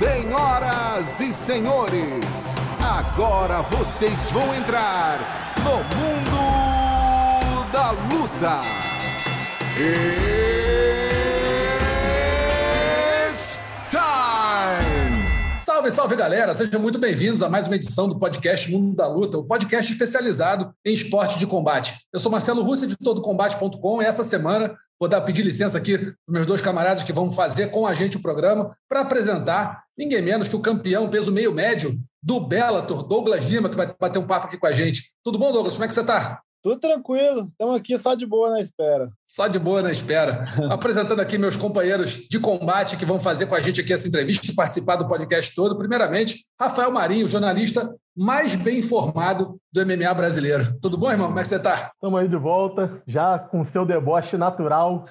Senhoras 0.00 1.20
e 1.20 1.30
senhores, 1.34 2.24
agora 2.82 3.60
vocês 3.60 4.30
vão 4.30 4.54
entrar 4.54 5.54
no 5.58 5.76
mundo 5.94 6.40
da 7.70 7.90
luta. 7.90 8.62
It's 13.36 13.58
time! 13.90 15.20
Salve, 15.60 15.90
salve 15.90 16.16
galera! 16.16 16.54
Sejam 16.54 16.80
muito 16.80 16.98
bem-vindos 16.98 17.42
a 17.42 17.50
mais 17.50 17.66
uma 17.66 17.76
edição 17.76 18.08
do 18.08 18.18
podcast 18.18 18.72
Mundo 18.72 18.96
da 18.96 19.06
Luta, 19.06 19.36
o 19.36 19.44
podcast 19.44 19.92
especializado 19.92 20.74
em 20.82 20.94
esporte 20.94 21.38
de 21.38 21.46
combate. 21.46 21.94
Eu 22.10 22.18
sou 22.18 22.32
Marcelo 22.32 22.62
Rússia 22.62 22.88
de 22.88 22.96
todocombate.com 22.96 24.00
e 24.00 24.06
essa 24.06 24.24
semana 24.24 24.74
vou 24.98 25.08
dar 25.08 25.22
pedir 25.22 25.42
licença 25.42 25.78
aqui 25.78 25.96
para 25.96 26.14
meus 26.28 26.46
dois 26.46 26.60
camaradas 26.60 27.02
que 27.02 27.12
vão 27.12 27.30
fazer 27.30 27.70
com 27.70 27.86
a 27.86 27.94
gente 27.94 28.18
o 28.18 28.22
programa 28.22 28.70
para 28.86 29.00
apresentar 29.00 29.84
ninguém 30.00 30.22
menos 30.22 30.48
que 30.48 30.56
o 30.56 30.62
campeão 30.62 31.10
peso 31.10 31.30
meio 31.30 31.52
médio 31.52 32.00
do 32.22 32.40
Bellator, 32.40 33.06
Douglas 33.06 33.44
Lima, 33.44 33.68
que 33.68 33.76
vai 33.76 33.94
bater 34.00 34.18
um 34.18 34.26
papo 34.26 34.46
aqui 34.46 34.56
com 34.56 34.66
a 34.66 34.72
gente. 34.72 35.14
Tudo 35.22 35.38
bom, 35.38 35.52
Douglas? 35.52 35.74
Como 35.74 35.84
é 35.84 35.88
que 35.88 35.92
você 35.92 36.00
está? 36.00 36.40
Tudo 36.62 36.80
tranquilo, 36.80 37.46
estamos 37.46 37.76
aqui 37.76 37.98
só 37.98 38.14
de 38.14 38.24
boa 38.24 38.50
na 38.50 38.60
espera. 38.60 39.10
Só 39.30 39.46
de 39.46 39.60
boa 39.60 39.80
na 39.80 39.92
espera. 39.92 40.42
Apresentando 40.68 41.20
aqui 41.20 41.38
meus 41.38 41.56
companheiros 41.56 42.26
de 42.28 42.40
combate 42.40 42.96
que 42.96 43.04
vão 43.04 43.20
fazer 43.20 43.46
com 43.46 43.54
a 43.54 43.60
gente 43.60 43.80
aqui 43.80 43.92
essa 43.92 44.08
entrevista 44.08 44.50
e 44.50 44.54
participar 44.56 44.96
do 44.96 45.06
podcast 45.06 45.54
todo. 45.54 45.78
Primeiramente, 45.78 46.46
Rafael 46.60 46.90
Marinho, 46.90 47.28
jornalista 47.28 47.94
mais 48.16 48.56
bem 48.56 48.80
informado 48.80 49.58
do 49.72 49.86
MMA 49.86 50.12
brasileiro. 50.12 50.76
Tudo 50.82 50.98
bom, 50.98 51.10
irmão? 51.10 51.28
Como 51.28 51.38
é 51.38 51.42
que 51.42 51.48
você 51.48 51.56
está? 51.56 51.92
Estamos 51.94 52.20
aí 52.20 52.28
de 52.28 52.36
volta, 52.36 53.00
já 53.06 53.38
com 53.38 53.64
seu 53.64 53.86
deboche 53.86 54.36
natural. 54.36 55.04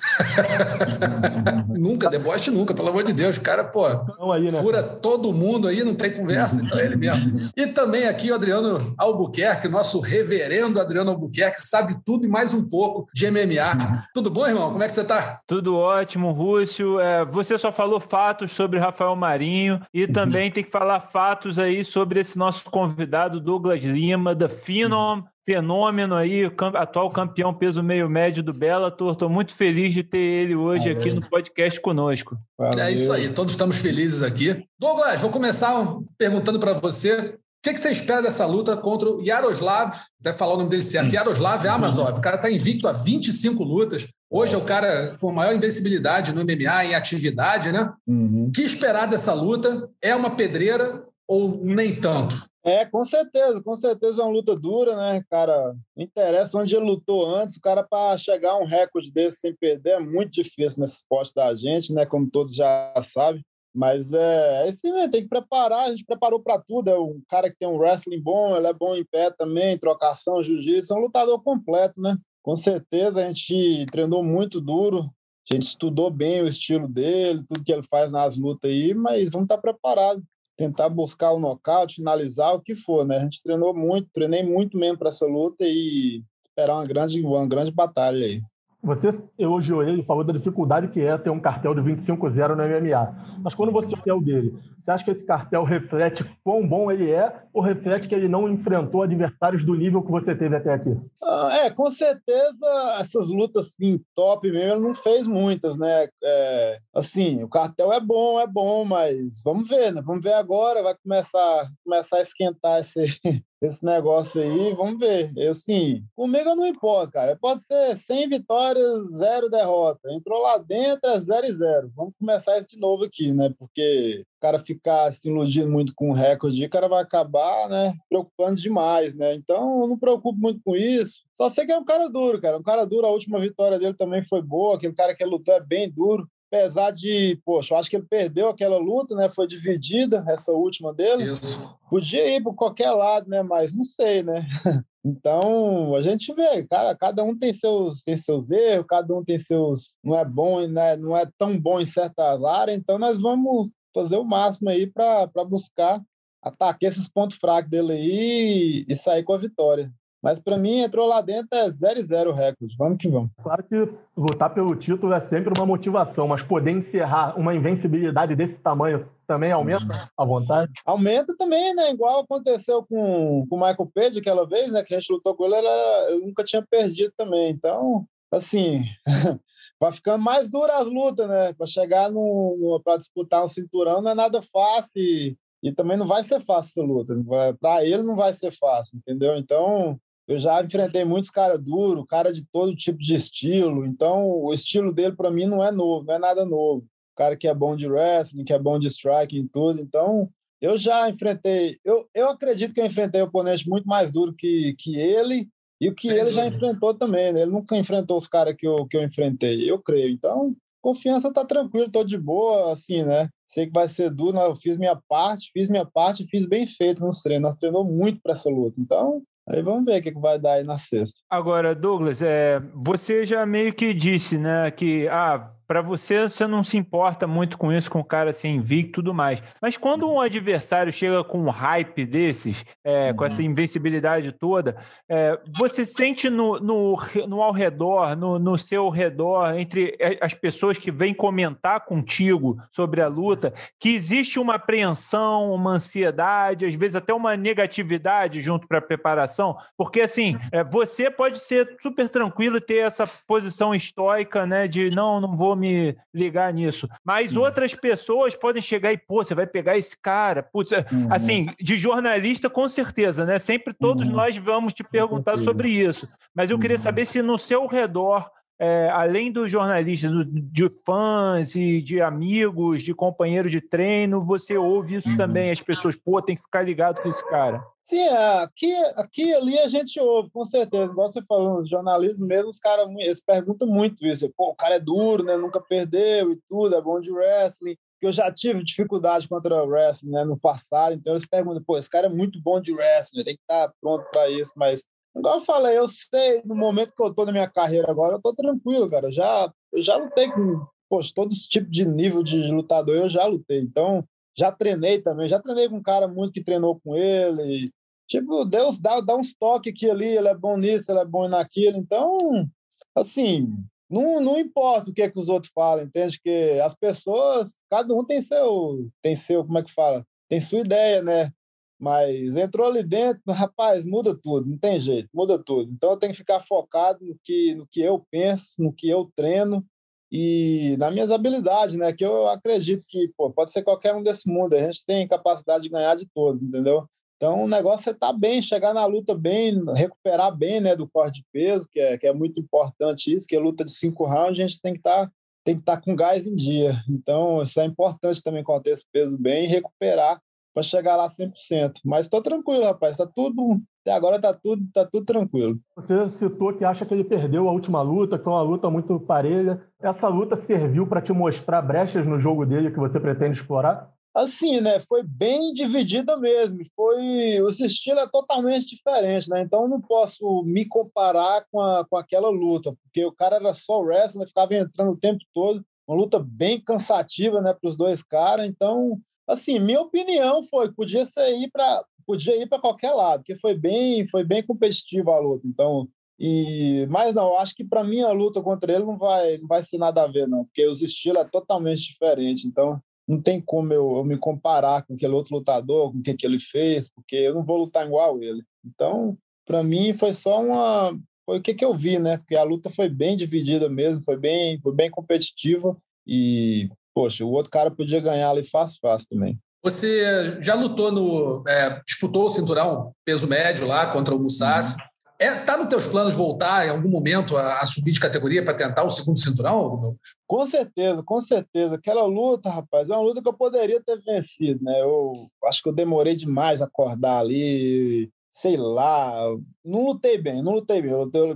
nunca, 1.80 2.10
deboche 2.10 2.52
nunca, 2.52 2.74
pelo 2.74 2.90
amor 2.90 3.04
de 3.04 3.14
Deus. 3.14 3.38
O 3.38 3.42
cara, 3.42 3.64
pô, 3.64 3.86
aí, 4.34 4.52
né? 4.52 4.62
fura 4.62 4.84
todo 4.84 5.34
mundo 5.34 5.68
aí, 5.68 5.84
não 5.84 5.96
tem 5.96 6.12
conversa, 6.12 6.62
então 6.62 6.78
é 6.78 6.86
ele 6.86 6.98
mesmo. 6.98 7.34
E 7.56 7.68
também 7.68 8.06
aqui 8.06 8.32
o 8.32 8.36
Adriano 8.36 8.78
Albuquerque, 8.98 9.70
nosso 9.70 10.02
reverendo 10.02 10.80
Adriano 10.80 11.12
Albuquerque, 11.12 11.66
sabe 11.66 11.98
tudo 12.06 12.26
e 12.26 12.30
mais 12.30 12.54
um 12.54 12.68
pouco 12.68 13.08
de 13.14 13.32
MMA. 13.32 14.04
Tudo 14.14 14.30
bom, 14.30 14.48
irmão? 14.48 14.72
Como 14.72 14.84
é 14.84 14.88
que 14.88 14.94
você 14.94 15.02
está? 15.02 15.40
Tudo 15.46 15.78
ótimo, 15.78 16.32
Rússio. 16.32 17.00
É, 17.00 17.24
você 17.26 17.58
só 17.58 17.72
falou 17.72 18.00
fatos 18.00 18.52
sobre 18.52 18.80
Rafael 18.80 19.16
Marinho 19.16 19.82
e 19.94 20.08
também 20.08 20.50
tem 20.52 20.64
que 20.64 20.72
falar 20.72 21.00
fatos 21.00 21.60
aí 21.60 21.84
sobre 21.84 22.20
esse 22.20 22.38
nosso 22.38 22.70
convidado 22.70 23.40
Douglas 23.40 23.84
Lima, 23.84 24.34
da 24.34 24.50
Phenom, 24.50 25.24
fenômeno 25.46 26.16
aí, 26.16 26.52
atual 26.76 27.10
campeão 27.10 27.54
peso 27.54 27.82
meio 27.82 28.10
médio 28.10 28.44
do 28.44 28.54
Bellator. 28.54 29.14
Estou 29.14 29.30
muito 29.30 29.54
feliz 29.54 29.94
de 29.94 30.04
ter 30.04 30.18
ele 30.18 30.56
hoje 30.56 30.92
aqui 30.92 31.12
no 31.12 31.28
podcast 31.28 31.80
conosco. 31.82 32.38
Valeu. 32.58 32.84
É 32.84 32.92
isso 32.92 33.12
aí, 33.12 33.30
todos 33.30 33.54
estamos 33.54 33.80
felizes 33.80 34.22
aqui. 34.22 34.64
Douglas, 34.80 35.22
vou 35.22 35.30
começar 35.30 35.74
perguntando 36.18 36.60
para 36.60 36.74
você 36.80 37.38
que, 37.62 37.74
que, 37.74 37.80
você 37.80 37.92
espera 37.92 38.22
dessa 38.22 38.46
luta 38.46 38.78
contra 38.78 39.10
o 39.10 39.22
Yaroslav? 39.22 39.94
Até 40.20 40.32
falar 40.32 40.54
o 40.54 40.58
nome 40.58 40.70
dele 40.70 40.84
certo. 40.84 41.14
Yaroslav 41.14 41.68
Amazov. 41.68 42.18
O 42.18 42.22
cara 42.22 42.38
está 42.38 42.50
invicto 42.50 42.88
a 42.88 42.94
25 42.94 43.64
lutas. 43.64 44.08
Hoje 44.30 44.56
é 44.56 44.58
o 44.58 44.64
cara 44.64 45.18
com 45.20 45.32
maior 45.32 45.56
invencibilidade 45.56 46.34
no 46.34 46.44
MMA, 46.44 46.86
em 46.86 46.96
atividade, 46.96 47.72
né? 47.72 47.92
Uhum. 48.08 48.48
O 48.48 48.52
que 48.52 48.62
esperar 48.62 49.08
dessa 49.08 49.34
luta? 49.34 49.90
É 50.02 50.16
uma 50.16 50.36
pedreira 50.36 51.04
ou 51.28 51.64
nem 51.64 51.96
tanto? 51.96 52.50
É, 52.64 52.86
com 52.86 53.06
certeza, 53.06 53.62
com 53.64 53.76
certeza 53.76 54.22
é 54.22 54.26
uma 54.26 54.34
luta 54.34 54.56
dura, 54.56 54.96
né, 54.96 55.24
cara? 55.30 55.74
Não 55.96 56.04
interessa 56.04 56.58
onde 56.58 56.76
ele 56.76 56.86
lutou 56.86 57.36
antes, 57.36 57.56
o 57.56 57.62
cara 57.62 57.84
para 57.84 58.18
chegar 58.18 58.52
a 58.52 58.60
um 58.60 58.66
recorde 58.66 59.10
desse 59.12 59.40
sem 59.40 59.56
perder 59.56 59.92
é 59.92 60.00
muito 60.00 60.32
difícil 60.32 60.82
nesse 60.82 60.96
esporte 60.96 61.34
da 61.34 61.56
gente, 61.56 61.94
né? 61.94 62.06
Como 62.06 62.30
todos 62.30 62.54
já 62.54 62.94
sabem. 63.02 63.42
Mas 63.74 64.12
é, 64.14 64.66
é 64.66 64.70
isso 64.70 64.82
mesmo, 64.84 65.12
tem 65.12 65.24
que 65.24 65.30
preparar, 65.30 65.86
a 65.86 65.92
gente 65.92 66.06
preparou 66.06 66.42
para 66.42 66.60
tudo. 66.60 66.90
É 66.90 67.00
um 67.00 67.22
cara 67.30 67.50
que 67.50 67.58
tem 67.58 67.68
um 67.68 67.78
wrestling 67.78 68.22
bom, 68.22 68.56
ele 68.56 68.68
é 68.68 68.74
bom 68.74 68.96
em 68.96 69.06
pé 69.06 69.32
também, 69.32 69.78
trocação, 69.78 70.44
jiu-jitsu, 70.44 70.94
é 70.94 70.98
um 70.98 71.02
lutador 71.02 71.42
completo, 71.44 72.02
né? 72.02 72.18
Com 72.42 72.56
certeza 72.56 73.20
a 73.20 73.28
gente 73.28 73.86
treinou 73.92 74.24
muito 74.24 74.60
duro, 74.60 75.10
a 75.50 75.54
gente 75.54 75.68
estudou 75.68 76.10
bem 76.10 76.42
o 76.42 76.48
estilo 76.48 76.88
dele, 76.88 77.44
tudo 77.48 77.64
que 77.64 77.72
ele 77.72 77.84
faz 77.84 78.14
nas 78.14 78.38
lutas 78.38 78.72
aí, 78.72 78.94
mas 78.94 79.30
vamos 79.30 79.46
estar 79.46 79.58
tá 79.58 79.62
preparados 79.62 80.24
tentar 80.60 80.90
buscar 80.90 81.32
o 81.32 81.40
nocaute, 81.40 81.96
finalizar 81.96 82.54
o 82.54 82.62
que 82.62 82.76
for, 82.76 83.06
né? 83.06 83.20
A 83.20 83.24
gente 83.24 83.42
treinou 83.42 83.74
muito, 83.74 84.10
treinei 84.14 84.44
muito 84.44 84.78
mesmo 84.78 84.98
para 84.98 85.08
essa 85.08 85.26
luta 85.26 85.64
e 85.64 86.22
esperar 86.46 86.76
uma 86.76 86.86
grande, 86.86 87.22
uma 87.22 87.48
grande 87.48 87.72
batalha 87.72 88.26
aí. 88.26 88.42
Você 88.82 89.10
elogiou 89.38 89.84
ele, 89.84 90.04
falou 90.04 90.24
da 90.24 90.32
dificuldade 90.32 90.88
que 90.88 91.02
é 91.02 91.18
ter 91.18 91.30
um 91.30 91.40
cartel 91.40 91.76
de 91.76 91.82
25-0 91.82 92.56
no 92.56 92.64
MMA. 92.64 93.40
Mas 93.44 93.54
quando 93.54 93.74
você 93.74 93.94
olha 93.94 94.16
o 94.16 94.22
dele, 94.22 94.58
você 94.80 94.92
acha 94.92 95.04
que 95.04 95.12
esse 95.12 95.26
cartel 95.26 95.66
reflete 95.66 96.24
quão 96.44 96.66
bom 96.66 96.90
ele 96.90 97.12
é 97.12 97.44
ou 97.54 97.62
reflete 97.62 98.08
que 98.08 98.16
ele 98.16 98.30
não 98.30 98.48
enfrentou 98.48 99.04
adversários 99.04 99.66
do 99.66 99.76
nível 99.76 100.02
que 100.02 100.12
você 100.12 100.34
teve 100.34 100.56
até 100.56 100.74
aqui? 100.74 100.98
Ah, 101.22 101.58
é, 101.66 101.70
com 101.70 101.92
certeza 101.92 102.96
essas 103.00 103.30
lutas 103.30 103.68
assim, 103.68 104.00
top 104.16 104.50
mesmo, 104.50 104.76
ele 104.76 104.88
não 104.88 104.96
fez 104.96 105.28
muitas, 105.28 105.78
né? 105.78 106.08
É, 106.24 106.80
assim, 106.96 107.44
o 107.44 107.50
cartel 107.50 107.92
é 107.92 108.00
bom, 108.00 108.40
é 108.40 108.48
bom, 108.48 108.86
mas 108.86 109.42
vamos 109.44 109.68
ver, 109.68 109.92
né? 109.92 110.02
Vamos 110.06 110.24
ver 110.24 110.34
agora, 110.34 110.82
vai 110.82 110.96
começar, 111.04 111.68
começar 111.84 112.18
a 112.18 112.22
esquentar 112.22 112.80
esse, 112.80 113.20
esse 113.62 113.84
negócio 113.84 114.42
aí, 114.42 114.74
vamos 114.74 115.00
ver. 115.00 115.34
Eu, 115.36 115.52
assim, 115.52 116.04
comigo 116.16 116.56
não 116.56 116.66
importa, 116.66 117.12
cara. 117.12 117.36
Pode 117.36 117.62
ser 117.64 117.98
100 117.98 118.30
vitórias, 118.30 119.12
zero 119.12 119.50
derrota. 119.50 120.12
Entrou 120.12 120.42
lá 120.42 120.58
dentro, 120.58 121.10
é 121.10 121.20
0 121.20 121.46
e 121.46 121.52
0. 121.52 121.92
Vamos 121.96 122.14
começar 122.18 122.58
isso 122.58 122.70
de 122.70 122.80
novo 122.80 123.04
aqui, 123.04 123.34
né? 123.34 123.54
Porque 123.60 124.24
o 124.38 124.42
cara 124.42 124.60
ficar 124.60 125.12
se 125.12 125.30
iludindo 125.30 125.70
muito 125.70 125.94
com 125.94 126.12
o 126.12 126.14
recorde, 126.14 126.64
o 126.64 126.70
cara 126.70 126.88
vai 126.88 127.04
acabar, 127.04 127.68
né, 127.68 127.94
preocupando 128.08 128.62
demais, 128.62 129.14
né? 129.14 129.34
Então, 129.34 129.82
eu 129.82 129.88
não 129.88 129.98
preocupo 129.98 130.40
muito 130.40 130.62
com 130.64 130.76
isso. 130.76 131.20
Só 131.36 131.50
sei 131.50 131.66
que 131.66 131.72
é 131.74 131.78
um 131.78 131.86
cara 131.86 132.08
duro, 132.10 132.40
cara. 132.40 132.58
Um 132.58 132.64
cara 132.64 132.86
duro, 132.86 133.06
a 133.06 133.12
última 133.12 133.40
vitória 133.40 133.78
dele 133.78 133.94
também 133.94 134.24
foi 134.24 134.42
boa. 134.42 134.78
Aquele 134.78 134.94
cara 134.94 135.14
que 135.14 135.26
lutou 135.26 135.54
é 135.54 135.60
bem 135.60 135.90
duro 135.90 136.26
apesar 136.52 136.92
de, 136.92 137.40
poxa, 137.46 137.74
eu 137.74 137.78
acho 137.78 137.90
que 137.90 137.96
ele 137.96 138.06
perdeu 138.10 138.50
aquela 138.50 138.78
luta, 138.78 139.16
né? 139.16 139.30
Foi 139.30 139.48
dividida 139.48 140.26
essa 140.28 140.52
última 140.52 140.94
dele. 140.94 141.26
Isso. 141.26 141.78
Podia 141.90 142.36
ir 142.36 142.42
para 142.42 142.54
qualquer 142.54 142.92
lado, 142.92 143.30
né? 143.30 143.44
Mas 143.44 143.74
não 143.74 143.84
sei, 143.84 144.24
né? 144.24 144.48
Então, 145.02 145.96
a 145.96 146.02
gente 146.02 146.34
vê, 146.34 146.62
cara, 146.68 146.94
cada 146.94 147.24
um 147.24 147.36
tem 147.36 147.54
seus, 147.54 148.04
tem 148.04 148.18
seus 148.18 148.52
erros, 148.52 148.86
cada 148.86 149.16
um 149.16 149.24
tem 149.24 149.40
seus. 149.40 149.94
Não 150.04 150.14
é 150.14 150.26
bom, 150.26 150.68
né? 150.68 150.98
não 150.98 151.16
é 151.16 151.26
tão 151.38 151.58
bom 151.58 151.80
em 151.80 151.86
certas 151.86 152.44
áreas, 152.44 152.78
então 152.78 153.00
nós 153.00 153.18
vamos 153.18 153.70
fazer 153.96 154.18
o 154.18 154.26
máximo 154.26 154.70
aí 154.70 154.86
para 154.86 155.26
buscar 155.48 156.04
atacar 156.42 156.90
esses 156.90 157.08
pontos 157.08 157.38
fracos 157.38 157.72
dele 157.72 157.94
aí 157.94 158.86
e 158.88 158.96
sair 158.96 159.24
com 159.24 159.34
a 159.34 159.38
vitória. 159.38 159.90
Mas 160.22 160.38
para 160.40 160.58
mim, 160.58 160.80
entrou 160.80 161.08
lá 161.08 161.22
dentro 161.22 161.58
é 161.58 161.70
0 161.70 162.02
0 162.02 162.34
recorde. 162.34 162.76
Vamos 162.78 162.98
que 162.98 163.08
vamos. 163.08 163.32
Claro 163.42 163.64
que 163.64 163.90
lutar 164.18 164.54
pelo 164.54 164.76
título 164.76 165.14
é 165.14 165.20
sempre 165.22 165.54
uma 165.58 165.66
motivação, 165.66 166.28
mas 166.28 166.44
poder 166.44 166.72
encerrar 166.72 167.40
uma 167.40 167.56
invencibilidade 167.56 168.36
desse 168.36 168.62
tamanho 168.62 169.08
também 169.26 169.52
aumenta 169.52 169.88
a 170.18 170.26
vontade? 170.26 170.72
Aumenta 170.86 171.36
também, 171.38 171.74
né? 171.74 171.92
Igual 171.92 172.22
aconteceu 172.22 172.84
com, 172.84 173.46
com 173.50 173.56
o 173.56 173.60
Michael 173.60 173.92
Page 173.94 174.20
aquela 174.20 174.46
vez, 174.46 174.72
né? 174.72 174.84
Que 174.84 174.94
a 174.94 175.00
gente 175.00 175.14
lutou 175.14 175.36
com 175.36 175.46
ele, 175.46 175.56
era, 175.56 176.12
eu 176.12 176.20
nunca 176.22 176.44
tinha 176.44 176.66
perdido 176.70 177.14
também. 177.16 177.50
Então, 177.52 178.06
assim, 178.32 178.84
vai 179.80 179.94
ficando 179.94 180.22
mais 180.22 180.50
dura 180.50 180.78
as 180.78 180.88
lutas, 180.88 181.30
né? 181.30 181.54
Para 181.54 181.66
chegar 181.66 182.12
no, 182.12 182.82
para 182.84 182.98
disputar 182.98 183.46
um 183.46 183.48
cinturão 183.48 184.02
não 184.02 184.12
é 184.12 184.16
nada 184.16 184.42
fácil. 184.42 185.02
E, 185.02 185.38
e 185.64 185.72
também 185.72 185.96
não 185.96 186.08
vai 186.08 186.24
ser 186.26 186.44
fácil 186.44 186.82
essa 186.82 186.82
luta. 186.82 187.14
Para 187.62 187.86
ele 187.86 188.04
não 188.04 188.18
vai 188.18 188.34
ser 188.34 188.52
fácil, 188.58 188.98
entendeu? 188.98 189.38
Então, 189.38 190.00
eu 190.30 190.38
já 190.38 190.62
enfrentei 190.62 191.04
muitos 191.04 191.32
caras 191.32 191.60
duros, 191.60 192.06
cara 192.08 192.32
de 192.32 192.46
todo 192.46 192.76
tipo 192.76 193.00
de 193.00 193.16
estilo. 193.16 193.84
Então, 193.84 194.30
o 194.30 194.54
estilo 194.54 194.94
dele 194.94 195.16
para 195.16 195.32
mim 195.32 195.48
não 195.48 195.66
é 195.66 195.72
novo, 195.72 196.06
não 196.06 196.14
é 196.14 196.20
nada 196.20 196.46
novo. 196.46 196.82
O 196.82 197.18
cara 197.18 197.36
que 197.36 197.48
é 197.48 197.54
bom 197.54 197.76
de 197.76 197.88
wrestling, 197.88 198.46
que 198.46 198.54
é 198.54 198.60
bom 198.60 198.78
de 198.78 198.88
striking 198.90 199.40
e 199.40 199.50
tudo. 199.50 199.82
Então, 199.82 200.30
eu 200.62 200.78
já 200.78 201.10
enfrentei, 201.10 201.80
eu, 201.84 202.08
eu 202.14 202.30
acredito 202.30 202.76
que 202.76 202.80
eu 202.80 202.86
enfrentei 202.86 203.20
oponente 203.24 203.68
muito 203.68 203.88
mais 203.88 204.12
duro 204.12 204.36
que, 204.38 204.76
que 204.78 204.98
ele 204.98 205.50
e 205.82 205.90
o 205.90 205.96
que 205.96 206.10
Sem 206.10 206.18
ele 206.18 206.30
dúvida. 206.30 206.44
já 206.44 206.48
enfrentou 206.48 206.94
também. 206.94 207.34
Né? 207.34 207.42
Ele 207.42 207.52
nunca 207.52 207.76
enfrentou 207.76 208.20
os 208.20 208.28
caras 208.28 208.56
que 208.56 208.68
eu, 208.68 208.86
que 208.86 208.98
eu 208.98 209.04
enfrentei, 209.04 209.68
eu 209.68 209.80
creio. 209.82 210.12
Então, 210.12 210.56
confiança 210.80 211.34
tá 211.34 211.44
tranquilo, 211.44 211.90
tô 211.90 212.04
de 212.04 212.20
boa, 212.20 212.72
assim, 212.72 213.04
né? 213.04 213.30
Sei 213.48 213.66
que 213.66 213.74
vai 213.74 213.88
ser 213.88 214.12
duro, 214.12 214.38
eu 214.38 214.56
fiz 214.56 214.78
minha 214.78 214.96
parte, 215.08 215.50
fiz 215.52 215.70
minha 215.70 215.88
parte, 215.88 216.28
fiz 216.28 216.46
bem 216.46 216.68
feito 216.68 217.02
nos 217.02 217.24
treinos. 217.24 217.50
Nós 217.50 217.60
treinou 217.60 217.84
muito 217.84 218.22
para 218.22 218.34
essa 218.34 218.48
luta. 218.48 218.80
Então, 218.80 219.24
Aí 219.50 219.64
vamos 219.64 219.86
ver 219.86 220.00
o 220.00 220.04
que, 220.04 220.12
vai 220.12 220.38
dar 220.38 220.54
aí 220.54 220.64
na 220.64 220.78
sexta. 220.78 221.20
Agora, 221.28 221.74
Douglas, 221.74 222.22
é, 222.22 222.62
você 222.76 223.26
já 223.26 223.46
meio 223.46 223.74
que 223.74 223.94
disse, 223.94 224.38
né, 224.38 224.70
que 224.70 225.08
ah, 225.08 225.52
para 225.70 225.84
você, 225.84 226.28
você 226.28 226.48
não 226.48 226.64
se 226.64 226.80
importa 226.80 227.28
muito 227.28 227.56
com 227.56 227.72
isso, 227.72 227.92
com 227.92 228.00
o 228.00 228.04
cara 228.04 228.32
assim, 228.32 228.56
invicto 228.56 228.90
e 228.90 228.92
tudo 228.94 229.14
mais. 229.14 229.44
Mas 229.62 229.78
quando 229.78 230.10
um 230.10 230.20
adversário 230.20 230.92
chega 230.92 231.24
com 231.24 231.44
um 231.44 231.50
hype 231.52 232.08
desses, 232.08 232.66
é, 232.84 233.14
com 233.14 233.24
essa 233.24 233.44
invencibilidade 233.44 234.32
toda, 234.32 234.78
é, 235.08 235.40
você 235.56 235.86
sente 235.86 236.28
no, 236.28 236.60
no, 236.60 236.96
no 237.28 237.44
ao 237.44 237.52
redor, 237.52 238.18
no, 238.18 238.40
no 238.40 238.58
seu 238.58 238.90
redor, 238.90 239.54
entre 239.60 239.96
as 240.20 240.34
pessoas 240.34 240.80
que 240.80 240.90
vêm 240.90 241.14
comentar 241.14 241.86
contigo 241.86 242.58
sobre 242.72 243.00
a 243.04 243.08
luta, 243.08 243.54
que 243.80 243.90
existe 243.90 244.40
uma 244.40 244.56
apreensão, 244.56 245.54
uma 245.54 245.74
ansiedade, 245.74 246.66
às 246.66 246.74
vezes 246.74 246.96
até 246.96 247.14
uma 247.14 247.38
negatividade 247.38 248.42
junto 248.42 248.68
para 248.68 248.80
a 248.80 248.82
preparação, 248.82 249.56
porque 249.78 250.02
assim, 250.02 250.36
é, 250.52 250.64
você 250.64 251.12
pode 251.12 251.38
ser 251.40 251.78
super 251.80 252.10
tranquilo 252.10 252.58
e 252.58 252.62
ter 252.62 252.78
essa 252.78 253.04
posição 253.28 253.76
estoica, 253.76 254.48
né, 254.48 254.68
de 254.68 254.90
não, 254.96 255.22
não 255.22 255.38
vou 255.38 255.59
me 255.60 255.96
ligar 256.14 256.54
nisso. 256.54 256.88
Mas 257.04 257.36
uhum. 257.36 257.44
outras 257.44 257.76
pessoas 257.76 258.36
podem 258.36 258.62
chegar 258.62 258.92
e, 258.94 258.98
pô, 258.98 259.24
você 259.24 259.36
vai 259.36 259.46
pegar 259.46 259.78
esse 259.78 259.98
cara, 260.02 260.42
putz, 260.42 260.72
é, 260.72 260.86
uhum. 260.92 261.08
assim, 261.12 261.46
de 261.60 261.78
jornalista 261.78 262.50
com 262.50 262.68
certeza, 262.68 263.26
né? 263.26 263.38
Sempre 263.38 263.74
todos 263.74 264.08
uhum. 264.08 264.14
nós 264.14 264.36
vamos 264.38 264.74
te 264.74 264.84
perguntar 264.84 265.38
sobre 265.38 265.70
isso. 265.70 266.08
Mas 266.34 266.50
eu 266.50 266.58
queria 266.58 266.78
uhum. 266.78 266.84
saber 266.84 267.06
se 267.06 267.22
no 267.22 267.38
seu 267.38 267.66
redor 267.68 268.30
é, 268.60 268.90
além 268.90 269.32
dos 269.32 269.50
jornalistas, 269.50 270.12
de 270.28 270.70
fãs 270.86 271.56
e 271.56 271.82
de 271.82 272.02
amigos, 272.02 272.84
de 272.84 272.94
companheiros 272.94 273.52
de 273.52 273.62
treino, 273.62 274.24
você 274.24 274.58
ouve 274.58 274.96
isso 274.96 275.10
uhum. 275.10 275.18
também, 275.18 275.50
as 275.50 275.62
pessoas, 275.62 275.96
pô, 275.96 276.22
tem 276.22 276.36
que 276.36 276.42
ficar 276.42 276.62
ligado 276.62 277.02
com 277.02 277.08
esse 277.08 277.28
cara. 277.30 277.64
Sim, 277.90 277.98
é, 278.02 278.44
aqui, 278.44 278.72
aqui 278.98 279.34
ali 279.34 279.58
a 279.58 279.68
gente 279.68 280.00
ouve, 280.00 280.30
com 280.30 280.46
certeza. 280.46 280.92
Igual 280.92 281.10
você 281.10 281.24
falou, 281.24 281.62
no 281.62 281.66
jornalismo 281.66 282.24
mesmo, 282.24 282.50
os 282.50 282.60
caras 282.60 282.88
eles 283.00 283.20
perguntam 283.20 283.68
muito 283.68 284.06
isso. 284.06 284.32
Pô, 284.38 284.52
o 284.52 284.56
cara 284.56 284.76
é 284.76 284.80
duro, 284.80 285.24
né? 285.24 285.36
Nunca 285.36 285.60
perdeu 285.60 286.32
e 286.32 286.40
tudo, 286.48 286.76
é 286.76 286.82
bom 286.82 287.00
de 287.00 287.12
wrestling. 287.12 287.76
Que 288.00 288.06
eu 288.06 288.12
já 288.12 288.32
tive 288.32 288.64
dificuldade 288.64 289.28
contra 289.28 289.64
o 289.64 289.68
wrestling 289.68 290.12
né, 290.12 290.24
no 290.24 290.40
passado, 290.40 290.94
então 290.94 291.14
eles 291.14 291.26
perguntam, 291.26 291.64
pô, 291.64 291.78
esse 291.78 291.90
cara 291.90 292.06
é 292.06 292.10
muito 292.10 292.40
bom 292.42 292.62
de 292.62 292.72
wrestling, 292.72 293.24
tem 293.24 293.36
que 293.36 293.42
estar 293.42 293.74
pronto 293.82 294.06
para 294.12 294.30
isso, 294.30 294.54
mas 294.56 294.86
Igual 295.18 295.36
eu 295.40 295.42
falei, 295.42 295.76
eu 295.78 295.88
sei, 295.90 296.42
no 296.46 296.56
momento 296.56 296.94
que 296.96 297.04
eu 297.04 297.14
tô 297.14 297.26
na 297.26 297.32
minha 297.32 297.50
carreira 297.50 297.90
agora, 297.90 298.16
eu 298.16 298.22
tô 298.22 298.34
tranquilo, 298.34 298.88
cara. 298.90 299.08
Eu 299.08 299.12
já, 299.12 299.52
eu 299.74 299.82
já 299.82 299.98
lutei 299.98 300.32
com 300.32 300.66
poxa, 300.88 301.12
todo 301.14 301.34
tipo 301.34 301.70
de 301.70 301.84
nível 301.84 302.22
de 302.24 302.52
lutador, 302.52 302.96
eu 302.96 303.10
já 303.10 303.26
lutei. 303.26 303.60
Então, 303.60 304.08
já 304.38 304.52
treinei 304.52 305.02
também. 305.02 305.28
Já 305.28 305.40
treinei 305.40 305.68
com 305.68 305.78
um 305.78 305.84
cara 305.84 306.08
muito 306.08 306.34
que 306.34 306.44
treinou 306.44 306.80
com 306.80 306.96
ele. 306.96 307.72
Tipo, 308.10 308.44
Deus 308.44 308.80
dá, 308.80 309.00
dá 309.02 309.16
uns 309.16 309.36
toques 309.36 309.72
aqui 309.72 309.90
ali, 309.90 310.08
ele 310.08 310.28
é 310.28 310.36
bom 310.36 310.58
nisso, 310.58 310.92
ele 310.92 311.00
é 311.00 311.06
bom 311.06 311.30
naquilo. 311.30 311.78
Então, 311.78 312.50
assim, 312.96 313.48
não, 313.88 314.20
não 314.20 314.40
importa 314.40 314.90
o 314.90 314.94
que, 314.94 315.04
é 315.04 315.10
que 315.10 315.20
os 315.20 315.30
outros 315.30 315.52
falam, 315.54 315.86
entende? 315.86 316.20
Que 316.20 316.60
as 316.60 316.74
pessoas, 316.74 317.60
cada 317.70 317.94
um 317.94 318.04
tem 318.04 318.24
seu, 318.24 318.90
tem 319.04 319.16
seu, 319.16 319.46
como 319.46 319.60
é 319.60 319.64
que 319.64 319.72
fala? 319.72 320.04
Tem 320.28 320.42
sua 320.42 320.62
ideia, 320.62 321.04
né? 321.04 321.32
Mas 321.80 322.36
entrou 322.36 322.68
ali 322.68 322.84
dentro, 322.84 323.22
rapaz, 323.32 323.86
muda 323.86 324.16
tudo, 324.16 324.50
não 324.50 324.58
tem 324.58 324.80
jeito, 324.80 325.08
muda 325.14 325.38
tudo. 325.38 325.72
Então 325.72 325.92
eu 325.92 325.98
tenho 325.98 326.12
que 326.12 326.18
ficar 326.18 326.40
focado 326.40 327.06
no 327.06 327.16
que, 327.24 327.54
no 327.54 327.68
que 327.68 327.80
eu 327.80 328.04
penso, 328.10 328.56
no 328.58 328.74
que 328.74 328.90
eu 328.90 329.12
treino 329.16 329.64
e 330.12 330.76
nas 330.80 330.92
minhas 330.92 331.12
habilidades, 331.12 331.76
né? 331.76 331.94
Que 331.94 332.04
eu 332.04 332.28
acredito 332.28 332.86
que 332.90 333.12
pô, 333.16 333.32
pode 333.32 333.52
ser 333.52 333.62
qualquer 333.62 333.94
um 333.96 334.02
desse 334.02 334.28
mundo, 334.28 334.56
a 334.56 334.62
gente 334.62 334.84
tem 334.84 335.08
capacidade 335.08 335.64
de 335.64 335.70
ganhar 335.70 335.96
de 335.96 336.08
todos, 336.08 336.42
entendeu? 336.42 336.90
Então 337.20 337.44
o 337.44 337.48
negócio 337.50 337.90
é 337.90 337.92
estar 337.92 338.14
tá 338.14 338.18
bem, 338.18 338.42
chegar 338.42 338.74
na 338.74 338.86
luta 338.86 339.14
bem, 339.14 339.62
recuperar 339.76 340.34
bem, 340.34 340.62
né, 340.62 340.74
do 340.74 340.88
corte 340.88 341.20
de 341.20 341.26
peso, 341.34 341.68
que 341.70 341.78
é, 341.78 341.98
que 341.98 342.08
é 342.08 342.14
muito 342.14 342.40
importante 342.40 343.14
isso, 343.14 343.28
que 343.28 343.36
a 343.36 343.42
luta 343.42 343.66
de 343.66 343.72
cinco 343.72 344.06
rounds 344.06 344.40
a 344.40 344.42
gente 344.42 344.62
tem 344.62 344.72
que 344.72 344.80
estar 344.80 345.08
tá, 345.08 345.12
tem 345.44 345.56
que 345.56 345.62
estar 345.62 345.76
tá 345.76 345.82
com 345.82 345.94
gás 345.94 346.26
em 346.26 346.34
dia. 346.34 346.82
Então 346.90 347.44
isso 347.44 347.60
é 347.60 347.66
importante 347.66 348.24
também 348.24 348.42
conter 348.42 348.72
esse 348.72 348.86
peso 348.90 349.18
bem 349.18 349.44
e 349.44 349.48
recuperar 349.48 350.22
para 350.54 350.64
chegar 350.64 350.96
lá 350.96 351.10
100%. 351.10 351.82
Mas 351.84 352.06
estou 352.06 352.24
tranquilo, 352.24 352.64
rapaz. 352.64 352.96
Tá 352.96 353.06
tudo 353.06 353.62
até 353.82 353.92
agora 353.92 354.20
tá 354.20 354.34
tudo 354.34 354.64
tá 354.74 354.86
tudo 354.86 355.06
tranquilo. 355.06 355.60
Você 355.76 356.10
citou 356.10 356.54
que 356.54 356.64
acha 356.64 356.86
que 356.86 356.94
ele 356.94 357.04
perdeu 357.04 357.50
a 357.50 357.52
última 357.52 357.82
luta, 357.82 358.18
que 358.18 358.24
foi 358.24 358.32
uma 358.32 358.42
luta 358.42 358.70
muito 358.70 358.98
parelha. 358.98 359.62
Essa 359.82 360.08
luta 360.08 360.38
serviu 360.38 360.88
para 360.88 361.02
te 361.02 361.12
mostrar 361.12 361.62
brechas 361.62 362.06
no 362.06 362.18
jogo 362.18 362.46
dele 362.46 362.72
que 362.72 362.80
você 362.80 362.98
pretende 362.98 363.38
explorar? 363.38 363.92
Assim, 364.20 364.60
né? 364.60 364.82
Foi 364.82 365.02
bem 365.02 365.54
dividida 365.54 366.18
mesmo. 366.18 366.60
Foi 366.76 367.42
o 367.42 367.50
estilo 367.50 368.00
é 368.00 368.08
totalmente 368.08 368.76
diferente, 368.76 369.30
né? 369.30 369.42
Então 369.42 369.68
não 369.68 369.80
posso 369.80 370.44
me 370.44 370.66
comparar 370.66 371.46
com, 371.52 371.62
a, 371.62 371.86
com 371.86 371.96
aquela 371.96 372.30
luta, 372.30 372.76
porque 372.84 373.06
o 373.06 373.14
cara 373.14 373.38
era 373.38 373.54
só 373.54 373.80
wrestling, 373.80 374.28
ficava 374.28 374.56
entrando 374.56 374.92
o 374.92 375.00
tempo 375.00 375.24
todo. 375.34 375.64
Uma 375.88 375.98
luta 375.98 376.20
bem 376.20 376.62
cansativa, 376.62 377.42
né, 377.42 377.54
para 377.54 377.70
os 377.70 377.78
dois 377.78 378.04
caras. 378.04 378.46
Então 378.46 379.00
assim, 379.28 379.60
minha 379.60 379.82
opinião 379.82 380.44
foi 380.44 380.72
podia 380.74 381.06
ser 381.06 381.30
ir 381.38 381.50
para 381.52 381.86
podia 382.06 382.36
ir 382.42 382.50
para 382.50 382.60
qualquer 382.60 382.92
lado, 382.92 383.24
que 383.24 383.36
foi 383.38 383.54
bem 383.54 384.08
foi 384.08 384.24
bem 384.24 384.44
competitiva 384.44 385.14
a 385.14 385.20
luta. 385.20 385.48
Então, 385.48 385.88
e 386.20 386.86
mas 386.90 387.14
não, 387.16 387.38
acho 387.38 387.56
que 387.56 387.64
para 387.64 387.84
mim 387.84 388.02
a 388.02 388.12
luta 388.12 388.42
contra 388.42 388.74
ele 388.74 388.84
não 388.84 388.98
vai 388.98 389.38
não 389.38 389.48
vai 389.48 389.64
ser 389.64 389.78
nada 389.78 390.04
a 390.04 390.08
ver 390.08 390.28
não, 390.28 390.44
porque 390.46 390.66
os 390.68 390.82
estilos 390.82 391.22
é 391.22 391.26
totalmente 391.26 391.82
diferente. 391.84 392.48
Então, 392.48 392.82
não 393.10 393.20
tem 393.20 393.42
como 393.42 393.74
eu, 393.74 393.98
eu 393.98 394.04
me 394.04 394.16
comparar 394.16 394.84
com 394.84 394.94
aquele 394.94 395.14
outro 395.14 395.36
lutador, 395.36 395.92
com 395.92 395.98
o 395.98 396.04
que, 396.04 396.14
que 396.14 396.28
ele 396.28 396.40
fez, 396.40 396.88
porque 396.88 397.16
eu 397.16 397.34
não 397.34 397.44
vou 397.44 397.58
lutar 397.58 397.88
igual 397.88 398.22
ele. 398.22 398.44
Então, 398.64 399.18
para 399.48 399.64
mim 399.64 399.94
foi 399.94 400.14
só 400.14 400.40
uma 400.40 400.96
foi 401.26 401.40
o 401.40 401.42
que, 401.42 401.56
que 401.56 401.66
eu 401.66 401.76
vi, 401.76 401.98
né? 401.98 402.18
Porque 402.18 402.36
a 402.36 402.44
luta 402.44 402.70
foi 402.70 402.88
bem 402.88 403.18
dividida 403.18 403.68
mesmo, 403.68 404.04
foi 404.04 404.16
bem, 404.16 404.60
foi 404.62 404.74
bem 404.74 404.92
competitiva 404.92 405.76
e 406.06 406.70
poxa, 406.94 407.26
o 407.26 407.32
outro 407.32 407.52
cara 407.52 407.72
podia 407.72 408.00
ganhar 408.00 408.30
ali 408.30 408.44
fácil, 408.44 408.78
fácil 408.80 409.08
também. 409.10 409.40
Você 409.64 410.42
já 410.42 410.54
lutou 410.54 410.92
no. 410.92 411.44
É, 411.48 411.82
disputou 411.88 412.26
o 412.26 412.30
cinturão 412.30 412.94
peso 413.04 413.28
médio 413.28 413.66
lá 413.66 413.88
contra 413.88 414.16
o 414.16 414.20
Musashi. 414.20 414.78
É, 415.22 415.36
tá 415.36 415.58
nos 415.58 415.68
teus 415.68 415.86
planos 415.86 416.16
voltar 416.16 416.66
em 416.66 416.70
algum 416.70 416.88
momento 416.88 417.36
a, 417.36 417.58
a 417.58 417.66
subir 417.66 417.92
de 417.92 418.00
categoria 418.00 418.42
para 418.42 418.54
tentar 418.54 418.86
o 418.86 418.90
segundo 418.90 419.20
cinturão? 419.20 419.98
Com 420.26 420.48
certeza, 420.48 421.04
com 421.04 421.20
certeza. 421.20 421.76
Aquela 421.76 422.06
luta, 422.06 422.50
rapaz, 422.50 422.90
é 422.90 422.94
uma 422.94 423.04
luta 423.04 423.22
que 423.22 423.28
eu 423.28 423.34
poderia 423.34 423.84
ter 423.84 424.02
vencido, 424.02 424.64
né? 424.64 424.80
Eu 424.82 425.28
acho 425.44 425.62
que 425.62 425.68
eu 425.68 425.74
demorei 425.74 426.16
demais 426.16 426.62
a 426.62 426.66
acordar 426.66 427.20
ali, 427.20 428.10
sei 428.34 428.56
lá. 428.56 429.26
Não 429.66 429.88
lutei 429.88 430.18
bem, 430.18 430.42
não 430.42 430.54
lutei 430.54 430.82
bem. 430.82 430.94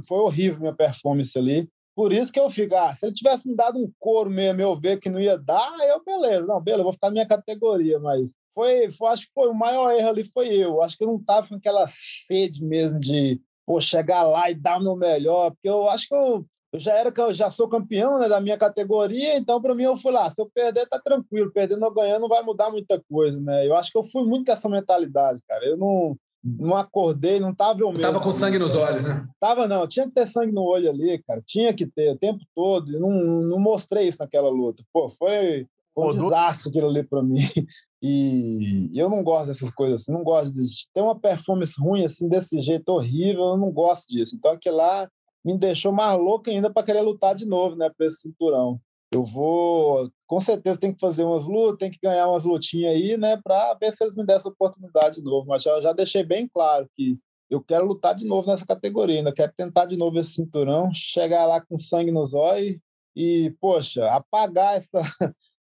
Foi 0.08 0.20
horrível 0.20 0.62
minha 0.62 0.74
performance 0.74 1.38
ali. 1.38 1.68
Por 1.94 2.14
isso 2.14 2.32
que 2.32 2.40
eu 2.40 2.50
fico, 2.50 2.74
ah, 2.76 2.96
se 2.96 3.06
ele 3.06 3.14
tivesse 3.14 3.48
me 3.48 3.54
dado 3.54 3.78
um 3.78 3.92
couro 4.00 4.30
mesmo, 4.30 4.62
eu 4.62 4.80
ver 4.80 4.98
que 5.00 5.10
não 5.10 5.20
ia 5.20 5.38
dar, 5.38 5.78
eu, 5.88 6.04
beleza, 6.04 6.44
não, 6.44 6.60
beleza, 6.60 6.84
vou 6.84 6.92
ficar 6.92 7.08
na 7.08 7.14
minha 7.14 7.28
categoria, 7.28 8.00
mas 8.00 8.34
foi, 8.56 8.90
foi, 8.92 9.10
acho 9.10 9.28
que 9.28 9.34
foi 9.34 9.48
o 9.48 9.54
maior 9.54 9.92
erro 9.92 10.10
ali 10.10 10.24
foi 10.24 10.48
eu. 10.48 10.82
Acho 10.82 10.98
que 10.98 11.04
eu 11.04 11.08
não 11.08 11.18
estava 11.18 11.48
com 11.48 11.56
aquela 11.56 11.88
sede 11.88 12.64
mesmo 12.64 13.00
de 13.00 13.40
pô, 13.66 13.80
chegar 13.82 14.24
lá 14.24 14.50
e 14.50 14.56
dar 14.56 14.80
o 14.80 14.84
meu 14.84 14.96
melhor, 14.96 15.52
porque 15.52 15.70
eu 15.70 15.90
acho 15.90 16.08
que 16.08 16.16
eu, 16.16 16.46
eu 16.74 16.80
já 16.80 16.94
era 16.94 17.14
eu 17.16 17.34
já 17.34 17.52
sou 17.52 17.68
campeão 17.68 18.20
né, 18.20 18.28
da 18.28 18.42
minha 18.42 18.58
categoria, 18.58 19.38
então 19.38 19.62
para 19.62 19.76
mim 19.76 19.84
eu 19.84 19.98
fui 19.98 20.12
lá, 20.12 20.30
se 20.30 20.42
eu 20.42 20.50
perder 20.54 20.88
tá 20.88 21.00
tranquilo, 21.00 21.52
perdendo 21.52 21.84
ou 21.84 21.94
ganhando 21.94 22.22
não 22.22 22.30
vai 22.30 22.44
mudar 22.44 22.72
muita 22.72 23.02
coisa, 23.10 23.40
né? 23.40 23.68
Eu 23.68 23.76
acho 23.76 23.92
que 23.92 23.98
eu 23.98 24.04
fui 24.04 24.24
muito 24.24 24.46
com 24.46 24.52
essa 24.52 24.70
mentalidade, 24.70 25.40
cara. 25.48 25.66
Eu 25.66 25.78
não 25.78 26.18
não 26.44 26.76
acordei, 26.76 27.40
não 27.40 27.52
estava 27.52 27.80
eu 27.80 27.88
mesmo. 27.88 28.02
Tava 28.02 28.20
com 28.20 28.32
sangue 28.32 28.60
nos 28.60 28.76
olhos, 28.76 29.02
né? 29.02 29.26
Tava 29.40 29.66
não, 29.66 29.88
tinha 29.88 30.06
que 30.06 30.14
ter 30.14 30.28
sangue 30.28 30.52
no 30.52 30.64
olho 30.64 30.90
ali, 30.90 31.18
cara. 31.26 31.42
Tinha 31.46 31.74
que 31.74 31.86
ter 31.86 32.12
o 32.12 32.18
tempo 32.18 32.44
todo. 32.54 32.92
E 32.92 33.00
não, 33.00 33.10
não 33.12 33.60
mostrei 33.60 34.08
isso 34.10 34.18
naquela 34.20 34.50
luta. 34.50 34.84
Pô, 34.92 35.08
foi, 35.08 35.66
foi 35.94 36.08
um 36.08 36.10
desastre 36.10 36.70
aquilo 36.70 36.88
ali 36.88 37.04
para 37.04 37.24
mim. 37.24 37.38
E 38.06 38.92
eu 38.94 39.10
não 39.10 39.24
gosto 39.24 39.48
dessas 39.48 39.72
coisas 39.72 40.02
assim, 40.02 40.12
não 40.12 40.26
gosto 40.26 40.54
de 40.54 40.62
ter 40.94 41.00
uma 41.00 41.18
performance 41.18 41.74
ruim 41.80 42.04
assim 42.04 42.28
desse 42.28 42.60
jeito 42.60 42.90
horrível, 42.90 43.46
eu 43.46 43.58
não 43.58 43.72
gosto 43.72 44.10
disso. 44.10 44.36
Então 44.36 44.52
aquilo 44.52 44.76
lá 44.76 45.10
me 45.42 45.58
deixou 45.58 45.94
mais 45.94 46.20
louco 46.20 46.50
ainda 46.50 46.70
para 46.70 46.84
querer 46.84 47.00
lutar 47.00 47.34
de 47.34 47.46
novo, 47.46 47.78
né, 47.78 47.90
para 47.90 48.08
esse 48.08 48.24
cinturão 48.24 48.78
eu 49.14 49.24
vou, 49.24 50.12
com 50.28 50.42
certeza, 50.42 50.80
tem 50.80 50.94
que 50.94 51.00
fazer 51.00 51.24
umas 51.24 51.46
lutas, 51.46 51.78
tem 51.78 51.92
que 51.92 52.00
ganhar 52.02 52.28
umas 52.28 52.46
lutinhas 52.46 52.94
aí, 52.94 53.16
né, 53.18 53.40
para 53.44 53.74
ver 53.76 53.94
se 53.96 54.04
eles 54.04 54.16
me 54.16 54.26
dessem 54.26 54.40
essa 54.40 54.50
oportunidade 54.50 55.16
de 55.18 55.24
novo. 55.24 55.48
Mas 55.48 55.64
já, 55.64 55.80
já 55.82 55.94
deixei 55.94 56.24
bem 56.24 56.48
claro 56.48 56.90
que 56.96 57.18
eu 57.50 57.62
quero 57.62 57.86
lutar 57.86 58.16
de 58.16 58.26
novo 58.26 58.48
nessa 58.48 58.66
categoria, 58.66 59.18
ainda 59.18 59.34
quero 59.34 59.54
tentar 59.56 59.86
de 59.86 59.96
novo 59.96 60.18
esse 60.18 60.34
cinturão, 60.34 60.92
chegar 60.94 61.46
lá 61.46 61.62
com 61.62 61.78
sangue 61.78 62.12
nos 62.12 62.34
olhos 62.34 62.78
e, 63.16 63.56
poxa, 63.62 64.10
apagar 64.10 64.78
essa, 64.78 65.02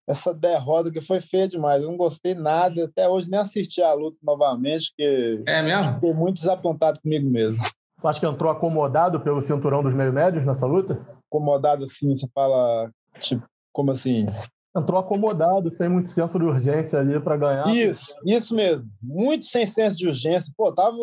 essa 0.08 0.32
derrota 0.32 0.90
que 0.90 1.00
foi 1.00 1.20
feia 1.20 1.46
demais. 1.46 1.82
Eu 1.82 1.90
não 1.90 1.96
gostei 1.96 2.34
nada, 2.34 2.84
até 2.84 3.08
hoje 3.08 3.30
nem 3.30 3.40
assisti 3.40 3.82
a 3.82 3.92
luta 3.92 4.16
novamente, 4.22 4.90
porque 4.90 5.42
é 5.46 5.62
mesmo? 5.62 5.94
fiquei 5.94 6.14
muito 6.14 6.36
desapontado 6.36 7.00
comigo 7.00 7.28
mesmo. 7.28 7.62
Tu 8.00 8.08
acha 8.08 8.20
que 8.20 8.26
entrou 8.26 8.50
acomodado 8.50 9.20
pelo 9.20 9.42
cinturão 9.42 9.82
dos 9.82 9.94
meio 9.94 10.12
médios 10.12 10.46
nessa 10.46 10.66
luta? 10.66 11.00
Acomodado 11.28 11.84
assim, 11.84 12.14
você 12.16 12.28
fala 12.32 12.90
Tipo, 13.20 13.46
como 13.72 13.90
assim? 13.90 14.26
Entrou 14.76 14.98
acomodado, 14.98 15.70
sem 15.72 15.88
muito 15.88 16.10
senso 16.10 16.38
de 16.38 16.44
urgência 16.44 16.98
ali 16.98 17.18
para 17.20 17.36
ganhar. 17.36 17.66
Isso, 17.68 18.06
isso 18.24 18.54
mesmo. 18.54 18.88
Muito 19.02 19.44
sem 19.44 19.66
senso 19.66 19.96
de 19.96 20.06
urgência. 20.06 20.52
Pô, 20.56 20.72
tava. 20.72 20.96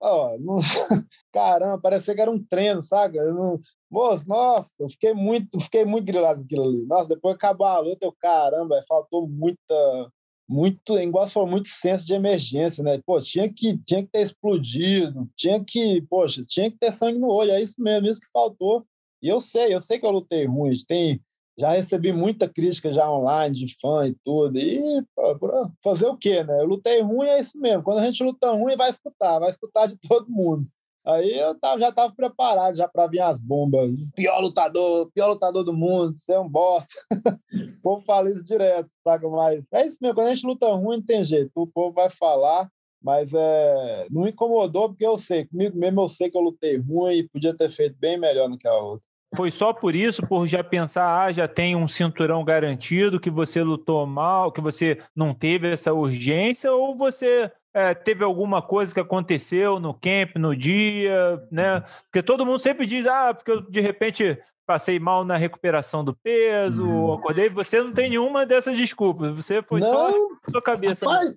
Ó, 0.00 0.38
não... 0.40 0.58
Caramba, 1.32 1.80
parecia 1.80 2.14
que 2.14 2.20
era 2.20 2.30
um 2.30 2.42
treino, 2.42 2.82
sabe? 2.82 3.18
Não... 3.18 3.60
Moço, 3.90 4.26
nossa, 4.26 4.68
eu 4.78 4.88
fiquei 4.90 5.14
muito, 5.14 5.60
fiquei 5.60 5.84
muito 5.84 6.04
grilado 6.04 6.40
com 6.40 6.44
aquilo 6.44 6.64
ali. 6.64 6.86
Nossa, 6.86 7.08
depois 7.08 7.34
acabou 7.34 7.66
a 7.66 7.78
luta, 7.78 8.04
eu, 8.06 8.12
caramba, 8.12 8.84
faltou 8.88 9.28
muita, 9.28 10.12
muito, 10.48 10.98
igual 10.98 11.26
falou, 11.28 11.48
muito 11.48 11.68
senso 11.68 12.06
de 12.06 12.14
emergência, 12.14 12.82
né? 12.82 13.00
Pô, 13.06 13.20
tinha 13.20 13.52
que, 13.52 13.78
tinha 13.78 14.02
que 14.02 14.10
ter 14.10 14.22
explodido, 14.22 15.28
tinha 15.36 15.62
que, 15.64 16.02
poxa, 16.02 16.42
tinha 16.46 16.70
que 16.70 16.78
ter 16.78 16.92
sangue 16.92 17.18
no 17.18 17.28
olho, 17.28 17.52
é 17.52 17.62
isso 17.62 17.80
mesmo, 17.80 18.08
isso 18.08 18.20
que 18.20 18.30
faltou. 18.32 18.84
E 19.22 19.28
eu 19.28 19.40
sei, 19.40 19.74
eu 19.74 19.80
sei 19.80 19.98
que 19.98 20.06
eu 20.06 20.10
lutei 20.10 20.46
ruim, 20.46 20.76
tem, 20.86 21.20
já 21.58 21.70
recebi 21.70 22.12
muita 22.12 22.48
crítica 22.48 22.92
já 22.92 23.10
online 23.10 23.54
de 23.56 23.76
fã 23.80 24.06
e 24.06 24.14
tudo. 24.24 24.58
E 24.58 25.02
pô, 25.14 25.70
fazer 25.82 26.06
o 26.06 26.16
quê, 26.16 26.44
né? 26.44 26.60
Eu 26.60 26.66
lutei 26.66 27.00
ruim, 27.00 27.28
é 27.28 27.40
isso 27.40 27.58
mesmo. 27.58 27.82
Quando 27.82 27.98
a 27.98 28.04
gente 28.04 28.22
luta 28.22 28.50
ruim, 28.52 28.76
vai 28.76 28.90
escutar, 28.90 29.38
vai 29.38 29.50
escutar 29.50 29.86
de 29.86 29.96
todo 30.08 30.28
mundo. 30.28 30.66
Aí 31.06 31.38
eu 31.38 31.54
tava, 31.54 31.80
já 31.80 31.90
estava 31.90 32.12
preparado 32.12 32.76
já 32.76 32.88
para 32.88 33.06
vir 33.06 33.20
as 33.20 33.38
bombas. 33.38 33.92
Pior 34.16 34.40
lutador, 34.40 35.08
pior 35.14 35.28
lutador 35.28 35.62
do 35.62 35.72
mundo, 35.72 36.18
você 36.18 36.32
é 36.32 36.40
um 36.40 36.48
bosta. 36.48 36.92
o 37.78 37.82
povo 37.82 38.04
fala 38.04 38.28
isso 38.28 38.44
direto, 38.44 38.90
saca? 39.04 39.28
Mas 39.28 39.66
é 39.72 39.86
isso 39.86 39.98
mesmo, 40.02 40.16
quando 40.16 40.26
a 40.26 40.34
gente 40.34 40.46
luta 40.46 40.66
ruim, 40.74 40.96
não 40.96 41.06
tem 41.06 41.24
jeito. 41.24 41.52
O 41.54 41.66
povo 41.66 41.92
vai 41.92 42.10
falar, 42.10 42.68
mas 43.00 43.32
é, 43.32 44.08
não 44.10 44.26
incomodou 44.26 44.88
porque 44.88 45.06
eu 45.06 45.16
sei, 45.16 45.46
comigo 45.46 45.78
mesmo 45.78 46.00
eu 46.00 46.08
sei 46.08 46.28
que 46.28 46.36
eu 46.36 46.42
lutei 46.42 46.76
ruim 46.76 47.18
e 47.18 47.28
podia 47.28 47.56
ter 47.56 47.70
feito 47.70 47.96
bem 48.00 48.18
melhor 48.18 48.48
naquela 48.48 48.82
outra. 48.82 49.06
Foi 49.36 49.50
só 49.50 49.72
por 49.72 49.94
isso, 49.94 50.26
por 50.26 50.46
já 50.46 50.64
pensar, 50.64 51.24
ah, 51.24 51.32
já 51.32 51.46
tem 51.46 51.76
um 51.76 51.86
cinturão 51.86 52.44
garantido, 52.44 53.20
que 53.20 53.30
você 53.30 53.62
lutou 53.62 54.06
mal, 54.06 54.50
que 54.50 54.60
você 54.60 54.98
não 55.14 55.34
teve 55.34 55.68
essa 55.68 55.92
urgência, 55.92 56.72
ou 56.72 56.96
você 56.96 57.50
é, 57.76 57.92
teve 57.92 58.24
alguma 58.24 58.62
coisa 58.62 58.94
que 58.94 58.98
aconteceu 58.98 59.78
no 59.78 59.92
camp, 59.92 60.36
no 60.36 60.56
dia, 60.56 61.46
né? 61.52 61.84
Porque 62.04 62.22
todo 62.22 62.46
mundo 62.46 62.58
sempre 62.58 62.86
diz, 62.86 63.06
ah, 63.06 63.34
porque 63.34 63.50
eu 63.50 63.70
de 63.70 63.82
repente 63.82 64.38
passei 64.66 64.98
mal 64.98 65.26
na 65.26 65.36
recuperação 65.36 66.02
do 66.02 66.16
peso, 66.16 66.82
uhum. 66.82 67.12
acordei. 67.12 67.50
Você 67.50 67.82
não 67.82 67.92
tem 67.92 68.08
nenhuma 68.08 68.46
dessas 68.46 68.78
desculpas. 68.78 69.36
Você 69.36 69.62
foi 69.62 69.80
não, 69.80 69.90
só 69.90 70.08
na 70.08 70.52
sua 70.52 70.62
cabeça. 70.62 71.04
Rapaz, 71.04 71.36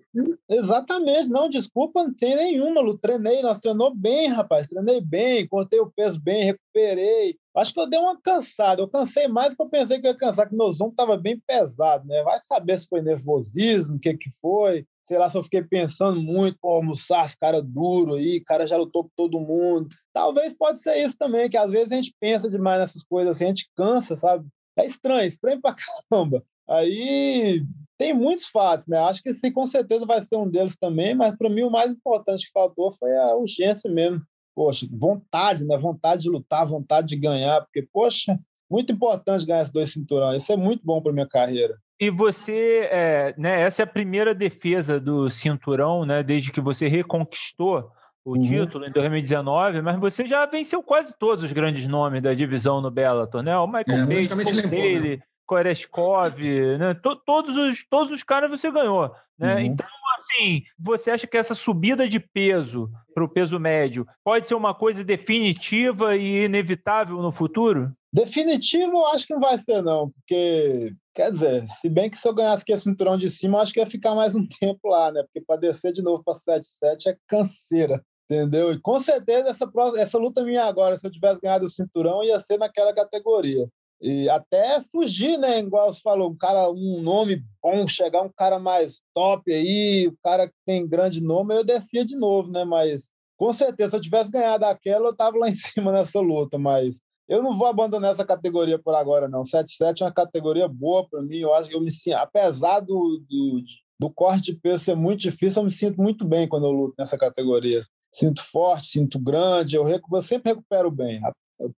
exatamente, 0.49 1.29
não, 1.29 1.49
desculpa, 1.49 2.03
não 2.03 2.13
tem 2.13 2.37
nenhuma. 2.37 2.79
Eu 2.79 2.97
treinei, 2.97 3.41
nós 3.41 3.59
treinou 3.59 3.93
bem, 3.93 4.29
rapaz. 4.29 4.69
Treinei 4.69 5.01
bem, 5.01 5.45
cortei 5.45 5.81
o 5.81 5.91
peso 5.91 6.17
bem, 6.21 6.45
recuperei. 6.45 7.37
Acho 7.53 7.73
que 7.73 7.81
eu 7.81 7.89
dei 7.89 7.99
uma 7.99 8.17
cansada. 8.17 8.81
Eu 8.81 8.87
cansei 8.87 9.27
mais 9.27 9.49
do 9.49 9.57
que 9.57 9.61
eu 9.61 9.69
pensei 9.69 9.99
que 9.99 10.07
eu 10.07 10.11
ia 10.11 10.17
cansar, 10.17 10.47
que 10.47 10.55
meu 10.55 10.67
ombros 10.67 10.91
estava 10.91 11.17
bem 11.17 11.37
pesado, 11.45 12.07
né? 12.07 12.23
Vai 12.23 12.39
saber 12.39 12.79
se 12.79 12.87
foi 12.87 13.01
nervosismo, 13.01 13.97
o 13.97 13.99
que, 13.99 14.13
que 14.13 14.31
foi 14.41 14.85
sei 15.09 15.17
lá, 15.17 15.29
eu 15.33 15.43
fiquei 15.43 15.63
pensando 15.63 16.21
muito, 16.21 16.55
pô, 16.61 16.69
almoçar 16.69 17.25
esse 17.25 17.35
cara 17.35 17.63
duro 17.63 18.13
aí, 18.13 18.39
cara 18.41 18.67
já 18.67 18.77
lutou 18.77 19.05
com 19.05 19.09
todo 19.15 19.39
mundo. 19.39 19.89
Talvez 20.13 20.53
pode 20.53 20.79
ser 20.79 20.97
isso 20.97 21.17
também, 21.17 21.49
que 21.49 21.57
às 21.57 21.71
vezes 21.71 21.91
a 21.91 21.95
gente 21.95 22.13
pensa 22.19 22.49
demais 22.49 22.79
nessas 22.79 23.03
coisas 23.03 23.35
assim, 23.35 23.45
a 23.45 23.47
gente 23.47 23.67
cansa, 23.75 24.15
sabe? 24.15 24.47
É 24.77 24.85
estranho, 24.85 25.27
estranho 25.27 25.59
pra 25.59 25.75
caramba. 26.11 26.43
Aí 26.69 27.65
tem 27.97 28.13
muitos 28.13 28.45
fatos, 28.45 28.85
né? 28.85 28.99
Acho 28.99 29.23
que 29.23 29.33
sim, 29.33 29.51
com 29.51 29.65
certeza 29.65 30.05
vai 30.05 30.23
ser 30.23 30.37
um 30.37 30.47
deles 30.47 30.77
também, 30.77 31.15
mas 31.15 31.35
para 31.35 31.49
mim 31.49 31.63
o 31.63 31.71
mais 31.71 31.91
importante 31.91 32.45
que 32.45 32.51
faltou 32.53 32.93
foi 32.93 33.17
a 33.17 33.35
urgência 33.35 33.89
mesmo. 33.89 34.21
Poxa, 34.55 34.85
vontade, 34.91 35.65
né? 35.65 35.75
Vontade 35.75 36.21
de 36.21 36.29
lutar, 36.29 36.67
vontade 36.67 37.07
de 37.07 37.15
ganhar, 37.15 37.61
porque, 37.61 37.87
poxa, 37.91 38.39
muito 38.69 38.93
importante 38.93 39.43
ganhar 39.43 39.61
esses 39.61 39.73
dois 39.73 39.91
cinturões. 39.91 40.43
Isso 40.43 40.51
é 40.51 40.57
muito 40.57 40.85
bom 40.85 41.01
para 41.01 41.11
minha 41.11 41.27
carreira. 41.27 41.75
E 41.99 42.09
você, 42.09 42.87
é, 42.91 43.35
né, 43.37 43.61
essa 43.61 43.81
é 43.81 43.83
a 43.83 43.87
primeira 43.87 44.33
defesa 44.33 44.99
do 44.99 45.29
cinturão, 45.29 46.05
né, 46.05 46.23
desde 46.23 46.51
que 46.51 46.61
você 46.61 46.87
reconquistou 46.87 47.91
o 48.23 48.35
uhum. 48.35 48.41
título 48.41 48.85
em 48.85 48.91
2019, 48.91 49.81
mas 49.81 49.99
você 49.99 50.25
já 50.25 50.45
venceu 50.45 50.83
quase 50.83 51.17
todos 51.17 51.43
os 51.43 51.51
grandes 51.51 51.87
nomes 51.87 52.21
da 52.21 52.33
divisão 52.33 52.79
no 52.81 52.91
Bellator, 52.91 53.41
né? 53.41 53.57
O 53.57 53.65
Michael 53.65 54.03
é, 54.03 54.05
Page, 54.05 54.35
né? 54.35 55.19
Koreshkov, 55.45 56.39
né? 56.77 56.93
todos, 57.25 57.57
os, 57.57 57.83
todos 57.89 58.11
os 58.13 58.21
caras 58.21 58.51
você 58.51 58.69
ganhou, 58.69 59.11
né? 59.37 59.55
Uhum. 59.55 59.61
Então, 59.61 59.87
assim, 60.15 60.63
você 60.77 61.09
acha 61.09 61.25
que 61.25 61.37
essa 61.37 61.55
subida 61.55 62.07
de 62.07 62.19
peso 62.19 62.91
para 63.15 63.23
o 63.23 63.29
peso 63.29 63.59
médio 63.59 64.05
pode 64.23 64.47
ser 64.47 64.53
uma 64.53 64.75
coisa 64.75 65.03
definitiva 65.03 66.15
e 66.15 66.45
inevitável 66.45 67.17
no 67.17 67.31
futuro? 67.31 67.91
Definitivo, 68.11 68.93
eu 68.93 69.05
acho 69.07 69.27
que 69.27 69.33
não 69.33 69.39
vai 69.39 69.57
ser, 69.59 69.83
não, 69.83 70.09
porque, 70.09 70.93
quer 71.13 71.31
dizer, 71.31 71.67
se 71.79 71.87
bem 71.87 72.09
que 72.09 72.17
se 72.17 72.27
eu 72.27 72.33
ganhasse 72.33 72.63
aqui 72.63 72.73
o 72.73 72.77
cinturão 72.77 73.15
de 73.15 73.29
cima, 73.29 73.57
eu 73.57 73.61
acho 73.61 73.71
que 73.71 73.79
ia 73.79 73.85
ficar 73.85 74.15
mais 74.15 74.33
um 74.35 74.47
tempo 74.59 74.87
lá, 74.87 75.11
né? 75.11 75.21
Porque 75.23 75.41
para 75.41 75.59
descer 75.59 75.93
de 75.93 76.01
novo 76.01 76.23
para 76.23 76.33
7-7 76.33 77.07
é 77.07 77.17
canseira, 77.27 78.03
entendeu? 78.29 78.71
E 78.71 78.79
com 78.81 78.99
certeza 78.99 79.49
essa, 79.49 79.71
essa 79.97 80.17
luta 80.17 80.43
minha 80.43 80.65
agora, 80.65 80.97
se 80.97 81.05
eu 81.05 81.11
tivesse 81.11 81.39
ganhado 81.39 81.65
o 81.65 81.69
cinturão, 81.69 82.23
ia 82.23 82.39
ser 82.39 82.57
naquela 82.57 82.93
categoria. 82.93 83.69
E 84.01 84.27
até 84.29 84.79
surgir, 84.79 85.37
né? 85.37 85.59
Igual 85.59 85.93
você 85.93 85.99
falou, 86.01 86.31
um 86.31 86.37
cara, 86.37 86.71
um 86.71 87.01
nome 87.01 87.43
bom, 87.61 87.87
chegar 87.87 88.23
um 88.23 88.31
cara 88.35 88.57
mais 88.57 89.03
top 89.13 89.53
aí, 89.53 90.07
o 90.07 90.17
cara 90.23 90.47
que 90.47 90.55
tem 90.65 90.87
grande 90.87 91.21
nome, 91.21 91.53
eu 91.53 91.63
descia 91.63 92.03
de 92.03 92.15
novo, 92.15 92.49
né? 92.49 92.63
Mas 92.63 93.11
com 93.37 93.53
certeza, 93.53 93.91
se 93.91 93.97
eu 93.97 94.01
tivesse 94.01 94.31
ganhado 94.31 94.65
aquela, 94.65 95.09
eu 95.09 95.15
tava 95.15 95.37
lá 95.37 95.49
em 95.49 95.55
cima 95.55 95.91
nessa 95.91 96.19
luta, 96.19 96.57
mas 96.57 96.99
eu 97.29 97.43
não 97.43 97.55
vou 97.55 97.67
abandonar 97.67 98.11
essa 98.11 98.25
categoria 98.25 98.79
por 98.79 98.95
agora, 98.95 99.27
não. 99.27 99.43
7-7 99.43 100.01
é 100.01 100.05
uma 100.05 100.11
categoria 100.11 100.67
boa 100.67 101.07
para 101.07 101.21
mim. 101.21 101.37
Eu 101.37 101.53
acho 101.53 101.69
que 101.69 101.75
eu 101.75 101.81
me 101.81 101.91
sinto, 101.91 102.15
apesar 102.15 102.79
do, 102.79 103.23
do, 103.29 103.63
do 103.99 104.09
corte 104.09 104.51
de 104.51 104.59
peso 104.59 104.83
ser 104.83 104.95
muito 104.95 105.21
difícil, 105.21 105.61
eu 105.61 105.65
me 105.65 105.71
sinto 105.71 106.01
muito 106.01 106.25
bem 106.25 106.47
quando 106.47 106.65
eu 106.65 106.71
luto 106.71 106.95
nessa 106.97 107.17
categoria. 107.17 107.85
Sinto 108.11 108.41
forte, 108.51 108.87
sinto 108.87 109.19
grande, 109.19 109.75
eu, 109.75 109.87
eu 109.87 110.21
sempre 110.23 110.51
recupero 110.51 110.89
bem. 110.89 111.21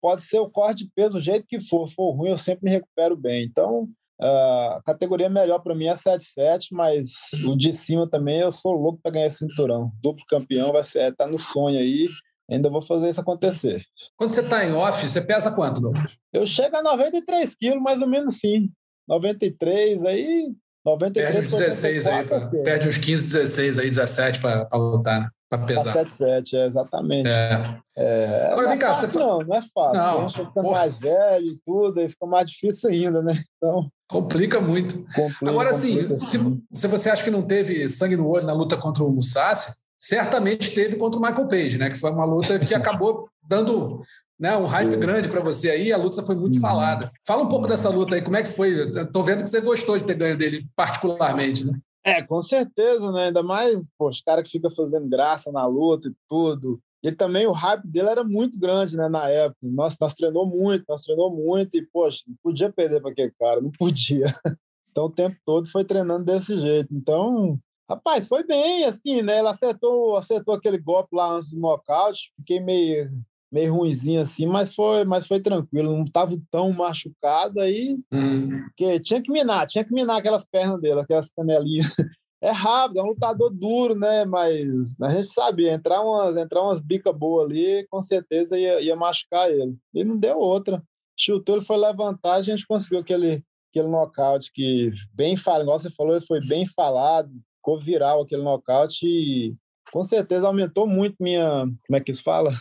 Pode 0.00 0.24
ser 0.24 0.38
o 0.38 0.48
corte 0.48 0.84
de 0.84 0.90
peso 0.94 1.14
do 1.14 1.20
jeito 1.20 1.46
que 1.48 1.60
for, 1.60 1.88
for 1.88 2.12
ruim, 2.12 2.30
eu 2.30 2.38
sempre 2.38 2.66
me 2.66 2.70
recupero 2.70 3.16
bem. 3.16 3.42
Então, 3.42 3.88
a 4.20 4.80
categoria 4.84 5.28
melhor 5.28 5.58
para 5.58 5.74
mim 5.74 5.86
é 5.86 5.94
7-7, 5.94 6.68
mas 6.70 7.10
o 7.44 7.56
de 7.56 7.72
cima 7.72 8.08
também 8.08 8.38
eu 8.38 8.52
sou 8.52 8.72
louco 8.72 9.00
para 9.02 9.10
ganhar 9.10 9.26
esse 9.26 9.38
cinturão. 9.38 9.90
Duplo 10.00 10.24
campeão 10.28 10.72
vai 10.72 10.84
ser, 10.84 11.16
tá 11.16 11.26
no 11.26 11.38
sonho 11.38 11.80
aí 11.80 12.08
ainda 12.50 12.70
vou 12.70 12.82
fazer 12.82 13.10
isso 13.10 13.20
acontecer. 13.20 13.84
Quando 14.16 14.30
você 14.30 14.40
está 14.40 14.64
em 14.64 14.72
off, 14.72 15.08
você 15.08 15.20
pesa 15.20 15.52
quanto, 15.52 15.80
Douglas? 15.80 16.18
Eu 16.32 16.46
chego 16.46 16.76
a 16.76 16.82
93 16.82 17.54
quilos, 17.54 17.82
mais 17.82 18.00
ou 18.00 18.08
menos 18.08 18.38
sim. 18.38 18.70
93, 19.08 20.04
aí 20.04 20.52
93, 20.84 21.32
perde 21.32 21.46
uns 21.46 21.58
16 21.58 22.06
aí, 22.06 22.26
pra, 22.26 22.46
perde 22.46 22.88
uns 22.88 22.98
15, 22.98 23.24
16 23.24 23.78
aí, 23.78 23.88
17 23.88 24.40
para 24.40 24.68
lutar, 24.74 25.20
né? 25.20 25.28
Para 25.50 25.66
pesar. 25.66 25.92
7, 25.92 26.12
7, 26.12 26.56
é, 26.56 26.66
exatamente. 26.66 27.28
É. 27.28 27.76
É, 27.96 28.48
Agora 28.52 28.68
vem 28.68 28.78
cá, 28.78 28.94
você 28.94 29.18
Não, 29.18 29.40
não 29.40 29.56
é 29.56 29.62
fácil. 29.74 29.94
Não, 29.94 30.18
a 30.18 30.28
gente 30.28 30.46
fica 30.46 30.62
mais 30.62 30.98
velho 30.98 31.46
e 31.46 31.58
tudo, 31.66 32.00
aí 32.00 32.08
fica 32.08 32.24
mais 32.24 32.46
difícil 32.46 32.88
ainda, 32.88 33.20
né? 33.20 33.42
Então. 33.56 33.90
Complica 34.08 34.60
muito. 34.60 35.04
Complica, 35.12 35.50
Agora, 35.50 35.70
assim, 35.70 36.16
se, 36.18 36.38
se 36.72 36.86
você 36.86 37.10
acha 37.10 37.24
que 37.24 37.30
não 37.32 37.42
teve 37.42 37.88
sangue 37.88 38.16
no 38.16 38.28
olho 38.28 38.46
na 38.46 38.52
luta 38.52 38.76
contra 38.76 39.02
o 39.02 39.10
Musashi, 39.10 39.72
certamente 40.00 40.74
teve 40.74 40.96
contra 40.96 41.20
o 41.20 41.22
Michael 41.22 41.46
Page, 41.46 41.76
né? 41.76 41.90
Que 41.90 41.98
foi 41.98 42.10
uma 42.10 42.24
luta 42.24 42.58
que 42.58 42.74
acabou 42.74 43.28
dando 43.46 43.98
né, 44.38 44.56
um 44.56 44.64
hype 44.64 44.96
grande 44.96 45.28
para 45.28 45.42
você 45.42 45.68
aí, 45.68 45.92
a 45.92 45.98
luta 45.98 46.24
foi 46.24 46.34
muito 46.34 46.54
uhum. 46.54 46.60
falada. 46.62 47.12
Fala 47.26 47.42
um 47.42 47.48
pouco 47.48 47.68
dessa 47.68 47.90
luta 47.90 48.14
aí, 48.14 48.22
como 48.22 48.36
é 48.36 48.42
que 48.42 48.48
foi? 48.48 48.88
Estou 48.88 49.22
vendo 49.22 49.42
que 49.42 49.48
você 49.48 49.60
gostou 49.60 49.98
de 49.98 50.04
ter 50.04 50.14
ganho 50.14 50.38
dele 50.38 50.66
particularmente, 50.74 51.66
né? 51.66 51.72
É, 52.02 52.22
com 52.22 52.40
certeza, 52.40 53.12
né? 53.12 53.26
Ainda 53.26 53.42
mais, 53.42 53.86
pô, 53.98 54.08
os 54.08 54.22
caras 54.22 54.44
que 54.44 54.52
ficam 54.52 54.74
fazendo 54.74 55.06
graça 55.06 55.52
na 55.52 55.66
luta 55.66 56.08
e 56.08 56.14
tudo. 56.26 56.80
E 57.02 57.12
também 57.12 57.46
o 57.46 57.52
hype 57.52 57.86
dele 57.86 58.08
era 58.08 58.24
muito 58.24 58.58
grande, 58.58 58.96
né, 58.96 59.08
na 59.08 59.28
época. 59.28 59.58
Nós, 59.62 59.96
nós 60.00 60.14
treinou 60.14 60.46
muito, 60.46 60.84
nós 60.88 61.02
treinou 61.02 61.30
muito 61.30 61.76
e, 61.76 61.86
poxa, 61.86 62.22
não 62.26 62.36
podia 62.42 62.72
perder 62.72 63.02
para 63.02 63.10
aquele 63.10 63.32
cara, 63.38 63.60
não 63.60 63.70
podia. 63.70 64.24
Então 64.90 65.04
o 65.04 65.10
tempo 65.10 65.36
todo 65.46 65.70
foi 65.70 65.84
treinando 65.84 66.24
desse 66.24 66.60
jeito. 66.60 66.92
Então, 66.92 67.56
Rapaz, 67.90 68.28
foi 68.28 68.44
bem, 68.44 68.84
assim, 68.84 69.20
né? 69.20 69.38
Ela 69.38 69.50
acertou, 69.50 70.16
acertou 70.16 70.54
aquele 70.54 70.78
golpe 70.78 71.08
lá 71.12 71.32
antes 71.32 71.50
do 71.50 71.58
nocaute, 71.58 72.32
fiquei 72.36 72.60
meio, 72.60 73.10
meio 73.50 73.74
ruimzinho 73.74 74.20
assim, 74.20 74.46
mas 74.46 74.72
foi, 74.72 75.04
mas 75.04 75.26
foi 75.26 75.40
tranquilo, 75.40 75.96
não 75.96 76.04
estava 76.04 76.40
tão 76.52 76.72
machucado 76.72 77.60
aí, 77.60 77.98
hum. 78.12 78.64
que 78.76 79.00
tinha 79.00 79.20
que 79.20 79.32
minar, 79.32 79.66
tinha 79.66 79.84
que 79.84 79.92
minar 79.92 80.18
aquelas 80.18 80.44
pernas 80.44 80.80
dele, 80.80 81.00
aquelas 81.00 81.30
canelinhas. 81.30 81.88
É 82.42 82.50
rápido, 82.50 83.00
é 83.00 83.02
um 83.02 83.08
lutador 83.08 83.50
duro, 83.52 83.94
né? 83.94 84.24
Mas 84.24 84.98
a 84.98 85.10
gente 85.10 85.26
sabia, 85.26 85.74
entrar 85.74 86.00
umas, 86.00 86.34
entrar 86.38 86.62
umas 86.62 86.80
bicas 86.80 87.14
boas 87.14 87.44
ali, 87.44 87.86
com 87.90 88.00
certeza 88.00 88.58
ia, 88.58 88.80
ia 88.80 88.96
machucar 88.96 89.50
ele. 89.50 89.76
E 89.92 90.02
não 90.02 90.16
deu 90.16 90.38
outra. 90.38 90.82
Chutou, 91.14 91.56
ele 91.56 91.64
foi 91.66 91.76
levantar, 91.76 92.36
a 92.36 92.42
gente 92.42 92.66
conseguiu 92.66 93.00
aquele, 93.00 93.44
aquele 93.70 93.88
nocaute 93.88 94.50
que 94.54 94.90
bem 95.12 95.36
falado, 95.36 95.64
igual 95.64 95.78
você 95.78 95.90
falou, 95.90 96.16
ele 96.16 96.24
foi 96.24 96.40
bem 96.40 96.64
falado, 96.64 97.30
ficou 97.60 97.78
viral 97.78 98.22
aquele 98.22 98.42
nocaute 98.42 99.06
e 99.06 99.54
com 99.92 100.02
certeza 100.02 100.46
aumentou 100.46 100.86
muito 100.86 101.16
minha. 101.20 101.66
Como 101.86 101.96
é 101.96 102.00
que 102.00 102.12
se 102.12 102.22
fala? 102.22 102.52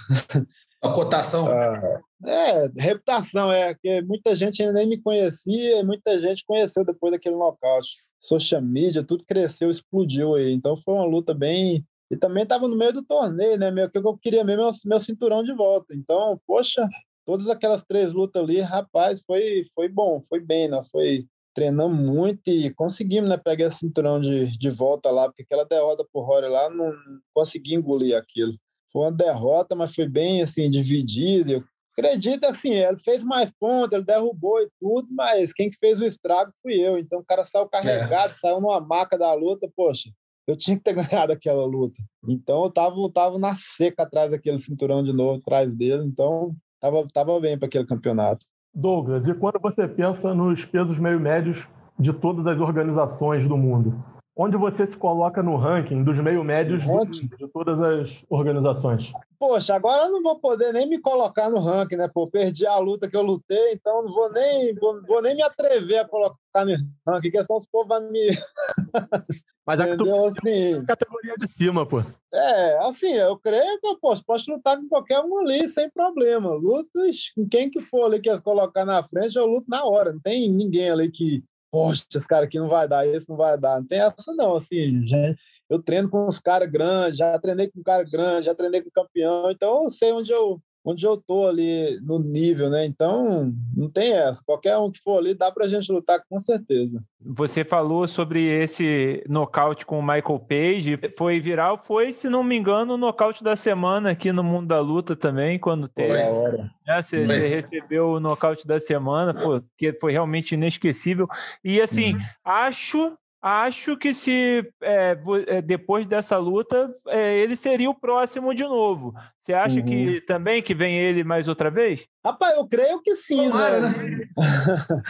A 0.82 0.92
cotação. 0.92 1.48
Ah, 1.48 2.02
é, 2.26 2.70
reputação, 2.78 3.52
é, 3.52 3.74
que 3.74 4.02
muita 4.02 4.36
gente 4.36 4.62
ainda 4.62 4.74
nem 4.74 4.88
me 4.88 5.02
conhecia, 5.02 5.84
muita 5.84 6.20
gente 6.22 6.46
conheceu 6.46 6.86
depois 6.86 7.12
daquele 7.12 7.36
nocaute. 7.36 7.90
Social 8.20 8.62
media, 8.62 9.04
tudo 9.04 9.26
cresceu, 9.26 9.70
explodiu 9.70 10.36
aí. 10.36 10.54
Então 10.54 10.78
foi 10.78 10.94
uma 10.94 11.06
luta 11.06 11.34
bem. 11.34 11.86
E 12.12 12.18
também 12.18 12.44
estava 12.44 12.68
no 12.68 12.76
meio 12.76 12.92
do 12.92 13.04
torneio, 13.04 13.58
né? 13.58 13.70
Meu, 13.70 13.90
que 13.90 13.98
eu 13.98 14.18
queria 14.18 14.44
mesmo 14.44 14.64
meu, 14.64 14.72
meu 14.86 15.00
cinturão 15.00 15.44
de 15.44 15.54
volta. 15.54 15.94
Então, 15.94 16.40
poxa, 16.48 16.88
todas 17.26 17.48
aquelas 17.48 17.84
três 17.84 18.12
lutas 18.12 18.42
ali, 18.42 18.60
rapaz, 18.60 19.22
foi, 19.26 19.68
foi 19.76 19.88
bom, 19.88 20.24
foi 20.28 20.40
bem, 20.40 20.68
né? 20.68 20.82
Foi 20.92 21.28
treinamos 21.54 22.00
muito 22.00 22.48
e 22.48 22.74
conseguimos, 22.74 23.30
né, 23.30 23.38
pegar 23.38 23.68
esse 23.68 23.80
cinturão 23.80 24.20
de, 24.20 24.58
de 24.58 24.70
volta 24.70 25.10
lá, 25.12 25.28
porque 25.28 25.44
aquela 25.44 25.66
derrota 25.66 26.06
por 26.12 26.26
Rory 26.26 26.48
lá 26.48 26.70
não 26.70 26.94
consegui 27.34 27.76
engolir 27.76 28.18
aquilo. 28.18 28.54
Foi 28.92 29.04
uma 29.04 29.12
derrota, 29.12 29.76
mas 29.76 29.94
foi 29.94 30.08
bem 30.08 30.42
assim 30.42 30.70
dividida. 30.70 31.54
Eu 31.54 31.64
acredito 31.94 32.46
assim, 32.46 32.74
ele 32.74 32.98
fez 32.98 33.24
mais 33.24 33.52
pontos, 33.52 33.94
ele 33.94 34.06
derrubou 34.06 34.62
e 34.62 34.70
tudo, 34.80 35.08
mas 35.12 35.54
quem 35.54 35.70
que 35.70 35.78
fez 35.78 36.00
o 36.00 36.06
estrago 36.06 36.52
fui 36.62 36.76
eu. 36.76 36.98
Então 36.98 37.20
o 37.20 37.26
cara 37.26 37.46
saiu 37.46 37.68
carregado, 37.68 38.32
é. 38.32 38.34
saiu 38.34 38.62
numa 38.62 38.80
maca 38.80 39.18
da 39.18 39.34
luta, 39.34 39.70
poxa, 39.76 40.10
eu 40.48 40.58
tinha 40.58 40.78
que 40.78 40.84
ter 40.84 40.94
ganhado 40.96 41.32
aquela 41.34 41.66
luta. 41.66 42.02
Então 42.28 42.64
eu 42.64 42.72
tava, 42.72 43.00
eu 43.00 43.10
tava 43.10 43.38
na 43.38 43.56
seca 43.56 44.04
atrás 44.04 44.32
daquele 44.32 44.60
cinturão 44.60 45.04
de 45.04 45.14
novo, 45.14 45.40
atrás 45.40 45.76
dele, 45.76 46.04
então 46.04 46.56
tava, 46.80 47.08
tava 47.14 47.40
bem 47.40 47.58
para 47.58 47.68
aquele 47.68 47.86
campeonato. 47.86 48.46
Douglas, 48.74 49.28
e 49.28 49.34
quando 49.34 49.60
você 49.60 49.88
pensa 49.88 50.34
nos 50.34 50.66
pesos 50.66 51.00
meio 51.00 51.20
médios 51.20 51.68
de 51.98 52.14
todas 52.14 52.46
as 52.48 52.60
organizações 52.60 53.48
do 53.48 53.58
mundo, 53.58 54.04
onde 54.40 54.56
você 54.56 54.88
se 54.88 54.96
coloca 54.96 55.44
no 55.44 55.58
ranking 55.58 56.02
dos 56.02 56.18
meio 56.18 56.46
médios 56.46 56.82
de, 56.82 57.28
de 57.28 57.48
todas 57.50 57.78
as 57.82 58.24
organizações? 58.30 59.12
Poxa, 59.38 59.76
agora 59.76 60.06
eu 60.06 60.12
não 60.14 60.24
vou 60.24 60.40
poder 60.40 60.72
nem 60.72 60.88
me 60.88 60.98
colocar 60.98 61.50
no 61.50 61.60
ranking, 61.60 61.98
né? 61.98 62.08
Pô, 62.08 62.26
perdi 62.26 62.66
a 62.66 62.78
luta 62.78 63.10
que 63.10 63.18
eu 63.18 63.22
lutei, 63.22 63.74
então 63.74 64.02
não 64.02 64.14
vou 64.14 64.32
nem, 64.32 64.74
vou, 64.76 65.02
vou 65.06 65.22
nem 65.22 65.36
me 65.36 65.44
atrever 65.44 66.00
a 66.00 66.08
colocar 66.08 66.66
no 66.66 66.74
ranking, 67.06 67.32
que 67.32 67.44
senão 67.44 67.58
os 67.58 67.68
povos 67.68 67.90
vão 67.90 68.10
me. 68.10 68.30
Mas 69.68 69.82
é 69.82 69.88
que 69.88 69.98
tu 69.98 70.26
assim, 70.26 70.84
categoria 70.86 71.36
de 71.38 71.48
cima, 71.48 71.86
pô. 71.86 72.02
É, 72.34 72.88
assim, 72.88 73.14
eu 73.14 73.38
creio 73.38 73.80
que 73.80 73.88
eu 73.88 74.00
posso, 74.00 74.26
posso 74.26 74.50
lutar 74.50 74.78
com 74.78 74.88
qualquer 74.88 75.20
um 75.20 75.38
ali, 75.40 75.70
sem 75.70 75.90
problema. 75.92 76.50
Luto 76.52 76.90
com 77.36 77.48
quem 77.48 77.70
que 77.70 77.82
for 77.82 78.06
ali 78.06 78.20
que 78.20 78.30
eles 78.30 78.40
colocar 78.40 78.84
na 78.84 79.04
frente, 79.04 79.36
eu 79.36 79.46
luto 79.46 79.70
na 79.70 79.84
hora. 79.84 80.14
Não 80.14 80.20
tem 80.20 80.50
ninguém 80.50 80.90
ali 80.90 81.12
que, 81.12 81.44
poxa, 81.72 82.04
esse 82.14 82.28
cara 82.28 82.46
aqui 82.46 82.60
não 82.60 82.68
vai 82.68 82.88
dar, 82.88 83.08
esse 83.08 83.30
não 83.30 83.38
vai 83.38 83.58
dar. 83.58 83.80
Não 83.80 83.88
tem 83.88 84.00
essa, 84.00 84.34
não, 84.36 84.56
assim, 84.56 85.08
gente 85.08 85.40
eu 85.70 85.82
treino 85.82 86.10
com 86.10 86.26
os 86.26 86.40
caras 86.40 86.70
grandes, 86.70 87.20
já 87.20 87.38
treinei 87.38 87.70
com 87.70 87.80
um 87.80 87.84
cara 87.84 88.04
grande, 88.04 88.48
já 88.48 88.56
treinei 88.56 88.82
com 88.82 88.90
campeão, 88.90 89.52
então 89.52 89.84
eu 89.84 89.92
sei 89.92 90.12
onde 90.12 90.32
eu 90.32 90.60
onde 90.84 91.06
eu 91.06 91.18
tô 91.18 91.48
ali 91.48 92.00
no 92.02 92.20
nível, 92.20 92.70
né? 92.70 92.86
Então, 92.86 93.54
não 93.76 93.90
tem 93.90 94.14
essa. 94.14 94.44
Qualquer 94.44 94.78
um 94.78 94.92
que 94.92 95.02
for 95.02 95.18
ali, 95.18 95.34
dá 95.34 95.52
pra 95.52 95.68
gente 95.68 95.92
lutar 95.92 96.22
com 96.30 96.40
certeza. 96.40 97.04
Você 97.22 97.66
falou 97.66 98.08
sobre 98.08 98.46
esse 98.46 99.24
nocaute 99.28 99.86
com 99.86 100.00
o 100.00 100.02
Michael 100.02 100.40
Page. 100.40 101.00
Foi 101.18 101.40
viral, 101.40 101.82
foi, 101.84 102.14
se 102.14 102.30
não 102.30 102.44
me 102.44 102.58
engano, 102.58 102.94
o 102.94 102.98
nocaute 102.98 103.44
da 103.44 103.56
semana 103.56 104.12
aqui 104.12 104.32
no 104.32 104.44
Mundo 104.44 104.68
da 104.68 104.80
Luta 104.80 105.16
também, 105.16 105.60
quando 105.60 105.88
teve. 105.88 106.14
É, 106.14 107.02
você, 107.02 107.26
você, 107.26 107.48
recebeu 107.48 108.12
o 108.12 108.20
nocaute 108.20 108.66
da 108.66 108.80
semana, 108.80 109.34
pô, 109.34 109.62
que 109.78 109.94
foi 109.94 110.14
realmente 110.14 110.54
inesquecível. 110.54 111.28
E 111.64 111.82
assim, 111.82 112.14
uhum. 112.14 112.20
acho 112.46 113.18
Acho 113.42 113.96
que 113.96 114.14
se 114.14 114.70
é, 114.82 115.18
é, 115.48 115.62
depois 115.62 116.06
dessa 116.06 116.38
luta 116.38 116.92
é, 117.08 117.38
ele 117.38 117.56
seria 117.56 117.90
o 117.90 117.98
próximo 117.98 118.54
de 118.54 118.64
novo. 118.64 119.14
Você 119.40 119.54
acha 119.54 119.80
uhum. 119.80 119.86
que 119.86 120.22
também 120.22 120.62
que 120.62 120.76
vem 120.76 120.98
ele 120.98 121.24
mais 121.24 121.48
outra 121.48 121.72
vez? 121.72 122.06
Rapaz, 122.24 122.56
eu 122.58 122.68
creio 122.68 123.02
que 123.02 123.16
sim, 123.16 123.48
Tomara, 123.48 123.80
né? 123.80 123.98
né? 123.98 124.28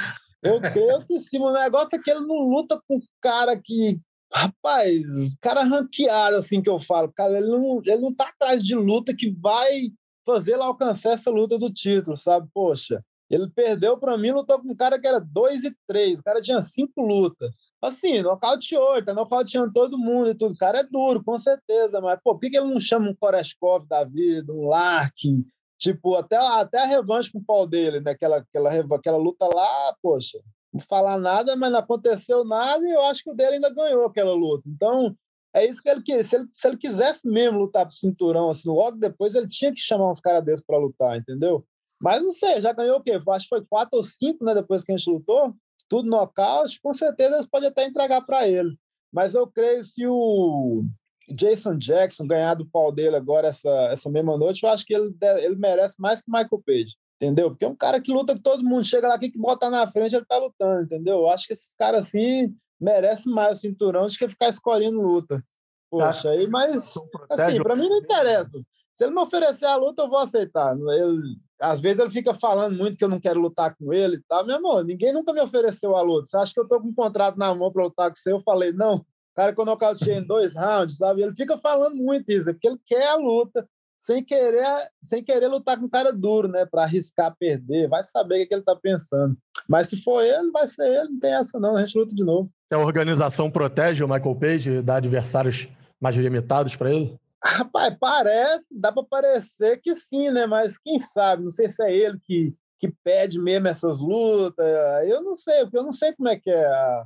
eu 0.44 0.62
creio 0.62 1.06
que 1.08 1.20
sim. 1.22 1.40
O 1.40 1.52
negócio 1.52 1.90
é 1.94 1.98
que 1.98 2.12
ele 2.12 2.26
não 2.26 2.48
luta 2.48 2.80
com 2.88 3.00
cara 3.20 3.60
que. 3.60 4.00
Rapaz, 4.32 5.02
cara 5.42 5.64
ranqueado, 5.64 6.36
assim 6.36 6.62
que 6.62 6.70
eu 6.70 6.80
falo. 6.80 7.12
Cara, 7.12 7.36
ele 7.36 7.48
não, 7.48 7.82
ele 7.84 7.98
não 7.98 8.14
tá 8.14 8.30
atrás 8.30 8.64
de 8.64 8.76
luta 8.76 9.16
que 9.16 9.36
vai 9.42 9.90
fazer 10.24 10.54
ele 10.54 10.62
alcançar 10.62 11.14
essa 11.14 11.32
luta 11.32 11.58
do 11.58 11.74
título, 11.74 12.16
sabe? 12.16 12.48
Poxa, 12.54 13.04
ele 13.28 13.50
perdeu 13.50 13.98
para 13.98 14.16
mim, 14.20 14.30
lutou 14.30 14.60
com 14.60 14.72
um 14.72 14.76
cara 14.76 15.00
que 15.00 15.08
era 15.08 15.20
2 15.20 15.64
e 15.64 15.76
3. 15.88 16.20
O 16.20 16.24
cara 16.24 16.40
tinha 16.42 16.62
cinco 16.62 17.02
lutas. 17.02 17.52
Assim, 17.82 18.22
nocauteou, 18.22 19.04
tá 19.04 19.14
nocauteando 19.14 19.72
todo 19.72 19.98
mundo 19.98 20.32
e 20.32 20.36
tudo. 20.36 20.54
O 20.54 20.58
cara 20.58 20.80
é 20.80 20.84
duro, 20.84 21.24
com 21.24 21.40
certeza, 21.40 22.02
mas, 22.02 22.20
pô, 22.22 22.34
por 22.38 22.42
que, 22.42 22.58
ele 22.58 22.68
não 22.68 22.80
chama 22.80 23.10
um 23.10 23.16
Koreshkov 23.16 23.88
da 23.88 24.04
vida, 24.04 24.52
um 24.52 24.68
Larkin? 24.68 25.46
Tipo, 25.78 26.16
até, 26.16 26.36
até 26.36 26.80
a 26.80 26.86
revanche 26.86 27.32
com 27.32 27.40
o 27.40 27.44
pau 27.44 27.66
dele, 27.66 28.02
né? 28.02 28.12
Aquela, 28.12 28.38
aquela, 28.38 28.96
aquela 28.96 29.18
luta 29.18 29.46
lá, 29.48 29.96
poxa, 30.02 30.38
não 30.74 30.82
falar 30.82 31.18
nada, 31.18 31.56
mas 31.56 31.72
não 31.72 31.80
aconteceu 31.80 32.44
nada 32.44 32.86
e 32.86 32.92
eu 32.92 33.02
acho 33.04 33.24
que 33.24 33.32
o 33.32 33.34
dele 33.34 33.56
ainda 33.56 33.70
ganhou 33.70 34.06
aquela 34.06 34.34
luta. 34.34 34.68
Então, 34.68 35.16
é 35.54 35.66
isso 35.66 35.82
que 35.82 35.90
ele 35.90 36.02
queria. 36.02 36.24
Se 36.24 36.36
ele, 36.36 36.48
se 36.54 36.68
ele 36.68 36.78
quisesse 36.78 37.26
mesmo 37.26 37.60
lutar 37.60 37.86
pro 37.86 37.96
cinturão, 37.96 38.50
assim, 38.50 38.68
logo 38.68 38.98
depois 38.98 39.34
ele 39.34 39.48
tinha 39.48 39.74
que 39.74 39.80
chamar 39.80 40.12
uns 40.12 40.20
caras 40.20 40.44
desses 40.44 40.64
para 40.66 40.78
lutar, 40.78 41.18
entendeu? 41.18 41.66
Mas 42.02 42.22
não 42.22 42.34
sei, 42.34 42.62
já 42.62 42.74
ganhou 42.74 42.98
o 42.98 43.02
quê? 43.02 43.22
Acho 43.30 43.46
que 43.46 43.50
foi 43.50 43.66
quatro 43.66 43.98
ou 43.98 44.04
cinco, 44.04 44.44
né? 44.44 44.54
Depois 44.54 44.84
que 44.84 44.92
a 44.92 44.98
gente 44.98 45.10
lutou 45.10 45.56
tudo 45.90 46.10
nocaute, 46.10 46.80
com 46.82 46.94
certeza 46.94 47.36
eles 47.36 47.48
podem 47.48 47.70
até 47.70 47.86
entregar 47.86 48.22
para 48.22 48.48
ele. 48.48 48.78
Mas 49.12 49.34
eu 49.34 49.48
creio 49.48 49.80
que 49.80 49.86
se 49.86 50.08
o 50.08 50.84
Jason 51.30 51.78
Jackson 51.78 52.28
ganhar 52.28 52.54
do 52.54 52.66
pau 52.66 52.92
dele 52.92 53.16
agora 53.16 53.48
essa, 53.48 53.70
essa 53.92 54.10
mesma 54.10 54.38
noite, 54.38 54.64
eu 54.64 54.70
acho 54.70 54.86
que 54.86 54.94
ele, 54.94 55.14
ele 55.40 55.56
merece 55.56 55.96
mais 56.00 56.22
que 56.22 56.30
o 56.30 56.32
Michael 56.32 56.64
Page. 56.66 56.96
Entendeu? 57.22 57.50
Porque 57.50 57.66
é 57.66 57.68
um 57.68 57.76
cara 57.76 58.00
que 58.00 58.14
luta 58.14 58.34
com 58.34 58.42
todo 58.42 58.64
mundo, 58.64 58.86
chega 58.86 59.10
lá 59.10 59.16
aqui 59.16 59.30
que 59.30 59.38
bota 59.38 59.70
na 59.70 59.92
frente, 59.92 60.16
ele 60.16 60.26
tá 60.26 60.38
lutando, 60.38 60.84
entendeu? 60.84 61.18
Eu 61.18 61.30
acho 61.30 61.48
que 61.48 61.54
esses 61.54 61.74
caras 61.74 62.06
assim 62.06 62.56
merecem 62.80 63.34
mais 63.34 63.58
o 63.58 63.62
cinturão 63.62 64.08
do 64.08 64.14
que 64.14 64.30
ficar 64.30 64.48
escolhendo 64.48 65.02
luta. 65.02 65.44
Poxa, 65.92 66.30
aí, 66.30 66.48
mas 66.48 66.94
assim, 67.30 67.62
para 67.62 67.76
mim 67.76 67.90
não 67.90 67.98
interessa. 67.98 68.58
Se 68.96 69.04
ele 69.04 69.14
me 69.14 69.22
oferecer 69.22 69.66
a 69.66 69.76
luta, 69.76 70.04
eu 70.04 70.10
vou 70.10 70.20
aceitar. 70.20 70.78
Eu, 70.78 71.16
às 71.60 71.80
vezes 71.80 72.00
ele 72.00 72.10
fica 72.10 72.34
falando 72.34 72.78
muito 72.78 72.98
que 72.98 73.04
eu 73.04 73.10
não 73.10 73.20
quero 73.20 73.40
lutar 73.40 73.76
com 73.76 73.94
ele 73.94 74.16
e 74.16 74.22
tal. 74.28 74.46
Meu 74.46 74.58
amor, 74.58 74.86
ninguém 74.86 75.12
nunca 75.14 75.34
me 75.34 75.42
ofereceu 75.42 75.96
a 75.96 76.02
luta. 76.02 76.28
Você 76.28 76.38
acha 76.38 76.54
que 76.54 76.60
eu 76.60 76.68
tô 76.68 76.80
com 76.80 76.88
um 76.88 76.94
contrato 76.94 77.38
na 77.38 77.54
mão 77.54 77.72
para 77.72 77.84
lutar 77.84 78.10
com 78.10 78.16
você? 78.16 78.32
Eu 78.32 78.42
falei, 78.42 78.72
não. 78.72 78.98
O 78.98 79.06
cara 79.36 79.54
que 79.54 79.60
eu 79.60 79.66
nocauteei 79.66 80.18
em 80.18 80.26
dois 80.26 80.56
rounds, 80.56 80.98
sabe? 80.98 81.22
Ele 81.22 81.36
fica 81.36 81.58
falando 81.58 81.96
muito 81.96 82.30
isso, 82.30 82.46
porque 82.46 82.68
ele 82.68 82.80
quer 82.86 83.10
a 83.10 83.16
luta, 83.16 83.68
sem 84.06 84.24
querer, 84.24 84.66
sem 85.04 85.24
querer 85.24 85.48
lutar 85.48 85.78
com 85.78 85.86
um 85.86 85.90
cara 85.90 86.12
duro, 86.12 86.48
né? 86.48 86.66
Para 86.66 86.84
arriscar 86.84 87.36
perder. 87.38 87.88
Vai 87.88 88.04
saber 88.04 88.36
o 88.36 88.38
que, 88.38 88.44
é 88.44 88.46
que 88.48 88.54
ele 88.56 88.64
tá 88.64 88.76
pensando. 88.76 89.38
Mas 89.68 89.90
se 89.90 90.02
for 90.02 90.22
ele, 90.24 90.52
vai 90.52 90.68
ser 90.68 90.88
ele. 90.88 91.10
Não 91.10 91.20
tem 91.20 91.34
essa, 91.34 91.60
não. 91.60 91.76
A 91.76 91.86
gente 91.86 91.98
luta 91.98 92.16
de 92.16 92.24
novo. 92.24 92.50
A 92.72 92.78
organização 92.78 93.50
protege 93.52 94.04
o 94.04 94.08
Michael 94.08 94.36
Page, 94.36 94.82
dá 94.82 94.98
adversários 94.98 95.68
mais 96.00 96.16
limitados 96.16 96.76
para 96.76 96.94
ele? 96.94 97.20
Rapaz, 97.44 97.96
parece, 98.00 98.68
dá 98.72 98.92
para 98.92 99.04
parecer 99.04 99.80
que 99.82 99.96
sim, 99.96 100.30
né? 100.30 100.46
Mas 100.46 100.78
quem 100.78 101.00
sabe? 101.00 101.44
Não 101.44 101.52
sei 101.52 101.70
se 101.70 101.82
é 101.84 101.96
ele 101.96 102.20
que, 102.20 102.54
que 102.80 102.94
pede 103.04 103.40
mesmo 103.40 103.68
essas 103.68 104.02
lutas. 104.02 104.66
Eu 105.08 105.22
não 105.22 105.36
sei, 105.36 105.62
porque 105.62 105.78
eu 105.78 105.84
não 105.84 105.94
sei 105.94 106.14
como 106.14 106.28
é 106.28 106.38
que 106.38 106.50
é 106.50 106.66
a, 106.66 107.06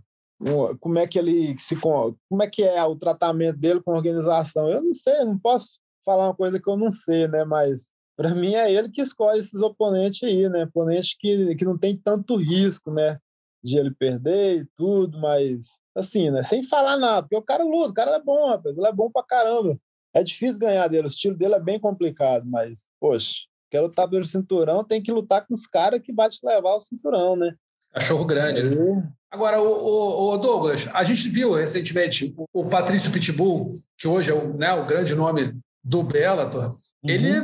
como 0.79 0.99
é 0.99 1.07
que 1.07 1.19
ele 1.19 1.57
se 1.59 1.75
como 1.79 2.17
é 2.41 2.47
que 2.47 2.63
é 2.63 2.83
o 2.83 2.95
tratamento 2.95 3.57
dele 3.57 3.81
com 3.81 3.91
a 3.91 3.95
organização. 3.95 4.69
Eu 4.69 4.81
não 4.81 4.93
sei, 4.93 5.23
não 5.23 5.37
posso 5.37 5.79
falar 6.03 6.27
uma 6.27 6.35
coisa 6.35 6.59
que 6.59 6.69
eu 6.69 6.77
não 6.77 6.91
sei, 6.91 7.27
né? 7.27 7.45
Mas 7.45 7.91
para 8.15 8.33
mim 8.33 8.55
é 8.55 8.71
ele 8.71 8.89
que 8.89 9.01
escolhe 9.01 9.39
esses 9.39 9.61
oponentes 9.61 10.23
aí, 10.23 10.49
né? 10.49 10.63
Oponentes 10.65 11.15
que, 11.17 11.55
que 11.55 11.65
não 11.65 11.77
tem 11.77 11.95
tanto 11.97 12.35
risco, 12.35 12.91
né? 12.91 13.19
De 13.63 13.77
ele 13.77 13.91
perder 13.91 14.61
e 14.61 14.67
tudo, 14.75 15.19
mas 15.19 15.65
assim, 15.95 16.31
né? 16.31 16.43
Sem 16.43 16.63
falar 16.63 16.97
nada, 16.97 17.21
porque 17.23 17.35
o 17.35 17.41
cara 17.41 17.63
luta, 17.63 17.91
o 17.91 17.93
cara 17.93 18.15
é 18.15 18.19
bom, 18.21 18.47
rapaz, 18.49 18.75
ele 18.75 18.87
é 18.87 18.91
bom 18.91 19.11
pra 19.11 19.23
caramba. 19.23 19.79
É 20.13 20.23
difícil 20.23 20.59
ganhar 20.59 20.87
dele, 20.87 21.07
o 21.07 21.09
estilo 21.09 21.35
dele 21.35 21.55
é 21.55 21.59
bem 21.59 21.79
complicado, 21.79 22.45
mas, 22.45 22.87
poxa, 22.99 23.33
quer 23.71 23.81
lutar 23.81 24.07
pelo 24.07 24.25
cinturão, 24.25 24.83
tem 24.83 25.01
que 25.01 25.11
lutar 25.11 25.45
com 25.45 25.53
os 25.53 25.65
caras 25.65 26.01
que 26.01 26.13
vai 26.13 26.29
te 26.29 26.39
levar 26.43 26.75
o 26.75 26.81
cinturão, 26.81 27.35
né? 27.35 27.55
Cachorro 27.91 28.25
grande, 28.25 28.63
né? 28.63 29.11
Agora, 29.31 29.59
o, 29.61 29.65
o, 29.65 30.33
o, 30.33 30.37
Douglas, 30.37 30.87
a 30.93 31.03
gente 31.03 31.27
viu 31.29 31.53
recentemente 31.53 32.33
o, 32.37 32.45
o 32.61 32.65
Patrício 32.65 33.11
Pitbull, 33.11 33.73
que 33.97 34.07
hoje 34.07 34.29
é 34.29 34.33
o, 34.33 34.53
né, 34.53 34.71
o 34.73 34.85
grande 34.85 35.15
nome 35.15 35.57
do 35.83 36.03
Bellator, 36.03 36.69
uhum. 36.69 37.09
ele 37.09 37.41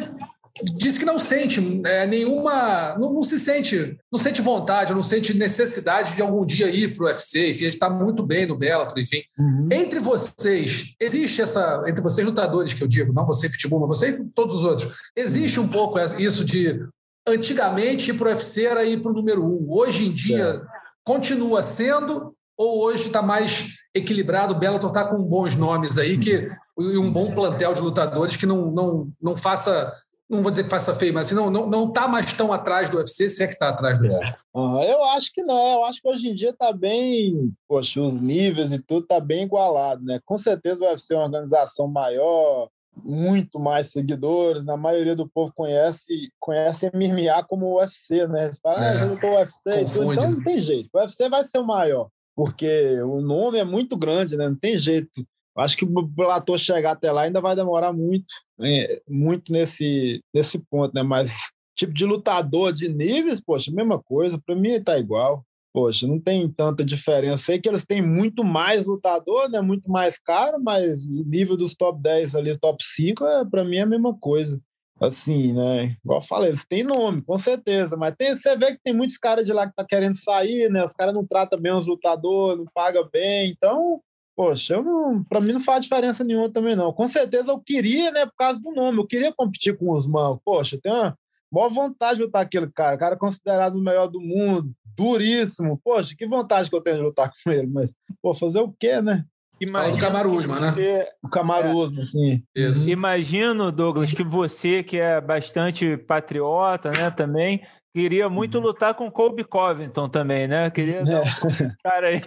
diz 0.75 0.97
que 0.97 1.05
não 1.05 1.19
sente 1.19 1.81
é, 1.85 2.05
nenhuma. 2.07 2.95
Não, 2.97 3.13
não, 3.13 3.21
se 3.21 3.39
sente, 3.39 3.97
não 4.11 4.19
sente 4.19 4.41
vontade, 4.41 4.93
não 4.93 5.03
sente 5.03 5.37
necessidade 5.37 6.15
de 6.15 6.21
algum 6.21 6.45
dia 6.45 6.69
ir 6.69 6.95
para 6.95 7.03
o 7.03 7.07
UFC, 7.07 7.51
enfim, 7.51 7.61
a 7.61 7.65
gente 7.65 7.73
está 7.73 7.89
muito 7.89 8.25
bem 8.25 8.45
no 8.45 8.57
Bellator, 8.57 8.99
enfim. 8.99 9.21
Uhum. 9.37 9.69
Entre 9.71 9.99
vocês, 9.99 10.93
existe 10.99 11.41
essa. 11.41 11.83
Entre 11.87 12.01
vocês 12.01 12.25
lutadores 12.25 12.73
que 12.73 12.83
eu 12.83 12.87
digo, 12.87 13.13
não 13.13 13.25
você, 13.25 13.49
Pitbull, 13.49 13.81
mas 13.81 13.99
você 13.99 14.09
e 14.09 14.25
todos 14.33 14.55
os 14.55 14.63
outros, 14.63 14.93
existe 15.15 15.59
um 15.59 15.67
pouco 15.67 15.99
isso 16.17 16.43
de. 16.43 16.79
Antigamente 17.27 18.09
ir 18.09 18.13
para 18.15 18.29
o 18.29 18.31
UFC 18.31 18.65
era 18.65 18.83
ir 18.83 19.01
para 19.01 19.11
o 19.11 19.13
número 19.13 19.45
um. 19.45 19.67
Hoje 19.69 20.07
em 20.07 20.11
dia 20.11 20.45
é. 20.45 20.61
continua 21.03 21.61
sendo, 21.61 22.33
ou 22.57 22.81
hoje 22.81 23.07
está 23.07 23.21
mais 23.21 23.75
equilibrado? 23.93 24.53
O 24.53 24.57
Bellator 24.57 24.89
está 24.89 25.05
com 25.05 25.21
bons 25.23 25.55
nomes 25.55 25.97
aí, 25.97 26.17
que, 26.17 26.49
e 26.79 26.97
um 26.97 27.11
bom 27.11 27.31
plantel 27.31 27.73
de 27.73 27.81
lutadores 27.81 28.35
que 28.35 28.45
não, 28.45 28.71
não, 28.71 29.09
não 29.21 29.37
faça 29.37 29.93
não 30.29 30.43
vou 30.43 30.51
dizer 30.51 30.63
que 30.63 30.69
faça 30.69 30.93
feio, 30.93 31.13
mas 31.13 31.27
assim, 31.27 31.35
não, 31.35 31.49
não, 31.49 31.67
não 31.67 31.91
tá 31.91 32.07
mais 32.07 32.33
tão 32.33 32.53
atrás 32.53 32.89
do 32.89 32.97
UFC, 32.97 33.29
se 33.29 33.43
é 33.43 33.47
que 33.47 33.53
está 33.53 33.69
atrás 33.69 33.97
do 33.97 34.03
UFC. 34.03 34.23
É. 34.23 34.35
Uhum, 34.53 34.81
eu 34.83 35.03
acho 35.05 35.31
que 35.33 35.41
não, 35.41 35.73
eu 35.73 35.85
acho 35.85 36.01
que 36.01 36.07
hoje 36.07 36.29
em 36.29 36.35
dia 36.35 36.51
está 36.51 36.71
bem, 36.71 37.51
poxa, 37.67 37.99
os 37.99 38.19
níveis 38.19 38.71
e 38.71 38.79
tudo 38.79 39.03
está 39.03 39.19
bem 39.19 39.43
igualado, 39.43 40.03
né? 40.05 40.19
Com 40.23 40.37
certeza 40.37 40.83
o 40.83 40.87
UFC 40.87 41.13
é 41.13 41.17
uma 41.17 41.25
organização 41.25 41.87
maior, 41.87 42.69
muito 43.03 43.59
mais 43.59 43.91
seguidores, 43.91 44.65
na 44.65 44.77
maioria 44.77 45.15
do 45.15 45.27
povo 45.27 45.51
conhece, 45.55 46.31
conhece 46.39 46.91
MMA 46.93 47.43
como 47.47 47.65
o 47.65 47.77
UFC, 47.77 48.27
né? 48.27 48.45
Eles 48.45 48.59
falam, 48.59 48.83
ah, 48.83 49.05
eu 49.05 49.19
tô 49.19 49.27
UFC, 49.35 49.81
então, 49.81 50.13
então 50.13 50.31
não 50.31 50.43
tem 50.43 50.61
jeito. 50.61 50.89
O 50.93 50.99
UFC 50.99 51.27
vai 51.27 51.47
ser 51.47 51.57
o 51.57 51.65
maior, 51.65 52.09
porque 52.35 53.01
o 53.01 53.19
nome 53.21 53.57
é 53.57 53.63
muito 53.63 53.97
grande, 53.97 54.37
né? 54.37 54.47
Não 54.47 54.55
tem 54.55 54.77
jeito. 54.77 55.25
Acho 55.59 55.77
que 55.77 55.85
o 55.85 56.07
platô 56.09 56.57
chegar 56.57 56.91
até 56.91 57.11
lá 57.11 57.23
ainda 57.23 57.41
vai 57.41 57.55
demorar 57.55 57.93
muito, 57.93 58.33
né? 58.57 58.87
muito 59.07 59.51
nesse, 59.51 60.21
nesse 60.33 60.59
ponto, 60.59 60.93
né? 60.93 61.03
Mas 61.03 61.49
tipo 61.75 61.93
de 61.93 62.05
lutador 62.05 62.73
de 62.73 62.89
níveis, 62.89 63.39
poxa, 63.39 63.71
mesma 63.71 64.01
coisa, 64.01 64.39
para 64.45 64.55
mim 64.55 64.81
tá 64.81 64.97
igual. 64.97 65.43
Poxa, 65.71 66.07
não 66.07 66.19
tem 66.19 66.51
tanta 66.51 66.83
diferença. 66.83 67.45
Sei 67.45 67.59
que 67.59 67.69
eles 67.69 67.85
têm 67.85 68.01
muito 68.01 68.43
mais 68.43 68.85
lutador, 68.85 69.49
né? 69.49 69.61
Muito 69.61 69.89
mais 69.89 70.17
caro, 70.17 70.61
mas 70.61 71.03
o 71.05 71.23
nível 71.23 71.55
dos 71.55 71.75
top 71.75 72.01
10 72.01 72.35
ali, 72.35 72.57
top 72.57 72.83
5, 72.83 73.25
é, 73.25 73.45
para 73.45 73.63
mim 73.63 73.77
é 73.77 73.81
a 73.81 73.85
mesma 73.85 74.17
coisa. 74.17 74.59
Assim, 74.99 75.53
né? 75.53 75.95
Igual 76.03 76.19
eu 76.19 76.27
falei, 76.27 76.49
eles 76.49 76.65
têm 76.67 76.83
nome, 76.83 77.21
com 77.21 77.39
certeza, 77.39 77.95
mas 77.95 78.13
tem, 78.17 78.35
você 78.35 78.57
vê 78.57 78.73
que 78.73 78.81
tem 78.83 78.93
muitos 78.93 79.17
caras 79.17 79.45
de 79.45 79.53
lá 79.53 79.65
que 79.65 79.73
tá 79.73 79.85
querendo 79.85 80.15
sair, 80.15 80.69
né? 80.69 80.83
Os 80.83 80.91
caras 80.91 81.13
não 81.13 81.25
tratam 81.25 81.57
bem 81.57 81.71
os 81.71 81.87
lutadores, 81.87 82.57
não 82.57 82.65
pagam 82.73 83.07
bem, 83.09 83.51
então 83.51 84.01
poxa, 84.39 84.75
eu 84.75 84.81
não, 84.81 85.21
para 85.21 85.41
mim 85.41 85.51
não 85.51 85.59
faz 85.59 85.83
diferença 85.83 86.23
nenhuma 86.23 86.49
também 86.49 86.73
não. 86.73 86.93
Com 86.93 87.09
certeza 87.09 87.51
eu 87.51 87.59
queria, 87.59 88.09
né, 88.09 88.25
por 88.25 88.35
causa 88.37 88.57
do 88.57 88.71
nome, 88.71 88.97
eu 88.97 89.05
queria 89.05 89.33
competir 89.33 89.77
com 89.77 89.91
os 89.91 90.07
mãos. 90.07 90.39
Poxa, 90.45 90.79
tem 90.81 90.93
uma 90.93 91.13
maior 91.51 91.69
vontade 91.69 92.19
de 92.19 92.23
lutar 92.23 92.43
aquele 92.43 92.71
cara, 92.71 92.97
cara 92.97 93.17
considerado 93.17 93.75
o 93.75 93.83
melhor 93.83 94.07
do 94.07 94.21
mundo, 94.21 94.71
duríssimo. 94.95 95.77
Poxa, 95.83 96.15
que 96.17 96.25
vontade 96.25 96.69
que 96.69 96.75
eu 96.77 96.79
tenho 96.79 96.95
de 96.95 97.03
lutar 97.03 97.29
com 97.43 97.51
ele, 97.51 97.67
mas 97.67 97.91
pô, 98.21 98.33
fazer 98.33 98.61
o 98.61 98.73
quê, 98.79 99.01
né? 99.01 99.25
Imagina 99.59 99.97
o 99.97 99.99
Camaruzma, 99.99 100.57
né? 100.57 100.73
O 101.21 101.29
Camaruzma, 101.29 102.01
é. 102.01 102.05
sim. 102.05 102.43
Isso. 102.55 102.89
Imagino, 102.89 103.73
Douglas, 103.73 104.13
que 104.13 104.23
você, 104.23 104.81
que 104.83 104.97
é 104.97 105.19
bastante 105.19 105.97
patriota, 105.97 106.91
né, 106.91 107.11
também, 107.11 107.61
Queria 107.91 108.29
muito 108.29 108.59
uhum. 108.59 108.65
lutar 108.65 108.93
com 108.93 109.09
Colby 109.09 109.43
Covington 109.43 110.07
também, 110.07 110.47
né? 110.47 110.69
Queria 110.69 111.03
dar 111.03 111.21
um 111.43 111.73
cara 111.83 112.07
aí. 112.09 112.21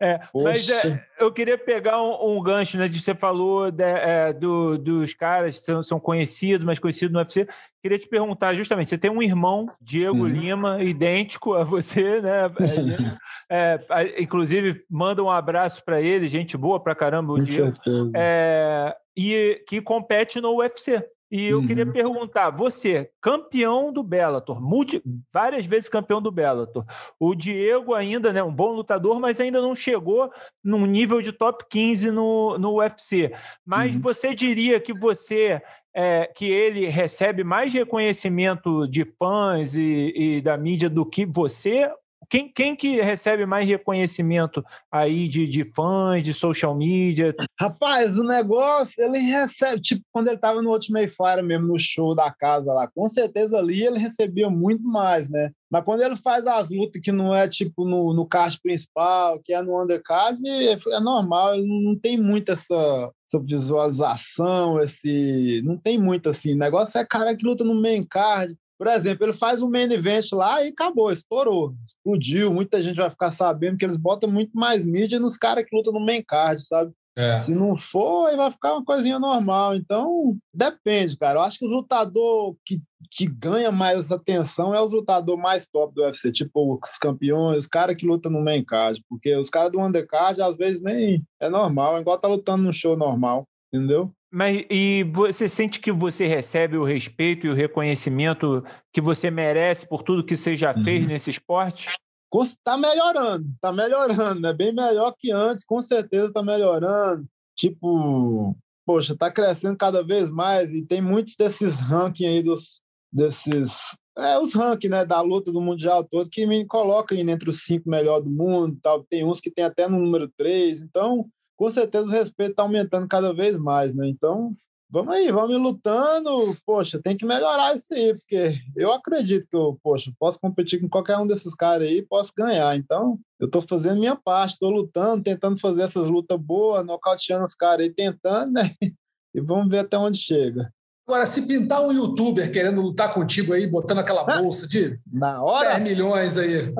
É, 0.00 0.20
mas 0.32 0.68
é, 0.68 1.04
eu 1.18 1.32
queria 1.32 1.58
pegar 1.58 2.00
um, 2.00 2.36
um, 2.36 2.40
gancho, 2.40 2.78
né? 2.78 2.86
De 2.86 3.02
você 3.02 3.12
falou 3.12 3.72
de, 3.72 3.82
é, 3.82 4.32
do, 4.32 4.78
dos 4.78 5.12
caras 5.12 5.58
que 5.58 5.64
são, 5.64 5.82
são, 5.82 5.98
conhecidos, 5.98 6.64
mas 6.64 6.78
conhecidos 6.78 7.12
no 7.12 7.18
UFC. 7.18 7.48
Queria 7.82 7.98
te 7.98 8.08
perguntar 8.08 8.54
justamente: 8.54 8.90
você 8.90 8.98
tem 8.98 9.10
um 9.10 9.20
irmão, 9.20 9.66
Diego 9.80 10.20
uhum. 10.20 10.28
Lima, 10.28 10.80
idêntico 10.80 11.54
a 11.54 11.64
você, 11.64 12.20
né? 12.20 12.42
É, 13.52 13.80
é, 13.90 14.22
inclusive, 14.22 14.84
manda 14.88 15.24
um 15.24 15.30
abraço 15.30 15.84
para 15.84 16.00
ele, 16.00 16.28
gente 16.28 16.56
boa 16.56 16.78
pra 16.78 16.94
caramba, 16.94 17.32
o 17.32 17.36
Com 17.36 17.42
Diego. 17.42 17.72
É, 18.14 18.94
e 19.16 19.60
que 19.66 19.82
compete 19.82 20.40
no 20.40 20.58
UFC. 20.58 21.04
E 21.30 21.46
eu 21.46 21.58
uhum. 21.58 21.66
queria 21.66 21.86
perguntar, 21.86 22.50
você, 22.50 23.10
campeão 23.20 23.92
do 23.92 24.02
Bellator, 24.02 24.60
multi, 24.60 25.00
várias 25.32 25.64
vezes 25.64 25.88
campeão 25.88 26.20
do 26.20 26.32
Bellator. 26.32 26.84
O 27.20 27.34
Diego 27.34 27.94
ainda, 27.94 28.32
né, 28.32 28.42
um 28.42 28.52
bom 28.52 28.72
lutador, 28.72 29.20
mas 29.20 29.40
ainda 29.40 29.60
não 29.60 29.74
chegou 29.74 30.30
num 30.62 30.84
nível 30.86 31.22
de 31.22 31.30
top 31.30 31.64
15 31.70 32.10
no, 32.10 32.58
no 32.58 32.78
UFC. 32.78 33.32
Mas 33.64 33.94
uhum. 33.94 34.00
você 34.00 34.34
diria 34.34 34.80
que 34.80 34.92
você 34.98 35.62
é, 35.94 36.26
que 36.26 36.50
ele 36.50 36.86
recebe 36.86 37.44
mais 37.44 37.72
reconhecimento 37.72 38.86
de 38.86 39.04
fãs 39.18 39.74
e, 39.74 40.12
e 40.16 40.40
da 40.40 40.56
mídia 40.56 40.88
do 40.88 41.04
que 41.04 41.26
você 41.26 41.90
quem, 42.28 42.52
quem 42.52 42.76
que 42.76 43.00
recebe 43.00 43.46
mais 43.46 43.66
reconhecimento 43.66 44.64
aí 44.90 45.28
de, 45.28 45.46
de 45.46 45.64
fãs, 45.64 46.22
de 46.22 46.34
social 46.34 46.74
media? 46.74 47.34
Rapaz, 47.58 48.18
o 48.18 48.24
negócio, 48.24 49.02
ele 49.02 49.18
recebe, 49.18 49.80
tipo, 49.80 50.02
quando 50.12 50.28
ele 50.28 50.38
tava 50.38 50.60
no 50.62 50.70
Ultimate 50.70 51.08
Fire 51.08 51.42
mesmo, 51.42 51.68
no 51.68 51.78
show 51.78 52.14
da 52.14 52.30
casa 52.30 52.72
lá, 52.72 52.88
com 52.88 53.08
certeza 53.08 53.58
ali 53.58 53.82
ele 53.82 53.98
recebia 53.98 54.50
muito 54.50 54.84
mais, 54.84 55.28
né? 55.28 55.50
Mas 55.70 55.84
quando 55.84 56.02
ele 56.02 56.16
faz 56.16 56.46
as 56.46 56.70
lutas 56.70 57.00
que 57.00 57.12
não 57.12 57.34
é 57.34 57.46
tipo 57.48 57.84
no, 57.84 58.12
no 58.12 58.26
card 58.26 58.58
principal, 58.60 59.40
que 59.44 59.52
é 59.52 59.62
no 59.62 59.80
undercard, 59.80 60.38
é, 60.48 60.72
é 60.72 61.00
normal, 61.00 61.54
ele 61.54 61.66
não, 61.66 61.80
não 61.80 61.98
tem 61.98 62.20
muito 62.20 62.50
essa, 62.50 63.12
essa 63.32 63.42
visualização, 63.42 64.80
esse. 64.80 65.62
Não 65.64 65.76
tem 65.76 65.96
muito 65.96 66.28
assim. 66.28 66.54
O 66.54 66.58
negócio 66.58 66.98
é 66.98 67.06
cara 67.06 67.36
que 67.36 67.46
luta 67.46 67.62
no 67.62 67.80
main 67.80 68.04
card. 68.04 68.56
Por 68.80 68.86
exemplo, 68.86 69.26
ele 69.26 69.34
faz 69.34 69.60
um 69.60 69.68
main 69.68 69.92
event 69.92 70.32
lá 70.32 70.64
e 70.64 70.68
acabou, 70.68 71.12
estourou, 71.12 71.74
explodiu. 71.84 72.50
Muita 72.50 72.80
gente 72.80 72.96
vai 72.96 73.10
ficar 73.10 73.30
sabendo 73.30 73.76
que 73.76 73.84
eles 73.84 73.98
botam 73.98 74.30
muito 74.30 74.52
mais 74.54 74.86
mídia 74.86 75.20
nos 75.20 75.36
caras 75.36 75.66
que 75.66 75.76
lutam 75.76 75.92
no 75.92 76.00
main 76.00 76.24
card, 76.26 76.64
sabe? 76.64 76.90
É. 77.14 77.38
Se 77.38 77.54
não 77.54 77.76
for, 77.76 78.28
aí 78.28 78.38
vai 78.38 78.50
ficar 78.50 78.72
uma 78.72 78.82
coisinha 78.82 79.18
normal. 79.18 79.76
Então, 79.76 80.34
depende, 80.54 81.14
cara. 81.18 81.40
Eu 81.40 81.42
acho 81.42 81.58
que 81.58 81.66
os 81.66 81.70
lutador 81.70 82.56
que, 82.64 82.80
que 83.10 83.26
ganha 83.26 83.70
mais 83.70 84.10
atenção 84.10 84.74
é 84.74 84.80
os 84.80 84.92
lutador 84.92 85.36
mais 85.36 85.68
top 85.68 85.94
do 85.94 86.00
UFC, 86.00 86.32
tipo 86.32 86.78
os 86.82 86.98
campeões, 86.98 87.58
os 87.58 87.66
caras 87.66 87.94
que 87.96 88.06
lutam 88.06 88.32
no 88.32 88.42
main 88.42 88.64
card, 88.64 89.04
porque 89.10 89.36
os 89.36 89.50
caras 89.50 89.70
do 89.70 89.78
undercard 89.78 90.40
às 90.40 90.56
vezes 90.56 90.80
nem 90.80 91.22
é 91.38 91.50
normal, 91.50 91.98
é 91.98 92.00
igual 92.00 92.16
tá 92.16 92.28
lutando 92.28 92.62
num 92.62 92.72
show 92.72 92.96
normal, 92.96 93.46
entendeu? 93.70 94.10
Mas 94.32 94.64
e 94.70 95.04
você 95.12 95.48
sente 95.48 95.80
que 95.80 95.90
você 95.90 96.26
recebe 96.26 96.76
o 96.76 96.84
respeito 96.84 97.46
e 97.46 97.50
o 97.50 97.54
reconhecimento 97.54 98.64
que 98.92 99.00
você 99.00 99.30
merece 99.30 99.88
por 99.88 100.02
tudo 100.02 100.24
que 100.24 100.36
você 100.36 100.54
já 100.54 100.72
fez 100.72 101.02
uhum. 101.02 101.12
nesse 101.12 101.30
esporte? 101.30 101.88
Está 102.32 102.78
melhorando, 102.78 103.48
está 103.54 103.72
melhorando, 103.72 104.46
é 104.46 104.54
bem 104.54 104.72
melhor 104.72 105.12
que 105.18 105.32
antes, 105.32 105.64
com 105.64 105.82
certeza 105.82 106.28
está 106.28 106.42
melhorando. 106.44 107.26
Tipo, 107.56 108.56
poxa, 108.86 109.14
está 109.14 109.32
crescendo 109.32 109.76
cada 109.76 110.02
vez 110.02 110.30
mais 110.30 110.72
e 110.72 110.86
tem 110.86 111.02
muitos 111.02 111.34
desses 111.36 111.80
rankings 111.80 112.28
aí 112.28 112.42
dos 112.42 112.80
desses 113.12 113.98
é, 114.16 114.38
os 114.38 114.54
rankings 114.54 114.90
né, 114.90 115.04
da 115.04 115.20
luta 115.20 115.50
do 115.50 115.60
mundial 115.60 116.04
todo 116.04 116.30
que 116.30 116.46
me 116.46 116.64
colocam 116.64 117.18
entre 117.18 117.50
os 117.50 117.64
cinco 117.64 117.88
melhores 117.88 118.24
do 118.24 118.30
mundo, 118.30 118.78
tal. 118.80 119.02
Tem 119.04 119.24
uns 119.24 119.40
que 119.40 119.50
tem 119.50 119.64
até 119.64 119.88
no 119.88 119.98
número 119.98 120.30
três, 120.36 120.82
então 120.82 121.28
com 121.60 121.70
certeza 121.70 122.06
o 122.06 122.10
respeito 122.10 122.52
está 122.52 122.62
aumentando 122.62 123.06
cada 123.06 123.34
vez 123.34 123.58
mais, 123.58 123.94
né? 123.94 124.08
Então, 124.08 124.56
vamos 124.88 125.14
aí, 125.14 125.30
vamos 125.30 125.60
lutando. 125.60 126.56
Poxa, 126.64 126.98
tem 126.98 127.14
que 127.14 127.26
melhorar 127.26 127.76
isso 127.76 127.92
aí, 127.92 128.14
porque 128.14 128.54
eu 128.74 128.90
acredito 128.90 129.46
que 129.46 129.54
eu, 129.54 129.78
poxa, 129.82 130.10
posso 130.18 130.40
competir 130.40 130.80
com 130.80 130.88
qualquer 130.88 131.18
um 131.18 131.26
desses 131.26 131.54
caras 131.54 131.86
aí, 131.86 132.00
posso 132.00 132.32
ganhar. 132.34 132.74
Então, 132.78 133.18
eu 133.38 133.44
estou 133.44 133.60
fazendo 133.60 133.98
minha 133.98 134.16
parte, 134.16 134.52
estou 134.52 134.70
lutando, 134.70 135.22
tentando 135.22 135.60
fazer 135.60 135.82
essas 135.82 136.08
lutas 136.08 136.40
boas, 136.40 136.82
nocauteando 136.86 137.44
os 137.44 137.54
caras 137.54 137.84
aí, 137.84 137.92
tentando, 137.92 138.52
né? 138.52 138.74
E 139.32 139.40
vamos 139.40 139.68
ver 139.68 139.80
até 139.80 139.96
onde 139.96 140.18
chega. 140.18 140.72
Agora, 141.10 141.26
se 141.26 141.42
pintar 141.42 141.84
um 141.84 141.90
youtuber 141.90 142.52
querendo 142.52 142.80
lutar 142.80 143.12
contigo 143.12 143.52
aí, 143.52 143.66
botando 143.66 143.98
aquela 143.98 144.22
bolsa 144.40 144.68
de 144.68 144.96
Na 145.12 145.42
hora? 145.42 145.70
10 145.70 145.82
milhões 145.82 146.38
aí. 146.38 146.72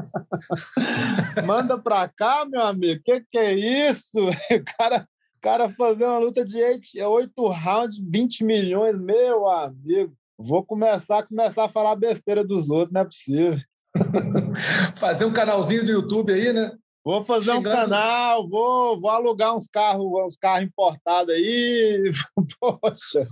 Manda 1.45 1.77
pra 1.77 2.07
cá, 2.07 2.47
meu 2.49 2.61
amigo. 2.61 3.03
Que 3.05 3.25
que 3.29 3.37
é 3.37 3.53
isso? 3.53 4.21
O 4.53 4.79
cara, 4.79 5.05
cara 5.43 5.69
fazer 5.71 6.05
uma 6.05 6.19
luta 6.19 6.45
de 6.45 6.59
8 6.63 7.49
rounds, 7.49 7.99
20 8.09 8.45
milhões, 8.45 8.97
meu 9.01 9.49
amigo. 9.49 10.13
Vou 10.39 10.65
começar, 10.65 11.27
começar 11.27 11.65
a 11.65 11.69
falar 11.69 11.97
besteira 11.97 12.45
dos 12.45 12.71
outros, 12.71 12.93
não 12.93 13.01
é 13.01 13.05
possível. 13.07 13.59
fazer 14.95 15.25
um 15.25 15.33
canalzinho 15.33 15.85
do 15.85 15.91
YouTube 15.91 16.33
aí, 16.33 16.53
né? 16.53 16.71
Vou 17.05 17.25
fazer 17.25 17.53
Chegando... 17.53 17.69
um 17.69 17.73
canal, 17.73 18.49
vou, 18.49 19.01
vou 19.01 19.11
alugar 19.11 19.57
uns 19.57 19.67
carros, 19.67 20.05
uns 20.05 20.37
carros 20.37 20.65
importados 20.65 21.35
aí. 21.35 22.13
Poxa, 22.61 23.27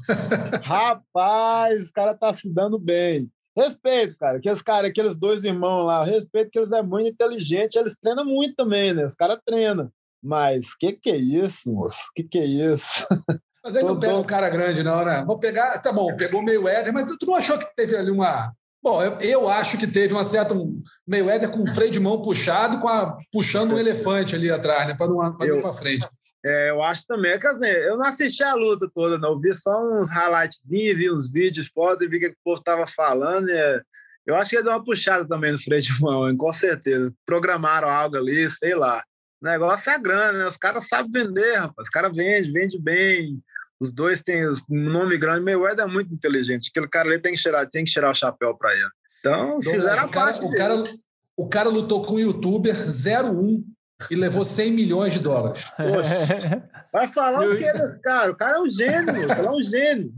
rapaz, 0.63 1.83
os 1.83 1.91
cara 1.91 2.15
tá 2.15 2.33
se 2.33 2.49
dando 2.49 2.79
bem. 2.79 3.31
Respeito, 3.55 4.17
cara. 4.17 4.39
Aqueles 4.39 4.63
caras, 4.63 4.91
aqueles 4.91 5.17
dois 5.17 5.45
irmãos 5.45 5.85
lá, 5.85 6.05
respeito 6.05 6.51
que 6.51 6.59
eles 6.59 6.73
é 6.73 6.81
muito 6.81 7.09
inteligentes, 7.09 7.77
eles 7.77 7.97
treinam 8.01 8.25
muito 8.25 8.55
também, 8.55 8.95
né? 8.95 9.05
Os 9.05 9.15
caras 9.15 9.39
treinam. 9.45 9.91
Mas 10.23 10.75
que 10.79 10.93
que 10.93 11.11
é 11.11 11.17
isso, 11.17 11.71
moço? 11.71 12.11
Que 12.15 12.23
que 12.23 12.39
é 12.39 12.45
isso? 12.45 13.07
Mas 13.63 13.77
aí 13.77 13.85
não 13.85 13.99
pega 13.99 14.17
um 14.17 14.25
cara 14.25 14.49
grande, 14.49 14.83
não, 14.83 15.05
né? 15.05 15.25
Vou 15.27 15.39
pegar, 15.39 15.79
tá 15.79 15.93
bom, 15.93 16.17
pegou 16.17 16.41
meio 16.41 16.67
Éder, 16.67 16.93
mas 16.93 17.05
tu, 17.05 17.19
tu 17.19 17.27
não 17.27 17.35
achou 17.35 17.59
que 17.59 17.67
teve 17.77 17.97
ali 17.97 18.11
uma, 18.11 18.53
Bom, 18.83 19.03
eu, 19.03 19.19
eu, 19.21 19.49
acho 19.49 19.77
que 19.77 19.87
teve 19.87 20.15
uma 20.15 20.25
certa 20.25 20.55
um 20.55 20.81
Mayweather 21.07 21.51
com 21.51 21.63
o 21.63 21.75
freio 21.75 21.91
de 21.91 21.99
mão 21.99 22.23
puxado, 22.23 22.79
com 22.79 22.89
a, 22.89 23.19
puxando 23.33 23.73
um 23.73 23.79
elefante 23.79 24.35
ali 24.35 24.51
atrás, 24.51 24.87
né? 24.87 24.95
Para 24.97 25.09
não 25.09 25.25
ir 25.27 25.61
para 25.61 25.73
frente. 25.73 26.07
É, 26.45 26.71
eu 26.71 26.83
acho 26.83 27.05
também. 27.07 27.39
Quer 27.39 27.55
dizer, 27.55 27.83
eu 27.85 27.97
não 27.97 28.07
assisti 28.07 28.43
a 28.43 28.55
luta 28.55 28.89
toda, 28.95 29.19
não. 29.19 29.31
Eu 29.31 29.41
vi 29.41 29.55
só 29.55 29.71
uns 29.83 30.09
highlightzinhos, 30.09 30.97
vi 30.97 31.11
uns 31.11 31.31
vídeos, 31.31 31.69
pode, 31.69 32.07
vi 32.07 32.17
o 32.17 32.21
que 32.21 32.29
o 32.29 32.37
povo 32.45 32.59
estava 32.59 32.87
falando. 32.87 33.49
É... 33.49 33.83
Eu 34.25 34.37
acho 34.37 34.51
que 34.51 34.57
ele 34.57 34.63
deu 34.63 34.73
uma 34.73 34.85
puxada 34.85 35.27
também 35.27 35.53
no 35.53 35.59
freio 35.59 35.83
de 35.83 36.01
mão, 36.01 36.29
hein? 36.29 36.37
com 36.37 36.53
certeza. 36.53 37.13
Programaram 37.27 37.89
algo 37.89 38.17
ali, 38.17 38.51
sei 38.51 38.75
lá. 38.75 39.03
O 39.41 39.47
negócio 39.47 39.91
é 39.91 39.99
grana, 39.99 40.39
né? 40.39 40.47
Os 40.47 40.57
caras 40.57 40.87
sabem 40.87 41.11
vender, 41.11 41.57
rapaz. 41.57 41.87
Os 41.87 41.91
caras 41.91 42.15
vendem, 42.15 42.53
vendem 42.53 42.81
bem. 42.81 43.43
Os 43.81 43.93
dois 43.93 44.21
têm 44.21 44.49
um 44.49 44.91
nome 44.91 45.17
grande. 45.17 45.45
Mayweather 45.45 45.85
é 45.85 45.89
muito 45.89 46.13
inteligente. 46.13 46.71
Aquele 46.71 46.89
cara 46.89 47.09
ali 47.09 47.19
tem 47.21 47.35
que 47.35 47.41
tirar, 47.41 47.67
tem 47.67 47.85
que 47.85 47.91
tirar 47.91 48.11
o 48.11 48.15
chapéu 48.15 48.57
para 48.57 48.73
ele. 48.75 48.91
Então, 49.21 49.61
fizeram 49.63 50.07
o 50.07 50.11
cara, 50.11 50.45
o 50.45 50.51
cara, 50.53 50.85
o 51.37 51.49
cara 51.49 51.69
lutou 51.69 52.03
com 52.03 52.15
o 52.15 52.21
youtuber 52.21 52.75
01 52.75 53.65
e 54.11 54.15
levou 54.15 54.45
100 54.45 54.73
milhões 54.73 55.15
de 55.15 55.21
dólares. 55.21 55.65
Poxa. 55.77 56.69
Vai 56.93 57.09
falar 57.09 57.47
o 57.47 57.57
que 57.57 57.73
desse 57.73 58.01
cara? 58.01 58.33
O 58.33 58.37
cara 58.37 58.59
é 58.59 58.61
um 58.61 58.69
gênio, 58.69 59.17
ele 59.17 59.33
é 59.33 59.51
um 59.51 59.63
gênio. 59.63 60.13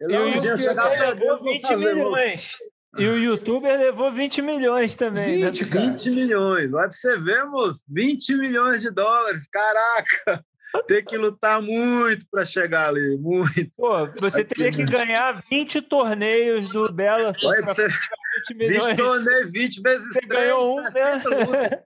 Ele 0.00 0.14
é 0.14 0.20
um 0.20 0.32
gênio. 0.32 0.58
Chegar 0.58 0.90
pra 0.90 1.14
Deus, 1.14 1.40
20 1.42 1.76
milhões. 1.76 2.56
E 2.98 3.06
o 3.06 3.16
youtuber 3.16 3.78
levou 3.78 4.12
20 4.12 4.42
milhões 4.42 4.94
também. 4.94 5.44
20, 5.46 5.74
né? 5.74 5.80
20 5.80 6.10
milhões. 6.10 6.70
Vai 6.70 6.88
pra 6.88 6.92
você 6.92 7.18
ver, 7.18 7.44
moço. 7.46 7.82
20 7.88 8.36
milhões 8.36 8.82
de 8.82 8.90
dólares. 8.90 9.48
Caraca! 9.50 10.44
Tem 10.86 11.04
que 11.04 11.16
lutar 11.16 11.60
muito 11.60 12.26
para 12.30 12.44
chegar 12.44 12.88
ali, 12.88 13.18
muito. 13.18 13.70
Pô, 13.76 14.06
você 14.18 14.40
Aqui, 14.40 14.54
teria 14.54 14.72
que 14.72 14.84
ganhar 14.84 15.42
20 15.50 15.82
torneios 15.82 16.68
do 16.68 16.90
Bela. 16.92 17.32
Pode 17.40 17.74
ser 17.74 17.88
20 17.88 18.54
milhões. 18.56 18.86
20 18.88 18.96
torneios, 18.96 19.52
20 19.52 19.82
vezes 19.82 20.06
você 20.08 20.20
3, 20.20 20.28
ganhou 20.28 20.80
um, 20.80 20.84
60 20.84 21.30
né? 21.30 21.44
lutas. 21.44 21.78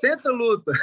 60 0.00 0.30
lutas. 0.30 0.78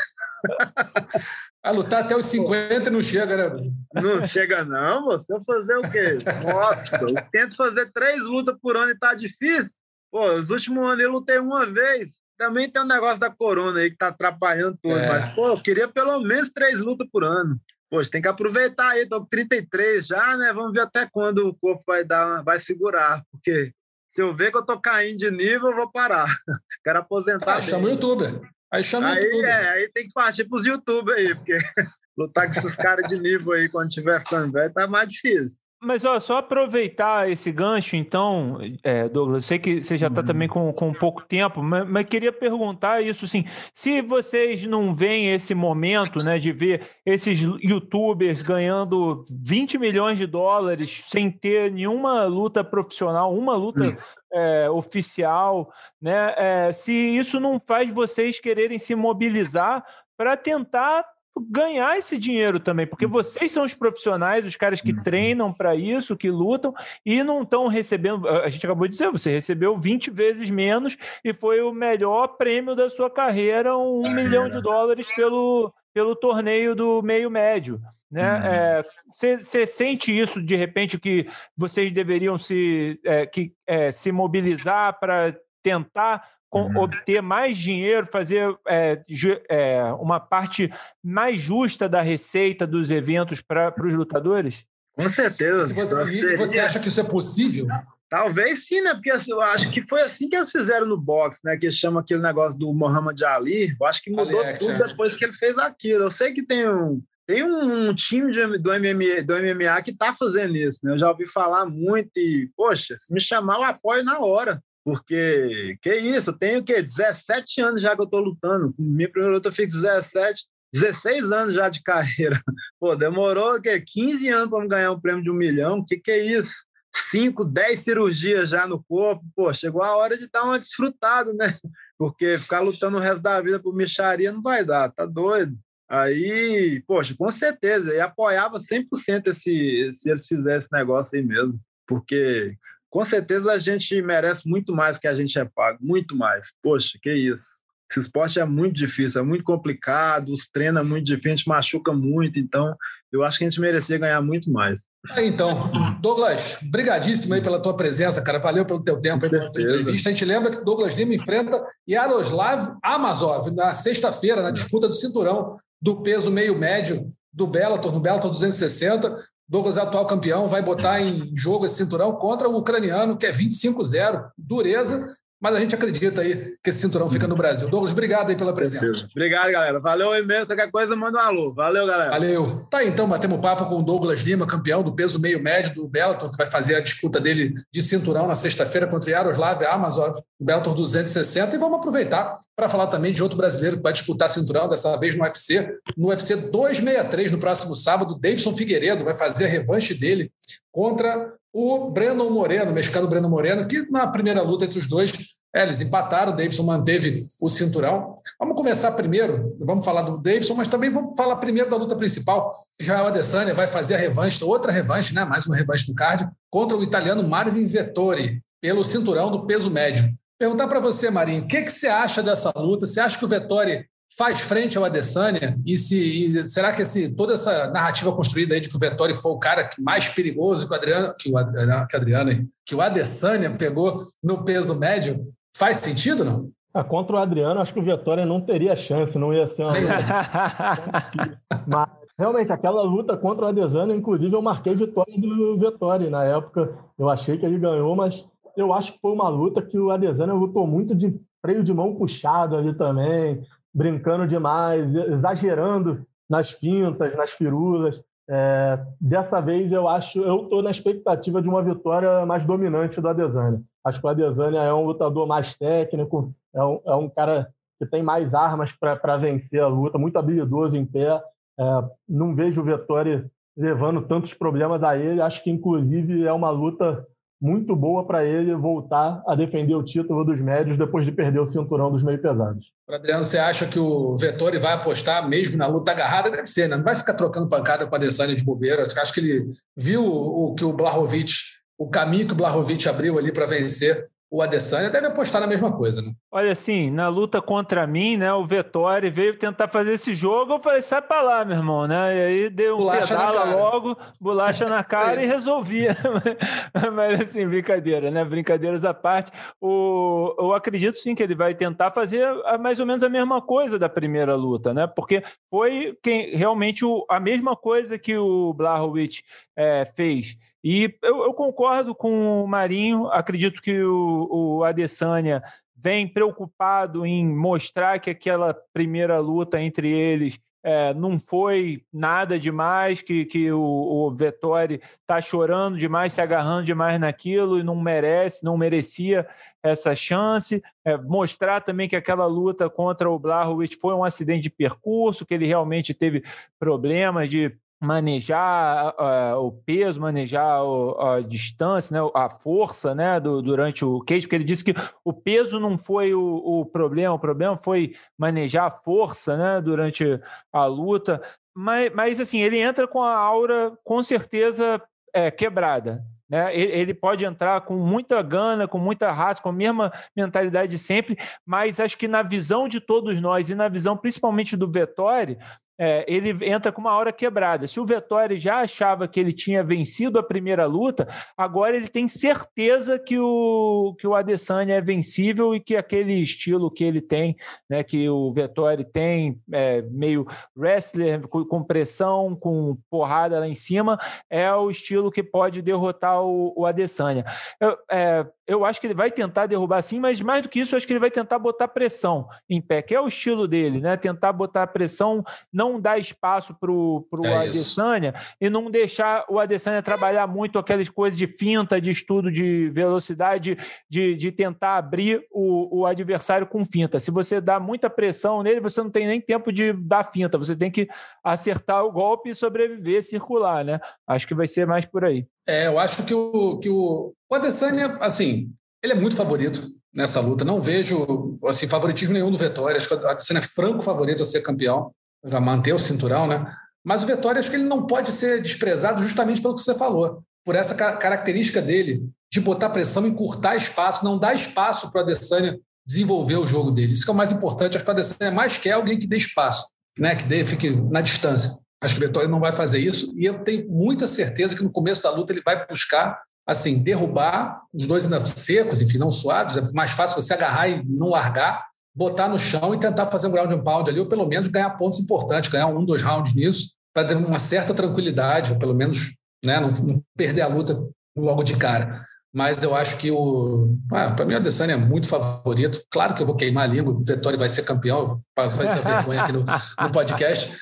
A 1.61 1.71
lutar 1.71 2.03
até 2.03 2.15
os 2.15 2.25
50 2.27 2.89
não 2.89 3.01
chega, 3.01 3.49
né? 3.49 3.71
Não 3.93 4.23
chega, 4.25 4.63
não, 4.63 5.05
você 5.05 5.33
vai 5.33 5.43
fazer 5.43 5.75
o 5.75 5.81
quê? 5.81 6.19
Nossa, 6.45 6.95
eu 7.01 7.15
tento 7.31 7.55
fazer 7.55 7.91
três 7.91 8.23
lutas 8.23 8.55
por 8.61 8.77
ano 8.77 8.91
e 8.91 8.97
tá 8.97 9.13
difícil. 9.13 9.79
Pô, 10.11 10.33
os 10.33 10.49
últimos 10.49 10.89
anos 10.89 11.03
eu 11.03 11.11
lutei 11.11 11.37
uma 11.37 11.65
vez. 11.65 12.11
Também 12.39 12.69
tem 12.69 12.81
um 12.81 12.87
negócio 12.87 13.19
da 13.19 13.29
corona 13.29 13.81
aí 13.81 13.91
que 13.91 13.97
tá 13.97 14.07
atrapalhando 14.07 14.79
tudo. 14.81 14.97
É. 14.97 15.09
Mas, 15.09 15.33
pô, 15.33 15.49
eu 15.49 15.61
queria 15.61 15.89
pelo 15.89 16.21
menos 16.21 16.49
três 16.49 16.79
lutas 16.79 17.05
por 17.11 17.25
ano. 17.25 17.59
Poxa, 17.89 18.09
tem 18.09 18.21
que 18.21 18.29
aproveitar 18.29 18.91
aí, 18.91 19.05
tô 19.05 19.19
com 19.19 19.25
33 19.25 20.07
já, 20.07 20.37
né? 20.37 20.53
Vamos 20.53 20.71
ver 20.71 20.81
até 20.81 21.05
quando 21.11 21.47
o 21.49 21.53
corpo 21.53 21.83
vai 21.85 22.05
dar, 22.05 22.41
vai 22.43 22.59
segurar, 22.59 23.23
porque 23.31 23.73
se 24.09 24.21
eu 24.21 24.33
ver 24.33 24.51
que 24.51 24.57
eu 24.57 24.65
tô 24.65 24.79
caindo 24.79 25.17
de 25.17 25.29
nível, 25.29 25.71
eu 25.71 25.75
vou 25.75 25.91
parar. 25.91 26.27
Quero 26.83 26.99
aposentar. 26.99 27.57
Ah, 27.57 27.61
chama 27.61 27.87
o 27.87 27.89
youtuber. 27.89 28.41
Aí 28.71 28.83
chama 28.83 29.09
aí, 29.09 29.23
YouTube. 29.23 29.45
É, 29.45 29.69
aí 29.71 29.91
tem 29.91 30.07
que 30.07 30.13
partir 30.13 30.45
pros 30.45 30.65
YouTube 30.65 31.11
aí, 31.11 31.35
porque 31.35 31.57
lutar 32.17 32.45
com 32.45 32.57
esses 32.57 32.75
caras 32.75 33.09
de 33.09 33.19
nível 33.19 33.51
aí 33.51 33.67
quando 33.67 33.89
tiver 33.89 34.19
ficando 34.19 34.53
velho 34.53 34.71
tá 34.71 34.87
mais 34.87 35.09
difícil. 35.09 35.61
Mas 35.81 36.03
ó, 36.03 36.19
só 36.19 36.39
aproveitar 36.39 37.31
esse 37.31 37.53
gancho, 37.53 37.95
então, 37.95 38.59
é, 38.83 39.07
Douglas, 39.07 39.45
sei 39.45 39.57
que 39.57 39.81
você 39.81 39.95
já 39.95 40.07
está 40.07 40.19
uhum. 40.19 40.27
também 40.27 40.47
com, 40.47 40.73
com 40.73 40.93
pouco 40.93 41.23
tempo, 41.23 41.63
mas, 41.63 41.87
mas, 41.87 42.05
queria 42.05 42.33
perguntar 42.33 43.01
isso 43.01 43.23
assim: 43.23 43.45
se 43.73 44.01
vocês 44.01 44.65
não 44.65 44.93
veem 44.93 45.31
esse 45.31 45.55
momento 45.55 46.19
né, 46.19 46.37
de 46.37 46.51
ver 46.51 46.85
esses 47.05 47.39
youtubers 47.39 48.41
ganhando 48.41 49.25
20 49.31 49.77
milhões 49.77 50.17
de 50.17 50.27
dólares 50.27 51.05
sem 51.07 51.31
ter 51.31 51.71
nenhuma 51.71 52.25
luta 52.25 52.61
profissional, 52.61 53.33
uma 53.33 53.55
luta 53.55 53.83
uhum. 53.83 53.97
é, 54.33 54.69
oficial, 54.69 55.71
né? 56.01 56.33
É, 56.35 56.71
se 56.73 56.91
isso 56.91 57.39
não 57.39 57.57
faz 57.65 57.89
vocês 57.89 58.37
quererem 58.37 58.77
se 58.77 58.95
mobilizar 58.95 59.85
para 60.17 60.35
tentar 60.35 61.05
ganhar 61.49 61.97
esse 61.97 62.17
dinheiro 62.17 62.59
também, 62.59 62.87
porque 62.87 63.05
uhum. 63.05 63.11
vocês 63.11 63.51
são 63.51 63.63
os 63.63 63.73
profissionais, 63.73 64.45
os 64.45 64.57
caras 64.57 64.81
que 64.81 64.91
uhum. 64.91 65.03
treinam 65.03 65.53
para 65.53 65.75
isso, 65.75 66.17
que 66.17 66.29
lutam 66.29 66.73
e 67.05 67.23
não 67.23 67.43
estão 67.43 67.67
recebendo. 67.67 68.27
A 68.27 68.49
gente 68.49 68.65
acabou 68.65 68.87
de 68.87 68.91
dizer, 68.91 69.11
você 69.11 69.31
recebeu 69.31 69.77
20 69.77 70.11
vezes 70.11 70.49
menos 70.49 70.97
e 71.23 71.33
foi 71.33 71.61
o 71.61 71.73
melhor 71.73 72.27
prêmio 72.37 72.75
da 72.75 72.89
sua 72.89 73.09
carreira, 73.09 73.77
um 73.77 74.05
é 74.05 74.13
milhão 74.13 74.49
de 74.49 74.61
dólares 74.61 75.07
pelo, 75.15 75.73
pelo 75.93 76.15
torneio 76.15 76.75
do 76.75 77.01
meio 77.01 77.29
médio. 77.29 77.79
Né? 78.11 78.83
Você 79.07 79.33
uhum. 79.33 79.63
é, 79.63 79.65
sente 79.65 80.17
isso 80.17 80.41
de 80.41 80.55
repente 80.55 80.99
que 80.99 81.27
vocês 81.55 81.91
deveriam 81.91 82.37
se, 82.37 82.99
é, 83.05 83.25
que, 83.25 83.53
é, 83.67 83.91
se 83.91 84.11
mobilizar 84.11 84.99
para 84.99 85.35
tentar 85.61 86.27
com, 86.49 86.63
uhum. 86.63 86.77
obter 86.77 87.21
mais 87.21 87.57
dinheiro, 87.57 88.07
fazer 88.11 88.57
é, 88.67 89.01
é, 89.49 89.83
uma 89.93 90.19
parte 90.19 90.71
mais 91.03 91.39
justa 91.39 91.87
da 91.87 92.01
receita 92.01 92.65
dos 92.65 92.91
eventos 92.91 93.41
para 93.41 93.73
os 93.85 93.93
lutadores? 93.93 94.65
Com 94.93 95.07
certeza. 95.07 95.73
Você, 95.73 96.35
você, 96.35 96.59
acha 96.59 96.79
que 96.79 96.89
isso 96.89 96.99
é 96.99 97.03
possível? 97.03 97.67
Talvez 98.09 98.65
sim, 98.65 98.81
né? 98.81 98.93
Porque 98.93 99.11
assim, 99.11 99.31
eu 99.31 99.39
acho 99.39 99.69
que 99.69 99.87
foi 99.87 100.01
assim 100.01 100.27
que 100.27 100.35
eles 100.35 100.51
fizeram 100.51 100.87
no 100.87 100.99
boxe, 100.99 101.41
né? 101.43 101.55
Que 101.55 101.71
chama 101.71 102.01
aquele 102.01 102.21
negócio 102.21 102.57
do 102.57 102.73
Muhammad 102.73 103.21
Ali. 103.21 103.75
Eu 103.79 103.85
acho 103.85 104.01
que 104.01 104.09
mudou 104.09 104.41
Ali 104.41 104.57
tudo 104.57 104.77
depois 104.77 105.15
que 105.15 105.23
ele 105.23 105.33
fez 105.33 105.57
aquilo. 105.57 106.05
Eu 106.05 106.11
sei 106.11 106.33
que 106.33 106.43
tem 106.43 106.67
um, 106.67 107.01
tem 107.27 107.43
um, 107.43 107.93
time 107.93 108.31
de, 108.31 108.57
do, 108.57 108.71
MMA, 108.71 109.23
do 109.23 109.35
MMA 109.35 109.81
que 109.83 109.91
está 109.91 110.15
fazendo 110.15 110.55
isso, 110.55 110.79
né? 110.83 110.93
Eu 110.93 110.99
já 110.99 111.11
ouvi 111.11 111.27
falar 111.27 111.67
muito 111.67 112.09
e, 112.17 112.49
poxa, 112.57 112.95
se 112.97 113.13
me 113.13 113.21
chamar, 113.21 113.57
eu 113.57 113.63
apoio 113.63 114.03
na 114.03 114.19
hora. 114.19 114.59
Porque, 114.89 115.77
que 115.83 115.95
isso, 115.97 116.33
tenho 116.33 116.61
o 116.61 116.63
quê? 116.63 116.81
17 116.81 117.61
anos 117.61 117.79
já 117.79 117.95
que 117.95 118.01
eu 118.01 118.05
estou 118.05 118.21
lutando. 118.21 118.73
Minha 118.75 119.07
primeira 119.07 119.35
luta 119.35 119.49
eu 119.49 119.53
fiz 119.53 119.69
17, 119.69 120.45
16 120.73 121.31
anos 121.31 121.53
já 121.53 121.69
de 121.69 121.79
carreira. 121.85 122.41
Pô, 122.79 122.95
demorou 122.95 123.57
o 123.57 123.61
quê? 123.61 123.79
15 123.79 124.27
anos 124.29 124.49
para 124.49 124.65
ganhar 124.65 124.91
um 124.91 124.99
prêmio 124.99 125.23
de 125.23 125.29
um 125.29 125.35
milhão. 125.35 125.85
Que 125.85 125.95
que 125.95 126.09
é 126.09 126.17
isso? 126.17 126.65
5, 127.11 127.45
10 127.45 127.79
cirurgias 127.79 128.49
já 128.49 128.65
no 128.65 128.83
corpo. 128.83 129.23
Pô, 129.35 129.53
chegou 129.53 129.83
a 129.83 129.95
hora 129.95 130.17
de 130.17 130.27
dar 130.27 130.43
uma 130.43 130.57
desfrutada, 130.57 131.31
né? 131.33 131.55
Porque 131.95 132.39
ficar 132.39 132.61
lutando 132.61 132.97
o 132.97 132.99
resto 132.99 133.21
da 133.21 133.39
vida 133.39 133.59
por 133.59 133.75
micharia 133.75 134.31
não 134.31 134.41
vai 134.41 134.65
dar, 134.65 134.89
tá 134.89 135.05
doido. 135.05 135.55
Aí, 135.87 136.83
poxa, 136.87 137.13
com 137.15 137.31
certeza, 137.31 137.93
e 137.93 137.99
apoiava 137.99 138.57
100% 138.57 139.27
esse, 139.27 139.93
se 139.93 140.09
eles 140.09 140.25
fizessem 140.25 140.57
esse 140.57 140.71
negócio 140.71 141.15
aí 141.15 141.23
mesmo. 141.23 141.59
Porque 141.87 142.57
com 142.89 143.05
certeza 143.05 143.51
a 143.51 143.57
gente 143.57 144.01
merece 144.01 144.47
muito 144.47 144.73
mais 144.75 144.97
que 144.97 145.07
a 145.07 145.13
gente 145.13 145.37
é 145.37 145.45
pago, 145.45 145.77
muito 145.81 146.15
mais. 146.15 146.51
Poxa, 146.61 146.97
que 147.01 147.11
isso. 147.11 147.61
Esse 147.91 148.01
esporte 148.01 148.39
é 148.39 148.45
muito 148.45 148.75
difícil, 148.75 149.19
é 149.19 149.23
muito 149.23 149.43
complicado, 149.43 150.29
os 150.29 150.47
treinos 150.47 150.79
é 150.79 150.83
muito 150.83 151.05
difícil, 151.05 151.31
a 151.31 151.35
gente 151.35 151.47
machuca 151.47 151.91
muito, 151.91 152.37
então 152.37 152.75
eu 153.11 153.23
acho 153.23 153.39
que 153.39 153.43
a 153.43 153.49
gente 153.49 153.59
merecia 153.59 153.97
ganhar 153.97 154.21
muito 154.21 154.51
mais. 154.51 154.85
então, 155.17 155.55
Douglas, 155.99 156.59
brigadíssimo 156.61 157.33
aí 157.33 157.41
pela 157.41 157.59
tua 157.59 157.75
presença, 157.75 158.21
cara. 158.21 158.37
Valeu 158.37 158.63
pelo 158.63 158.83
teu 158.83 159.01
tempo 159.01 159.23
aí, 159.23 159.29
pela 159.31 159.51
tua 159.51 159.61
entrevista. 159.61 160.09
A 160.09 160.11
gente 160.11 160.25
lembra 160.25 160.51
que 160.51 160.63
Douglas 160.63 160.93
Lima 160.93 161.15
enfrenta 161.15 161.65
Yaroslav 161.89 162.77
Amazov 162.83 163.49
na 163.49 163.73
sexta-feira, 163.73 164.43
na 164.43 164.51
disputa 164.51 164.87
do 164.87 164.93
cinturão 164.93 165.57
do 165.81 166.03
peso 166.03 166.29
meio-médio 166.29 167.11
do 167.33 167.47
Bellator, 167.47 167.91
no 167.91 167.99
Bellator 167.99 168.29
260. 168.29 169.17
Douglas 169.49 169.77
é 169.77 169.81
atual 169.81 170.05
campeão, 170.05 170.47
vai 170.47 170.61
botar 170.61 171.01
em 171.01 171.35
jogo 171.35 171.65
esse 171.65 171.77
cinturão 171.77 172.11
contra 172.13 172.47
o 172.47 172.55
ucraniano, 172.55 173.17
que 173.17 173.25
é 173.25 173.31
25-0. 173.31 174.29
Dureza, 174.37 175.07
mas 175.41 175.55
a 175.55 175.59
gente 175.59 175.73
acredita 175.73 176.21
aí 176.21 176.55
que 176.61 176.69
esse 176.69 176.79
cinturão 176.79 177.09
fica 177.09 177.27
no 177.27 177.35
Brasil. 177.35 177.69
Douglas, 177.69 177.93
obrigado 177.93 178.29
aí 178.29 178.35
pela 178.35 178.53
presença. 178.53 179.07
Obrigado, 179.11 179.51
galera. 179.51 179.79
Valeu 179.79 180.13
e-mail, 180.15 180.45
qualquer 180.45 180.69
coisa, 180.69 180.95
manda 180.95 181.17
um 181.17 181.21
alô. 181.21 181.53
Valeu, 181.53 181.87
galera. 181.87 182.11
Valeu. 182.11 182.67
Tá 182.69 182.79
aí, 182.79 182.89
então, 182.89 183.07
batemos 183.07 183.39
papo 183.39 183.65
com 183.65 183.79
o 183.79 183.83
Douglas 183.83 184.19
Lima, 184.21 184.45
campeão 184.45 184.83
do 184.83 184.93
peso 184.93 185.19
meio 185.19 185.41
médio 185.41 185.73
do 185.75 185.87
Bellator, 185.87 186.29
que 186.29 186.37
vai 186.37 186.47
fazer 186.47 186.75
a 186.75 186.81
disputa 186.81 187.19
dele 187.19 187.53
de 187.71 187.81
cinturão 187.81 188.27
na 188.27 188.35
sexta-feira 188.35 188.87
contra 188.87 189.09
o 189.09 189.13
Yaroslav 189.13 189.63
Amazon, 189.65 190.11
do 190.11 190.45
Bellator 190.45 190.75
260. 190.75 191.55
E 191.55 191.59
vamos 191.59 191.79
aproveitar 191.79 192.35
para 192.55 192.67
falar 192.67 192.87
também 192.87 193.13
de 193.13 193.23
outro 193.23 193.37
brasileiro 193.37 193.77
que 193.77 193.83
vai 193.83 193.93
disputar 193.93 194.29
cinturão, 194.29 194.67
dessa 194.67 194.97
vez 194.97 195.15
no 195.15 195.23
UFC, 195.23 195.73
no 195.95 196.09
UFC 196.09 196.35
263, 196.35 197.31
no 197.31 197.37
próximo 197.37 197.75
sábado, 197.75 198.19
Davidson 198.19 198.53
Figueiredo 198.53 199.05
vai 199.05 199.13
fazer 199.13 199.45
a 199.45 199.47
revanche 199.47 199.93
dele 199.93 200.31
contra 200.71 201.33
o 201.53 201.89
Breno 201.89 202.29
Moreno, 202.29 202.71
o 202.71 202.73
mexicano 202.73 203.07
Breno 203.07 203.29
Moreno, 203.29 203.67
que 203.67 203.89
na 203.91 204.07
primeira 204.07 204.41
luta 204.41 204.65
entre 204.65 204.79
os 204.79 204.87
dois, 204.87 205.13
é, 205.53 205.63
eles 205.63 205.81
empataram, 205.81 206.31
o 206.31 206.35
Davidson 206.35 206.63
manteve 206.63 207.23
o 207.41 207.49
cinturão. 207.49 208.13
Vamos 208.39 208.55
começar 208.55 208.91
primeiro, 208.91 209.55
vamos 209.59 209.83
falar 209.83 210.03
do 210.03 210.17
Davidson, 210.17 210.53
mas 210.53 210.67
também 210.67 210.91
vamos 210.91 211.15
falar 211.17 211.37
primeiro 211.37 211.69
da 211.69 211.77
luta 211.77 211.95
principal. 211.95 212.51
Joel 212.79 213.07
Adesanya 213.07 213.53
vai 213.53 213.67
fazer 213.67 213.95
a 213.95 213.97
revanche, 213.97 214.43
outra 214.43 214.71
revanche, 214.71 215.13
né? 215.13 215.25
mais 215.25 215.47
uma 215.47 215.55
revanche 215.55 215.87
do 215.87 215.95
card, 215.95 216.29
contra 216.51 216.77
o 216.77 216.83
italiano 216.83 217.27
Marvin 217.27 217.65
Vettori, 217.65 218.43
pelo 218.61 218.83
cinturão 218.83 219.31
do 219.31 219.45
peso 219.45 219.71
médio. 219.71 220.07
Perguntar 220.37 220.67
para 220.67 220.79
você, 220.79 221.09
Marinho, 221.09 221.43
o 221.43 221.47
que, 221.47 221.63
que 221.63 221.71
você 221.71 221.87
acha 221.87 222.21
dessa 222.21 222.53
luta? 222.55 222.85
Você 222.85 223.01
acha 223.01 223.17
que 223.17 223.25
o 223.25 223.27
Vettori 223.27 223.88
faz 224.17 224.41
frente 224.41 224.77
ao 224.77 224.83
Adesanya? 224.83 225.57
E, 225.65 225.77
se, 225.77 225.97
e 225.97 226.47
será 226.47 226.71
que 226.71 226.81
esse, 226.81 227.15
toda 227.15 227.33
essa 227.33 227.69
narrativa 227.71 228.11
construída 228.11 228.55
aí 228.55 228.61
de 228.61 228.69
que 228.69 228.75
o 228.75 228.79
Vettori 228.79 229.13
foi 229.13 229.31
o 229.31 229.39
cara 229.39 229.69
mais 229.79 230.09
perigoso 230.09 230.67
que 230.67 230.73
o 230.73 230.75
Adriano, 230.75 231.15
que 231.17 231.31
o 231.31 231.37
Adriano, 231.37 231.87
que, 231.87 231.95
Adriano, 231.95 232.47
que 232.65 232.75
o 232.75 232.81
Adesanya 232.81 233.51
pegou 233.51 234.01
no 234.23 234.43
peso 234.43 234.75
médio, 234.75 235.27
faz 235.55 235.77
sentido 235.77 236.25
não? 236.25 236.49
Ah, 236.73 236.83
contra 236.83 237.15
o 237.15 237.19
Adriano, 237.19 237.59
acho 237.59 237.73
que 237.73 237.79
o 237.79 237.83
Vettori 237.83 238.25
não 238.25 238.41
teria 238.41 238.75
chance, 238.75 239.17
não 239.17 239.33
ia 239.33 239.47
ser 239.47 239.63
uma 239.63 239.73
Mas 241.67 241.89
realmente 242.17 242.53
aquela 242.53 242.83
luta 242.83 243.17
contra 243.17 243.45
o 243.45 243.47
Adesanya, 243.47 243.95
inclusive 243.95 244.35
eu 244.35 244.41
marquei 244.41 244.75
vitória 244.75 245.19
do 245.19 245.57
Vettori 245.57 246.09
na 246.09 246.23
época. 246.23 246.77
Eu 246.97 247.09
achei 247.09 247.37
que 247.37 247.45
ele 247.45 247.57
ganhou, 247.57 247.95
mas 247.95 248.23
eu 248.55 248.71
acho 248.71 248.93
que 248.93 248.99
foi 248.99 249.11
uma 249.11 249.29
luta 249.29 249.63
que 249.63 249.79
o 249.79 249.89
Adesanya 249.89 250.33
lutou 250.33 250.67
muito 250.67 250.93
de 250.93 251.19
freio 251.41 251.63
de 251.63 251.73
mão 251.73 251.95
puxado 251.95 252.55
ali 252.55 252.73
também 252.75 253.41
brincando 253.73 254.27
demais, 254.27 254.93
exagerando 254.95 256.05
nas 256.29 256.51
fintas, 256.51 257.15
nas 257.15 257.31
firulas. 257.31 258.01
É, 258.29 258.79
dessa 259.01 259.41
vez 259.41 259.71
eu 259.71 259.87
acho, 259.87 260.19
eu 260.19 260.43
estou 260.43 260.61
na 260.61 260.69
expectativa 260.69 261.41
de 261.41 261.49
uma 261.49 261.63
vitória 261.63 262.25
mais 262.25 262.45
dominante 262.45 263.01
do 263.01 263.07
Adesanya. 263.07 263.61
Acho 263.83 263.99
que 263.99 264.05
o 264.05 264.09
Adesanya 264.09 264.59
é 264.59 264.73
um 264.73 264.85
lutador 264.85 265.27
mais 265.27 265.55
técnico, 265.57 266.33
é 266.53 266.63
um, 266.63 266.79
é 266.85 266.95
um 266.95 267.09
cara 267.09 267.49
que 267.79 267.85
tem 267.85 268.03
mais 268.03 268.33
armas 268.33 268.71
para 268.71 269.17
vencer 269.17 269.61
a 269.61 269.67
luta, 269.67 269.97
muito 269.97 270.17
habilidoso 270.19 270.77
em 270.77 270.85
pé. 270.85 271.21
É, 271.59 271.63
não 272.07 272.35
vejo 272.35 272.61
o 272.61 272.63
Vettori 272.63 273.25
levando 273.57 274.01
tantos 274.01 274.33
problemas 274.33 274.83
a 274.83 274.97
ele. 274.97 275.21
Acho 275.21 275.43
que, 275.43 275.49
inclusive, 275.49 276.25
é 276.25 276.31
uma 276.31 276.49
luta 276.49 277.05
muito 277.41 277.75
boa 277.75 278.05
para 278.05 278.25
ele 278.25 278.53
voltar 278.55 279.23
a 279.25 279.33
defender 279.33 279.73
o 279.73 279.83
título 279.83 280.25
dos 280.25 280.41
médios 280.41 280.77
depois 280.77 281.05
de 281.05 281.11
perder 281.11 281.39
o 281.39 281.47
cinturão 281.47 281.91
dos 281.91 282.03
meio 282.03 282.21
pesados. 282.21 282.65
Adriano, 282.89 283.23
você 283.23 283.37
acha 283.37 283.65
que 283.65 283.79
o 283.79 284.17
Vettori 284.17 284.57
vai 284.57 284.73
apostar 284.73 285.27
mesmo 285.27 285.55
na 285.57 285.67
luta 285.67 285.91
agarrada? 285.91 286.29
Deve 286.29 286.45
ser, 286.45 286.67
né? 286.67 286.75
Não 286.75 286.83
vai 286.83 286.95
ficar 286.95 287.13
trocando 287.13 287.47
pancada 287.47 287.87
com 287.87 287.95
a 287.95 287.97
Adesanya 287.97 288.35
de 288.35 288.43
bobeira. 288.43 288.83
Acho 288.83 289.13
que 289.13 289.19
ele 289.19 289.49
viu 289.77 290.03
o 290.05 290.53
que 290.53 290.65
o 290.65 290.73
Blahovic, 290.73 291.31
o 291.77 291.89
caminho 291.89 292.27
que 292.27 292.33
o 292.33 292.35
Blahovic 292.35 292.89
abriu 292.89 293.17
ali 293.17 293.31
para 293.31 293.45
vencer 293.45 294.09
o 294.31 294.43
Adesanya 294.43 294.91
deve 294.91 295.07
apostar 295.07 295.41
na 295.41 295.47
mesma 295.47 295.71
coisa, 295.75 296.03
né? 296.03 296.13
Olha, 296.31 296.51
assim, 296.51 296.91
na 296.91 297.07
luta 297.07 297.41
contra 297.41 297.87
mim, 297.87 298.15
né, 298.15 298.31
o 298.31 298.45
Vettori 298.45 299.09
veio 299.09 299.35
tentar 299.35 299.67
fazer 299.67 299.93
esse 299.93 300.13
jogo, 300.13 300.53
eu 300.53 300.61
falei, 300.61 300.81
sai 300.81 301.01
pra 301.01 301.23
lá, 301.23 301.43
meu 301.43 301.57
irmão, 301.57 301.87
né? 301.87 302.15
E 302.15 302.21
aí 302.21 302.49
deu 302.49 302.75
um 302.75 302.77
bolacha 302.79 303.17
pedala 303.17 303.43
logo, 303.45 303.97
bolacha 304.21 304.69
na 304.69 304.83
cara 304.85 305.23
e 305.23 305.25
resolvia. 305.25 305.97
Mas, 306.93 307.21
assim, 307.21 307.47
brincadeira, 307.47 308.11
né? 308.11 308.23
Brincadeiras 308.23 308.85
à 308.85 308.93
parte. 308.93 309.31
O, 309.59 310.35
eu 310.37 310.53
acredito, 310.53 310.99
sim, 310.99 311.15
que 311.15 311.23
ele 311.23 311.33
vai 311.33 311.55
tentar 311.55 311.91
fazer 311.91 312.27
mais 312.59 312.79
ou 312.79 312.85
menos 312.85 313.03
a 313.03 313.09
mesma 313.09 313.41
coisa 313.41 313.79
da 313.79 313.89
primeira 313.89 314.35
luta, 314.35 314.73
né? 314.73 314.85
Porque 314.85 315.23
foi 315.49 315.97
quem, 316.03 316.35
realmente 316.35 316.85
o, 316.85 317.03
a 317.09 317.19
mesma 317.19 317.55
coisa 317.55 317.97
que 317.97 318.15
o 318.15 318.53
Blachowicz 318.53 319.23
é, 319.55 319.85
fez 319.85 320.37
e 320.63 320.93
eu, 321.01 321.23
eu, 321.23 321.33
concordo 321.33 321.95
com 321.95 322.43
o 322.43 322.47
Marinho, 322.47 323.07
acredito 323.07 323.61
que 323.61 323.81
o, 323.81 324.57
o 324.57 324.63
Adesanya 324.63 325.41
vem 325.75 326.07
preocupado 326.07 327.05
em 327.05 327.25
mostrar 327.25 327.99
que 327.99 328.09
aquela 328.09 328.53
primeira 328.73 329.19
luta 329.19 329.61
entre 329.61 329.89
eles 329.89 330.37
é, 330.61 330.93
não 330.93 331.17
foi 331.17 331.83
nada 331.91 332.37
demais, 332.37 333.01
que, 333.01 333.25
que 333.25 333.51
o, 333.51 333.61
o 333.61 334.11
Vettori 334.11 334.81
está 335.01 335.21
chorando 335.21 335.77
demais, 335.77 336.13
se 336.13 336.21
agarrando 336.21 336.65
demais 336.65 336.99
naquilo 336.99 337.59
e 337.59 337.63
não 337.63 337.75
merece, 337.75 338.43
não 338.43 338.57
merecia 338.57 339.25
essa 339.63 339.95
chance. 339.95 340.61
É, 340.83 340.97
mostrar 340.97 341.61
também 341.61 341.87
que 341.87 341.95
aquela 341.95 342.25
luta 342.25 342.69
contra 342.69 343.09
o 343.09 343.17
Blachowicz 343.17 343.77
foi 343.79 343.93
um 343.93 344.03
acidente 344.03 344.43
de 344.43 344.49
percurso, 344.49 345.25
que 345.25 345.33
ele 345.33 345.45
realmente 345.45 345.93
teve 345.93 346.23
problemas 346.59 347.29
de 347.29 347.55
manejar 347.81 348.93
uh, 348.99 349.37
o 349.37 349.51
peso, 349.51 350.01
manejar 350.01 350.63
o, 350.63 350.99
a 350.99 351.21
distância, 351.21 351.93
né, 351.93 352.11
a 352.13 352.29
força 352.29 352.93
né, 352.93 353.19
do, 353.19 353.41
durante 353.41 353.85
o 353.85 354.01
cage, 354.01 354.21
porque 354.21 354.35
ele 354.35 354.43
disse 354.43 354.65
que 354.65 354.75
o 355.03 355.13
peso 355.13 355.59
não 355.59 355.77
foi 355.77 356.13
o, 356.13 356.21
o, 356.21 356.65
problema, 356.65 357.13
o 357.13 357.19
problema 357.19 357.55
foi 357.57 357.95
manejar 358.17 358.65
a 358.65 358.71
força 358.71 359.37
né, 359.37 359.61
durante 359.61 360.19
a 360.51 360.65
luta. 360.65 361.21
Mas, 361.55 361.91
mas 361.93 362.19
assim, 362.19 362.41
ele 362.41 362.59
entra 362.59 362.87
com 362.87 363.01
a 363.01 363.15
aura 363.15 363.77
com 363.83 364.03
certeza 364.03 364.81
é, 365.13 365.31
quebrada. 365.31 366.03
Né? 366.29 366.55
Ele, 366.55 366.71
ele 366.71 366.93
pode 366.93 367.25
entrar 367.25 367.61
com 367.61 367.75
muita 367.75 368.21
gana, 368.21 368.67
com 368.67 368.77
muita 368.77 369.11
raça, 369.11 369.41
com 369.41 369.49
a 369.49 369.53
mesma 369.53 369.91
mentalidade 370.15 370.69
de 370.69 370.77
sempre, 370.77 371.17
mas 371.45 371.79
acho 371.79 371.97
que 371.97 372.07
na 372.07 372.21
visão 372.21 372.67
de 372.67 372.79
todos 372.79 373.19
nós 373.19 373.49
e 373.49 373.55
na 373.55 373.67
visão 373.67 373.97
principalmente 373.97 374.55
do 374.55 374.69
Vettori, 374.69 375.37
é, 375.79 376.03
ele 376.07 376.37
entra 376.45 376.73
com 376.73 376.81
uma 376.81 376.95
hora 376.95 377.13
quebrada. 377.13 377.65
Se 377.65 377.79
o 377.79 377.85
Vettori 377.85 378.37
já 378.37 378.59
achava 378.59 379.07
que 379.07 379.17
ele 379.17 379.31
tinha 379.31 379.63
vencido 379.63 380.19
a 380.19 380.23
primeira 380.23 380.65
luta, 380.65 381.07
agora 381.37 381.77
ele 381.77 381.87
tem 381.87 382.05
certeza 382.07 382.99
que 382.99 383.17
o, 383.17 383.95
que 383.97 384.05
o 384.05 384.13
Adesanya 384.13 384.75
é 384.75 384.81
vencível 384.81 385.55
e 385.55 385.59
que 385.61 385.77
aquele 385.77 386.13
estilo 386.21 386.69
que 386.69 386.83
ele 386.83 386.99
tem, 386.99 387.37
né, 387.69 387.81
que 387.81 388.09
o 388.09 388.33
Vettori 388.33 388.83
tem, 388.83 389.39
é, 389.53 389.81
meio 389.83 390.25
wrestler, 390.55 391.25
com, 391.29 391.45
com, 391.45 391.63
pressão, 391.63 392.35
com 392.35 392.77
porrada 392.89 393.39
lá 393.39 393.47
em 393.47 393.55
cima, 393.55 393.97
é 394.29 394.53
o 394.53 394.69
estilo 394.69 395.09
que 395.09 395.23
pode 395.23 395.61
derrotar 395.61 396.21
o, 396.21 396.53
o 396.57 396.65
Adesanya. 396.65 397.23
Eu, 397.59 397.77
é, 397.89 398.25
eu 398.49 398.65
acho 398.65 398.81
que 398.81 398.87
ele 398.87 398.95
vai 398.95 399.11
tentar 399.11 399.45
derrubar 399.45 399.81
sim, 399.83 399.99
mas 399.99 400.19
mais 400.19 400.41
do 400.41 400.49
que 400.49 400.59
isso, 400.59 400.73
eu 400.73 400.77
acho 400.77 400.87
que 400.87 400.91
ele 400.91 400.99
vai 400.99 401.11
tentar 401.11 401.37
botar 401.37 401.67
pressão 401.67 402.27
em 402.49 402.59
pé, 402.59 402.81
que 402.81 402.95
é 402.95 402.99
o 402.99 403.05
estilo 403.05 403.47
dele, 403.47 403.79
né? 403.79 403.95
Tentar 403.95 404.33
botar 404.33 404.65
pressão, 404.67 405.23
não 405.53 405.79
dar 405.79 405.99
espaço 405.99 406.55
para 406.59 406.71
o 406.71 407.05
é 407.25 407.37
Adesanya 407.37 408.15
e 408.41 408.49
não 408.49 408.71
deixar 408.71 409.23
o 409.29 409.39
Adesanya 409.39 409.83
trabalhar 409.83 410.25
muito 410.25 410.57
aquelas 410.57 410.89
coisas 410.89 411.17
de 411.17 411.27
finta, 411.27 411.79
de 411.79 411.91
estudo 411.91 412.31
de 412.31 412.69
velocidade, 412.69 413.55
de, 413.87 414.15
de 414.15 414.31
tentar 414.31 414.77
abrir 414.77 415.23
o, 415.31 415.81
o 415.81 415.85
adversário 415.85 416.47
com 416.47 416.65
finta. 416.65 416.99
Se 416.99 417.11
você 417.11 417.39
dá 417.39 417.59
muita 417.59 417.89
pressão 417.89 418.41
nele, 418.41 418.59
você 418.59 418.81
não 418.81 418.89
tem 418.89 419.05
nem 419.05 419.21
tempo 419.21 419.51
de 419.51 419.73
dar 419.73 420.03
finta, 420.03 420.37
você 420.37 420.55
tem 420.55 420.71
que 420.71 420.87
acertar 421.23 421.85
o 421.85 421.91
golpe 421.91 422.29
e 422.29 422.35
sobreviver, 422.35 423.03
circular, 423.03 423.63
né? 423.63 423.79
Acho 424.07 424.27
que 424.27 424.33
vai 424.33 424.47
ser 424.47 424.65
mais 424.65 424.85
por 424.85 425.05
aí. 425.05 425.27
É, 425.47 425.67
eu 425.67 425.79
acho 425.79 426.05
que 426.05 426.13
o, 426.13 426.57
que 426.59 426.69
o, 426.69 427.13
o 427.29 427.35
Adesanya, 427.35 427.97
assim, 427.99 428.51
ele 428.83 428.93
é 428.93 428.95
muito 428.95 429.15
favorito 429.15 429.61
nessa 429.93 430.19
luta. 430.19 430.45
Não 430.45 430.61
vejo 430.61 431.37
assim, 431.45 431.67
favoritismo 431.67 432.13
nenhum 432.13 432.31
do 432.31 432.37
Vettori. 432.37 432.77
Acho 432.77 432.87
que 432.87 432.93
o 432.93 433.07
Adesanya 433.07 433.39
é 433.39 433.43
franco 433.43 433.81
favorito 433.81 434.23
a 434.23 434.25
ser 434.25 434.41
campeão, 434.41 434.91
a 435.23 435.39
manter 435.39 435.73
o 435.73 435.79
cinturão, 435.79 436.27
né? 436.27 436.53
Mas 436.83 437.03
o 437.03 437.07
Vettori, 437.07 437.39
acho 437.39 437.49
que 437.49 437.57
ele 437.57 437.65
não 437.65 437.85
pode 437.85 438.11
ser 438.11 438.41
desprezado 438.41 439.01
justamente 439.01 439.41
pelo 439.41 439.53
que 439.53 439.61
você 439.61 439.75
falou, 439.75 440.23
por 440.45 440.55
essa 440.55 440.73
característica 440.73 441.61
dele 441.61 442.03
de 442.31 442.39
botar 442.39 442.69
pressão, 442.69 443.05
encurtar 443.05 443.55
espaço, 443.55 444.05
não 444.05 444.17
dar 444.17 444.33
espaço 444.33 444.91
para 444.91 445.01
o 445.01 445.03
Adesanya 445.03 445.59
desenvolver 445.85 446.37
o 446.37 446.45
jogo 446.45 446.71
dele. 446.71 446.93
Isso 446.93 447.03
que 447.03 447.09
é 447.09 447.13
o 447.13 447.17
mais 447.17 447.31
importante. 447.31 447.75
Acho 447.75 447.83
que 447.83 447.89
o 447.89 447.93
Adesanya 447.93 448.31
mais 448.31 448.57
quer 448.57 448.73
alguém 448.73 448.99
que 448.99 449.07
dê 449.07 449.17
espaço, 449.17 449.71
né? 449.97 450.15
que 450.15 450.23
dê, 450.23 450.45
fique 450.45 450.69
na 450.69 451.01
distância. 451.01 451.51
Acho 451.81 451.95
que 451.95 452.03
o 452.03 452.05
Vettori 452.05 452.27
não 452.27 452.39
vai 452.39 452.51
fazer 452.51 452.79
isso 452.79 453.13
e 453.17 453.25
eu 453.25 453.43
tenho 453.43 453.69
muita 453.69 454.07
certeza 454.07 454.55
que 454.55 454.63
no 454.63 454.71
começo 454.71 455.03
da 455.03 455.11
luta 455.11 455.31
ele 455.31 455.41
vai 455.43 455.65
buscar 455.65 456.21
assim 456.45 456.79
derrubar 456.79 457.61
os 457.73 457.87
dois 457.87 458.05
ainda 458.05 458.25
secos, 458.25 458.81
enfim, 458.81 458.97
não 458.97 459.11
suados. 459.11 459.55
É 459.55 459.71
mais 459.71 459.91
fácil 459.91 460.21
você 460.21 460.33
agarrar 460.33 460.67
e 460.67 460.83
não 460.83 461.09
largar, 461.09 461.65
botar 461.95 462.27
no 462.27 462.37
chão 462.37 462.73
e 462.73 462.79
tentar 462.79 463.05
fazer 463.05 463.27
um 463.27 463.31
ground 463.31 463.51
and 463.51 463.63
pound 463.63 463.89
ali, 463.89 463.99
ou 463.99 464.07
pelo 464.07 464.27
menos 464.27 464.47
ganhar 464.47 464.69
pontos 464.71 464.99
importantes, 464.99 465.49
ganhar 465.49 465.67
um, 465.67 465.85
dois 465.85 466.01
rounds 466.01 466.33
nisso, 466.33 466.71
para 466.93 467.07
ter 467.07 467.15
uma 467.15 467.39
certa 467.39 467.73
tranquilidade, 467.73 468.51
ou 468.51 468.59
pelo 468.59 468.73
menos 468.73 469.15
né, 469.45 469.59
não, 469.59 469.71
não 469.71 470.03
perder 470.17 470.41
a 470.41 470.47
luta 470.47 470.77
logo 471.15 471.43
de 471.43 471.55
cara 471.55 472.01
mas 472.33 472.61
eu 472.61 472.75
acho 472.75 472.97
que 472.97 473.09
o. 473.09 473.75
Ah, 473.91 474.11
para 474.11 474.25
mim, 474.25 474.33
o 474.33 474.37
Adesanya 474.37 474.73
é 474.73 474.77
muito 474.77 475.07
favorito. 475.07 475.81
Claro 475.89 476.13
que 476.13 476.21
eu 476.21 476.27
vou 476.27 476.35
queimar 476.35 476.69
a 476.69 476.71
língua, 476.71 476.93
o 476.93 477.03
Vettori 477.03 477.37
vai 477.37 477.49
ser 477.49 477.63
campeão, 477.63 478.07
vou 478.07 478.21
passar 478.35 478.65
essa 478.65 478.81
vergonha 478.81 479.23
aqui 479.23 479.31
no, 479.31 479.39
no 479.41 479.91
podcast. 479.91 480.55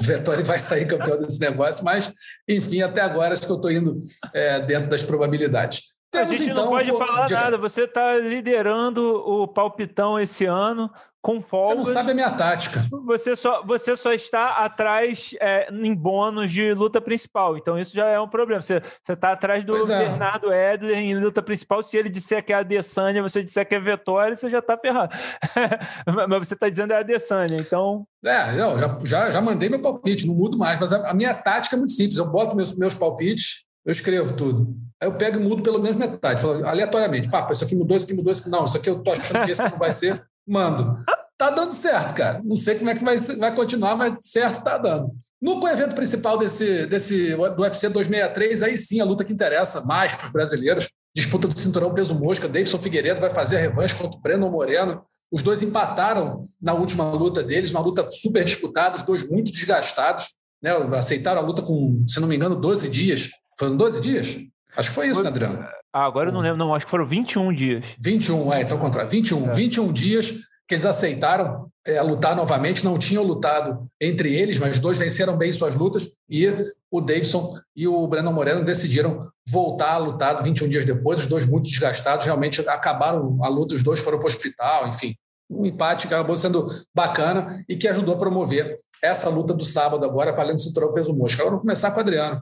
O 0.00 0.04
Vettori 0.04 0.42
vai 0.42 0.58
sair 0.58 0.86
campeão 0.86 1.18
desse 1.18 1.40
negócio, 1.40 1.84
mas, 1.84 2.12
enfim, 2.48 2.82
até 2.82 3.00
agora 3.00 3.34
acho 3.34 3.42
que 3.42 3.52
eu 3.52 3.56
estou 3.56 3.70
indo 3.70 4.00
é, 4.34 4.60
dentro 4.60 4.90
das 4.90 5.02
probabilidades. 5.02 5.91
Temos, 6.12 6.30
a 6.30 6.34
gente 6.34 6.50
então, 6.50 6.64
não 6.64 6.70
pode 6.70 6.90
falar 6.90 7.26
nada, 7.30 7.56
você 7.56 7.84
está 7.84 8.18
liderando 8.18 9.02
o 9.26 9.48
palpitão 9.48 10.20
esse 10.20 10.44
ano 10.44 10.90
com 11.22 11.40
folga. 11.40 11.76
Você 11.76 11.88
não 11.88 11.94
sabe 11.94 12.10
a 12.10 12.14
minha 12.14 12.30
tática. 12.32 12.86
Você 13.06 13.34
só, 13.34 13.62
você 13.64 13.96
só 13.96 14.12
está 14.12 14.58
atrás 14.58 15.30
é, 15.40 15.72
em 15.72 15.94
bônus 15.94 16.50
de 16.50 16.74
luta 16.74 17.00
principal. 17.00 17.56
Então 17.56 17.78
isso 17.78 17.94
já 17.94 18.08
é 18.08 18.20
um 18.20 18.28
problema. 18.28 18.60
Você 18.60 18.82
está 19.08 19.32
atrás 19.32 19.64
do 19.64 19.74
é. 19.90 19.98
Bernardo 20.00 20.52
Edler 20.52 20.98
em 20.98 21.18
luta 21.18 21.40
principal. 21.40 21.82
Se 21.82 21.96
ele 21.96 22.10
disser 22.10 22.44
que 22.44 22.52
é 22.52 22.56
a 22.56 22.58
Adesanya, 22.58 23.22
você 23.22 23.42
disser 23.42 23.66
que 23.66 23.74
é 23.74 23.80
Vitória, 23.80 24.36
você 24.36 24.50
já 24.50 24.58
está 24.58 24.76
ferrado. 24.76 25.16
mas 26.28 26.46
você 26.46 26.52
está 26.52 26.68
dizendo 26.68 26.92
é 26.92 26.96
a 26.96 27.00
Adesanya, 27.00 27.56
então... 27.56 28.06
É, 28.22 28.54
já, 28.54 28.98
já, 29.04 29.30
já 29.30 29.40
mandei 29.40 29.70
meu 29.70 29.80
palpite, 29.80 30.26
não 30.26 30.34
mudo 30.34 30.58
mais. 30.58 30.78
Mas 30.78 30.92
a, 30.92 31.10
a 31.10 31.14
minha 31.14 31.32
tática 31.32 31.74
é 31.74 31.78
muito 31.78 31.92
simples. 31.92 32.18
Eu 32.18 32.26
boto 32.26 32.54
meus, 32.54 32.76
meus 32.76 32.94
palpites, 32.94 33.64
eu 33.86 33.92
escrevo 33.92 34.34
tudo. 34.34 34.76
Aí 35.02 35.08
eu 35.08 35.14
pego 35.14 35.40
e 35.40 35.42
mudo 35.42 35.64
pelo 35.64 35.80
menos 35.80 35.96
metade, 35.96 36.40
falo 36.40 36.64
aleatoriamente. 36.64 37.28
Pá, 37.28 37.48
isso 37.50 37.64
aqui 37.64 37.74
mudou, 37.74 37.96
isso 37.96 38.06
aqui 38.06 38.14
mudou, 38.14 38.30
isso 38.30 38.42
aqui 38.42 38.50
não. 38.50 38.64
Isso 38.64 38.76
aqui 38.76 38.88
eu 38.88 39.02
tô 39.02 39.10
achando 39.10 39.44
que 39.44 39.50
esse 39.50 39.60
não 39.60 39.76
vai 39.76 39.92
ser. 39.92 40.24
Mando. 40.46 40.96
Tá 41.36 41.50
dando 41.50 41.72
certo, 41.72 42.14
cara. 42.14 42.40
Não 42.44 42.54
sei 42.54 42.76
como 42.76 42.88
é 42.88 42.94
que 42.94 43.04
vai, 43.04 43.18
vai 43.18 43.52
continuar, 43.52 43.96
mas 43.96 44.14
certo 44.20 44.62
tá 44.62 44.78
dando. 44.78 45.10
No 45.40 45.66
evento 45.66 45.96
principal 45.96 46.38
desse, 46.38 46.86
desse 46.86 47.34
do 47.34 47.62
UFC 47.62 47.88
263, 47.88 48.62
aí 48.62 48.78
sim 48.78 49.00
a 49.00 49.04
luta 49.04 49.24
que 49.24 49.32
interessa 49.32 49.80
mais 49.80 50.14
para 50.14 50.26
os 50.26 50.32
brasileiros. 50.32 50.88
Disputa 51.12 51.48
do 51.48 51.58
cinturão 51.58 51.92
peso 51.92 52.14
mosca. 52.14 52.46
Davidson 52.46 52.78
Figueiredo 52.78 53.20
vai 53.20 53.30
fazer 53.30 53.56
a 53.56 53.60
revanche 53.60 53.96
contra 53.96 54.16
o 54.16 54.20
Breno 54.20 54.48
Moreno. 54.48 55.02
Os 55.32 55.42
dois 55.42 55.62
empataram 55.62 56.42
na 56.60 56.74
última 56.74 57.10
luta 57.10 57.42
deles, 57.42 57.72
uma 57.72 57.80
luta 57.80 58.08
super 58.08 58.44
disputada, 58.44 58.98
os 58.98 59.02
dois 59.02 59.28
muito 59.28 59.50
desgastados. 59.50 60.28
Né? 60.62 60.70
Aceitaram 60.96 61.40
a 61.40 61.44
luta 61.44 61.60
com, 61.60 62.04
se 62.06 62.20
não 62.20 62.28
me 62.28 62.36
engano, 62.36 62.54
12 62.54 62.88
dias. 62.88 63.30
Foram 63.58 63.76
12 63.76 64.00
dias? 64.00 64.51
Acho 64.76 64.88
que 64.88 64.94
foi 64.94 65.06
isso, 65.06 65.16
foi... 65.16 65.24
né, 65.24 65.30
Adriano? 65.30 65.66
Ah, 65.92 66.04
agora 66.04 66.30
eu 66.30 66.32
não 66.32 66.40
lembro, 66.40 66.56
não, 66.56 66.74
acho 66.74 66.86
que 66.86 66.90
foram 66.90 67.06
21 67.06 67.52
dias. 67.52 67.84
21, 67.98 68.52
é, 68.52 68.62
então 68.62 68.78
contrário. 68.78 69.10
21. 69.10 69.50
É. 69.50 69.52
21 69.52 69.92
dias 69.92 70.32
que 70.66 70.74
eles 70.74 70.86
aceitaram 70.86 71.68
é, 71.84 72.00
lutar 72.00 72.34
novamente, 72.34 72.84
não 72.84 72.96
tinham 72.96 73.22
lutado 73.22 73.86
entre 74.00 74.34
eles, 74.34 74.58
mas 74.58 74.76
os 74.76 74.80
dois 74.80 74.98
venceram 74.98 75.36
bem 75.36 75.52
suas 75.52 75.74
lutas 75.74 76.10
e 76.30 76.46
o 76.90 77.00
Davidson 77.00 77.54
e 77.76 77.86
o 77.86 78.06
Breno 78.06 78.32
Moreno 78.32 78.64
decidiram 78.64 79.28
voltar 79.46 79.92
a 79.92 79.98
lutar 79.98 80.42
21 80.42 80.68
dias 80.68 80.86
depois, 80.86 81.18
os 81.18 81.26
dois 81.26 81.44
muito 81.44 81.68
desgastados, 81.68 82.24
realmente 82.24 82.66
acabaram 82.68 83.38
a 83.42 83.48
luta, 83.48 83.74
os 83.74 83.82
dois 83.82 84.00
foram 84.00 84.18
para 84.18 84.24
o 84.24 84.28
hospital, 84.28 84.88
enfim. 84.88 85.14
um 85.50 85.66
empate 85.66 86.06
que 86.06 86.14
acabou 86.14 86.36
sendo 86.38 86.66
bacana 86.94 87.62
e 87.68 87.76
que 87.76 87.88
ajudou 87.88 88.14
a 88.14 88.18
promover 88.18 88.76
essa 89.02 89.28
luta 89.28 89.52
do 89.52 89.64
sábado 89.64 90.04
agora, 90.06 90.32
valendo 90.32 90.58
o 90.58 90.62
cinturão 90.62 90.94
peso 90.94 91.12
mosca. 91.12 91.42
Agora 91.42 91.56
vamos 91.56 91.62
começar 91.62 91.90
com 91.90 91.98
o 91.98 92.00
Adriano. 92.00 92.40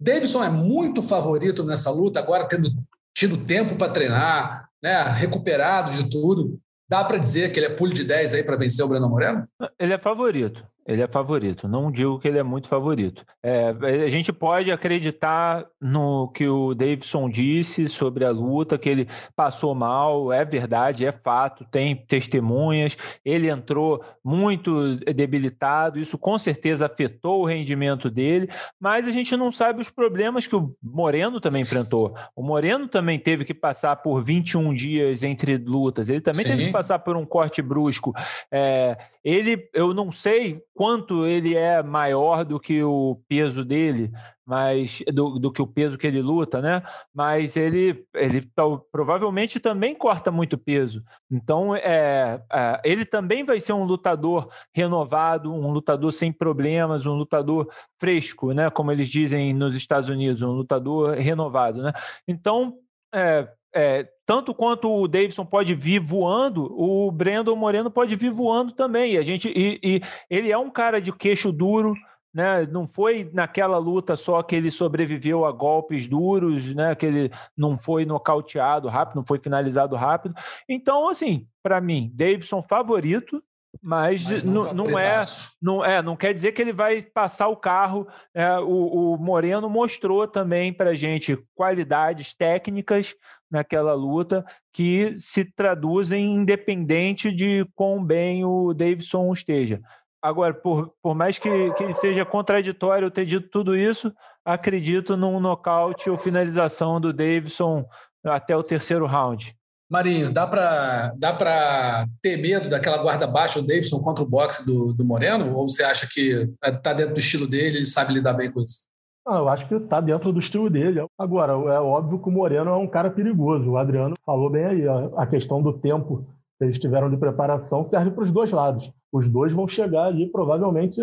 Davidson 0.00 0.42
é 0.42 0.50
muito 0.50 1.02
favorito 1.02 1.64
nessa 1.64 1.90
luta, 1.90 2.18
agora 2.18 2.48
tendo 2.48 2.70
tido 3.14 3.36
tempo 3.36 3.76
para 3.76 3.92
treinar, 3.92 4.68
né, 4.82 5.02
recuperado 5.02 5.92
de 5.92 6.08
tudo. 6.08 6.58
Dá 6.88 7.04
para 7.04 7.18
dizer 7.18 7.52
que 7.52 7.60
ele 7.60 7.66
é 7.66 7.70
pulo 7.70 7.92
de 7.92 8.02
10 8.02 8.34
aí 8.34 8.42
para 8.42 8.56
vencer 8.56 8.84
o 8.84 8.88
Breno 8.88 9.08
Moreno? 9.08 9.46
Ele 9.78 9.92
é 9.92 9.98
favorito. 9.98 10.64
Ele 10.86 11.02
é 11.02 11.06
favorito. 11.06 11.68
Não 11.68 11.90
digo 11.90 12.18
que 12.18 12.26
ele 12.26 12.38
é 12.38 12.42
muito 12.42 12.66
favorito. 12.66 13.24
É, 13.42 13.68
a 14.04 14.08
gente 14.08 14.32
pode 14.32 14.72
acreditar 14.72 15.66
no 15.80 16.28
que 16.28 16.48
o 16.48 16.74
Davidson 16.74 17.28
disse 17.28 17.88
sobre 17.88 18.24
a 18.24 18.30
luta, 18.30 18.78
que 18.78 18.88
ele 18.88 19.08
passou 19.36 19.74
mal, 19.74 20.32
é 20.32 20.44
verdade, 20.44 21.06
é 21.06 21.12
fato, 21.12 21.64
tem 21.70 21.94
testemunhas. 21.94 22.96
Ele 23.24 23.48
entrou 23.48 24.02
muito 24.24 24.96
debilitado, 24.96 25.98
isso 25.98 26.18
com 26.18 26.38
certeza 26.38 26.86
afetou 26.86 27.42
o 27.42 27.46
rendimento 27.46 28.10
dele, 28.10 28.48
mas 28.78 29.06
a 29.06 29.10
gente 29.10 29.36
não 29.36 29.52
sabe 29.52 29.80
os 29.80 29.90
problemas 29.90 30.46
que 30.46 30.56
o 30.56 30.74
Moreno 30.82 31.40
também 31.40 31.62
enfrentou. 31.62 32.14
O 32.34 32.42
Moreno 32.42 32.88
também 32.88 33.18
teve 33.18 33.44
que 33.44 33.54
passar 33.54 33.96
por 33.96 34.22
21 34.22 34.74
dias 34.74 35.22
entre 35.22 35.56
lutas, 35.56 36.08
ele 36.08 36.20
também 36.20 36.42
Sim. 36.42 36.50
teve 36.50 36.64
que 36.66 36.72
passar 36.72 36.98
por 36.98 37.16
um 37.16 37.26
corte 37.26 37.62
brusco. 37.62 38.12
É, 38.50 38.96
ele, 39.24 39.68
eu 39.74 39.92
não 39.92 40.10
sei 40.10 40.62
quanto 40.80 41.26
ele 41.26 41.54
é 41.54 41.82
maior 41.82 42.42
do 42.42 42.58
que 42.58 42.82
o 42.82 43.20
peso 43.28 43.66
dele, 43.66 44.10
mas 44.46 45.02
do, 45.12 45.38
do 45.38 45.52
que 45.52 45.60
o 45.60 45.66
peso 45.66 45.98
que 45.98 46.06
ele 46.06 46.22
luta, 46.22 46.62
né? 46.62 46.82
Mas 47.12 47.54
ele, 47.54 48.06
ele 48.14 48.50
provavelmente 48.90 49.60
também 49.60 49.94
corta 49.94 50.30
muito 50.30 50.56
peso. 50.56 51.04
Então, 51.30 51.76
é, 51.76 52.42
é, 52.50 52.80
ele 52.82 53.04
também 53.04 53.44
vai 53.44 53.60
ser 53.60 53.74
um 53.74 53.84
lutador 53.84 54.48
renovado, 54.72 55.52
um 55.52 55.70
lutador 55.70 56.14
sem 56.14 56.32
problemas, 56.32 57.04
um 57.04 57.12
lutador 57.12 57.70
fresco, 58.00 58.52
né? 58.54 58.70
Como 58.70 58.90
eles 58.90 59.10
dizem 59.10 59.52
nos 59.52 59.76
Estados 59.76 60.08
Unidos, 60.08 60.40
um 60.40 60.52
lutador 60.52 61.12
renovado, 61.12 61.82
né? 61.82 61.92
Então, 62.26 62.78
é, 63.14 63.46
é, 63.74 64.08
tanto 64.26 64.54
quanto 64.54 64.90
o 64.90 65.08
Davidson 65.08 65.44
pode 65.44 65.74
vir 65.74 66.00
voando, 66.00 66.66
o 66.78 67.10
Brandon 67.10 67.56
Moreno 67.56 67.90
pode 67.90 68.16
vir 68.16 68.30
voando 68.30 68.72
também. 68.72 69.14
E 69.14 69.18
a 69.18 69.22
gente 69.22 69.48
e, 69.48 69.80
e, 69.82 70.02
ele 70.28 70.50
é 70.50 70.58
um 70.58 70.70
cara 70.70 71.00
de 71.00 71.12
queixo 71.12 71.52
duro, 71.52 71.94
né? 72.32 72.66
Não 72.66 72.86
foi 72.86 73.28
naquela 73.32 73.78
luta 73.78 74.16
só 74.16 74.42
que 74.42 74.54
ele 74.54 74.70
sobreviveu 74.70 75.44
a 75.44 75.52
golpes 75.52 76.06
duros, 76.06 76.74
né? 76.74 76.94
Que 76.94 77.06
ele 77.06 77.32
não 77.56 77.76
foi 77.76 78.04
nocauteado 78.04 78.88
rápido, 78.88 79.16
não 79.16 79.24
foi 79.24 79.38
finalizado 79.38 79.96
rápido. 79.96 80.34
Então, 80.68 81.08
assim, 81.08 81.46
para 81.62 81.80
mim, 81.80 82.10
Davidson 82.14 82.62
favorito, 82.62 83.42
mas, 83.82 84.24
mas 84.24 84.42
não, 84.42 84.72
não, 84.72 84.98
é, 84.98 85.20
não 85.62 85.84
é, 85.84 86.02
não 86.02 86.16
quer 86.16 86.34
dizer 86.34 86.52
que 86.52 86.60
ele 86.60 86.72
vai 86.72 87.02
passar 87.02 87.48
o 87.48 87.56
carro. 87.56 88.06
É, 88.34 88.58
o, 88.58 89.14
o 89.14 89.18
Moreno 89.18 89.68
mostrou 89.70 90.26
também 90.26 90.72
para 90.72 90.94
gente 90.94 91.38
qualidades 91.54 92.34
técnicas 92.34 93.14
naquela 93.50 93.94
luta 93.94 94.44
que 94.72 95.12
se 95.16 95.44
traduzem 95.44 96.34
independente 96.34 97.32
de 97.32 97.66
quão 97.74 98.04
bem 98.04 98.44
o 98.44 98.72
Davidson 98.72 99.32
esteja. 99.32 99.80
Agora, 100.22 100.52
por, 100.52 100.92
por 101.02 101.14
mais 101.14 101.38
que, 101.38 101.72
que 101.72 101.94
seja 101.94 102.26
contraditório 102.26 103.06
eu 103.06 103.10
ter 103.10 103.24
dito 103.24 103.48
tudo 103.48 103.74
isso, 103.74 104.12
acredito 104.44 105.16
num 105.16 105.40
nocaute 105.40 106.10
ou 106.10 106.18
finalização 106.18 107.00
do 107.00 107.12
Davidson 107.12 107.86
até 108.24 108.54
o 108.54 108.62
terceiro 108.62 109.06
round. 109.06 109.56
Marinho, 109.90 110.32
dá 110.32 110.46
para 110.46 111.14
dá 111.18 112.06
ter 112.22 112.36
medo 112.36 112.70
daquela 112.70 113.02
guarda 113.02 113.26
baixa 113.26 113.60
do 113.60 113.66
Davidson 113.66 113.98
contra 114.00 114.22
o 114.22 114.28
boxe 114.28 114.64
do, 114.64 114.94
do 114.94 115.04
Moreno? 115.04 115.52
Ou 115.56 115.68
você 115.68 115.82
acha 115.82 116.06
que 116.08 116.48
está 116.64 116.92
dentro 116.92 117.14
do 117.14 117.18
estilo 117.18 117.44
dele 117.48 117.80
e 117.80 117.86
sabe 117.86 118.12
lidar 118.12 118.34
bem 118.34 118.52
com 118.52 118.60
isso? 118.60 118.86
Ah, 119.26 119.38
eu 119.38 119.48
acho 119.48 119.66
que 119.66 119.74
está 119.74 120.00
dentro 120.00 120.32
do 120.32 120.38
estilo 120.38 120.70
dele. 120.70 121.04
Agora, 121.18 121.52
é 121.52 121.80
óbvio 121.80 122.20
que 122.20 122.28
o 122.28 122.32
Moreno 122.32 122.70
é 122.70 122.76
um 122.76 122.86
cara 122.86 123.10
perigoso. 123.10 123.68
O 123.68 123.76
Adriano 123.76 124.14
falou 124.24 124.48
bem 124.48 124.64
aí. 124.64 124.82
A 125.16 125.26
questão 125.26 125.60
do 125.60 125.72
tempo 125.72 126.24
que 126.56 126.64
eles 126.64 126.78
tiveram 126.78 127.10
de 127.10 127.16
preparação 127.16 127.84
serve 127.84 128.12
para 128.12 128.22
os 128.22 128.30
dois 128.30 128.52
lados. 128.52 128.92
Os 129.12 129.28
dois 129.28 129.52
vão 129.52 129.66
chegar 129.66 130.04
ali, 130.04 130.30
provavelmente, 130.30 131.00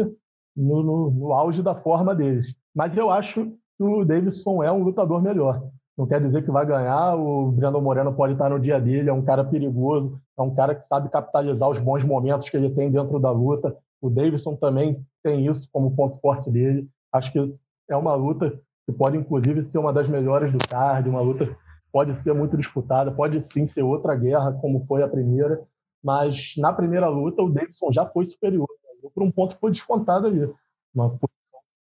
no, 0.55 0.81
no, 0.81 1.11
no 1.11 1.33
auge 1.33 1.61
da 1.61 1.75
forma 1.75 2.15
deles. 2.15 2.55
Mas 2.73 2.95
eu 2.95 3.09
acho 3.09 3.51
que 3.77 3.83
o 3.83 4.05
Davidson 4.05 4.63
é 4.63 4.71
um 4.71 4.83
lutador 4.83 5.21
melhor 5.21 5.61
não 5.97 6.05
quer 6.05 6.21
dizer 6.21 6.43
que 6.43 6.51
vai 6.51 6.65
ganhar. 6.65 7.15
O 7.15 7.51
Brandon 7.51 7.81
Moreno 7.81 8.13
pode 8.13 8.33
estar 8.33 8.49
no 8.49 8.59
dia 8.59 8.79
dele, 8.79 9.09
é 9.09 9.13
um 9.13 9.23
cara 9.23 9.43
perigoso, 9.43 10.19
é 10.37 10.41
um 10.41 10.53
cara 10.53 10.75
que 10.75 10.85
sabe 10.85 11.09
capitalizar 11.09 11.67
os 11.67 11.79
bons 11.79 12.03
momentos 12.03 12.49
que 12.49 12.55
ele 12.55 12.69
tem 12.69 12.91
dentro 12.91 13.19
da 13.19 13.31
luta. 13.31 13.75
O 13.99 14.09
Davidson 14.09 14.55
também 14.55 15.03
tem 15.23 15.47
isso 15.47 15.67
como 15.71 15.95
ponto 15.95 16.19
forte 16.19 16.51
dele. 16.51 16.87
Acho 17.11 17.31
que 17.31 17.55
é 17.89 17.95
uma 17.95 18.13
luta 18.13 18.51
que 18.85 18.93
pode, 18.93 19.17
inclusive, 19.17 19.63
ser 19.63 19.79
uma 19.79 19.91
das 19.91 20.07
melhores 20.07 20.51
do 20.51 20.59
card, 20.69 21.09
uma 21.09 21.21
luta 21.21 21.57
pode 21.91 22.15
ser 22.15 22.33
muito 22.33 22.55
disputada, 22.55 23.11
pode 23.11 23.41
sim 23.41 23.65
ser 23.65 23.81
outra 23.81 24.15
guerra, 24.15 24.53
como 24.53 24.79
foi 24.81 25.01
a 25.01 25.07
primeira, 25.07 25.61
mas 26.03 26.53
na 26.57 26.71
primeira 26.71 27.09
luta 27.09 27.41
o 27.41 27.49
Davidson 27.49 27.91
já 27.91 28.05
foi 28.05 28.25
superior, 28.25 28.67
né? 28.83 29.09
por 29.13 29.23
um 29.23 29.31
ponto 29.31 29.57
foi 29.57 29.71
descontado 29.71 30.27
ali. 30.27 30.47
Uma, 30.93 31.17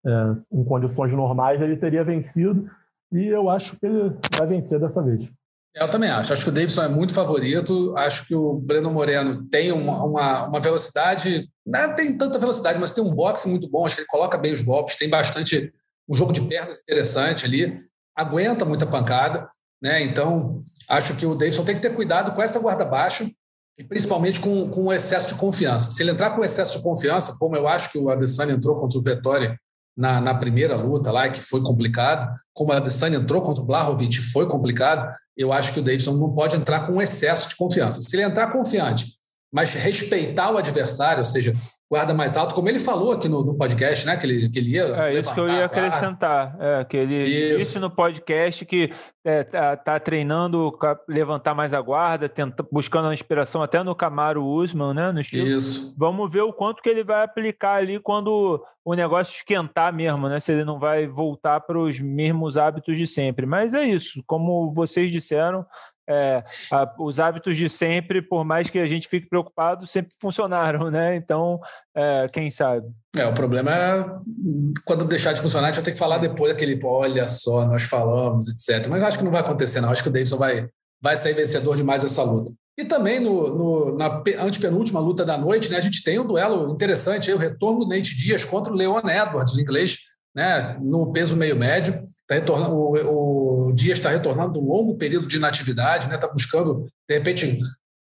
é, 0.05 0.37
em 0.53 0.65
condições 0.65 1.13
normais 1.13 1.61
ele 1.61 1.77
teria 1.77 2.03
vencido, 2.03 2.69
e 3.13 3.27
eu 3.27 3.49
acho 3.49 3.79
que 3.79 3.87
ele 3.87 4.17
vai 4.37 4.47
vencer 4.47 4.79
dessa 4.79 5.03
vez. 5.03 5.29
Eu 5.75 5.89
também 5.89 6.11
acho. 6.11 6.33
Acho 6.33 6.45
que 6.45 6.51
o 6.51 6.53
Davidson 6.53 6.83
é 6.83 6.89
muito 6.89 7.15
favorito. 7.15 7.95
Acho 7.97 8.27
que 8.27 8.35
o 8.35 8.55
Breno 8.55 8.91
Moreno 8.91 9.47
tem 9.49 9.71
uma, 9.71 10.05
uma, 10.05 10.49
uma 10.49 10.61
velocidade. 10.61 11.49
Não 11.65 11.95
tem 11.95 12.17
tanta 12.17 12.39
velocidade, 12.39 12.79
mas 12.79 12.93
tem 12.93 13.05
um 13.05 13.15
boxe 13.15 13.49
muito 13.49 13.69
bom. 13.69 13.87
Acho 13.87 13.95
que 13.97 14.03
ele 14.03 14.09
coloca 14.09 14.37
bem 14.37 14.53
os 14.53 14.63
golpes. 14.63 14.97
Tem 14.97 15.09
bastante. 15.09 15.73
Um 16.09 16.15
jogo 16.15 16.33
de 16.33 16.41
pernas 16.41 16.81
interessante 16.81 17.45
ali. 17.45 17.79
Aguenta 18.17 18.65
muita 18.65 18.85
pancada. 18.85 19.49
Né? 19.81 20.03
Então, 20.03 20.59
acho 20.89 21.17
que 21.17 21.25
o 21.25 21.35
Davidson 21.35 21.65
tem 21.65 21.77
que 21.77 21.81
ter 21.81 21.95
cuidado 21.95 22.33
com 22.35 22.43
essa 22.43 22.59
guarda 22.59 22.85
baixa 22.85 23.31
e 23.79 23.85
principalmente 23.85 24.41
com, 24.41 24.69
com 24.71 24.87
o 24.87 24.93
excesso 24.93 25.29
de 25.29 25.35
confiança. 25.37 25.91
Se 25.91 26.03
ele 26.03 26.11
entrar 26.11 26.33
com 26.33 26.45
excesso 26.45 26.77
de 26.77 26.85
confiança, 26.85 27.37
como 27.39 27.57
eu 27.57 27.67
acho 27.67 27.91
que 27.91 27.99
o 27.99 28.11
Adesanya 28.11 28.53
entrou 28.53 28.79
contra 28.79 28.99
o 28.99 29.03
Vettori 29.03 29.57
na, 30.01 30.19
na 30.19 30.35
primeira 30.35 30.75
luta 30.77 31.13
lá, 31.13 31.29
que 31.29 31.43
foi 31.43 31.63
complicado, 31.63 32.35
como 32.55 32.73
a 32.73 32.79
Adesanya 32.79 33.19
entrou 33.19 33.43
contra 33.43 33.63
o 33.63 33.67
Blahovic, 33.67 34.19
foi 34.19 34.49
complicado, 34.49 35.15
eu 35.37 35.53
acho 35.53 35.75
que 35.75 35.81
o 35.81 35.83
Davidson 35.83 36.15
não 36.15 36.33
pode 36.33 36.57
entrar 36.57 36.87
com 36.87 37.03
excesso 37.03 37.51
de 37.51 37.57
confiança. 37.57 38.01
Se 38.01 38.17
ele 38.17 38.25
entrar 38.25 38.51
confiante, 38.51 39.19
mas 39.53 39.75
respeitar 39.75 40.51
o 40.51 40.57
adversário, 40.57 41.19
ou 41.19 41.25
seja, 41.27 41.55
guarda 41.91 42.15
mais 42.15 42.37
alto, 42.37 42.55
como 42.55 42.69
ele 42.69 42.79
falou 42.79 43.11
aqui 43.11 43.29
no, 43.29 43.45
no, 43.45 43.55
podcast, 43.55 44.07
né? 44.07 44.17
Que 44.17 44.25
ele, 44.25 44.49
que 44.49 44.59
ele 44.61 44.71
ia. 44.71 44.85
É 44.85 45.19
isso 45.19 45.35
que 45.35 45.41
eu 45.41 45.49
ia 45.49 45.65
acrescentar. 45.65 46.57
É, 46.61 46.85
que 46.85 46.97
ele 46.97 47.25
isso. 47.25 47.59
disse 47.59 47.79
no 47.81 47.91
podcast 47.91 48.65
que 48.65 48.93
é, 49.25 49.43
tá, 49.43 49.77
tá, 49.77 49.99
treinando 49.99 50.73
levantar 51.09 51.53
mais 51.53 51.75
a 51.75 51.81
guarda, 51.81 52.29
tenta, 52.29 52.65
buscando 52.71 53.09
a 53.09 53.15
inspiração 53.15 53.61
até 53.61 53.83
no 53.83 53.95
Camaro 53.95 54.47
Usman, 54.47 54.95
né? 54.95 55.11
No 55.11 55.21
estilo. 55.21 55.49
Isso. 55.49 55.93
Vamos 55.99 56.31
ver 56.31 56.43
o 56.43 56.53
quanto 56.53 56.81
que 56.81 56.89
ele 56.89 57.03
vai 57.03 57.25
aplicar 57.25 57.75
ali 57.75 57.99
quando 57.99 58.65
o 58.85 58.95
negócio 58.95 59.35
esquentar 59.35 59.93
mesmo, 59.93 60.29
né? 60.29 60.39
Se 60.39 60.53
ele 60.53 60.65
não 60.65 60.79
vai 60.79 61.09
voltar 61.09 61.61
para 61.61 61.77
os 61.77 61.99
mesmos 61.99 62.57
hábitos 62.57 62.97
de 62.97 63.07
sempre. 63.07 63.47
Mas 63.47 63.75
é 63.75 63.83
isso, 63.83 64.23
como 64.29 64.73
vocês 64.73 65.11
disseram, 65.11 65.67
é, 66.11 66.43
a, 66.73 66.93
os 66.99 67.21
hábitos 67.21 67.57
de 67.57 67.69
sempre, 67.69 68.21
por 68.21 68.45
mais 68.45 68.69
que 68.69 68.79
a 68.79 68.87
gente 68.87 69.09
fique 69.09 69.29
preocupado, 69.29 69.87
sempre 69.87 70.13
funcionaram, 70.21 70.91
né? 70.91 71.15
Então, 71.15 71.61
é, 71.95 72.29
quem 72.29 72.51
sabe? 72.51 72.89
É, 73.17 73.27
o 73.27 73.33
problema 73.33 73.71
é 73.71 74.05
quando 74.85 75.05
deixar 75.05 75.33
de 75.33 75.41
funcionar, 75.41 75.69
a 75.69 75.71
gente 75.71 75.77
vai 75.77 75.85
ter 75.85 75.93
que 75.93 75.99
falar 75.99 76.19
depois 76.19 76.53
daquele, 76.53 76.79
olha 76.85 77.29
só, 77.29 77.65
nós 77.67 77.85
falamos, 77.85 78.49
etc. 78.49 78.89
Mas 78.89 79.01
eu 79.01 79.07
acho 79.07 79.19
que 79.19 79.25
não 79.25 79.33
vai 79.33 79.41
acontecer, 79.41 79.81
não. 79.81 79.91
Acho 79.91 80.03
que 80.03 80.09
o 80.09 80.13
Davidson 80.13 80.37
vai, 80.37 80.69
vai 81.01 81.17
sair 81.17 81.35
vencedor 81.35 81.77
de 81.77 81.85
mais 81.85 82.05
essa 82.05 82.23
luta. 82.23 82.53
E 82.79 82.85
também 82.85 83.21
no, 83.21 83.55
no, 83.55 83.97
na 83.97 84.23
antepenúltima 84.39 85.01
luta 85.01 85.25
da 85.25 85.37
noite, 85.37 85.71
né, 85.71 85.77
a 85.77 85.83
gente 85.83 86.03
tem 86.03 86.19
um 86.19 86.27
duelo 86.27 86.73
interessante, 86.73 87.31
aí, 87.31 87.37
o 87.37 87.39
retorno 87.39 87.81
do 87.81 87.89
Nate 87.89 88.17
Dias 88.17 88.45
contra 88.45 88.73
o 88.73 88.77
Leon 88.77 89.01
Edwards, 89.07 89.53
o 89.53 89.61
inglês, 89.61 89.99
né, 90.35 90.77
no 90.81 91.13
peso 91.13 91.37
meio 91.37 91.57
médio. 91.57 91.95
Tá 92.27 92.35
retornando, 92.35 92.75
o, 92.75 93.69
o 93.69 93.73
Dias 93.73 93.99
está 93.99 94.11
retornando 94.11 94.61
um 94.61 94.69
longo 94.69 94.97
período 94.97 95.27
de 95.27 95.37
inatividade, 95.37 96.05
está 96.05 96.15
né, 96.15 96.19
tá 96.19 96.29
buscando, 96.29 96.87
de 97.09 97.15
repente, 97.15 97.59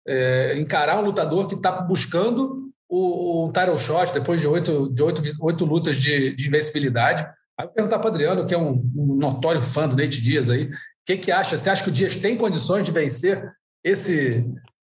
é, 0.06 0.58
encarar 0.58 0.98
um 0.98 1.04
lutador 1.04 1.46
que 1.46 1.54
está 1.54 1.72
buscando 1.72 2.70
o, 2.88 3.46
o 3.46 3.52
title 3.52 3.78
shot 3.78 4.12
depois 4.12 4.40
de 4.40 4.46
oito, 4.46 4.92
de 4.92 5.02
oito, 5.02 5.22
oito 5.40 5.64
lutas 5.64 5.96
de, 5.96 6.34
de 6.34 6.48
invencibilidade. 6.48 7.22
Aí 7.58 7.66
eu 7.66 7.70
perguntar 7.70 7.98
para 7.98 8.08
o 8.08 8.10
Adriano, 8.10 8.46
que 8.46 8.54
é 8.54 8.58
um, 8.58 8.72
um, 8.96 9.16
notório 9.16 9.62
fã 9.62 9.88
do 9.88 9.96
Nate 9.96 10.20
Dias 10.20 10.50
aí, 10.50 10.64
o 10.64 10.70
que, 11.06 11.16
que 11.16 11.32
acha? 11.32 11.56
Você 11.56 11.70
acha 11.70 11.82
que 11.82 11.90
o 11.90 11.92
Dias 11.92 12.16
tem 12.16 12.36
condições 12.36 12.84
de 12.84 12.92
vencer 12.92 13.42
esse, 13.84 14.46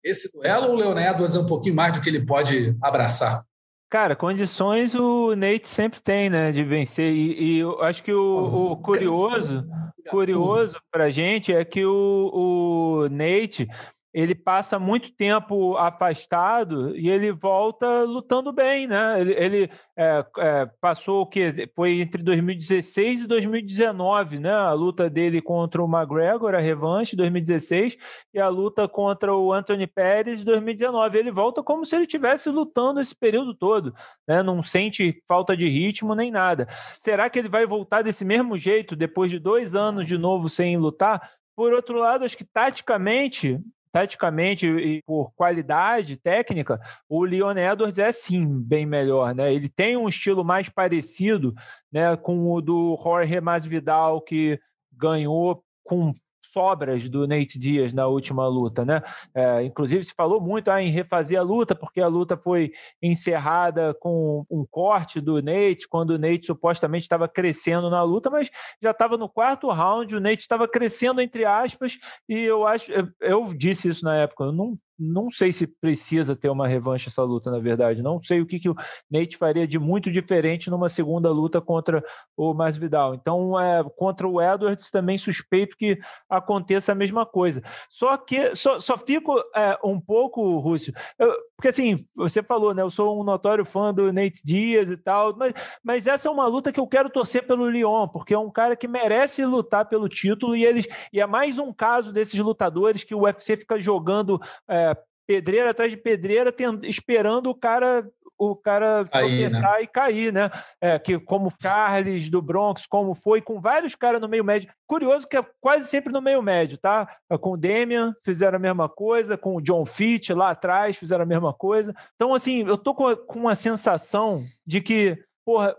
esse 0.04 0.32
duelo 0.32 0.68
ou 0.68 0.74
o 0.74 0.76
Leonardo 0.76 1.24
é 1.24 1.38
um 1.38 1.46
pouquinho 1.46 1.74
mais 1.74 1.92
do 1.92 2.00
que 2.00 2.08
ele 2.08 2.24
pode 2.24 2.76
abraçar? 2.80 3.42
Cara, 3.90 4.14
condições 4.14 4.94
o 4.94 5.34
Nate 5.34 5.66
sempre 5.66 6.00
tem, 6.00 6.28
né, 6.28 6.52
de 6.52 6.62
vencer. 6.62 7.10
E, 7.10 7.56
e 7.56 7.58
eu 7.58 7.82
acho 7.82 8.02
que 8.02 8.12
o, 8.12 8.72
o 8.72 8.76
curioso, 8.76 9.66
curioso 10.10 10.76
pra 10.90 11.08
gente 11.08 11.54
é 11.54 11.64
que 11.64 11.86
o, 11.86 12.30
o 12.34 13.08
Nate 13.08 13.66
ele 14.12 14.34
passa 14.34 14.78
muito 14.78 15.12
tempo 15.12 15.76
afastado 15.76 16.96
e 16.96 17.10
ele 17.10 17.30
volta 17.30 18.02
lutando 18.02 18.52
bem, 18.52 18.86
né? 18.86 19.20
Ele, 19.20 19.32
ele 19.34 19.70
é, 19.96 20.24
é, 20.38 20.66
passou 20.80 21.22
o 21.22 21.26
que 21.26 21.70
foi 21.76 22.00
entre 22.00 22.22
2016 22.22 23.22
e 23.22 23.26
2019, 23.26 24.38
né? 24.38 24.52
A 24.52 24.72
luta 24.72 25.10
dele 25.10 25.42
contra 25.42 25.82
o 25.82 25.88
McGregor, 25.88 26.54
a 26.54 26.58
revanche 26.58 27.14
2016 27.16 27.98
e 28.32 28.40
a 28.40 28.48
luta 28.48 28.88
contra 28.88 29.34
o 29.36 29.52
Anthony 29.52 29.86
Pérez 29.86 30.42
2019. 30.42 31.18
Ele 31.18 31.30
volta 31.30 31.62
como 31.62 31.84
se 31.84 31.94
ele 31.94 32.04
estivesse 32.04 32.48
lutando 32.48 33.00
esse 33.00 33.14
período 33.14 33.54
todo, 33.54 33.94
né? 34.26 34.42
Não 34.42 34.62
sente 34.62 35.22
falta 35.28 35.54
de 35.54 35.68
ritmo 35.68 36.14
nem 36.14 36.30
nada. 36.30 36.66
Será 37.02 37.28
que 37.28 37.38
ele 37.38 37.48
vai 37.48 37.66
voltar 37.66 38.02
desse 38.02 38.24
mesmo 38.24 38.56
jeito 38.56 38.96
depois 38.96 39.30
de 39.30 39.38
dois 39.38 39.74
anos 39.74 40.06
de 40.06 40.16
novo 40.16 40.48
sem 40.48 40.78
lutar? 40.78 41.30
Por 41.54 41.72
outro 41.72 41.98
lado, 41.98 42.24
acho 42.24 42.38
que 42.38 42.44
taticamente 42.44 43.60
taticamente 43.92 44.66
e 44.66 45.02
por 45.02 45.32
qualidade 45.34 46.16
técnica, 46.16 46.80
o 47.08 47.24
Leon 47.24 47.56
Edwards 47.56 47.98
é 47.98 48.12
sim 48.12 48.46
bem 48.46 48.86
melhor, 48.86 49.34
né? 49.34 49.52
Ele 49.52 49.68
tem 49.68 49.96
um 49.96 50.08
estilo 50.08 50.44
mais 50.44 50.68
parecido, 50.68 51.54
né, 51.92 52.16
com 52.16 52.52
o 52.52 52.60
do 52.60 52.98
Jorge 53.02 53.40
Masvidal 53.40 54.20
que 54.20 54.60
ganhou 54.92 55.62
com 55.84 56.12
sobras 56.52 57.08
do 57.08 57.26
Nate 57.26 57.58
Dias 57.58 57.92
na 57.92 58.06
última 58.06 58.46
luta, 58.46 58.84
né? 58.84 59.02
É, 59.34 59.62
inclusive 59.62 60.04
se 60.04 60.14
falou 60.14 60.40
muito 60.40 60.70
ah, 60.70 60.82
em 60.82 60.90
refazer 60.90 61.38
a 61.38 61.42
luta, 61.42 61.74
porque 61.74 62.00
a 62.00 62.08
luta 62.08 62.36
foi 62.36 62.72
encerrada 63.02 63.94
com 63.94 64.44
um 64.50 64.64
corte 64.68 65.20
do 65.20 65.42
Nate, 65.42 65.88
quando 65.88 66.10
o 66.10 66.18
Nate 66.18 66.46
supostamente 66.46 67.04
estava 67.04 67.28
crescendo 67.28 67.90
na 67.90 68.02
luta, 68.02 68.30
mas 68.30 68.50
já 68.82 68.90
estava 68.90 69.16
no 69.16 69.28
quarto 69.28 69.70
round, 69.70 70.14
o 70.14 70.20
Nate 70.20 70.42
estava 70.42 70.68
crescendo 70.68 71.20
entre 71.20 71.44
aspas, 71.44 71.98
e 72.28 72.38
eu 72.38 72.66
acho, 72.66 72.90
eu, 72.90 73.08
eu 73.20 73.54
disse 73.54 73.88
isso 73.88 74.04
na 74.04 74.16
época, 74.16 74.44
eu 74.44 74.52
não 74.52 74.78
não 74.98 75.30
sei 75.30 75.52
se 75.52 75.66
precisa 75.66 76.34
ter 76.34 76.48
uma 76.48 76.66
revanche 76.66 77.08
essa 77.08 77.22
luta, 77.22 77.50
na 77.50 77.58
verdade. 77.58 78.02
Não 78.02 78.22
sei 78.22 78.40
o 78.40 78.46
que, 78.46 78.58
que 78.58 78.68
o 78.68 78.74
Nate 79.10 79.36
faria 79.36 79.66
de 79.66 79.78
muito 79.78 80.10
diferente 80.10 80.70
numa 80.70 80.88
segunda 80.88 81.30
luta 81.30 81.60
contra 81.60 82.02
o 82.36 82.52
Masvidal. 82.52 83.14
Então, 83.14 83.58
é, 83.58 83.84
contra 83.96 84.26
o 84.26 84.40
Edwards, 84.40 84.90
também 84.90 85.16
suspeito 85.16 85.76
que 85.76 85.98
aconteça 86.28 86.92
a 86.92 86.94
mesma 86.94 87.24
coisa. 87.24 87.62
Só 87.88 88.16
que 88.16 88.54
só, 88.54 88.80
só 88.80 88.98
fico 88.98 89.38
é, 89.54 89.78
um 89.84 90.00
pouco, 90.00 90.58
Rússio, 90.58 90.92
eu, 91.18 91.32
porque 91.56 91.68
assim, 91.68 92.06
você 92.14 92.40
falou, 92.40 92.72
né? 92.72 92.82
Eu 92.82 92.90
sou 92.90 93.20
um 93.20 93.24
notório 93.24 93.64
fã 93.64 93.92
do 93.92 94.12
Nate 94.12 94.42
Diaz 94.44 94.90
e 94.90 94.96
tal, 94.96 95.36
mas, 95.36 95.52
mas 95.82 96.06
essa 96.06 96.28
é 96.28 96.30
uma 96.30 96.46
luta 96.46 96.70
que 96.70 96.78
eu 96.78 96.86
quero 96.86 97.10
torcer 97.10 97.46
pelo 97.46 97.64
Leon, 97.64 98.06
porque 98.06 98.32
é 98.32 98.38
um 98.38 98.50
cara 98.50 98.76
que 98.76 98.86
merece 98.86 99.44
lutar 99.44 99.86
pelo 99.86 100.08
título 100.08 100.54
e 100.54 100.64
eles 100.64 100.86
e 101.12 101.20
é 101.20 101.26
mais 101.26 101.58
um 101.58 101.72
caso 101.72 102.12
desses 102.12 102.38
lutadores 102.38 103.02
que 103.02 103.14
o 103.14 103.22
UFC 103.22 103.56
fica 103.56 103.78
jogando. 103.80 104.40
É, 104.68 104.87
pedreira 105.28 105.70
atrás 105.70 105.90
de 105.90 105.96
pedreira, 105.98 106.54
esperando 106.84 107.50
o 107.50 107.54
cara 107.54 108.10
o 108.40 108.54
cara 108.54 109.04
Aí, 109.10 109.48
né? 109.48 109.82
e 109.82 109.86
cair, 109.88 110.32
né? 110.32 110.48
É, 110.80 110.96
que 110.96 111.18
como 111.18 111.52
Carles 111.58 112.30
do 112.30 112.40
Bronx, 112.40 112.86
como 112.86 113.12
foi 113.12 113.42
com 113.42 113.60
vários 113.60 113.96
caras 113.96 114.20
no 114.20 114.28
meio 114.28 114.44
médio. 114.44 114.72
Curioso 114.86 115.26
que 115.26 115.36
é 115.36 115.44
quase 115.60 115.88
sempre 115.88 116.12
no 116.12 116.22
meio 116.22 116.40
médio, 116.40 116.78
tá? 116.78 117.08
É, 117.28 117.36
com 117.36 117.50
o 117.50 117.56
Demian 117.56 118.14
fizeram 118.24 118.56
a 118.56 118.60
mesma 118.60 118.88
coisa, 118.88 119.36
com 119.36 119.56
o 119.56 119.60
John 119.60 119.84
Fitch 119.84 120.30
lá 120.30 120.50
atrás 120.50 120.96
fizeram 120.96 121.24
a 121.24 121.26
mesma 121.26 121.52
coisa. 121.52 121.92
Então, 122.14 122.32
assim, 122.32 122.64
eu 122.64 122.78
tô 122.78 122.94
com, 122.94 123.14
com 123.16 123.40
uma 123.40 123.56
sensação 123.56 124.44
de 124.64 124.80
que 124.80 125.20
porra, 125.44 125.74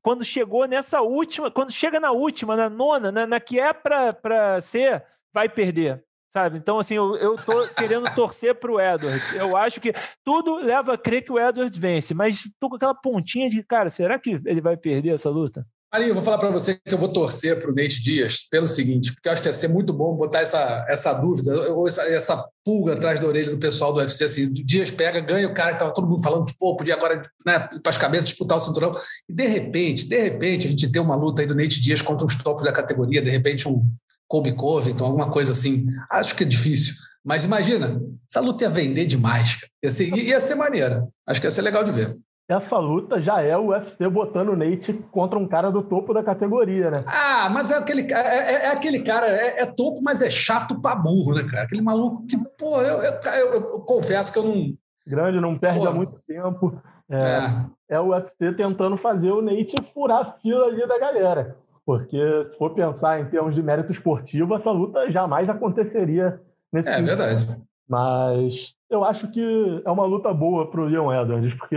quando 0.00 0.24
chegou 0.24 0.68
nessa 0.68 1.00
última, 1.00 1.50
quando 1.50 1.72
chega 1.72 1.98
na 1.98 2.12
última, 2.12 2.54
na 2.54 2.70
nona, 2.70 3.10
na, 3.10 3.26
na 3.26 3.40
que 3.40 3.58
é 3.58 3.72
para 3.72 4.60
ser, 4.60 5.04
vai 5.34 5.48
perder. 5.48 6.05
Sabe? 6.36 6.58
Então, 6.58 6.78
assim, 6.78 6.92
eu, 6.92 7.16
eu 7.16 7.34
tô 7.34 7.66
querendo 7.68 8.14
torcer 8.14 8.54
para 8.54 8.70
o 8.70 8.78
Edwards. 8.78 9.32
Eu 9.32 9.56
acho 9.56 9.80
que 9.80 9.94
tudo 10.22 10.56
leva 10.56 10.92
a 10.92 10.98
crer 10.98 11.24
que 11.24 11.32
o 11.32 11.40
Edwards 11.40 11.78
vence, 11.78 12.12
mas 12.12 12.42
tô 12.60 12.68
com 12.68 12.76
aquela 12.76 12.94
pontinha 12.94 13.48
de, 13.48 13.62
cara, 13.62 13.88
será 13.88 14.18
que 14.18 14.38
ele 14.44 14.60
vai 14.60 14.76
perder 14.76 15.14
essa 15.14 15.30
luta? 15.30 15.66
Marinho, 15.90 16.12
vou 16.12 16.22
falar 16.22 16.36
para 16.36 16.50
você 16.50 16.74
que 16.74 16.92
eu 16.92 16.98
vou 16.98 17.10
torcer 17.10 17.58
para 17.58 17.70
o 17.70 17.74
Nate 17.74 18.02
Dias 18.02 18.46
pelo 18.50 18.66
seguinte, 18.66 19.14
porque 19.14 19.26
eu 19.26 19.32
acho 19.32 19.40
que 19.40 19.48
ia 19.48 19.52
ser 19.54 19.68
muito 19.68 19.94
bom 19.94 20.14
botar 20.14 20.40
essa, 20.40 20.84
essa 20.90 21.14
dúvida, 21.14 21.72
ou 21.72 21.88
essa, 21.88 22.02
essa 22.02 22.46
pulga 22.62 22.92
atrás 22.92 23.18
da 23.18 23.26
orelha 23.26 23.50
do 23.50 23.56
pessoal 23.56 23.94
do 23.94 24.00
UFC, 24.00 24.24
assim, 24.24 24.44
o 24.44 24.52
Dias 24.52 24.90
pega, 24.90 25.20
ganha 25.20 25.48
o 25.48 25.54
cara 25.54 25.70
que 25.70 25.76
estava 25.76 25.94
todo 25.94 26.06
mundo 26.06 26.22
falando 26.22 26.44
que, 26.44 26.54
pô, 26.58 26.76
podia 26.76 26.96
agora, 26.96 27.22
né, 27.46 27.60
para 27.82 27.88
as 27.88 27.96
cabeças 27.96 28.28
disputar 28.28 28.58
o 28.58 28.60
cinturão, 28.60 28.92
e 29.26 29.32
de 29.32 29.46
repente, 29.46 30.06
de 30.06 30.20
repente, 30.20 30.66
a 30.66 30.70
gente 30.70 30.92
tem 30.92 31.00
uma 31.00 31.16
luta 31.16 31.40
aí 31.40 31.48
do 31.48 31.54
Nate 31.54 31.80
Dias 31.80 32.02
contra 32.02 32.26
os 32.26 32.36
topos 32.36 32.64
da 32.64 32.72
categoria, 32.72 33.22
de 33.22 33.30
repente 33.30 33.66
um 33.66 33.82
Colby 34.28 34.52
Covington, 34.54 35.04
alguma 35.04 35.30
coisa 35.30 35.52
assim. 35.52 35.86
Acho 36.10 36.34
que 36.36 36.44
é 36.44 36.46
difícil. 36.46 36.94
Mas 37.24 37.44
imagina, 37.44 38.00
essa 38.30 38.40
luta 38.40 38.64
ia 38.64 38.70
vender 38.70 39.06
demais. 39.06 39.58
Ia 39.82 39.90
ser, 39.90 40.16
ia 40.16 40.40
ser 40.40 40.54
maneira. 40.54 41.08
Acho 41.26 41.40
que 41.40 41.46
ia 41.46 41.50
ser 41.50 41.62
legal 41.62 41.82
de 41.84 41.92
ver. 41.92 42.16
Essa 42.48 42.78
luta 42.78 43.20
já 43.20 43.42
é 43.42 43.56
o 43.56 43.70
UFC 43.70 44.08
botando 44.08 44.50
o 44.50 44.56
Nate 44.56 44.92
contra 45.10 45.36
um 45.36 45.48
cara 45.48 45.68
do 45.68 45.82
topo 45.82 46.14
da 46.14 46.22
categoria, 46.22 46.92
né? 46.92 47.04
Ah, 47.04 47.48
mas 47.50 47.72
é 47.72 47.76
aquele, 47.76 48.12
é, 48.12 48.14
é, 48.14 48.52
é 48.66 48.68
aquele 48.68 49.00
cara, 49.00 49.26
é, 49.26 49.62
é, 49.62 49.66
topo, 49.66 50.00
mas 50.00 50.22
é 50.22 50.30
chato 50.30 50.80
pra 50.80 50.94
burro, 50.94 51.34
né, 51.34 51.42
cara? 51.42 51.64
Aquele 51.64 51.82
maluco 51.82 52.24
que, 52.24 52.36
pô, 52.56 52.80
eu, 52.80 53.02
eu, 53.02 53.12
eu, 53.12 53.52
eu 53.54 53.80
confesso 53.80 54.32
que 54.32 54.38
eu 54.38 54.44
não. 54.44 54.72
Grande, 55.04 55.40
não 55.40 55.58
perde 55.58 55.80
pô, 55.80 55.88
há 55.88 55.92
muito 55.92 56.20
tempo. 56.26 56.80
É, 57.10 57.16
é. 57.16 57.96
é 57.96 58.00
o 58.00 58.10
UFC 58.10 58.52
tentando 58.52 58.96
fazer 58.96 59.32
o 59.32 59.42
Nate 59.42 59.74
furar 59.92 60.20
a 60.20 60.32
fila 60.40 60.66
ali 60.66 60.86
da 60.86 60.98
galera. 61.00 61.56
Porque 61.86 62.44
se 62.46 62.58
for 62.58 62.74
pensar 62.74 63.20
em 63.20 63.26
termos 63.26 63.54
de 63.54 63.62
mérito 63.62 63.92
esportivo, 63.92 64.56
essa 64.56 64.72
luta 64.72 65.08
jamais 65.08 65.48
aconteceria 65.48 66.40
nesse 66.72 66.88
É 66.88 67.00
verdade. 67.00 67.62
Mas 67.88 68.74
eu 68.90 69.04
acho 69.04 69.30
que 69.30 69.82
é 69.84 69.90
uma 69.90 70.04
luta 70.04 70.34
boa 70.34 70.68
para 70.68 70.80
o 70.80 70.86
Leon 70.86 71.12
Edwards, 71.12 71.54
porque 71.54 71.76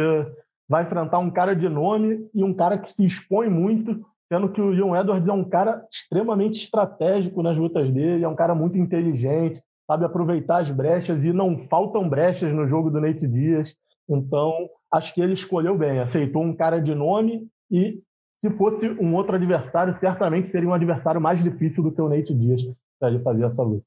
vai 0.68 0.84
enfrentar 0.84 1.20
um 1.20 1.30
cara 1.30 1.56
de 1.56 1.70
nome 1.70 2.28
e 2.34 2.44
um 2.44 2.56
cara 2.56 2.80
que 2.80 2.92
se 2.92 3.06
expõe 3.06 3.48
muito, 3.48 4.04
sendo 4.28 4.50
que 4.50 4.60
o 4.60 4.72
Leon 4.72 4.96
Edwards 4.96 5.28
é 5.28 5.34
um 5.34 5.44
cara 5.44 5.86
extremamente 5.92 6.64
estratégico 6.64 7.44
nas 7.44 7.56
lutas 7.56 7.92
dele, 7.92 8.24
é 8.24 8.28
um 8.28 8.36
cara 8.36 8.56
muito 8.56 8.80
inteligente, 8.80 9.62
sabe 9.86 10.06
aproveitar 10.06 10.62
as 10.62 10.72
brechas 10.72 11.24
e 11.24 11.32
não 11.32 11.68
faltam 11.68 12.10
brechas 12.10 12.52
no 12.52 12.68
jogo 12.68 12.90
do 12.90 13.00
Nate 13.00 13.28
Diaz. 13.28 13.76
Então, 14.10 14.68
acho 14.92 15.14
que 15.14 15.22
ele 15.22 15.34
escolheu 15.34 15.78
bem, 15.78 16.00
aceitou 16.00 16.42
um 16.42 16.56
cara 16.56 16.82
de 16.82 16.96
nome 16.96 17.48
e 17.70 18.02
se 18.42 18.50
fosse 18.52 18.90
um 18.90 19.14
outro 19.16 19.36
adversário, 19.36 19.94
certamente 19.94 20.52
seria 20.52 20.70
um 20.70 20.74
adversário 20.74 21.20
mais 21.20 21.44
difícil 21.44 21.84
do 21.84 21.92
que 21.92 22.02
o 22.02 22.10
Nate 22.10 22.34
Diaz 22.34 22.62
para 23.00 23.10
ele 23.10 23.20
fazer 23.20 23.44
essa 23.44 23.62
luta. 23.64 23.84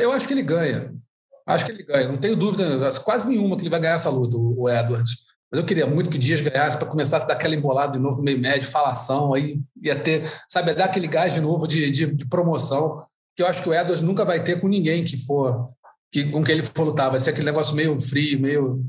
Eu 0.00 0.12
acho 0.12 0.28
que 0.28 0.34
ele 0.34 0.42
ganha. 0.42 0.94
Acho 1.46 1.66
que 1.66 1.72
ele 1.72 1.82
ganha. 1.84 2.08
Não 2.08 2.18
tenho 2.18 2.36
dúvida, 2.36 2.64
quase 3.04 3.28
nenhuma 3.28 3.56
que 3.56 3.62
ele 3.62 3.70
vai 3.70 3.80
ganhar 3.80 3.94
essa 3.94 4.10
luta, 4.10 4.36
o 4.36 4.68
Edwards. 4.68 5.26
Mas 5.50 5.60
eu 5.60 5.66
queria 5.66 5.86
muito 5.86 6.10
que 6.10 6.16
o 6.16 6.20
Dias 6.20 6.40
ganhasse 6.40 6.76
para 6.76 6.88
começar 6.88 7.18
a 7.18 7.24
dar 7.24 7.34
aquela 7.34 7.54
embolada 7.54 7.92
de 7.92 7.98
novo 7.98 8.18
no 8.18 8.24
meio 8.24 8.38
médio, 8.38 8.68
falação, 8.68 9.32
aí 9.32 9.60
ia 9.80 9.94
ter, 9.94 10.30
sabe, 10.48 10.74
dar 10.74 10.86
aquele 10.86 11.06
gás 11.06 11.32
de 11.32 11.40
novo 11.40 11.68
de, 11.68 11.90
de, 11.90 12.06
de, 12.12 12.28
promoção, 12.28 13.04
que 13.36 13.42
eu 13.42 13.46
acho 13.46 13.62
que 13.62 13.68
o 13.68 13.74
Edwards 13.74 14.02
nunca 14.02 14.24
vai 14.24 14.42
ter 14.42 14.60
com 14.60 14.66
ninguém 14.66 15.04
que 15.04 15.16
for, 15.16 15.70
que, 16.10 16.24
com 16.30 16.42
quem 16.42 16.56
ele 16.56 16.64
for 16.64 16.82
lutar. 16.82 17.10
Vai 17.10 17.20
ser 17.20 17.30
aquele 17.30 17.46
negócio 17.46 17.76
meio 17.76 17.98
frio, 18.00 18.40
meio. 18.40 18.84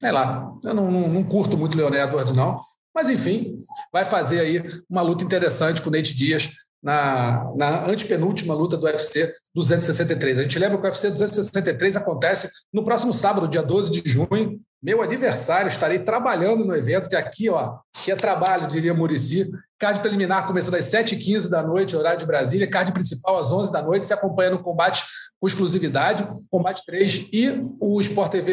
Sei 0.00 0.10
lá. 0.10 0.52
Eu 0.64 0.74
não, 0.74 0.90
não, 0.90 1.08
não 1.08 1.22
curto 1.22 1.56
muito 1.56 1.74
o 1.74 1.78
Leon 1.78 1.94
Edwards, 1.94 2.34
não. 2.34 2.60
Mas, 2.94 3.08
enfim, 3.08 3.56
vai 3.92 4.04
fazer 4.04 4.40
aí 4.40 4.62
uma 4.88 5.02
luta 5.02 5.24
interessante 5.24 5.80
com 5.80 5.88
o 5.88 5.92
Nate 5.92 6.14
Dias 6.14 6.50
na, 6.82 7.52
na 7.56 7.86
antepenúltima 7.86 8.54
luta 8.54 8.76
do 8.76 8.86
UFC 8.86 9.32
263. 9.54 10.38
A 10.38 10.42
gente 10.42 10.58
lembra 10.58 10.78
que 10.78 10.84
o 10.84 10.86
UFC 10.86 11.10
263 11.10 11.96
acontece 11.96 12.50
no 12.72 12.84
próximo 12.84 13.12
sábado, 13.12 13.48
dia 13.48 13.62
12 13.62 13.90
de 13.90 14.10
junho. 14.10 14.60
Meu 14.82 15.02
aniversário, 15.02 15.68
estarei 15.68 15.98
trabalhando 15.98 16.64
no 16.64 16.74
evento, 16.74 17.08
que 17.08 17.16
aqui, 17.16 17.50
ó, 17.50 17.76
que 18.02 18.10
é 18.10 18.16
trabalho, 18.16 18.66
diria 18.66 18.94
Murici. 18.94 19.50
Card 19.78 20.00
preliminar 20.00 20.46
começando 20.46 20.74
às 20.74 20.86
7h15 20.86 21.48
da 21.48 21.62
noite, 21.62 21.94
horário 21.94 22.18
de 22.18 22.26
Brasília. 22.26 22.68
Card 22.68 22.90
principal 22.92 23.38
às 23.38 23.52
11 23.52 23.70
da 23.70 23.82
noite, 23.82 24.06
se 24.06 24.14
acompanhando 24.14 24.54
o 24.54 24.62
combate 24.62 25.04
com 25.38 25.46
exclusividade, 25.46 26.26
combate 26.50 26.82
3 26.86 27.28
e 27.30 27.62
o 27.78 28.00
Sport 28.00 28.32
TV, 28.32 28.52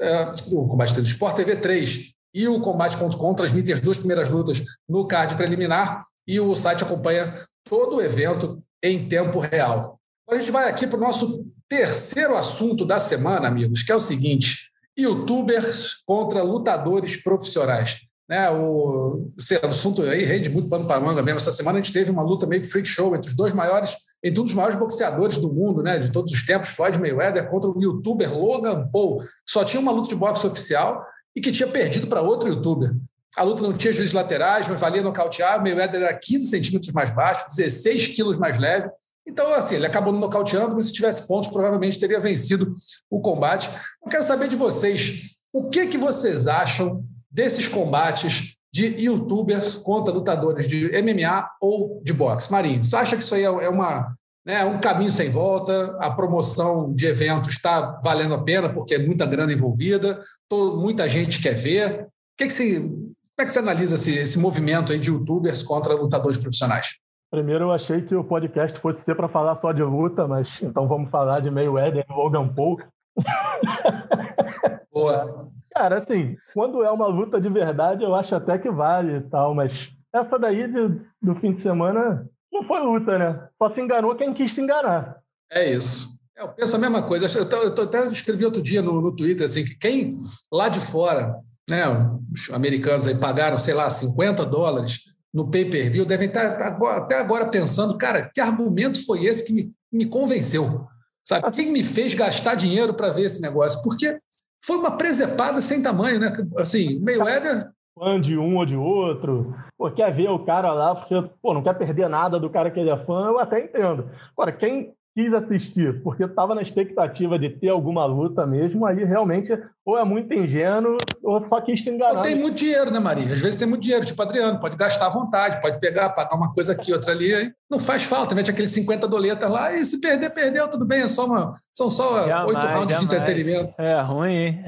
é, 0.00 0.32
o 0.52 0.66
combate 0.68 0.94
3, 0.94 1.08
o 1.08 1.10
Sport 1.10 1.34
TV 1.34 1.56
3 1.56 2.17
e 2.34 2.46
o 2.46 2.60
Combate.com 2.60 3.34
transmitem 3.34 3.74
as 3.74 3.80
duas 3.80 3.98
primeiras 3.98 4.28
lutas 4.28 4.62
no 4.88 5.06
card 5.06 5.34
preliminar 5.36 6.04
e 6.26 6.38
o 6.38 6.54
site 6.54 6.84
acompanha 6.84 7.34
todo 7.64 7.96
o 7.96 8.02
evento 8.02 8.62
em 8.82 9.08
tempo 9.08 9.40
real. 9.40 9.98
a 10.30 10.36
gente 10.36 10.50
vai 10.50 10.68
aqui 10.68 10.86
para 10.86 10.98
o 10.98 11.00
nosso 11.00 11.46
terceiro 11.68 12.36
assunto 12.36 12.84
da 12.84 12.98
semana, 12.98 13.48
amigos, 13.48 13.82
que 13.82 13.92
é 13.92 13.96
o 13.96 14.00
seguinte: 14.00 14.70
youtubers 14.96 16.02
contra 16.06 16.42
lutadores 16.42 17.16
profissionais. 17.16 18.08
Né, 18.28 18.50
o, 18.50 19.32
esse 19.38 19.56
assunto 19.56 20.02
aí 20.02 20.22
rende 20.22 20.50
muito 20.50 20.68
pano 20.68 20.86
para 20.86 21.00
manga 21.00 21.22
mesmo. 21.22 21.38
Essa 21.38 21.50
semana 21.50 21.78
a 21.78 21.82
gente 21.82 21.94
teve 21.94 22.10
uma 22.10 22.22
luta 22.22 22.46
meio 22.46 22.60
que 22.60 22.68
freak 22.68 22.86
show 22.86 23.16
entre 23.16 23.30
os 23.30 23.34
dois 23.34 23.54
maiores, 23.54 23.96
entre 24.22 24.38
um 24.38 24.44
dos 24.44 24.52
maiores 24.52 24.78
boxeadores 24.78 25.38
do 25.38 25.50
mundo, 25.50 25.82
né, 25.82 25.98
de 25.98 26.12
todos 26.12 26.30
os 26.30 26.44
tempos, 26.44 26.68
Floyd 26.68 27.00
Mayweather, 27.00 27.48
contra 27.48 27.70
o 27.70 27.82
youtuber 27.82 28.36
Logan 28.36 28.86
Paul, 28.92 29.24
só 29.48 29.64
tinha 29.64 29.80
uma 29.80 29.92
luta 29.92 30.10
de 30.10 30.14
boxe 30.14 30.46
oficial 30.46 31.02
e 31.38 31.40
que 31.40 31.52
tinha 31.52 31.68
perdido 31.68 32.08
para 32.08 32.20
outro 32.20 32.48
youtuber. 32.48 32.92
A 33.36 33.44
luta 33.44 33.62
não 33.62 33.72
tinha 33.72 33.92
juízes 33.92 34.12
laterais, 34.12 34.66
mas 34.66 34.80
valia 34.80 35.02
nocautear. 35.02 35.60
O 35.60 35.62
Mayweather 35.62 36.02
era 36.02 36.18
15 36.18 36.48
centímetros 36.48 36.92
mais 36.92 37.12
baixo, 37.12 37.46
16 37.56 38.08
quilos 38.08 38.36
mais 38.36 38.58
leve. 38.58 38.90
Então, 39.24 39.54
assim, 39.54 39.76
ele 39.76 39.86
acabou 39.86 40.12
nocauteando, 40.12 40.74
mas 40.74 40.86
se 40.86 40.92
tivesse 40.92 41.28
pontos, 41.28 41.48
provavelmente 41.48 42.00
teria 42.00 42.18
vencido 42.18 42.74
o 43.08 43.20
combate. 43.20 43.70
Eu 44.04 44.10
quero 44.10 44.24
saber 44.24 44.48
de 44.48 44.56
vocês, 44.56 45.36
o 45.52 45.70
que, 45.70 45.86
que 45.86 45.96
vocês 45.96 46.48
acham 46.48 47.04
desses 47.30 47.68
combates 47.68 48.56
de 48.72 48.86
youtubers 49.00 49.76
contra 49.76 50.12
lutadores 50.12 50.68
de 50.68 50.90
MMA 51.00 51.48
ou 51.60 52.02
de 52.02 52.12
boxe? 52.12 52.50
Marinho, 52.50 52.84
você 52.84 52.96
acha 52.96 53.16
que 53.16 53.22
isso 53.22 53.34
aí 53.36 53.42
é, 53.42 53.46
é 53.46 53.68
uma, 53.68 54.12
né, 54.48 54.64
um 54.64 54.80
caminho 54.80 55.10
sem 55.10 55.30
volta? 55.30 55.94
A 56.00 56.10
promoção 56.10 56.90
de 56.94 57.06
eventos 57.06 57.50
está 57.50 58.00
valendo 58.02 58.32
a 58.32 58.42
pena 58.42 58.72
porque 58.72 58.94
é 58.94 59.06
muita 59.06 59.26
grana 59.26 59.52
envolvida, 59.52 60.20
todo, 60.48 60.80
muita 60.80 61.06
gente 61.06 61.42
quer 61.42 61.52
ver. 61.52 62.04
O 62.04 62.08
que, 62.38 62.46
que 62.46 62.50
você, 62.50 62.80
como 62.80 63.14
é 63.40 63.44
que 63.44 63.52
você 63.52 63.58
analisa 63.58 63.96
esse, 63.96 64.16
esse 64.16 64.38
movimento 64.38 64.90
aí 64.90 64.98
de 64.98 65.10
youtubers 65.10 65.62
contra 65.62 65.94
lutadores 65.94 66.38
profissionais? 66.38 66.98
Primeiro 67.30 67.64
eu 67.64 67.72
achei 67.72 68.00
que 68.00 68.16
o 68.16 68.24
podcast 68.24 68.80
fosse 68.80 69.02
ser 69.02 69.14
para 69.14 69.28
falar 69.28 69.54
só 69.56 69.70
de 69.70 69.82
luta, 69.82 70.26
mas 70.26 70.62
então 70.62 70.88
vamos 70.88 71.10
falar 71.10 71.40
de 71.40 71.50
Mayweather 71.50 72.06
e 72.08 72.12
Logan 72.12 72.48
Paul. 72.48 72.78
Boa. 74.90 75.46
Cara, 75.74 75.98
assim, 75.98 76.36
quando 76.54 76.82
é 76.82 76.90
uma 76.90 77.06
luta 77.06 77.38
de 77.38 77.50
verdade, 77.50 78.02
eu 78.02 78.14
acho 78.14 78.34
até 78.34 78.56
que 78.56 78.70
vale 78.70 79.18
e 79.18 79.20
tal, 79.20 79.54
mas 79.54 79.90
essa 80.10 80.38
daí 80.38 80.66
de, 80.66 81.00
do 81.20 81.34
fim 81.34 81.52
de 81.52 81.60
semana 81.60 82.26
não 82.52 82.64
foi 82.64 82.80
luta, 82.80 83.18
né? 83.18 83.48
Só 83.58 83.70
se 83.70 83.80
enganou 83.80 84.16
quem 84.16 84.32
quis 84.32 84.52
se 84.52 84.60
enganar. 84.60 85.18
É 85.50 85.70
isso. 85.70 86.18
Eu 86.36 86.48
penso 86.48 86.76
a 86.76 86.78
mesma 86.78 87.02
coisa. 87.02 87.26
Eu, 87.38 87.48
eu 87.62 87.74
tô, 87.74 87.82
até 87.82 88.06
escrevi 88.06 88.44
outro 88.44 88.62
dia 88.62 88.80
no, 88.80 89.00
no 89.00 89.14
Twitter 89.14 89.44
assim, 89.44 89.64
que 89.64 89.76
quem 89.76 90.14
lá 90.52 90.68
de 90.68 90.80
fora, 90.80 91.34
né, 91.68 91.84
os 92.32 92.50
americanos 92.50 93.06
aí 93.06 93.16
pagaram, 93.16 93.58
sei 93.58 93.74
lá, 93.74 93.90
50 93.90 94.46
dólares 94.46 95.00
no 95.34 95.50
pay-per-view 95.50 96.04
devem 96.04 96.28
estar 96.28 96.56
tá, 96.56 96.72
tá 96.72 96.96
até 96.96 97.18
agora 97.18 97.50
pensando, 97.50 97.98
cara, 97.98 98.30
que 98.32 98.40
argumento 98.40 99.04
foi 99.04 99.24
esse 99.24 99.44
que 99.44 99.52
me, 99.52 99.72
me 99.92 100.06
convenceu? 100.06 100.86
Sabe? 101.26 101.52
Quem 101.52 101.70
me 101.70 101.84
fez 101.84 102.14
gastar 102.14 102.54
dinheiro 102.54 102.94
para 102.94 103.10
ver 103.10 103.24
esse 103.24 103.42
negócio? 103.42 103.82
Porque 103.82 104.18
foi 104.64 104.76
uma 104.76 104.96
presepada 104.96 105.60
sem 105.60 105.82
tamanho, 105.82 106.18
né? 106.18 106.32
Assim, 106.56 107.00
Mayweather. 107.00 107.70
Fã 107.98 108.20
de 108.20 108.38
um 108.38 108.56
ou 108.56 108.64
de 108.64 108.76
outro, 108.76 109.54
pô, 109.76 109.90
quer 109.90 110.12
ver 110.12 110.30
o 110.30 110.38
cara 110.38 110.72
lá, 110.72 110.94
porque 110.94 111.14
pô, 111.42 111.52
não 111.52 111.62
quer 111.62 111.74
perder 111.74 112.08
nada 112.08 112.38
do 112.38 112.48
cara 112.48 112.70
que 112.70 112.78
ele 112.78 112.90
é 112.90 112.96
fã, 113.04 113.26
eu 113.26 113.38
até 113.38 113.60
entendo. 113.60 114.08
Agora, 114.36 114.52
quem 114.52 114.94
quis 115.18 115.34
assistir 115.34 116.00
porque 116.04 116.22
estava 116.22 116.54
na 116.54 116.62
expectativa 116.62 117.36
de 117.36 117.50
ter 117.50 117.70
alguma 117.70 118.04
luta 118.04 118.46
mesmo, 118.46 118.86
aí 118.86 119.02
realmente 119.02 119.52
ou 119.84 119.98
é 119.98 120.04
muito 120.04 120.32
ingênuo 120.32 120.96
ou 121.24 121.40
só 121.40 121.60
quis 121.60 121.82
se 121.82 121.90
enganar. 121.90 122.18
Ou 122.18 122.22
tem 122.22 122.36
muito 122.36 122.56
dinheiro, 122.56 122.92
né, 122.92 123.00
Maria? 123.00 123.32
Às 123.32 123.40
vezes 123.40 123.58
tem 123.58 123.66
muito 123.66 123.82
dinheiro, 123.82 124.06
tipo 124.06 124.22
Adriano, 124.22 124.60
pode 124.60 124.76
gastar 124.76 125.06
à 125.06 125.10
vontade, 125.10 125.60
pode 125.60 125.80
pegar, 125.80 126.10
pagar 126.10 126.36
uma 126.36 126.54
coisa 126.54 126.72
aqui, 126.72 126.92
outra 126.92 127.10
ali, 127.10 127.34
aí 127.34 127.50
não 127.68 127.80
faz 127.80 128.04
falta, 128.04 128.32
mete 128.32 128.52
aqueles 128.52 128.70
50 128.70 129.08
doletas 129.08 129.50
lá 129.50 129.72
e 129.72 129.84
se 129.84 130.00
perder, 130.00 130.30
perdeu, 130.30 130.68
tudo 130.68 130.84
bem, 130.84 131.00
é 131.00 131.08
só 131.08 131.26
uma, 131.26 131.52
são 131.72 131.90
só 131.90 132.22
oito 132.46 132.60
rounds 132.60 132.90
jamais. 132.90 132.98
de 132.98 133.04
entretenimento. 133.04 133.82
É 133.82 134.00
ruim, 134.00 134.30
hein? 134.30 134.64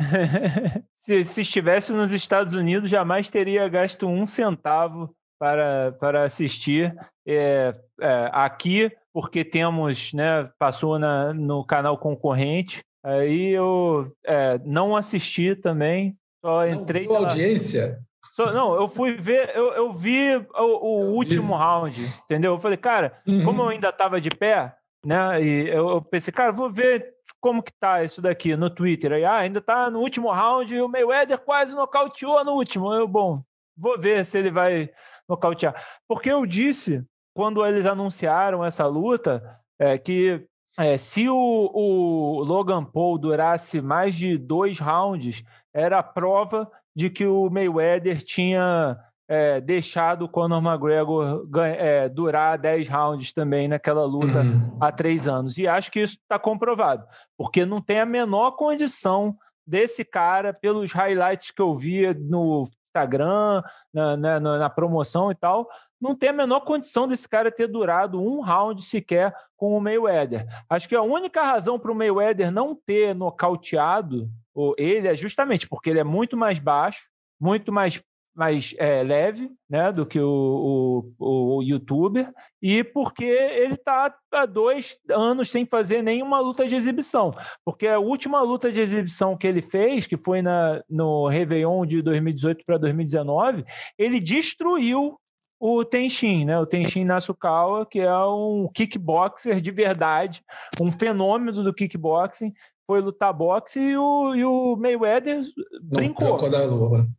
se, 1.00 1.24
se 1.24 1.40
estivesse 1.40 1.92
nos 1.92 2.12
Estados 2.12 2.54
Unidos, 2.54 2.90
jamais 2.90 3.30
teria 3.30 3.66
gasto 3.68 4.06
um 4.06 4.26
centavo 4.26 5.14
para, 5.38 5.92
para 5.98 6.24
assistir. 6.24 6.94
É, 7.26 7.74
é, 8.00 8.30
aqui 8.32 8.92
porque 9.12 9.44
temos, 9.44 10.12
né, 10.12 10.48
passou 10.58 10.98
na, 10.98 11.32
no 11.32 11.64
canal 11.64 11.98
concorrente, 11.98 12.82
aí 13.02 13.48
eu 13.50 14.12
é, 14.24 14.60
não 14.64 14.94
assisti 14.94 15.56
também, 15.56 16.16
só 16.44 16.66
entrei... 16.66 17.06
Não 17.06 17.16
audiência? 17.16 17.98
Só, 18.36 18.52
não, 18.52 18.74
eu 18.74 18.88
fui 18.88 19.16
ver, 19.16 19.50
eu, 19.56 19.72
eu 19.72 19.94
vi 19.94 20.36
o, 20.36 20.62
o 20.62 21.14
último 21.14 21.54
vi. 21.54 21.62
round, 21.62 22.00
entendeu? 22.24 22.54
Eu 22.54 22.60
falei, 22.60 22.76
cara, 22.76 23.20
uhum. 23.26 23.44
como 23.44 23.62
eu 23.62 23.68
ainda 23.68 23.88
estava 23.88 24.20
de 24.20 24.28
pé, 24.28 24.74
né, 25.04 25.42
e 25.42 25.68
eu, 25.68 25.88
eu 25.88 26.02
pensei, 26.02 26.32
cara, 26.32 26.52
vou 26.52 26.70
ver 26.70 27.14
como 27.40 27.62
que 27.62 27.72
tá 27.72 28.04
isso 28.04 28.20
daqui 28.20 28.54
no 28.54 28.68
Twitter. 28.70 29.12
Aí, 29.12 29.24
ah, 29.24 29.38
ainda 29.38 29.60
tá 29.60 29.90
no 29.90 30.00
último 30.00 30.30
round 30.30 30.74
e 30.74 30.80
o 30.80 30.88
Mayweather 30.88 31.38
quase 31.38 31.74
nocauteou 31.74 32.44
no 32.44 32.52
último. 32.52 32.92
Eu, 32.92 33.08
bom, 33.08 33.42
vou 33.76 33.98
ver 33.98 34.24
se 34.24 34.38
ele 34.38 34.50
vai 34.50 34.90
nocautear. 35.28 35.74
Porque 36.06 36.30
eu 36.30 36.44
disse 36.44 37.04
quando 37.34 37.64
eles 37.64 37.86
anunciaram 37.86 38.64
essa 38.64 38.86
luta, 38.86 39.42
é, 39.78 39.96
que 39.96 40.46
é, 40.78 40.96
se 40.98 41.28
o, 41.28 41.70
o, 41.72 42.44
Logan 42.44 42.84
Paul 42.84 43.18
durasse 43.18 43.80
mais 43.80 44.14
de 44.14 44.36
dois 44.36 44.78
rounds, 44.78 45.42
era 45.72 45.98
a 45.98 46.02
prova 46.02 46.70
de 46.94 47.08
que 47.08 47.26
o 47.26 47.48
Mayweather 47.48 48.22
tinha 48.22 48.98
é, 49.30 49.60
deixado 49.60 50.24
o 50.24 50.28
Conor 50.28 50.60
McGregor 50.60 51.46
é, 51.64 52.08
durar 52.08 52.58
10 52.58 52.88
rounds 52.88 53.32
também 53.32 53.68
naquela 53.68 54.04
luta 54.04 54.40
uhum. 54.40 54.76
há 54.80 54.90
três 54.90 55.28
anos. 55.28 55.56
E 55.56 55.68
acho 55.68 55.92
que 55.92 56.00
isso 56.00 56.14
está 56.14 56.36
comprovado, 56.36 57.06
porque 57.38 57.64
não 57.64 57.80
tem 57.80 58.00
a 58.00 58.06
menor 58.06 58.52
condição 58.52 59.36
desse 59.64 60.04
cara, 60.04 60.52
pelos 60.52 60.90
highlights 60.90 61.52
que 61.52 61.62
eu 61.62 61.76
via 61.76 62.12
no 62.12 62.68
Instagram, 62.88 63.62
na, 63.94 64.16
na, 64.16 64.40
na 64.40 64.70
promoção 64.70 65.30
e 65.30 65.34
tal, 65.36 65.68
não 66.00 66.16
tem 66.16 66.30
a 66.30 66.32
menor 66.32 66.60
condição 66.60 67.06
desse 67.06 67.28
cara 67.28 67.52
ter 67.52 67.68
durado 67.68 68.20
um 68.20 68.40
round 68.40 68.82
sequer 68.82 69.32
com 69.56 69.76
o 69.76 69.80
Mayweather. 69.80 70.44
Acho 70.68 70.88
que 70.88 70.96
a 70.96 71.02
única 71.02 71.44
razão 71.44 71.78
para 71.78 71.92
o 71.92 71.94
Mayweather 71.94 72.50
não 72.50 72.74
ter 72.74 73.14
nocauteado 73.14 74.28
ele 74.76 75.06
é 75.06 75.14
justamente 75.14 75.68
porque 75.68 75.88
ele 75.88 76.00
é 76.00 76.04
muito 76.04 76.36
mais 76.36 76.58
baixo, 76.58 77.08
muito 77.40 77.72
mais, 77.72 78.02
mais 78.40 78.74
é, 78.78 79.02
leve 79.02 79.50
né, 79.68 79.92
do 79.92 80.06
que 80.06 80.18
o, 80.18 81.12
o, 81.18 81.56
o 81.58 81.62
youtuber, 81.62 82.32
e 82.62 82.82
porque 82.82 83.22
ele 83.22 83.74
está 83.74 84.14
há 84.32 84.46
dois 84.46 84.96
anos 85.10 85.50
sem 85.50 85.66
fazer 85.66 86.00
nenhuma 86.00 86.40
luta 86.40 86.66
de 86.66 86.74
exibição. 86.74 87.34
Porque 87.62 87.86
a 87.86 87.98
última 87.98 88.40
luta 88.40 88.72
de 88.72 88.80
exibição 88.80 89.36
que 89.36 89.46
ele 89.46 89.60
fez, 89.60 90.06
que 90.06 90.16
foi 90.16 90.40
na, 90.40 90.82
no 90.88 91.28
Réveillon 91.28 91.84
de 91.84 92.00
2018 92.00 92.64
para 92.64 92.78
2019, 92.78 93.62
ele 93.98 94.18
destruiu 94.18 95.20
o 95.60 95.84
Tenshin, 95.84 96.46
né? 96.46 96.58
O 96.58 96.64
Tenshin 96.64 97.04
Nasukawa, 97.04 97.84
que 97.84 98.00
é 98.00 98.24
um 98.24 98.70
kickboxer 98.74 99.60
de 99.60 99.70
verdade, 99.70 100.42
um 100.80 100.90
fenômeno 100.90 101.62
do 101.62 101.74
kickboxing, 101.74 102.54
foi 102.86 103.02
lutar 103.02 103.34
boxe 103.34 103.78
e 103.78 103.96
o, 103.96 104.34
e 104.34 104.44
o 104.44 104.76
Mayweather 104.76 105.42
brincou. 105.82 106.38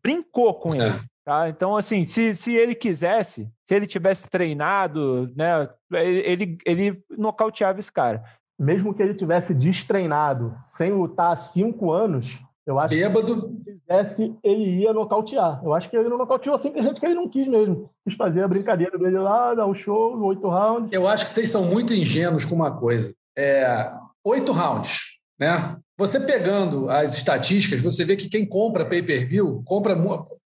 Brincou 0.04 0.56
com 0.56 0.74
ele. 0.74 1.00
Tá? 1.24 1.50
Então, 1.50 1.78
assim, 1.78 2.04
se, 2.04 2.34
se 2.34 2.54
ele 2.54 2.74
quisesse, 2.74 3.50
se 3.66 3.76
ele 3.76 3.86
tivesse 3.86 4.30
treinado, 4.30 5.32
né, 5.36 5.70
ele, 5.92 6.58
ele 6.66 7.04
nocauteava 7.10 7.80
esse 7.80 7.92
cara. 7.92 8.24
Mesmo 8.58 8.94
que 8.94 9.02
ele 9.02 9.14
tivesse 9.14 9.54
destreinado, 9.54 10.56
sem 10.68 10.92
lutar 10.92 11.34
há 11.34 11.36
cinco 11.36 11.92
anos, 11.92 12.40
eu 12.66 12.80
acho 12.80 12.96
Bêbado. 12.96 13.42
que 13.42 13.72
se 13.72 13.80
quisesse, 13.80 14.38
ele 14.44 14.82
ia 14.82 14.94
nocautear. 14.94 15.62
Eu 15.64 15.74
acho 15.74 15.90
que 15.90 15.98
ele 15.98 16.10
não 16.10 16.18
nocauteou 16.18 16.58
simplesmente 16.60 17.00
que 17.00 17.06
ele 17.06 17.16
não 17.16 17.28
quis 17.28 17.48
mesmo. 17.48 17.90
Quis 18.06 18.16
fazer 18.16 18.44
a 18.44 18.48
brincadeira 18.48 18.98
dele 18.98 19.18
lá, 19.18 19.54
dar 19.54 19.66
o 19.66 19.72
um 19.72 19.76
show, 19.76 20.20
oito 20.24 20.48
rounds. 20.48 20.92
Eu 20.92 21.08
acho 21.08 21.26
que 21.26 21.32
vocês 21.32 21.50
são 21.50 21.66
muito 21.66 21.94
ingênuos 21.94 22.46
com 22.46 22.56
uma 22.56 22.78
coisa. 22.78 23.14
É, 23.38 23.92
oito 24.24 24.52
rounds, 24.52 25.20
né? 25.40 25.78
Você 26.02 26.20
pegando 26.20 26.90
as 26.90 27.16
estatísticas, 27.16 27.80
você 27.80 28.04
vê 28.04 28.16
que 28.16 28.28
quem 28.28 28.44
compra 28.44 28.84
pay-per-view, 28.84 29.62
compra, 29.64 29.96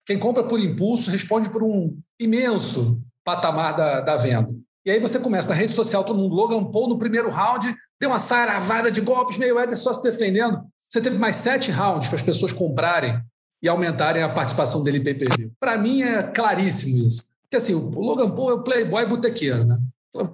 quem 0.05 0.19
compra 0.19 0.43
por 0.43 0.59
impulso, 0.59 1.13
responde 1.13 1.49
por 1.49 1.63
um 1.63 1.97
imenso 2.19 3.01
patamar 3.25 3.77
da, 3.77 4.01
da 4.01 4.17
venda. 4.17 4.53
E 4.85 4.91
aí 4.91 4.99
você 4.99 5.21
começa 5.21 5.53
a 5.53 5.57
rede 5.57 5.73
social, 5.73 6.03
todo 6.03 6.19
mundo, 6.19 6.35
Logan 6.35 6.65
Paul 6.65 6.89
no 6.89 6.99
primeiro 6.99 7.31
round, 7.31 7.73
deu 8.01 8.11
uma 8.11 8.19
saravada 8.19 8.91
de 8.91 9.01
golpes, 9.01 9.39
meio 9.39 9.57
Éder 9.57 9.79
só 9.79 9.93
se 9.93 10.03
defendendo. 10.03 10.61
Você 10.91 11.01
teve 11.01 11.19
mais 11.19 11.37
sete 11.37 11.71
rounds 11.71 12.09
para 12.09 12.17
as 12.17 12.23
pessoas 12.23 12.53
comprarem 12.53 13.17
e 13.63 13.69
aumentarem 13.69 14.25
a 14.25 14.29
participação 14.29 14.83
dele 14.83 14.99
em 14.99 15.05
pay-per-view. 15.05 15.53
Para 15.61 15.79
mim 15.79 16.03
é 16.03 16.21
claríssimo 16.25 17.07
isso. 17.07 17.29
Porque 17.43 17.59
assim, 17.59 17.75
o 17.75 18.01
Logan 18.01 18.31
Paul 18.31 18.51
é 18.51 18.55
o 18.55 18.65
playboy 18.65 19.07
botequeiro, 19.07 19.65
né? 19.65 19.79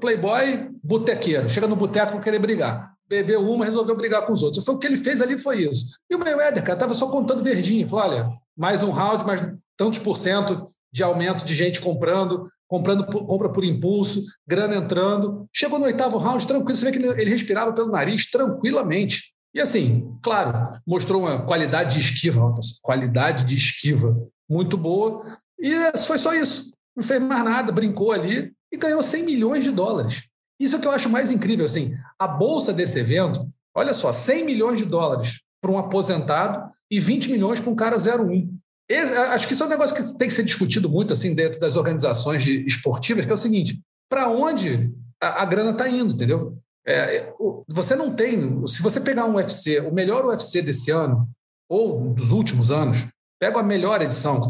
Playboy 0.01 0.71
botequeiro. 0.83 1.47
Chega 1.51 1.67
no 1.67 1.77
boteco 1.77 2.19
querer 2.21 2.39
brigar. 2.39 2.95
Bebeu 3.11 3.43
uma, 3.51 3.65
resolveu 3.65 3.97
brigar 3.97 4.25
com 4.25 4.33
os 4.33 4.41
outros. 4.45 4.65
Foi 4.65 4.77
o 4.77 4.79
que 4.79 4.87
ele 4.87 4.97
fez 4.97 5.21
ali, 5.21 5.37
foi 5.37 5.65
isso. 5.65 5.99
E 6.09 6.15
o 6.15 6.19
Mayweather, 6.21 6.63
cara, 6.63 6.75
estava 6.75 6.95
só 6.95 7.09
contando 7.09 7.43
verdinho. 7.43 7.89
Falou, 7.89 8.05
olha, 8.05 8.29
mais 8.57 8.85
um 8.85 8.91
round, 8.93 9.27
mais 9.27 9.41
tantos 9.77 9.99
por 9.99 10.17
cento 10.17 10.69
de 10.93 11.03
aumento 11.03 11.45
de 11.45 11.53
gente 11.53 11.81
comprando, 11.81 12.47
comprando 12.69 13.05
compra 13.07 13.51
por 13.51 13.65
impulso, 13.65 14.23
grana 14.47 14.77
entrando. 14.77 15.45
Chegou 15.53 15.77
no 15.77 15.87
oitavo 15.87 16.19
round, 16.19 16.47
tranquilo. 16.47 16.77
Você 16.77 16.85
vê 16.85 16.97
que 16.97 17.05
ele 17.05 17.31
respirava 17.31 17.73
pelo 17.73 17.91
nariz 17.91 18.31
tranquilamente. 18.31 19.35
E 19.53 19.61
assim, 19.61 20.09
claro, 20.23 20.81
mostrou 20.87 21.23
uma 21.23 21.43
qualidade 21.43 21.95
de 21.95 22.01
esquiva, 22.01 22.41
uma 22.41 22.55
qualidade 22.81 23.45
de 23.45 23.57
esquiva 23.57 24.17
muito 24.49 24.77
boa. 24.77 25.37
E 25.59 25.75
foi 25.99 26.17
só 26.17 26.33
isso. 26.33 26.73
Não 26.97 27.03
fez 27.03 27.21
mais 27.21 27.43
nada, 27.43 27.73
brincou 27.73 28.13
ali 28.13 28.53
e 28.73 28.77
ganhou 28.77 29.03
100 29.03 29.25
milhões 29.25 29.65
de 29.65 29.73
dólares. 29.73 30.30
Isso 30.61 30.77
é 30.77 30.79
o 30.79 30.83
que 30.83 30.87
eu 30.87 30.93
acho 30.93 31.09
mais 31.09 31.31
incrível. 31.31 31.65
Assim, 31.65 31.97
a 32.19 32.29
bolsa 32.29 32.73
desse 32.73 32.99
evento, 32.99 33.51
olha 33.75 33.95
só, 33.95 34.13
100 34.13 34.45
milhões 34.45 34.79
de 34.79 34.85
dólares 34.85 35.41
para 35.61 35.71
um 35.71 35.79
aposentado 35.79 36.71
e 36.91 37.01
20 37.01 37.33
milhões 37.33 37.61
para 37.61 37.71
um 37.71 37.75
cara 37.75 37.97
01. 37.97 38.59
Esse, 38.89 39.13
acho 39.15 39.47
que 39.47 39.55
isso 39.55 39.63
é 39.63 39.67
um 39.67 39.71
negócio 39.71 39.97
que 39.97 40.19
tem 40.19 40.29
que 40.29 40.35
ser 40.35 40.43
discutido 40.43 40.91
muito 40.91 41.13
assim 41.13 41.35
dentro 41.35 41.59
das 41.61 41.77
organizações 41.77 42.43
de, 42.43 42.67
esportivas, 42.67 43.25
que 43.25 43.31
é 43.31 43.35
o 43.35 43.39
seguinte: 43.39 43.81
para 44.09 44.29
onde 44.29 44.93
a, 45.23 45.43
a 45.43 45.45
grana 45.45 45.71
está 45.71 45.89
indo, 45.89 46.13
entendeu? 46.13 46.59
É, 46.87 47.17
é 47.17 47.33
você 47.69 47.97
não 47.97 48.13
tem. 48.13 48.67
Se 48.67 48.83
você 48.83 49.01
pegar 49.01 49.27
um 49.27 49.37
UFC, 49.37 49.81
o 49.81 49.95
melhor 49.95 50.27
UFC 50.27 50.61
desse 50.61 50.91
ano, 50.91 51.29
ou 51.69 52.13
dos 52.13 52.33
últimos 52.33 52.73
anos, 52.73 53.07
pega 53.41 53.61
a 53.61 53.63
melhor 53.63 54.03
edição, 54.03 54.43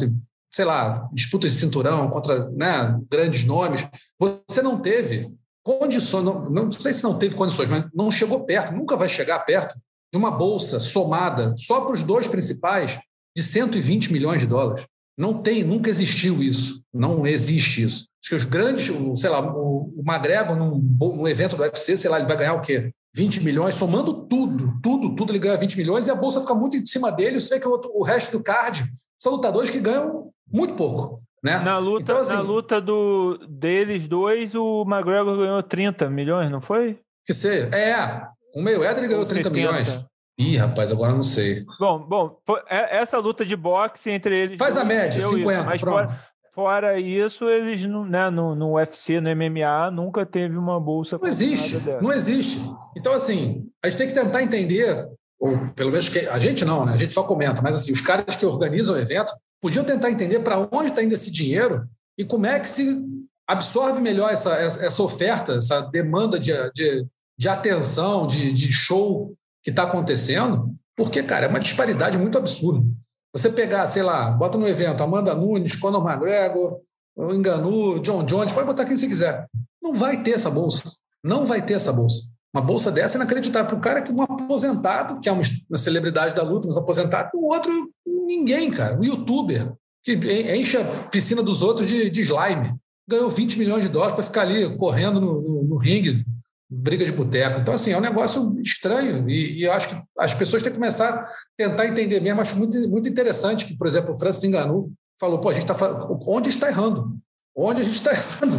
sei 0.50 0.64
lá, 0.64 1.08
disputa 1.12 1.46
de 1.46 1.54
cinturão 1.54 2.08
contra 2.08 2.50
né, 2.50 2.98
grandes 3.10 3.44
nomes, 3.44 3.86
você 4.18 4.62
não 4.62 4.78
teve 4.78 5.38
condições, 5.62 6.24
não, 6.24 6.48
não 6.48 6.72
sei 6.72 6.92
se 6.92 7.02
não 7.02 7.18
teve 7.18 7.34
condições, 7.34 7.68
mas 7.68 7.86
não 7.94 8.10
chegou 8.10 8.44
perto, 8.44 8.74
nunca 8.74 8.96
vai 8.96 9.08
chegar 9.08 9.38
perto 9.40 9.78
de 10.12 10.18
uma 10.18 10.30
bolsa 10.30 10.80
somada 10.80 11.54
só 11.56 11.82
para 11.82 11.92
os 11.92 12.02
dois 12.02 12.26
principais 12.26 12.98
de 13.36 13.42
120 13.42 14.12
milhões 14.12 14.40
de 14.40 14.46
dólares. 14.46 14.86
Não 15.16 15.34
tem, 15.34 15.62
nunca 15.62 15.90
existiu 15.90 16.42
isso. 16.42 16.82
Não 16.92 17.26
existe 17.26 17.82
isso. 17.82 18.06
Acho 18.22 18.30
que 18.30 18.34
os 18.34 18.44
grandes, 18.44 18.90
sei 19.16 19.30
lá, 19.30 19.40
o, 19.40 19.92
o 19.96 20.02
McGregor 20.06 20.56
num, 20.56 20.78
num 20.78 21.28
evento 21.28 21.56
do 21.56 21.62
UFC, 21.62 21.96
sei 21.96 22.10
lá, 22.10 22.18
ele 22.18 22.26
vai 22.26 22.36
ganhar 22.36 22.54
o 22.54 22.62
quê? 22.62 22.90
20 23.14 23.42
milhões, 23.42 23.74
somando 23.74 24.26
tudo, 24.26 24.78
tudo, 24.82 25.14
tudo, 25.14 25.32
ele 25.32 25.38
ganha 25.38 25.56
20 25.56 25.76
milhões 25.76 26.06
e 26.06 26.10
a 26.10 26.14
bolsa 26.14 26.40
fica 26.40 26.54
muito 26.54 26.76
em 26.76 26.86
cima 26.86 27.10
dele. 27.10 27.40
Você 27.40 27.54
vê 27.54 27.60
que 27.60 27.66
o, 27.66 27.70
outro, 27.70 27.90
o 27.94 28.02
resto 28.02 28.36
do 28.38 28.42
card 28.42 28.84
são 29.18 29.32
lutadores 29.32 29.68
que 29.68 29.80
ganham 29.80 30.30
muito 30.50 30.74
pouco. 30.74 31.22
Né? 31.42 31.58
Na 31.60 31.78
luta, 31.78 32.02
então, 32.02 32.18
assim, 32.18 32.34
na 32.34 32.40
luta 32.42 32.80
do, 32.80 33.38
deles 33.48 34.06
dois, 34.06 34.54
o 34.54 34.84
McGregor 34.86 35.36
ganhou 35.38 35.62
30 35.62 36.10
milhões, 36.10 36.50
não 36.50 36.60
foi? 36.60 37.00
Que 37.24 37.32
seja. 37.32 37.74
É, 37.74 38.26
o 38.54 38.62
Mayweather 38.62 38.98
ele 38.98 39.08
ganhou 39.08 39.24
30 39.24 39.48
milhões. 39.48 40.04
Ih, 40.38 40.56
rapaz, 40.56 40.92
agora 40.92 41.12
não 41.12 41.22
sei. 41.22 41.64
Bom, 41.78 41.98
bom, 41.98 42.38
é, 42.68 42.98
essa 42.98 43.18
luta 43.18 43.44
de 43.44 43.56
boxe 43.56 44.10
entre 44.10 44.34
eles. 44.34 44.58
Faz 44.58 44.76
a 44.76 44.84
média, 44.84 45.20
50, 45.20 45.38
isso, 45.38 45.64
mas 45.64 45.80
pronto. 45.80 46.08
Fora, 46.08 46.30
fora, 46.54 47.00
isso, 47.00 47.48
eles 47.48 47.82
né, 47.82 48.28
no, 48.30 48.54
no 48.54 48.74
UFC, 48.74 49.20
no 49.20 49.34
MMA, 49.34 49.90
nunca 49.90 50.26
teve 50.26 50.56
uma 50.56 50.78
bolsa. 50.78 51.18
Não 51.20 51.28
existe, 51.28 51.78
não 52.02 52.12
existe. 52.12 52.60
Então, 52.96 53.12
assim, 53.12 53.66
a 53.82 53.88
gente 53.88 53.98
tem 53.98 54.08
que 54.08 54.14
tentar 54.14 54.42
entender, 54.42 55.08
ou 55.38 55.56
pelo 55.74 55.90
menos 55.90 56.08
que 56.08 56.20
a 56.20 56.38
gente 56.38 56.64
não, 56.64 56.84
né? 56.84 56.92
A 56.94 56.98
gente 56.98 57.12
só 57.12 57.22
comenta, 57.22 57.62
mas 57.62 57.76
assim, 57.76 57.92
os 57.92 58.00
caras 58.00 58.36
que 58.36 58.44
organizam 58.44 58.94
o 58.94 58.98
evento 58.98 59.32
podiam 59.60 59.84
tentar 59.84 60.10
entender 60.10 60.40
para 60.40 60.58
onde 60.72 60.88
está 60.88 61.02
indo 61.02 61.14
esse 61.14 61.30
dinheiro 61.30 61.88
e 62.18 62.24
como 62.24 62.46
é 62.46 62.58
que 62.58 62.68
se 62.68 63.04
absorve 63.46 64.00
melhor 64.00 64.32
essa, 64.32 64.54
essa 64.54 65.02
oferta, 65.02 65.54
essa 65.54 65.80
demanda 65.80 66.38
de, 66.38 66.52
de, 66.72 67.06
de 67.38 67.48
atenção, 67.48 68.26
de, 68.26 68.52
de 68.52 68.72
show 68.72 69.34
que 69.62 69.70
está 69.70 69.82
acontecendo, 69.82 70.74
porque, 70.96 71.22
cara, 71.22 71.46
é 71.46 71.48
uma 71.48 71.60
disparidade 71.60 72.18
muito 72.18 72.38
absurda. 72.38 72.86
Você 73.32 73.50
pegar, 73.50 73.86
sei 73.86 74.02
lá, 74.02 74.30
bota 74.30 74.58
no 74.58 74.68
evento 74.68 75.02
Amanda 75.02 75.34
Nunes, 75.34 75.76
Conor 75.76 76.06
McGregor, 76.06 76.80
Enganu, 77.16 78.00
John 78.00 78.24
Jones, 78.24 78.52
pode 78.52 78.66
botar 78.66 78.84
quem 78.84 78.96
você 78.96 79.06
quiser. 79.06 79.46
Não 79.82 79.94
vai 79.94 80.22
ter 80.22 80.32
essa 80.32 80.50
bolsa. 80.50 80.92
Não 81.22 81.46
vai 81.46 81.62
ter 81.62 81.74
essa 81.74 81.92
bolsa. 81.92 82.28
Uma 82.52 82.62
bolsa 82.62 82.90
dessa 82.90 83.16
é 83.16 83.18
inacreditável 83.18 83.68
para 83.68 83.76
o 83.76 83.80
cara 83.80 84.02
que 84.02 84.10
é 84.10 84.14
um 84.14 84.22
aposentado, 84.22 85.20
que 85.20 85.28
é 85.28 85.32
uma, 85.32 85.42
celebridade 85.76 86.34
da 86.34 86.42
luta, 86.42 86.66
mas 86.66 86.76
aposentado, 86.76 87.30
o 87.34 87.52
outro, 87.52 87.72
ninguém, 88.04 88.70
cara. 88.70 88.98
Um 88.98 89.04
youtuber 89.04 89.72
que 90.02 90.14
enche 90.14 90.76
a 90.76 90.84
piscina 91.10 91.42
dos 91.42 91.62
outros 91.62 91.86
de, 91.88 92.10
de 92.10 92.22
slime. 92.22 92.74
Ganhou 93.08 93.30
20 93.30 93.58
milhões 93.58 93.82
de 93.82 93.88
dólares 93.88 94.14
para 94.14 94.24
ficar 94.24 94.42
ali 94.42 94.76
correndo 94.76 95.20
no, 95.20 95.40
no, 95.40 95.64
no 95.64 95.76
ringue, 95.76 96.24
briga 96.68 97.04
de 97.04 97.12
boteco. 97.12 97.60
Então, 97.60 97.74
assim, 97.74 97.92
é 97.92 97.98
um 97.98 98.00
negócio 98.00 98.58
estranho 98.60 99.28
e, 99.28 99.60
e, 99.60 99.64
eu 99.64 99.72
acho 99.72 99.88
que 99.88 100.02
as 100.18 100.34
pessoas 100.34 100.62
têm 100.62 100.72
que 100.72 100.78
começar 100.78 101.08
a 101.08 101.28
tentar 101.56 101.86
entender 101.86 102.20
mesmo. 102.20 102.40
Acho 102.40 102.56
muito, 102.56 102.76
muito 102.88 103.08
interessante 103.08 103.66
que, 103.66 103.76
por 103.76 103.86
exemplo, 103.86 104.14
o 104.14 104.18
Francis 104.18 104.44
Enganu 104.44 104.92
falou, 105.18 105.38
pô, 105.38 105.50
a 105.50 105.52
gente 105.52 105.70
está 105.70 106.08
onde 106.26 106.50
está 106.50 106.68
errando? 106.68 107.16
Onde 107.56 107.80
a 107.80 107.84
gente 107.84 107.96
está 107.96 108.10
errando? 108.14 108.56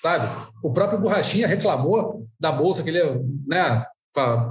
Sabe? 0.00 0.26
O 0.62 0.72
próprio 0.72 1.00
Borrachinha 1.00 1.46
reclamou 1.46 2.26
da 2.38 2.50
bolsa 2.50 2.82
que 2.82 2.90
ele 2.90 3.02
né, 3.46 3.84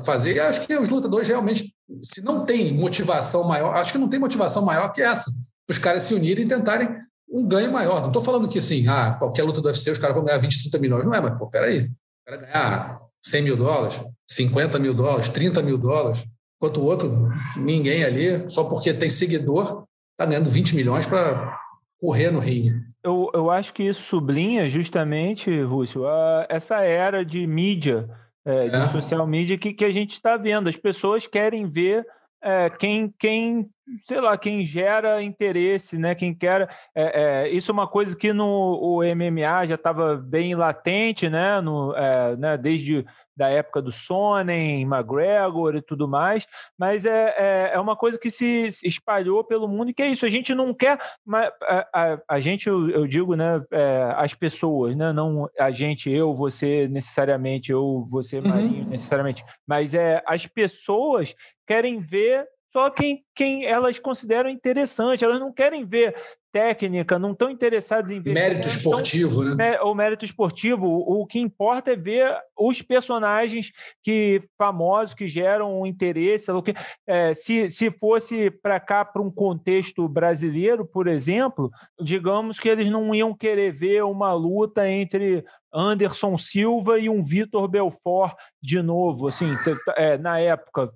fazer. 0.06 0.36
E 0.36 0.40
acho 0.40 0.66
que 0.68 0.76
os 0.76 0.90
lutadores 0.90 1.28
realmente, 1.28 1.74
se 2.04 2.22
não 2.22 2.46
tem 2.46 2.74
motivação 2.74 3.46
maior, 3.46 3.76
acho 3.76 3.92
que 3.92 3.98
não 3.98 4.10
tem 4.10 4.20
motivação 4.20 4.64
maior 4.64 4.90
que 4.90 5.02
essa, 5.02 5.32
os 5.70 5.78
caras 5.78 6.04
se 6.04 6.14
unirem 6.14 6.46
e 6.46 6.48
tentarem 6.48 6.90
um 7.32 7.48
ganho 7.48 7.72
maior. 7.72 8.02
Não 8.02 8.08
estou 8.08 8.22
falando 8.22 8.48
que 8.48 8.60
assim, 8.60 8.88
ah, 8.88 9.16
qualquer 9.18 9.44
luta 9.44 9.62
do 9.62 9.68
UFC 9.68 9.92
os 9.92 9.98
caras 9.98 10.16
vão 10.16 10.26
ganhar 10.26 10.38
20, 10.38 10.62
30 10.64 10.78
milhões. 10.80 11.06
Não 11.06 11.14
é, 11.14 11.22
mas 11.22 11.38
pô, 11.38 11.48
peraí 11.48 11.90
cara 12.30 12.38
ganhar 12.38 13.00
100 13.22 13.42
mil 13.42 13.58
dólares, 13.58 14.00
50 14.28 14.80
mil 14.80 14.94
dólares, 14.94 15.30
30 15.30 15.62
mil 15.64 15.78
dólares, 15.78 16.24
enquanto 16.58 16.78
o 16.80 16.86
outro, 16.86 17.30
ninguém 17.58 18.04
ali, 18.04 18.50
só 18.50 18.64
porque 18.64 18.94
tem 18.94 19.10
seguidor, 19.10 19.86
está 20.12 20.26
ganhando 20.26 20.50
20 20.50 20.76
milhões 20.76 21.06
para 21.06 21.58
correr 22.00 22.32
no 22.32 22.40
ringue. 22.40 22.76
Eu, 23.04 23.30
eu 23.34 23.50
acho 23.50 23.74
que 23.74 23.84
isso 23.84 24.02
sublinha 24.02 24.68
justamente, 24.68 25.62
Rússio, 25.62 26.06
a, 26.08 26.46
essa 26.50 26.84
era 26.84 27.24
de 27.24 27.48
mídia, 27.48 28.10
é, 28.44 28.68
de 28.68 28.76
é. 28.76 28.88
social 28.88 29.26
media 29.26 29.58
que, 29.58 29.74
que 29.74 29.86
a 29.86 29.92
gente 29.92 30.12
está 30.12 30.36
vendo. 30.36 30.68
As 30.68 30.76
pessoas 30.76 31.26
querem 31.26 31.70
ver 31.70 32.06
é, 32.42 32.70
quem, 32.70 33.14
quem, 33.18 33.70
sei 34.00 34.22
lá, 34.22 34.38
quem 34.38 34.64
gera 34.64 35.22
interesse, 35.22 35.98
né? 35.98 36.16
Quem 36.16 36.34
quer. 36.34 36.70
É, 36.96 37.22
é, 37.44 37.50
isso 37.50 37.72
é 37.72 37.74
uma 37.74 37.88
coisa 37.88 38.16
que 38.16 38.32
no 38.32 38.46
o 38.46 39.02
MMA 39.04 39.66
já 39.66 39.76
estava 39.76 40.16
bem 40.16 40.56
latente, 40.56 41.30
né? 41.30 41.60
No, 41.62 41.94
é, 41.96 42.38
né? 42.38 42.58
Desde 42.58 43.06
da 43.40 43.48
época 43.48 43.82
do 43.82 43.90
Sonnen, 43.90 44.82
McGregor 44.82 45.74
e 45.74 45.82
tudo 45.82 46.10
mais, 46.10 46.46
mas 46.78 47.06
é, 47.06 47.34
é, 47.38 47.72
é, 47.74 47.80
uma 47.80 47.96
coisa 47.96 48.20
que 48.20 48.30
se 48.30 48.68
espalhou 48.84 49.46
pelo 49.46 49.66
mundo 49.66 49.92
e 49.92 49.94
que 49.94 50.04
é 50.04 50.10
isso, 50.10 50.26
a 50.26 50.30
gente 50.30 50.54
não 50.54 50.74
quer, 50.74 51.00
a, 51.32 51.88
a, 51.94 52.22
a 52.28 52.40
gente, 52.42 52.68
eu, 52.68 52.90
eu, 52.90 53.08
digo, 53.08 53.38
né, 53.38 53.64
é, 53.72 54.14
as 54.18 54.34
pessoas, 54.34 54.94
né, 54.94 55.14
não 55.14 55.50
a 55.58 55.72
gente, 55.72 56.12
eu, 56.12 56.36
você 56.36 56.90
necessariamente, 56.90 57.72
eu, 57.72 58.04
você, 58.12 58.40
uhum. 58.40 58.50
Marinho, 58.50 58.84
uhum. 58.84 58.90
necessariamente, 58.90 59.42
mas 59.66 59.94
é, 59.94 60.22
as 60.28 60.46
pessoas 60.46 61.34
querem 61.66 61.98
ver 61.98 62.46
só 62.72 62.90
quem, 62.90 63.24
quem 63.36 63.66
elas 63.66 63.98
consideram 63.98 64.50
interessante. 64.50 65.26
Elas 65.26 65.40
não 65.40 65.52
querem 65.52 65.86
ver 65.86 66.16
técnica, 66.52 67.20
não 67.20 67.32
estão 67.32 67.50
interessadas 67.50 68.12
em 68.12 68.22
ver. 68.22 68.34
Mérito 68.34 68.68
esportivo, 68.68 69.44
né? 69.56 69.80
O 69.82 69.94
mérito 69.94 70.26
esportivo. 70.26 70.88
O, 70.88 71.26
que 71.26 71.40
importa 71.40 71.92
é 71.92 71.96
ver 71.96 72.36
os 72.58 72.82
personagens 72.82 73.72
que 74.04 74.44
famosos 74.58 75.14
que 75.14 75.28
geram 75.28 75.82
um 75.82 75.86
interesse. 75.86 76.48
Que, 76.64 76.74
é, 77.08 77.34
se, 77.34 77.70
se 77.70 77.92
fosse 77.92 78.52
para 78.52 78.80
cá, 78.80 79.04
para 79.06 79.22
um 79.22 79.32
contexto 79.32 80.08
brasileiro, 80.08 80.86
por 80.86 81.08
exemplo, 81.08 81.72
digamos 82.00 82.60
que 82.60 82.70
eles 82.70 82.90
não 82.90 83.14
iam 83.14 83.36
querer 83.36 83.72
ver 83.72 84.04
uma 84.04 84.34
luta 84.34 84.88
entre 84.88 85.44
Anderson 85.74 86.38
Silva 86.38 87.00
e 87.00 87.10
um 87.10 87.22
Vitor 87.22 87.68
Belfort 87.68 88.36
de 88.62 88.82
novo. 88.82 89.28
Assim, 89.28 89.56
é, 89.96 90.18
na 90.18 90.40
época 90.40 90.92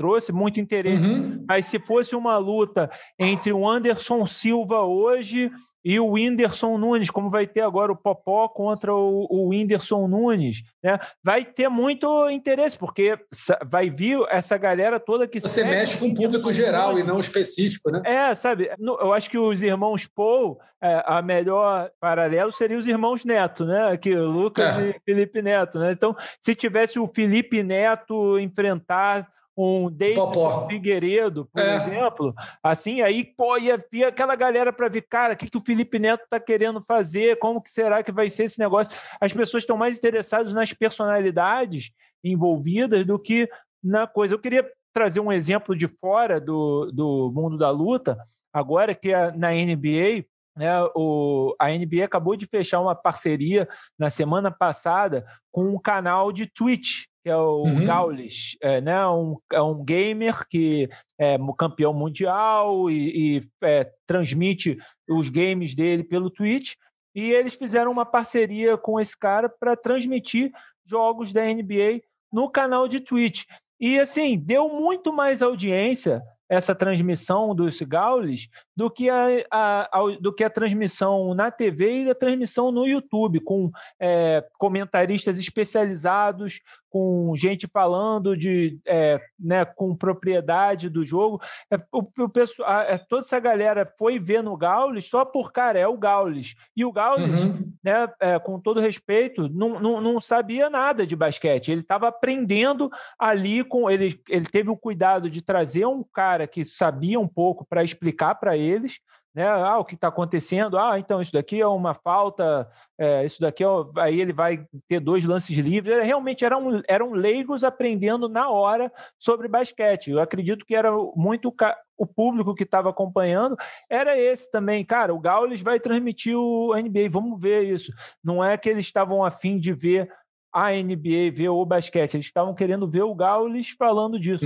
trouxe 0.00 0.32
muito 0.32 0.58
interesse. 0.58 1.10
Uhum. 1.10 1.44
Mas 1.46 1.66
se 1.66 1.78
fosse 1.78 2.16
uma 2.16 2.38
luta 2.38 2.90
entre 3.18 3.52
o 3.52 3.68
Anderson 3.68 4.26
Silva 4.26 4.80
hoje 4.80 5.52
e 5.84 6.00
o 6.00 6.12
Whindersson 6.12 6.78
Nunes, 6.78 7.10
como 7.10 7.28
vai 7.28 7.46
ter 7.46 7.60
agora 7.60 7.92
o 7.92 7.96
Popó 7.96 8.48
contra 8.48 8.94
o, 8.94 9.26
o 9.30 9.48
Whindersson 9.48 10.08
Nunes, 10.08 10.62
né? 10.82 10.98
Vai 11.22 11.44
ter 11.44 11.68
muito 11.68 12.30
interesse, 12.30 12.78
porque 12.78 13.18
vai 13.66 13.90
vir 13.90 14.18
essa 14.30 14.56
galera 14.56 14.98
toda 14.98 15.28
que 15.28 15.38
Você 15.38 15.64
mexe 15.64 15.98
com 15.98 16.06
o 16.06 16.14
público 16.14 16.50
geral 16.50 16.92
Nunes. 16.92 17.04
e 17.04 17.06
não 17.06 17.18
específico, 17.18 17.90
né? 17.90 18.00
É, 18.06 18.34
sabe? 18.34 18.70
Eu 18.78 19.12
acho 19.12 19.28
que 19.28 19.38
os 19.38 19.62
irmãos 19.62 20.06
Paul, 20.06 20.58
é, 20.82 21.02
a 21.04 21.20
melhor 21.20 21.90
paralelo 22.00 22.52
seria 22.52 22.78
os 22.78 22.86
irmãos 22.86 23.22
Neto, 23.22 23.66
né? 23.66 23.88
Aqui, 23.88 24.14
Lucas 24.14 24.78
é. 24.78 24.90
e 24.90 25.00
Felipe 25.04 25.42
Neto, 25.42 25.78
né? 25.78 25.92
Então, 25.92 26.16
se 26.40 26.54
tivesse 26.54 26.98
o 26.98 27.06
Felipe 27.06 27.62
Neto 27.62 28.38
enfrentar 28.38 29.28
um 29.60 29.90
David 29.90 30.20
Figueiredo, 30.68 31.46
por 31.52 31.60
é. 31.60 31.76
exemplo, 31.76 32.34
assim, 32.62 33.02
aí 33.02 33.24
pô, 33.24 33.58
ia 33.58 33.82
vir 33.90 34.04
aquela 34.04 34.34
galera 34.34 34.72
para 34.72 34.88
ver, 34.88 35.02
cara, 35.02 35.34
o 35.34 35.36
que, 35.36 35.50
que 35.50 35.58
o 35.58 35.64
Felipe 35.64 35.98
Neto 35.98 36.24
está 36.24 36.40
querendo 36.40 36.82
fazer, 36.86 37.38
como 37.38 37.60
que 37.60 37.70
será 37.70 38.02
que 38.02 38.10
vai 38.10 38.30
ser 38.30 38.44
esse 38.44 38.58
negócio? 38.58 38.96
As 39.20 39.32
pessoas 39.32 39.62
estão 39.62 39.76
mais 39.76 39.98
interessadas 39.98 40.54
nas 40.54 40.72
personalidades 40.72 41.90
envolvidas 42.24 43.04
do 43.04 43.18
que 43.18 43.48
na 43.82 44.06
coisa. 44.06 44.34
Eu 44.34 44.38
queria 44.38 44.66
trazer 44.92 45.20
um 45.20 45.32
exemplo 45.32 45.76
de 45.76 45.86
fora 45.86 46.40
do, 46.40 46.90
do 46.92 47.30
mundo 47.34 47.58
da 47.58 47.70
luta, 47.70 48.18
agora 48.52 48.94
que 48.94 49.12
é 49.12 49.30
na 49.32 49.50
NBA, 49.50 50.24
né, 50.56 50.82
o, 50.96 51.54
a 51.60 51.68
NBA 51.68 52.04
acabou 52.04 52.34
de 52.34 52.46
fechar 52.46 52.80
uma 52.80 52.94
parceria 52.94 53.68
na 53.98 54.10
semana 54.10 54.50
passada 54.50 55.24
com 55.52 55.64
um 55.64 55.78
canal 55.78 56.32
de 56.32 56.46
Twitch 56.46 57.09
que 57.22 57.28
é 57.28 57.36
o 57.36 57.62
uhum. 57.64 57.84
Gaules, 57.84 58.56
é, 58.62 58.80
né? 58.80 59.06
um, 59.08 59.36
é 59.52 59.60
um 59.60 59.84
gamer 59.84 60.46
que 60.48 60.88
é 61.18 61.36
campeão 61.58 61.92
mundial 61.92 62.90
e, 62.90 63.38
e 63.38 63.48
é, 63.62 63.90
transmite 64.06 64.78
os 65.08 65.28
games 65.28 65.74
dele 65.74 66.02
pelo 66.02 66.30
Twitch. 66.30 66.74
E 67.14 67.32
eles 67.32 67.54
fizeram 67.54 67.90
uma 67.90 68.06
parceria 68.06 68.78
com 68.78 68.98
esse 68.98 69.18
cara 69.18 69.48
para 69.48 69.76
transmitir 69.76 70.52
jogos 70.86 71.32
da 71.32 71.42
NBA 71.44 72.00
no 72.32 72.48
canal 72.48 72.88
de 72.88 73.00
Twitch. 73.00 73.44
E 73.78 73.98
assim, 73.98 74.38
deu 74.38 74.68
muito 74.68 75.12
mais 75.12 75.42
audiência 75.42 76.22
essa 76.50 76.74
transmissão 76.74 77.54
dos 77.54 77.80
Gaules 77.80 78.48
do 78.76 78.90
que 78.90 79.08
a, 79.08 79.26
a, 79.50 79.98
a, 79.98 80.16
do 80.20 80.32
que 80.32 80.42
a 80.42 80.50
transmissão 80.50 81.32
na 81.32 81.48
TV 81.48 82.04
e 82.04 82.10
a 82.10 82.14
transmissão 82.14 82.72
no 82.72 82.86
YouTube, 82.86 83.38
com 83.40 83.70
é, 84.00 84.44
comentaristas 84.58 85.38
especializados, 85.38 86.60
com 86.90 87.32
gente 87.36 87.68
falando 87.68 88.36
de, 88.36 88.80
é, 88.84 89.20
né, 89.38 89.64
com 89.64 89.94
propriedade 89.94 90.90
do 90.90 91.04
jogo. 91.04 91.40
É, 91.70 91.76
o, 91.92 92.02
o 92.18 92.28
pessoal, 92.28 92.80
é, 92.80 92.98
toda 92.98 93.22
essa 93.22 93.38
galera 93.38 93.90
foi 93.96 94.18
ver 94.18 94.42
no 94.42 94.56
Gaules 94.56 95.08
só 95.08 95.24
por, 95.24 95.52
cara, 95.52 95.78
é 95.78 95.86
o 95.86 95.96
Gaules. 95.96 96.56
E 96.76 96.84
o 96.84 96.92
Gaules, 96.92 97.30
uhum. 97.30 97.72
né, 97.82 98.08
é, 98.18 98.38
com 98.40 98.58
todo 98.58 98.80
respeito, 98.80 99.48
não, 99.48 99.78
não, 99.78 100.00
não 100.00 100.18
sabia 100.18 100.68
nada 100.68 101.06
de 101.06 101.14
basquete. 101.14 101.70
Ele 101.70 101.82
estava 101.82 102.08
aprendendo 102.08 102.90
ali 103.16 103.62
com 103.62 103.88
ele. 103.88 104.20
Ele 104.28 104.46
teve 104.46 104.68
o 104.68 104.76
cuidado 104.76 105.30
de 105.30 105.40
trazer 105.40 105.86
um 105.86 106.02
cara 106.02 106.39
que 106.46 106.64
sabia 106.64 107.18
um 107.18 107.28
pouco 107.28 107.64
para 107.64 107.84
explicar 107.84 108.34
para 108.36 108.56
eles 108.56 109.00
né? 109.34 109.46
Ah, 109.46 109.78
o 109.78 109.84
que 109.84 109.94
está 109.94 110.08
acontecendo? 110.08 110.76
Ah, 110.76 110.98
então 110.98 111.22
isso 111.22 111.32
daqui 111.32 111.60
é 111.60 111.66
uma 111.66 111.94
falta, 111.94 112.68
é, 112.98 113.24
isso 113.24 113.40
daqui 113.40 113.62
é, 113.62 113.66
aí 113.98 114.20
ele 114.20 114.32
vai 114.32 114.66
ter 114.88 114.98
dois 114.98 115.24
lances 115.24 115.56
livres. 115.56 116.04
Realmente 116.04 116.44
eram, 116.44 116.82
eram 116.88 117.12
leigos 117.12 117.62
aprendendo 117.62 118.28
na 118.28 118.50
hora 118.50 118.92
sobre 119.18 119.46
basquete. 119.46 120.10
Eu 120.10 120.20
acredito 120.20 120.64
que 120.64 120.74
era 120.74 120.90
muito 121.14 121.54
o 121.96 122.06
público 122.06 122.54
que 122.54 122.64
estava 122.64 122.90
acompanhando 122.90 123.56
era 123.88 124.18
esse 124.18 124.50
também. 124.50 124.84
Cara, 124.84 125.14
o 125.14 125.20
Gaules 125.20 125.62
vai 125.62 125.78
transmitir 125.78 126.36
o 126.36 126.74
NBA, 126.74 127.08
vamos 127.08 127.40
ver 127.40 127.62
isso. 127.62 127.92
Não 128.24 128.42
é 128.42 128.56
que 128.58 128.68
eles 128.68 128.86
estavam 128.86 129.24
afim 129.24 129.58
de 129.58 129.72
ver 129.72 130.10
a 130.52 130.72
NBA, 130.72 131.30
ver 131.32 131.50
o 131.50 131.64
basquete, 131.64 132.14
eles 132.14 132.26
estavam 132.26 132.52
querendo 132.52 132.90
ver 132.90 133.02
o 133.02 133.14
Gaules 133.14 133.70
falando 133.78 134.18
disso. 134.18 134.44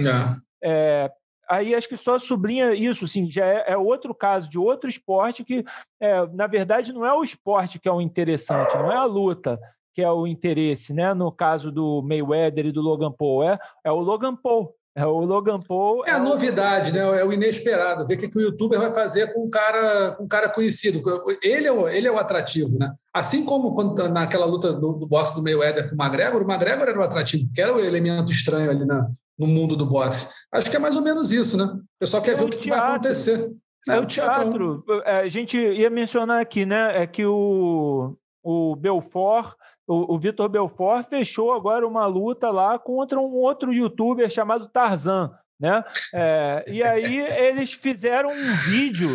É, 0.62 1.10
aí 1.48 1.74
acho 1.74 1.88
que 1.88 1.96
só 1.96 2.18
sublinha 2.18 2.74
isso, 2.74 3.04
assim, 3.04 3.30
já 3.30 3.44
é, 3.44 3.72
é, 3.72 3.76
outro 3.76 4.14
caso 4.14 4.48
de 4.48 4.58
outro 4.58 4.88
esporte 4.88 5.44
que, 5.44 5.64
é, 6.00 6.26
na 6.28 6.46
verdade, 6.46 6.92
não 6.92 7.04
é 7.04 7.12
o 7.12 7.22
esporte 7.22 7.78
que 7.78 7.88
é 7.88 7.92
o 7.92 8.00
interessante, 8.00 8.76
não 8.76 8.90
é 8.90 8.96
a 8.96 9.04
luta 9.04 9.58
que 9.94 10.02
é 10.02 10.10
o 10.10 10.26
interesse, 10.26 10.92
né? 10.92 11.14
No 11.14 11.30
caso 11.30 11.70
do 11.70 12.02
Mayweather 12.02 12.66
e 12.66 12.72
do 12.72 12.80
Logan 12.80 13.12
Paul, 13.12 13.44
é, 13.44 13.58
é 13.84 13.92
o 13.92 14.00
Logan 14.00 14.34
Paul. 14.34 14.74
É 14.96 15.04
o 15.04 15.20
Logan 15.20 15.60
Paul. 15.60 16.04
É 16.06 16.12
a 16.12 16.20
novidade, 16.20 16.92
né? 16.92 17.00
É 17.00 17.24
o 17.24 17.32
inesperado. 17.32 18.06
Ver 18.06 18.14
o 18.14 18.18
que, 18.18 18.28
que 18.28 18.38
o 18.38 18.40
youtuber 18.40 18.78
vai 18.78 18.92
fazer 18.92 19.32
com 19.32 19.44
um 19.44 19.50
cara, 19.50 20.12
com 20.12 20.24
um 20.24 20.28
cara 20.28 20.48
conhecido. 20.48 21.02
Ele 21.42 21.66
é, 21.66 21.72
o, 21.72 21.88
ele 21.88 22.06
é 22.06 22.12
o 22.12 22.18
atrativo, 22.18 22.78
né? 22.78 22.92
Assim 23.12 23.44
como 23.44 23.74
quando, 23.74 24.08
naquela 24.08 24.46
luta 24.46 24.72
do, 24.72 24.92
do 24.92 25.06
boxe 25.06 25.34
do 25.34 25.42
Mayweather 25.42 25.90
com 25.90 25.96
o 25.96 25.98
McGregor, 25.98 26.42
o 26.42 26.48
McGregor 26.48 26.88
era 26.88 26.98
o 26.98 27.02
atrativo, 27.02 27.52
que 27.52 27.60
era 27.60 27.74
o 27.74 27.80
elemento 27.80 28.30
estranho 28.30 28.70
ali 28.70 28.84
na, 28.84 29.08
no 29.38 29.46
mundo 29.46 29.76
do 29.76 29.86
boxe. 29.86 30.32
Acho 30.52 30.70
que 30.70 30.76
é 30.76 30.80
mais 30.80 30.96
ou 30.96 31.02
menos 31.02 31.32
isso, 31.32 31.56
né? 31.56 31.64
O 31.64 31.98
pessoal 31.98 32.22
quer 32.22 32.32
é 32.32 32.36
ver 32.36 32.44
o 32.44 32.48
que, 32.48 32.58
que 32.58 32.70
vai 32.70 32.78
acontecer. 32.78 33.50
É, 33.88 33.96
é 33.96 34.00
o 34.00 34.06
teatro. 34.06 34.82
teatro. 34.84 35.02
É, 35.04 35.20
a 35.20 35.28
gente 35.28 35.58
ia 35.58 35.90
mencionar 35.90 36.40
aqui, 36.40 36.64
né? 36.64 37.02
É 37.02 37.06
que 37.06 37.24
o, 37.24 38.16
o 38.42 38.76
Belfort, 38.76 39.54
o, 39.86 40.14
o 40.14 40.18
Vitor 40.18 40.48
Belfort 40.48 41.08
fechou 41.08 41.52
agora 41.52 41.86
uma 41.86 42.06
luta 42.06 42.50
lá 42.50 42.78
contra 42.78 43.18
um 43.18 43.34
outro 43.34 43.72
youtuber 43.72 44.30
chamado 44.30 44.68
Tarzan, 44.68 45.32
né? 45.60 45.84
É, 46.14 46.64
e 46.68 46.82
aí 46.82 47.18
eles 47.18 47.72
fizeram 47.72 48.30
um 48.30 48.54
vídeo 48.68 49.08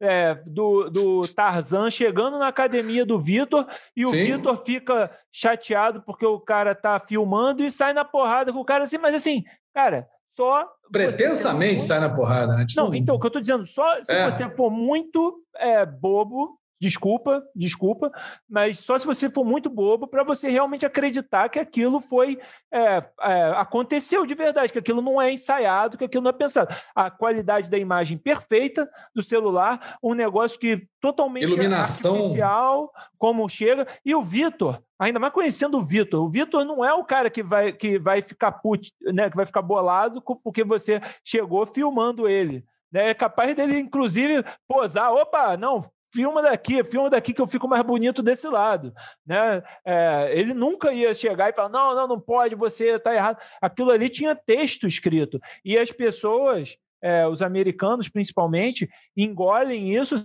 é, 0.00 0.34
do, 0.46 0.90
do 0.90 1.22
Tarzan 1.28 1.90
chegando 1.90 2.38
na 2.38 2.48
academia 2.48 3.04
do 3.04 3.18
Vitor 3.18 3.66
e 3.96 4.04
o 4.04 4.10
Vitor 4.10 4.62
fica 4.64 5.10
chateado 5.32 6.02
porque 6.02 6.26
o 6.26 6.40
cara 6.40 6.74
tá 6.74 7.00
filmando 7.00 7.64
e 7.64 7.70
sai 7.70 7.92
na 7.92 8.04
porrada 8.04 8.52
com 8.52 8.60
o 8.60 8.64
cara 8.64 8.84
assim, 8.84 8.98
mas 8.98 9.14
assim, 9.14 9.44
cara, 9.74 10.08
só. 10.36 10.68
Pretensamente 10.90 11.82
sai 11.82 12.00
na 12.00 12.10
porrada, 12.10 12.56
né? 12.56 12.66
Tipo... 12.66 12.82
Não, 12.82 12.94
então, 12.94 13.16
o 13.16 13.20
que 13.20 13.26
eu 13.26 13.30
tô 13.30 13.40
dizendo, 13.40 13.66
só 13.66 14.02
se 14.02 14.12
é. 14.12 14.30
você 14.30 14.48
for 14.50 14.70
muito 14.70 15.42
é, 15.56 15.86
bobo, 15.86 16.58
Desculpa, 16.84 17.42
desculpa, 17.56 18.12
mas 18.46 18.78
só 18.78 18.98
se 18.98 19.06
você 19.06 19.30
for 19.30 19.42
muito 19.42 19.70
bobo 19.70 20.06
para 20.06 20.22
você 20.22 20.50
realmente 20.50 20.84
acreditar 20.84 21.48
que 21.48 21.58
aquilo 21.58 21.98
foi 21.98 22.38
é, 22.70 23.02
é, 23.22 23.52
aconteceu 23.56 24.26
de 24.26 24.34
verdade, 24.34 24.70
que 24.70 24.78
aquilo 24.78 25.00
não 25.00 25.20
é 25.20 25.32
ensaiado, 25.32 25.96
que 25.96 26.04
aquilo 26.04 26.24
não 26.24 26.28
é 26.28 26.34
pensado. 26.34 26.76
A 26.94 27.10
qualidade 27.10 27.70
da 27.70 27.78
imagem 27.78 28.18
perfeita 28.18 28.86
do 29.14 29.22
celular, 29.22 29.96
um 30.02 30.12
negócio 30.12 30.60
que 30.60 30.86
totalmente 31.00 31.44
Iluminação. 31.44 32.16
artificial, 32.16 32.92
como 33.16 33.48
chega. 33.48 33.88
E 34.04 34.14
o 34.14 34.22
Vitor, 34.22 34.82
ainda 34.98 35.18
mais 35.18 35.32
conhecendo 35.32 35.78
o 35.78 35.84
Vitor, 35.86 36.22
o 36.22 36.28
Vitor 36.28 36.66
não 36.66 36.84
é 36.84 36.92
o 36.92 37.02
cara 37.02 37.30
que 37.30 37.42
vai, 37.42 37.72
que 37.72 37.98
vai 37.98 38.20
ficar 38.20 38.52
put, 38.52 38.92
né, 39.00 39.30
que 39.30 39.36
vai 39.36 39.46
ficar 39.46 39.62
bolado 39.62 40.22
porque 40.42 40.62
você 40.62 41.00
chegou 41.24 41.64
filmando 41.64 42.28
ele. 42.28 42.62
Né? 42.92 43.08
É 43.08 43.14
capaz 43.14 43.56
dele, 43.56 43.78
inclusive, 43.78 44.44
posar. 44.68 45.10
Opa, 45.12 45.56
não, 45.56 45.82
filma 46.14 46.40
daqui, 46.40 46.84
filma 46.84 47.10
daqui 47.10 47.34
que 47.34 47.40
eu 47.40 47.46
fico 47.46 47.66
mais 47.66 47.82
bonito 47.82 48.22
desse 48.22 48.46
lado, 48.46 48.94
né? 49.26 49.62
É, 49.84 50.30
ele 50.32 50.54
nunca 50.54 50.92
ia 50.92 51.12
chegar 51.12 51.50
e 51.50 51.52
falar, 51.52 51.68
não, 51.68 51.94
não, 51.94 52.06
não 52.06 52.20
pode, 52.20 52.54
você 52.54 52.94
está 52.94 53.14
errado. 53.14 53.38
Aquilo 53.60 53.90
ali 53.90 54.08
tinha 54.08 54.36
texto 54.36 54.86
escrito 54.86 55.40
e 55.64 55.76
as 55.76 55.90
pessoas, 55.90 56.76
é, 57.02 57.26
os 57.26 57.42
americanos 57.42 58.08
principalmente, 58.08 58.88
engolem 59.16 59.94
isso 59.94 60.16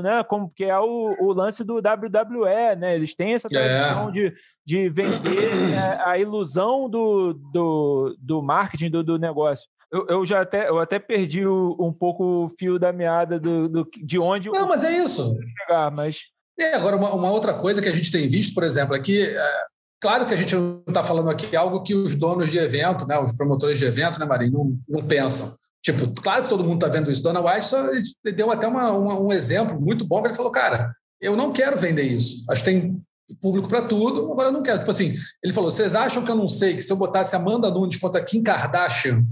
né? 0.00 0.22
Como 0.22 0.52
que 0.54 0.64
é 0.64 0.78
o, 0.78 1.16
o, 1.18 1.32
lance 1.32 1.64
do 1.64 1.78
WWE, 1.78 2.76
né? 2.78 2.94
Eles 2.94 3.12
têm 3.12 3.34
essa 3.34 3.48
tradição 3.48 4.08
é. 4.08 4.12
de, 4.12 4.34
de 4.64 4.88
vender 4.88 5.74
é, 5.74 6.00
a 6.08 6.16
ilusão 6.16 6.88
do, 6.88 7.32
do, 7.32 8.16
do 8.20 8.40
marketing 8.40 8.90
do, 8.90 9.02
do 9.02 9.18
negócio. 9.18 9.68
Eu, 9.94 10.06
eu, 10.08 10.26
já 10.26 10.40
até, 10.40 10.68
eu 10.68 10.80
até 10.80 10.98
perdi 10.98 11.46
o, 11.46 11.76
um 11.78 11.92
pouco 11.92 12.46
o 12.46 12.48
fio 12.58 12.80
da 12.80 12.92
meada 12.92 13.38
do, 13.38 13.68
do 13.68 13.88
de 14.02 14.18
onde. 14.18 14.50
Não, 14.50 14.66
mas 14.66 14.82
é 14.82 14.90
isso. 14.90 15.36
Chegar, 15.60 15.92
mas... 15.92 16.32
É, 16.58 16.74
agora, 16.74 16.96
uma, 16.96 17.14
uma, 17.14 17.30
outra 17.30 17.54
coisa 17.54 17.80
que 17.80 17.88
a 17.88 17.94
gente 17.94 18.10
tem 18.10 18.26
visto, 18.26 18.54
por 18.54 18.64
exemplo, 18.64 18.92
aqui. 18.92 19.22
É, 19.22 19.52
claro 20.00 20.26
que 20.26 20.34
a 20.34 20.36
gente 20.36 20.52
não 20.56 20.82
está 20.88 21.04
falando 21.04 21.30
aqui 21.30 21.54
algo 21.54 21.84
que 21.84 21.94
os 21.94 22.16
donos 22.16 22.50
de 22.50 22.58
evento, 22.58 23.06
né, 23.06 23.16
os 23.20 23.36
promotores 23.36 23.78
de 23.78 23.84
evento, 23.84 24.18
né, 24.18 24.26
Marinho, 24.26 24.52
não, 24.52 25.00
não 25.00 25.06
pensam. 25.06 25.54
Tipo, 25.80 26.12
claro 26.20 26.42
que 26.42 26.48
todo 26.48 26.64
mundo 26.64 26.84
está 26.84 26.88
vendo 26.88 27.12
isso. 27.12 27.22
Dona 27.22 27.40
White 27.40 27.66
só 27.66 27.88
deu 28.34 28.50
até 28.50 28.66
uma, 28.66 28.90
uma, 28.90 29.20
um 29.20 29.30
exemplo 29.30 29.80
muito 29.80 30.04
bom. 30.04 30.24
Ele 30.24 30.34
falou, 30.34 30.50
cara, 30.50 30.92
eu 31.20 31.36
não 31.36 31.52
quero 31.52 31.76
vender 31.76 32.02
isso. 32.02 32.44
Acho 32.50 32.64
que 32.64 32.70
tem 32.70 33.00
público 33.40 33.68
para 33.68 33.82
tudo, 33.82 34.32
agora 34.32 34.48
eu 34.48 34.52
não 34.52 34.62
quero. 34.62 34.80
Tipo 34.80 34.90
assim, 34.90 35.14
ele 35.40 35.52
falou: 35.52 35.70
vocês 35.70 35.94
acham 35.94 36.24
que 36.24 36.30
eu 36.30 36.36
não 36.36 36.48
sei 36.48 36.74
que 36.74 36.82
se 36.82 36.92
eu 36.92 36.96
botasse 36.96 37.36
Amanda 37.36 37.70
Nunes 37.70 37.96
contra 37.96 38.24
Kim 38.24 38.42
Kardashian, 38.42 39.24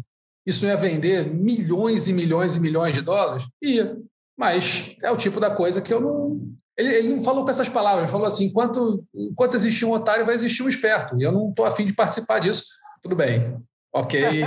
isso 0.46 0.66
ia 0.66 0.76
vender 0.76 1.32
milhões 1.32 2.08
e 2.08 2.12
milhões 2.12 2.56
e 2.56 2.60
milhões 2.60 2.94
de 2.94 3.00
dólares? 3.00 3.44
Ia. 3.62 3.96
Mas 4.36 4.96
é 5.02 5.10
o 5.10 5.16
tipo 5.16 5.38
da 5.38 5.50
coisa 5.50 5.80
que 5.80 5.92
eu 5.92 6.00
não. 6.00 6.40
Ele, 6.76 6.88
ele 6.88 7.08
não 7.14 7.22
falou 7.22 7.44
com 7.44 7.50
essas 7.50 7.68
palavras, 7.68 8.04
ele 8.04 8.12
falou 8.12 8.26
assim: 8.26 8.46
enquanto, 8.46 9.04
enquanto 9.14 9.54
existir 9.54 9.84
um 9.84 9.92
otário, 9.92 10.26
vai 10.26 10.34
existir 10.34 10.62
um 10.62 10.68
esperto. 10.68 11.16
E 11.16 11.22
eu 11.22 11.30
não 11.30 11.50
estou 11.50 11.64
afim 11.64 11.84
de 11.84 11.94
participar 11.94 12.40
disso. 12.40 12.64
Tudo 13.02 13.14
bem. 13.14 13.56
Ok. 13.94 14.20
É. 14.20 14.42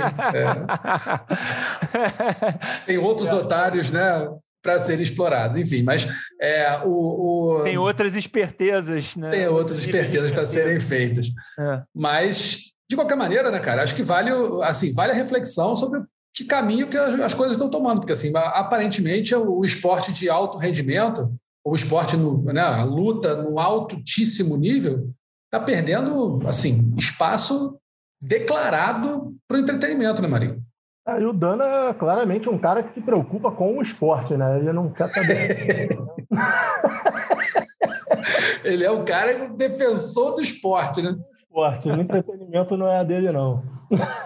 Tem 2.84 2.98
outros 2.98 3.32
otários, 3.32 3.90
né? 3.90 4.28
Para 4.60 4.80
serem 4.80 5.02
explorados, 5.02 5.60
enfim, 5.60 5.84
mas 5.84 6.08
é, 6.40 6.80
o, 6.84 7.60
o, 7.60 7.62
Tem 7.62 7.78
outras 7.78 8.16
espertezas, 8.16 9.14
né? 9.14 9.30
Tem 9.30 9.46
outras 9.46 9.78
espertezas 9.78 10.32
para 10.32 10.44
serem 10.44 10.80
feitas. 10.80 11.28
É. 11.56 11.82
Mas 11.94 12.74
de 12.88 12.96
qualquer 12.96 13.16
maneira, 13.16 13.50
né, 13.50 13.58
cara, 13.58 13.82
acho 13.82 13.94
que 13.94 14.02
vale, 14.02 14.30
assim, 14.62 14.92
vale 14.92 15.12
a 15.12 15.14
reflexão 15.14 15.74
sobre 15.74 16.00
que 16.34 16.44
caminho 16.44 16.86
que 16.86 16.96
as 16.96 17.34
coisas 17.34 17.56
estão 17.56 17.70
tomando, 17.70 18.00
porque 18.00 18.12
assim, 18.12 18.30
aparentemente 18.34 19.34
o 19.34 19.64
esporte 19.64 20.12
de 20.12 20.28
alto 20.28 20.58
rendimento, 20.58 21.34
o 21.64 21.74
esporte 21.74 22.16
no, 22.16 22.42
né, 22.44 22.60
a 22.60 22.84
luta 22.84 23.42
no 23.42 23.58
altíssimo 23.58 24.56
nível, 24.56 25.10
está 25.46 25.64
perdendo 25.64 26.40
assim 26.46 26.92
espaço 26.96 27.78
declarado 28.20 29.34
para 29.48 29.56
o 29.56 29.60
entretenimento, 29.60 30.20
né, 30.20 30.28
Marinho? 30.28 30.62
Ah, 31.06 31.20
e 31.20 31.24
o 31.24 31.32
Dana 31.32 31.90
é 31.90 31.94
claramente 31.94 32.48
um 32.48 32.58
cara 32.58 32.82
que 32.82 32.92
se 32.92 33.00
preocupa 33.00 33.52
com 33.52 33.78
o 33.78 33.82
esporte, 33.82 34.36
né? 34.36 34.58
Ele 34.58 34.72
não 34.72 34.90
quer 34.90 35.08
saber. 35.08 35.88
Ele 38.64 38.84
é 38.84 38.90
um 38.90 39.04
cara 39.04 39.48
defensor 39.50 40.34
do 40.34 40.42
esporte, 40.42 41.00
né? 41.00 41.16
Esporte. 41.56 41.88
O 41.88 42.00
entretenimento 42.00 42.76
não 42.76 42.86
é 42.86 42.98
a 42.98 43.02
dele, 43.02 43.32
não. 43.32 43.62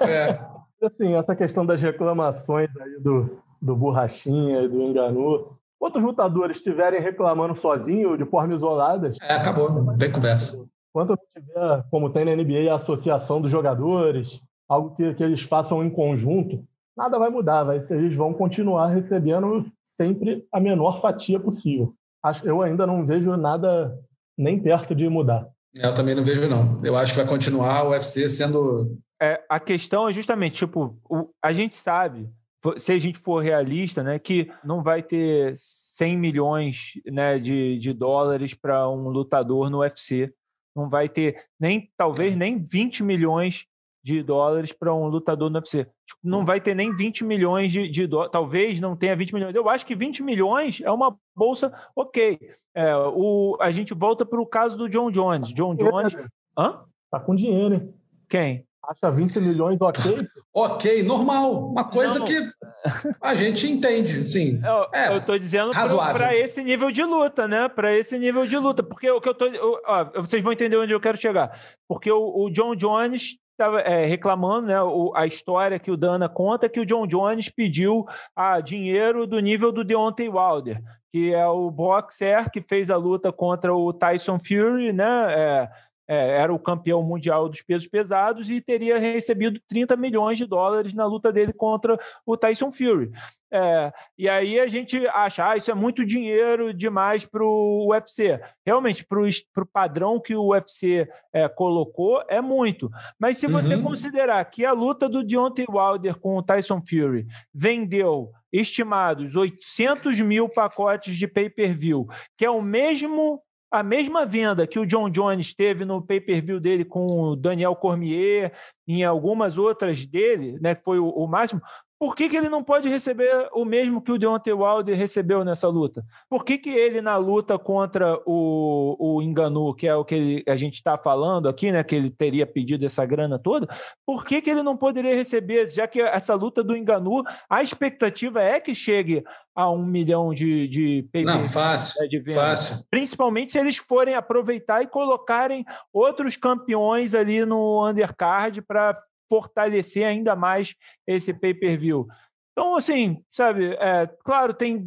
É. 0.01 0.39
Assim, 0.83 1.15
essa 1.15 1.37
questão 1.37 1.65
das 1.65 1.81
reclamações 1.81 2.71
aí 2.81 2.99
do, 3.01 3.39
do 3.61 3.77
Borrachinha 3.77 4.63
e 4.63 4.69
do 4.69 4.83
Enganu. 4.83 5.59
Quantos 5.79 6.03
lutadores 6.03 6.57
estiverem 6.57 7.01
reclamando 7.01 7.55
sozinho, 7.55 8.17
de 8.17 8.25
forma 8.25 8.55
isolada? 8.55 9.11
É, 9.23 9.35
acabou, 9.35 9.71
não 9.71 9.95
tem 9.95 10.11
conversa. 10.11 10.67
Quanto 10.93 11.19
tiver, 11.31 11.85
como 11.91 12.11
tem 12.11 12.25
na 12.25 12.35
NBA, 12.35 12.73
a 12.73 12.77
associação 12.77 13.41
dos 13.43 13.51
jogadores, 13.51 14.41
algo 14.69 14.95
que, 14.97 15.15
que 15.15 15.23
eles 15.23 15.43
façam 15.43 15.85
em 15.85 15.91
conjunto, 15.91 16.65
nada 16.97 17.19
vai 17.19 17.29
mudar. 17.29 17.65
Vai, 17.65 17.79
eles 17.91 18.17
vão 18.17 18.33
continuar 18.33 18.89
recebendo 18.89 19.61
sempre 19.83 20.47
a 20.51 20.59
menor 20.59 21.01
fatia 21.01 21.39
possível. 21.39 21.95
Acho, 22.23 22.47
eu 22.47 22.63
ainda 22.63 22.87
não 22.87 23.05
vejo 23.05 23.37
nada 23.37 23.99
nem 24.37 24.59
perto 24.59 24.95
de 24.95 25.09
mudar. 25.09 25.47
É, 25.77 25.87
eu 25.87 25.95
também 25.95 26.15
não 26.15 26.23
vejo, 26.23 26.49
não. 26.49 26.85
Eu 26.85 26.97
acho 26.97 27.13
que 27.13 27.19
vai 27.19 27.29
continuar 27.29 27.85
o 27.85 27.91
UFC 27.91 28.29
sendo. 28.29 28.99
É, 29.21 29.43
a 29.49 29.61
questão 29.61 30.09
é 30.09 30.13
justamente, 30.13 30.57
tipo, 30.57 30.99
o, 31.09 31.29
a 31.43 31.53
gente 31.53 31.77
sabe 31.77 32.29
se 32.77 32.93
a 32.93 32.99
gente 32.99 33.19
for 33.19 33.43
realista, 33.43 34.03
né, 34.03 34.19
que 34.19 34.51
não 34.63 34.83
vai 34.83 35.03
ter 35.03 35.55
100 35.57 36.19
milhões 36.19 36.93
né, 37.07 37.39
de, 37.39 37.79
de 37.79 37.93
dólares 37.93 38.53
para 38.53 38.89
um 38.89 39.09
lutador 39.09 39.71
no 39.71 39.79
UFC, 39.79 40.33
não 40.77 40.89
vai 40.89 41.09
ter 41.09 41.43
nem 41.59 41.91
talvez 41.97 42.37
nem 42.37 42.63
20 42.63 43.03
milhões 43.03 43.67
de 44.03 44.23
dólares 44.23 44.73
para 44.73 44.95
um 44.95 45.07
lutador 45.09 45.51
no 45.51 45.57
UFC. 45.57 45.85
Tipo, 46.07 46.21
não 46.23 46.45
vai 46.45 46.61
ter 46.61 46.75
nem 46.75 46.95
20 46.95 47.25
milhões 47.25 47.73
de, 47.73 47.89
de 47.89 48.07
dólares, 48.07 48.33
talvez 48.33 48.81
não 48.81 48.97
tenha 48.97 49.15
20 49.15 49.35
milhões. 49.35 49.55
Eu 49.55 49.69
acho 49.69 49.85
que 49.85 49.95
20 49.95 50.23
milhões 50.23 50.81
é 50.81 50.91
uma 50.91 51.17
bolsa 51.37 51.73
ok. 51.95 52.39
É, 52.75 52.97
o, 52.97 53.57
a 53.61 53.71
gente 53.71 53.95
volta 53.95 54.25
para 54.25 54.41
o 54.41 54.47
caso 54.47 54.77
do 54.77 54.89
John 54.89 55.11
Jones. 55.11 55.53
John 55.53 55.75
Jones. 55.75 56.17
Hã? 56.57 56.85
Tá 57.11 57.21
com 57.21 57.35
dinheiro, 57.35 57.75
hein? 57.75 57.95
Quem? 58.29 58.67
Acha 58.83 59.11
20 59.11 59.41
milhões 59.41 59.79
ok? 59.81 60.27
ok, 60.55 61.03
normal. 61.03 61.69
Uma 61.69 61.85
coisa 61.85 62.19
não. 62.19 62.27
que 62.27 62.35
a 63.21 63.35
gente 63.35 63.71
entende, 63.71 64.25
sim. 64.25 64.61
Eu, 64.65 64.89
é, 64.93 65.15
eu 65.15 65.21
tô 65.21 65.39
dizendo 65.39 65.71
para 65.73 66.35
esse 66.35 66.65
nível 66.65 66.91
de 66.91 67.05
luta, 67.05 67.47
né? 67.47 67.69
Para 67.69 67.95
esse 67.97 68.19
nível 68.19 68.47
de 68.47 68.57
luta. 68.57 68.83
Porque 68.83 69.11
o 69.11 69.21
que 69.21 69.29
eu 69.29 69.35
tô. 69.35 69.47
Ó, 69.87 70.05
vocês 70.23 70.43
vão 70.43 70.53
entender 70.53 70.77
onde 70.77 70.93
eu 70.93 71.01
quero 71.01 71.21
chegar. 71.21 71.57
Porque 71.87 72.11
o, 72.11 72.47
o 72.47 72.51
John 72.51 72.75
Jones 72.75 73.37
estava 73.61 73.81
é, 73.83 74.07
reclamando, 74.07 74.69
né? 74.69 74.83
O, 74.83 75.13
a 75.15 75.27
história 75.27 75.79
que 75.79 75.91
o 75.91 75.97
Dana 75.97 76.29
conta 76.29 76.69
que 76.69 76.81
o 76.81 76.87
John 76.87 77.07
Jones 77.07 77.51
pediu 77.51 78.07
ah, 78.35 78.59
dinheiro 78.61 79.27
do 79.27 79.39
nível 79.39 79.71
do 79.71 79.85
Deontay 79.85 80.31
Wilder, 80.31 80.83
que 81.13 81.35
é 81.35 81.47
o 81.47 81.71
boxer 81.71 82.51
que 82.51 82.63
fez 82.63 82.91
a 82.91 82.97
luta 82.97 83.31
contra 83.31 83.75
o 83.75 83.93
Tyson 83.93 84.39
Fury, 84.39 84.93
né? 84.93 85.35
É, 85.35 85.71
é, 86.11 86.39
era 86.41 86.53
o 86.53 86.59
campeão 86.59 87.05
mundial 87.05 87.49
dos 87.49 87.63
pesos 87.63 87.87
pesados 87.87 88.51
e 88.51 88.61
teria 88.61 88.99
recebido 88.99 89.61
30 89.69 89.97
milhões 89.97 90.37
de 90.37 90.45
dólares 90.45 90.93
na 90.93 91.07
luta 91.07 91.33
dele 91.33 91.53
contra 91.53 91.97
o 92.27 92.37
Tyson 92.37 92.73
Fury. 92.73 93.13
É, 93.53 93.93
e 94.19 94.29
aí 94.29 94.59
a 94.59 94.67
gente 94.67 95.07
acha, 95.09 95.49
ah, 95.49 95.57
isso 95.57 95.71
é 95.71 95.75
muito 95.75 96.05
dinheiro 96.05 96.75
demais 96.75 97.25
para 97.25 97.45
o 97.45 97.93
UFC. 97.93 98.41
Realmente, 98.67 99.07
para 99.07 99.21
o 99.21 99.67
padrão 99.73 100.21
que 100.21 100.35
o 100.35 100.49
UFC 100.49 101.09
é, 101.33 101.49
colocou, 101.49 102.25
é 102.29 102.41
muito. 102.41 102.91
Mas 103.17 103.39
se 103.39 103.47
você 103.47 103.77
uhum. 103.77 103.85
considerar 103.85 104.45
que 104.47 104.65
a 104.65 104.73
luta 104.73 105.09
do 105.09 105.23
Deontay 105.23 105.67
Wilder 105.69 106.19
com 106.19 106.37
o 106.37 106.43
Tyson 106.43 106.81
Fury 106.81 107.25
vendeu 107.55 108.33
estimados 108.53 109.37
800 109.37 110.21
mil 110.23 110.49
pacotes 110.49 111.17
de 111.17 111.29
pay-per-view, 111.29 112.09
que 112.37 112.45
é 112.45 112.51
o 112.51 112.61
mesmo 112.61 113.41
a 113.71 113.83
mesma 113.83 114.27
venda 114.27 114.67
que 114.67 114.79
o 114.79 114.87
John 114.87 115.09
Jones 115.09 115.55
teve 115.55 115.85
no 115.85 116.03
pay-per-view 116.03 116.59
dele 116.59 116.85
com 116.85 117.07
o 117.07 117.37
Daniel 117.37 117.77
Cormier, 117.77 118.53
em 118.87 119.05
algumas 119.05 119.59
outras 119.59 120.05
dele, 120.05 120.59
né, 120.61 120.75
foi 120.75 120.99
o, 120.99 121.09
o 121.09 121.27
máximo, 121.29 121.61
por 122.01 122.17
que, 122.17 122.31
que 122.31 122.37
ele 122.37 122.49
não 122.49 122.65
pode 122.65 122.89
receber 122.89 123.51
o 123.53 123.63
mesmo 123.63 124.01
que 124.01 124.11
o 124.11 124.19
Deontay 124.19 124.55
Wilder 124.55 124.97
recebeu 124.97 125.45
nessa 125.45 125.69
luta? 125.69 126.03
Por 126.31 126.47
que, 126.47 126.57
que 126.57 126.71
ele, 126.71 127.03
na 127.03 127.19
luta 127.19 127.59
contra 127.59 128.19
o, 128.25 128.97
o 128.99 129.21
Enganu, 129.21 129.75
que 129.75 129.87
é 129.87 129.95
o 129.95 130.03
que 130.03 130.15
ele, 130.15 130.45
a 130.49 130.57
gente 130.57 130.77
está 130.77 130.97
falando 130.97 131.47
aqui, 131.47 131.71
né, 131.71 131.85
que 131.85 131.95
ele 131.95 132.09
teria 132.09 132.47
pedido 132.47 132.87
essa 132.87 133.05
grana 133.05 133.39
toda, 133.39 133.69
por 134.07 134.25
que, 134.25 134.41
que 134.41 134.49
ele 134.49 134.63
não 134.63 134.79
poderia 134.79 135.15
receber, 135.15 135.67
já 135.67 135.87
que 135.87 136.01
essa 136.01 136.35
luta 136.35 136.65
do 136.65 136.75
Enganu, 136.75 137.23
a 137.51 137.63
expectativa 137.63 138.43
é 138.43 138.59
que 138.59 138.75
chegue 138.75 139.23
a 139.55 139.71
um 139.71 139.85
milhão 139.85 140.33
de, 140.33 140.69
de 140.69 141.07
Não, 141.23 141.45
fácil, 141.45 142.01
né, 142.01 142.09
de 142.09 142.19
venda. 142.19 142.41
fácil. 142.41 142.83
Principalmente 142.91 143.53
se 143.53 143.59
eles 143.59 143.77
forem 143.77 144.15
aproveitar 144.15 144.83
e 144.83 144.87
colocarem 144.87 145.67
outros 145.93 146.35
campeões 146.35 147.15
ali 147.15 147.45
no 147.45 147.87
undercard 147.87 148.63
para 148.63 148.97
fortalecer 149.31 150.05
ainda 150.05 150.37
mais 150.37 150.75
esse 151.07 151.33
pay-per-view. 151.33 152.07
Então, 152.53 152.77
assim, 152.77 153.23
sabe, 153.31 153.75
é, 153.75 154.07
claro, 154.25 154.53
tem 154.53 154.85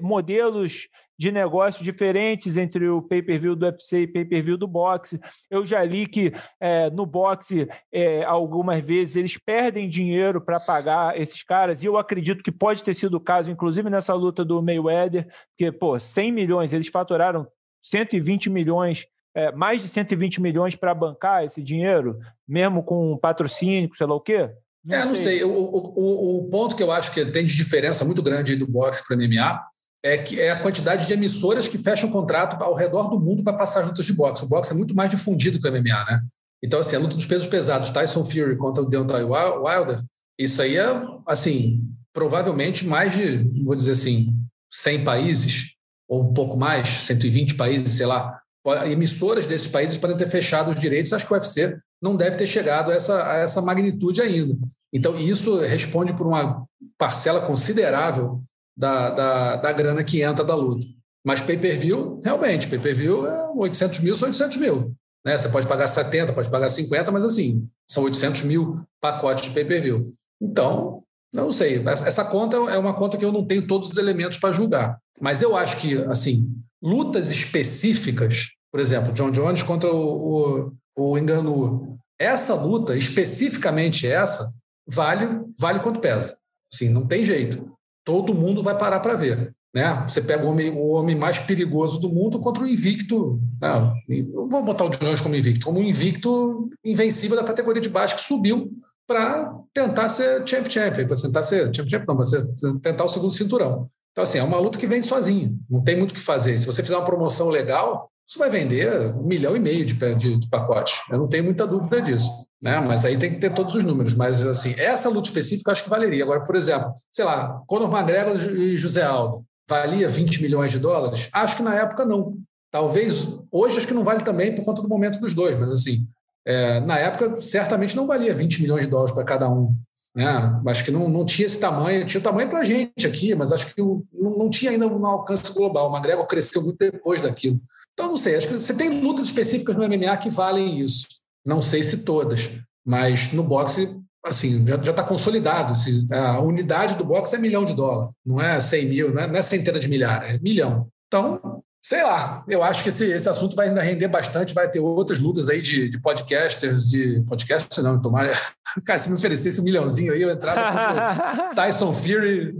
modelos 0.00 0.88
de 1.18 1.30
negócio 1.30 1.84
diferentes 1.84 2.56
entre 2.56 2.88
o 2.88 3.02
pay-per-view 3.02 3.54
do 3.54 3.66
UFC 3.66 4.02
e 4.02 4.06
pay-per-view 4.06 4.56
do 4.56 4.66
boxe. 4.66 5.20
Eu 5.50 5.66
já 5.66 5.84
li 5.84 6.06
que 6.06 6.32
é, 6.58 6.88
no 6.88 7.04
boxe, 7.04 7.68
é, 7.92 8.24
algumas 8.24 8.82
vezes, 8.82 9.16
eles 9.16 9.36
perdem 9.36 9.86
dinheiro 9.86 10.40
para 10.40 10.58
pagar 10.58 11.20
esses 11.20 11.42
caras, 11.42 11.82
e 11.82 11.86
eu 11.86 11.98
acredito 11.98 12.42
que 12.42 12.50
pode 12.50 12.82
ter 12.82 12.94
sido 12.94 13.18
o 13.18 13.20
caso, 13.20 13.50
inclusive 13.50 13.90
nessa 13.90 14.14
luta 14.14 14.42
do 14.42 14.62
Mayweather, 14.62 15.28
porque, 15.50 15.70
pô, 15.70 16.00
100 16.00 16.32
milhões, 16.32 16.72
eles 16.72 16.88
faturaram 16.88 17.46
120 17.82 18.48
milhões 18.48 19.06
é, 19.34 19.52
mais 19.52 19.80
de 19.80 19.88
120 19.88 20.40
milhões 20.40 20.76
para 20.76 20.94
bancar 20.94 21.44
esse 21.44 21.62
dinheiro, 21.62 22.18
mesmo 22.46 22.82
com 22.82 23.16
patrocínio, 23.16 23.90
sei 23.96 24.06
lá 24.06 24.14
o 24.14 24.20
quê? 24.20 24.50
Não 24.84 24.96
é, 24.96 25.00
sei. 25.00 25.08
não 25.08 25.16
sei. 25.16 25.44
O, 25.44 25.50
o, 25.50 26.38
o, 26.38 26.50
ponto 26.50 26.74
que 26.74 26.82
eu 26.82 26.90
acho 26.90 27.12
que 27.12 27.24
tem 27.26 27.44
de 27.44 27.54
diferença 27.54 28.04
muito 28.04 28.22
grande 28.22 28.56
do 28.56 28.66
boxe 28.66 29.06
para 29.06 29.16
MMA 29.16 29.62
é 30.02 30.18
que 30.18 30.40
é 30.40 30.50
a 30.50 30.58
quantidade 30.58 31.06
de 31.06 31.12
emissoras 31.12 31.68
que 31.68 31.76
fecham 31.76 32.10
contrato 32.10 32.62
ao 32.62 32.74
redor 32.74 33.08
do 33.10 33.20
mundo 33.20 33.44
para 33.44 33.52
passar 33.52 33.84
lutas 33.84 34.06
de 34.06 34.12
boxe. 34.12 34.44
O 34.44 34.48
boxe 34.48 34.72
é 34.72 34.76
muito 34.76 34.94
mais 34.94 35.10
difundido 35.10 35.60
que 35.60 35.68
o 35.68 35.70
MMA, 35.70 36.04
né? 36.04 36.22
Então, 36.62 36.80
assim, 36.80 36.96
a 36.96 36.98
luta 36.98 37.16
dos 37.16 37.26
pesos 37.26 37.46
pesados, 37.46 37.90
Tyson 37.90 38.24
Fury 38.24 38.56
contra 38.56 38.82
o 38.82 38.88
Deontay 38.88 39.24
Wilder, 39.24 40.02
isso 40.38 40.60
aí 40.62 40.76
é, 40.76 40.86
assim, 41.26 41.82
provavelmente 42.12 42.86
mais 42.86 43.12
de, 43.12 43.50
vou 43.62 43.74
dizer 43.74 43.92
assim, 43.92 44.34
100 44.70 45.04
países, 45.04 45.74
ou 46.08 46.30
um 46.30 46.34
pouco 46.34 46.56
mais, 46.56 46.88
120 46.88 47.54
países, 47.54 47.92
sei 47.94 48.06
lá, 48.06 48.40
emissoras 48.90 49.46
desses 49.46 49.68
países 49.68 49.96
podem 49.96 50.16
ter 50.16 50.26
fechado 50.26 50.70
os 50.70 50.80
direitos, 50.80 51.12
acho 51.12 51.26
que 51.26 51.32
o 51.32 51.36
UFC 51.36 51.78
não 52.00 52.16
deve 52.16 52.36
ter 52.36 52.46
chegado 52.46 52.90
a 52.90 52.94
essa, 52.94 53.30
a 53.30 53.36
essa 53.36 53.62
magnitude 53.62 54.22
ainda. 54.22 54.56
Então, 54.92 55.18
isso 55.18 55.58
responde 55.60 56.14
por 56.14 56.26
uma 56.26 56.64
parcela 56.98 57.40
considerável 57.40 58.42
da, 58.76 59.10
da, 59.10 59.56
da 59.56 59.72
grana 59.72 60.02
que 60.02 60.22
entra 60.22 60.44
da 60.44 60.54
luta. 60.54 60.86
Mas 61.24 61.40
pay-per-view, 61.40 62.20
realmente, 62.24 62.68
pay-per-view 62.68 63.26
é 63.26 63.48
800 63.54 64.00
mil, 64.00 64.16
são 64.16 64.28
800 64.28 64.56
mil. 64.56 64.94
Né? 65.24 65.36
Você 65.36 65.48
pode 65.50 65.66
pagar 65.66 65.86
70, 65.86 66.32
pode 66.32 66.50
pagar 66.50 66.68
50, 66.68 67.12
mas 67.12 67.24
assim, 67.24 67.68
são 67.88 68.04
800 68.04 68.42
mil 68.42 68.80
pacotes 69.00 69.44
de 69.44 69.50
pay-per-view. 69.50 70.12
Então, 70.40 71.02
não 71.32 71.52
sei. 71.52 71.82
Essa 71.86 72.24
conta 72.24 72.56
é 72.56 72.78
uma 72.78 72.94
conta 72.94 73.18
que 73.18 73.24
eu 73.24 73.32
não 73.32 73.46
tenho 73.46 73.66
todos 73.66 73.90
os 73.90 73.98
elementos 73.98 74.38
para 74.38 74.52
julgar. 74.52 74.96
Mas 75.20 75.42
eu 75.42 75.56
acho 75.56 75.76
que, 75.76 75.96
assim, 76.04 76.50
lutas 76.82 77.30
específicas, 77.30 78.50
por 78.70 78.80
exemplo, 78.80 79.12
John 79.12 79.30
Jones 79.30 79.62
contra 79.62 79.90
o, 79.92 80.72
o, 80.96 81.12
o 81.12 81.18
Enganu. 81.18 81.98
Essa 82.18 82.54
luta, 82.54 82.96
especificamente 82.96 84.06
essa, 84.06 84.52
vale 84.86 85.40
vale 85.58 85.80
quanto 85.80 86.00
pesa. 86.00 86.36
Assim, 86.72 86.88
não 86.88 87.06
tem 87.06 87.24
jeito. 87.24 87.72
Todo 88.04 88.34
mundo 88.34 88.62
vai 88.62 88.76
parar 88.76 89.00
para 89.00 89.14
ver. 89.14 89.54
Né? 89.74 90.04
Você 90.06 90.20
pega 90.20 90.44
o 90.44 90.50
homem, 90.50 90.70
o 90.70 90.88
homem 90.88 91.16
mais 91.16 91.38
perigoso 91.38 92.00
do 92.00 92.08
mundo 92.08 92.40
contra 92.40 92.64
o 92.64 92.68
invicto. 92.68 93.40
Não, 93.60 93.94
não 94.08 94.48
vou 94.48 94.64
botar 94.64 94.84
o 94.84 94.90
Jones 94.90 95.20
como 95.20 95.36
invicto, 95.36 95.64
como 95.64 95.78
um 95.78 95.82
invicto 95.82 96.68
invencível 96.84 97.36
da 97.36 97.44
categoria 97.44 97.80
de 97.80 97.88
baixo 97.88 98.16
que 98.16 98.22
subiu 98.22 98.70
para 99.06 99.52
tentar 99.72 100.08
ser 100.08 100.46
champ 100.46 100.68
champion, 100.68 101.06
para 101.06 101.16
tentar 101.16 101.42
ser 101.42 101.74
champ 101.74 101.88
champion, 101.88 102.14
não, 102.14 102.16
para 102.16 102.80
tentar 102.80 103.04
o 103.04 103.08
segundo 103.08 103.32
cinturão. 103.32 103.86
Então, 104.12 104.24
assim, 104.24 104.38
é 104.38 104.42
uma 104.42 104.58
luta 104.58 104.78
que 104.78 104.86
vende 104.86 105.06
sozinha, 105.06 105.52
não 105.68 105.82
tem 105.82 105.96
muito 105.96 106.10
o 106.10 106.14
que 106.14 106.20
fazer. 106.20 106.58
Se 106.58 106.66
você 106.66 106.82
fizer 106.82 106.96
uma 106.96 107.04
promoção 107.04 107.48
legal, 107.48 108.10
isso 108.28 108.38
vai 108.38 108.50
vender 108.50 109.14
um 109.14 109.24
milhão 109.24 109.56
e 109.56 109.60
meio 109.60 109.84
de, 109.84 109.94
de, 109.94 110.36
de 110.36 110.48
pacotes. 110.48 111.02
Eu 111.10 111.18
não 111.18 111.28
tenho 111.28 111.44
muita 111.44 111.66
dúvida 111.66 112.00
disso. 112.00 112.30
Né? 112.62 112.78
Mas 112.78 113.04
aí 113.04 113.16
tem 113.16 113.32
que 113.32 113.40
ter 113.40 113.50
todos 113.52 113.74
os 113.74 113.84
números. 113.84 114.14
Mas, 114.14 114.46
assim, 114.46 114.74
essa 114.76 115.08
luta 115.08 115.28
específica 115.28 115.70
eu 115.70 115.72
acho 115.72 115.84
que 115.84 115.90
valeria. 115.90 116.22
Agora, 116.22 116.42
por 116.42 116.54
exemplo, 116.54 116.92
sei 117.10 117.24
lá, 117.24 117.60
Conor 117.66 117.90
McGregor 117.90 118.36
e 118.56 118.76
José 118.76 119.02
Aldo, 119.02 119.44
valia 119.68 120.08
20 120.08 120.42
milhões 120.42 120.70
de 120.70 120.78
dólares? 120.78 121.28
Acho 121.32 121.56
que 121.56 121.62
na 121.62 121.74
época 121.74 122.04
não. 122.04 122.34
Talvez, 122.70 123.26
hoje 123.50 123.78
acho 123.78 123.88
que 123.88 123.94
não 123.94 124.04
vale 124.04 124.22
também 124.22 124.54
por 124.54 124.64
conta 124.64 124.80
do 124.80 124.88
momento 124.88 125.18
dos 125.18 125.34
dois, 125.34 125.58
mas 125.58 125.70
assim, 125.70 126.06
é, 126.46 126.78
na 126.80 126.98
época 126.98 127.36
certamente 127.40 127.96
não 127.96 128.06
valia 128.06 128.32
20 128.32 128.62
milhões 128.62 128.82
de 128.82 128.90
dólares 128.90 129.12
para 129.12 129.24
cada 129.24 129.48
um. 129.48 129.74
Né? 130.14 130.24
Acho 130.66 130.84
que 130.84 130.90
não, 130.90 131.08
não 131.08 131.24
tinha 131.24 131.46
esse 131.46 131.58
tamanho, 131.58 132.04
tinha 132.04 132.20
tamanho 132.20 132.48
para 132.48 132.60
a 132.60 132.64
gente 132.64 133.06
aqui, 133.06 133.34
mas 133.34 133.52
acho 133.52 133.74
que 133.74 133.80
não, 133.80 134.04
não 134.12 134.50
tinha 134.50 134.72
ainda 134.72 134.86
um 134.86 135.06
alcance 135.06 135.52
global. 135.54 135.88
O 135.88 135.94
McGregor 135.94 136.26
cresceu 136.26 136.62
muito 136.62 136.78
depois 136.78 137.20
daquilo. 137.20 137.60
Então, 137.92 138.08
não 138.08 138.16
sei, 138.16 138.36
acho 138.36 138.48
que 138.48 138.54
você 138.54 138.74
tem 138.74 139.00
lutas 139.00 139.26
específicas 139.26 139.76
no 139.76 139.86
MMA 139.86 140.16
que 140.16 140.30
valem 140.30 140.78
isso. 140.78 141.06
Não 141.44 141.62
sei 141.62 141.82
se 141.82 141.98
todas, 141.98 142.58
mas 142.84 143.32
no 143.32 143.42
boxe, 143.42 143.96
assim, 144.24 144.66
já 144.66 144.74
está 144.76 145.04
consolidado. 145.04 145.74
A 146.12 146.40
unidade 146.40 146.96
do 146.96 147.04
boxe 147.04 147.36
é 147.36 147.38
milhão 147.38 147.64
de 147.64 147.74
dólar, 147.74 148.10
não 148.24 148.40
é 148.40 148.60
100 148.60 148.86
mil, 148.86 149.14
não 149.14 149.22
é, 149.22 149.26
não 149.26 149.36
é 149.36 149.42
centena 149.42 149.78
de 149.78 149.88
milhares, 149.88 150.34
é 150.34 150.38
milhão. 150.38 150.88
Então, 151.06 151.62
Sei 151.82 152.02
lá, 152.02 152.44
eu 152.46 152.62
acho 152.62 152.82
que 152.82 152.90
esse, 152.90 153.06
esse 153.06 153.28
assunto 153.28 153.56
vai 153.56 153.68
ainda 153.68 153.80
render 153.80 154.08
bastante, 154.08 154.52
vai 154.52 154.70
ter 154.70 154.80
outras 154.80 155.18
lutas 155.18 155.48
aí 155.48 155.62
de, 155.62 155.88
de 155.88 155.98
podcasters, 155.98 156.90
de 156.90 157.24
podcast 157.26 157.80
não, 157.80 158.00
tomar. 158.00 158.30
Cara, 158.84 158.98
se 158.98 159.08
me 159.08 159.14
oferecesse 159.14 159.60
um 159.60 159.64
milhãozinho 159.64 160.12
aí, 160.12 160.20
eu 160.20 160.30
entrava 160.30 161.52
Tyson 161.56 161.92
Fury 161.94 162.54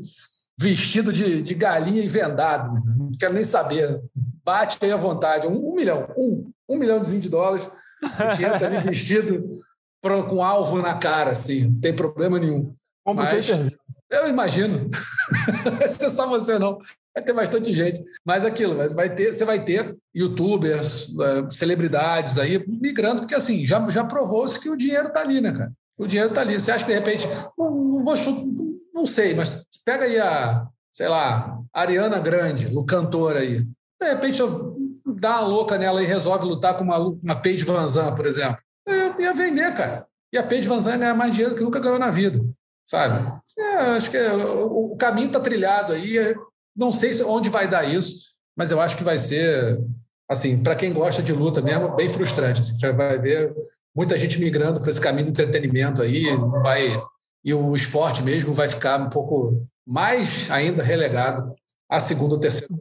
vestido 0.59 1.13
de, 1.13 1.43
de 1.43 1.55
galinha 1.55 2.03
e 2.03 2.09
vendado. 2.09 2.83
Não 2.97 3.13
quero 3.19 3.35
nem 3.35 3.45
saber. 3.45 4.01
Bate 4.43 4.79
aí 4.81 4.91
à 4.91 4.97
vontade. 4.97 5.47
Um, 5.47 5.71
um 5.71 5.75
milhão, 5.75 6.09
um, 6.17 6.51
um 6.67 6.79
milhãozinho 6.79 7.21
de 7.21 7.29
dólares. 7.29 7.69
Gente 8.03 8.45
entra 8.45 8.69
ali 8.69 8.79
vestido 8.89 9.51
com 10.29 10.43
alvo 10.43 10.81
na 10.81 10.95
cara, 10.95 11.33
assim, 11.33 11.65
não 11.67 11.81
tem 11.81 11.95
problema 11.95 12.39
nenhum. 12.39 12.75
Como 13.05 13.23
Mas... 13.23 13.49
Eu 14.11 14.29
imagino. 14.29 14.91
Vai 15.79 15.87
ser 15.87 16.11
só 16.11 16.27
você, 16.27 16.59
não. 16.59 16.79
Vai 17.15 17.25
ter 17.25 17.33
bastante 17.33 17.73
gente. 17.75 18.03
Mas 18.25 18.45
aquilo, 18.45 18.77
vai 18.95 19.13
ter, 19.13 19.35
você 19.35 19.45
vai 19.45 19.65
ter 19.65 19.97
youtubers, 20.15 21.09
eh, 21.21 21.51
celebridades 21.51 22.39
aí 22.39 22.65
migrando, 22.69 23.23
porque 23.23 23.35
assim, 23.35 23.67
já, 23.67 23.85
já 23.91 24.05
provou-se 24.05 24.61
que 24.61 24.71
o 24.71 24.77
dinheiro 24.77 25.09
está 25.09 25.21
ali, 25.21 25.41
né, 25.41 25.53
cara? 25.53 25.73
O 25.99 26.07
dinheiro 26.07 26.31
está 26.31 26.41
ali. 26.41 26.59
Você 26.59 26.71
acha 26.71 26.85
que 26.85 26.93
de 26.93 26.99
repente, 26.99 27.29
não, 27.59 27.71
não 27.71 28.05
vou 28.05 28.15
não 28.95 29.07
sei, 29.07 29.35
mas 29.35 29.65
pega 29.85 30.05
aí 30.05 30.19
a, 30.19 30.67
sei 30.93 31.09
lá, 31.09 31.59
Ariana 31.73 32.19
Grande, 32.19 32.75
o 32.77 32.85
cantor 32.85 33.37
aí. 33.37 33.61
De 34.01 34.09
repente, 34.09 34.43
dá 35.19 35.41
uma 35.41 35.49
louca 35.49 35.79
nela 35.79 36.03
e 36.03 36.07
resolve 36.07 36.45
lutar 36.45 36.77
com 36.77 36.85
uma, 36.85 36.99
uma 36.99 37.37
Paige 37.37 37.65
Van 37.65 37.89
Zandt, 37.89 38.17
por 38.17 38.27
exemplo. 38.27 38.59
Eu 38.87 39.21
ia 39.21 39.35
vender, 39.35 39.75
cara. 39.75 40.07
E 40.33 40.39
a 40.39 40.43
Paige 40.43 40.69
Van 40.69 40.81
Zandt 40.81 40.97
ia 40.97 41.01
ganhar 41.01 41.15
mais 41.15 41.33
dinheiro 41.33 41.55
que 41.55 41.63
nunca 41.63 41.81
ganhou 41.81 41.99
na 41.99 42.11
vida, 42.11 42.41
sabe? 42.87 43.41
É, 43.59 43.77
acho 43.97 44.11
que 44.11 44.17
é, 44.17 44.33
o, 44.33 44.93
o 44.93 44.97
caminho 44.97 45.27
está 45.27 45.41
trilhado 45.41 45.93
aí. 45.93 46.35
Não 46.81 46.91
sei 46.91 47.11
onde 47.25 47.51
vai 47.51 47.69
dar 47.69 47.85
isso, 47.85 48.31
mas 48.57 48.71
eu 48.71 48.81
acho 48.81 48.97
que 48.97 49.05
vai 49.05 49.19
ser, 49.19 49.79
assim, 50.29 50.63
para 50.63 50.75
quem 50.75 50.93
gosta 50.93 51.23
de 51.23 51.33
luta 51.33 51.61
mesmo, 51.61 51.95
bem 51.95 52.09
frustrante. 52.09 52.63
Assim, 52.63 52.79
vai 52.97 53.19
ver 53.19 53.55
muita 53.95 54.17
gente 54.17 54.41
migrando 54.41 54.81
para 54.81 54.91
esse 54.91 55.01
caminho 55.01 55.27
do 55.27 55.31
entretenimento 55.31 56.01
aí, 56.01 56.25
vai 56.63 57.01
e 57.45 57.55
o 57.55 57.75
esporte 57.75 58.23
mesmo 58.23 58.53
vai 58.53 58.69
ficar 58.69 59.01
um 59.01 59.09
pouco 59.09 59.67
mais 59.87 60.51
ainda 60.51 60.83
relegado 60.83 61.55
a 61.91 61.99
segunda 61.99 62.35
ou 62.35 62.41
terceira. 62.41 62.73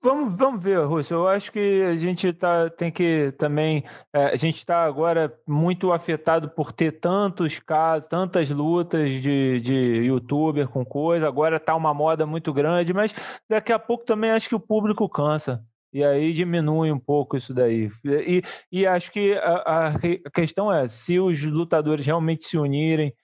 Vamos, 0.00 0.34
vamos 0.34 0.62
ver, 0.62 0.78
Russo. 0.86 1.12
Eu 1.12 1.28
acho 1.28 1.52
que 1.52 1.82
a 1.82 1.94
gente 1.96 2.32
tá, 2.32 2.70
tem 2.70 2.90
que 2.90 3.34
também. 3.36 3.84
É, 4.10 4.28
a 4.28 4.36
gente 4.36 4.56
está 4.56 4.84
agora 4.84 5.30
muito 5.46 5.92
afetado 5.92 6.48
por 6.48 6.72
ter 6.72 6.92
tantos 6.92 7.58
casos, 7.58 8.08
tantas 8.08 8.48
lutas 8.48 9.10
de, 9.20 9.60
de 9.60 9.74
youtuber 10.06 10.66
com 10.66 10.82
coisa. 10.82 11.28
Agora 11.28 11.58
está 11.58 11.74
uma 11.74 11.92
moda 11.92 12.24
muito 12.24 12.54
grande, 12.54 12.94
mas 12.94 13.14
daqui 13.48 13.70
a 13.70 13.78
pouco 13.78 14.06
também 14.06 14.30
acho 14.30 14.48
que 14.48 14.54
o 14.54 14.60
público 14.60 15.06
cansa. 15.10 15.62
E 15.92 16.02
aí 16.02 16.32
diminui 16.32 16.90
um 16.90 16.98
pouco 16.98 17.36
isso 17.36 17.52
daí. 17.52 17.90
E, 18.02 18.42
e 18.72 18.86
acho 18.86 19.12
que 19.12 19.34
a, 19.34 19.88
a 19.88 20.30
questão 20.30 20.72
é: 20.72 20.88
se 20.88 21.20
os 21.20 21.42
lutadores 21.42 22.06
realmente 22.06 22.46
se 22.46 22.56
unirem, 22.56 23.14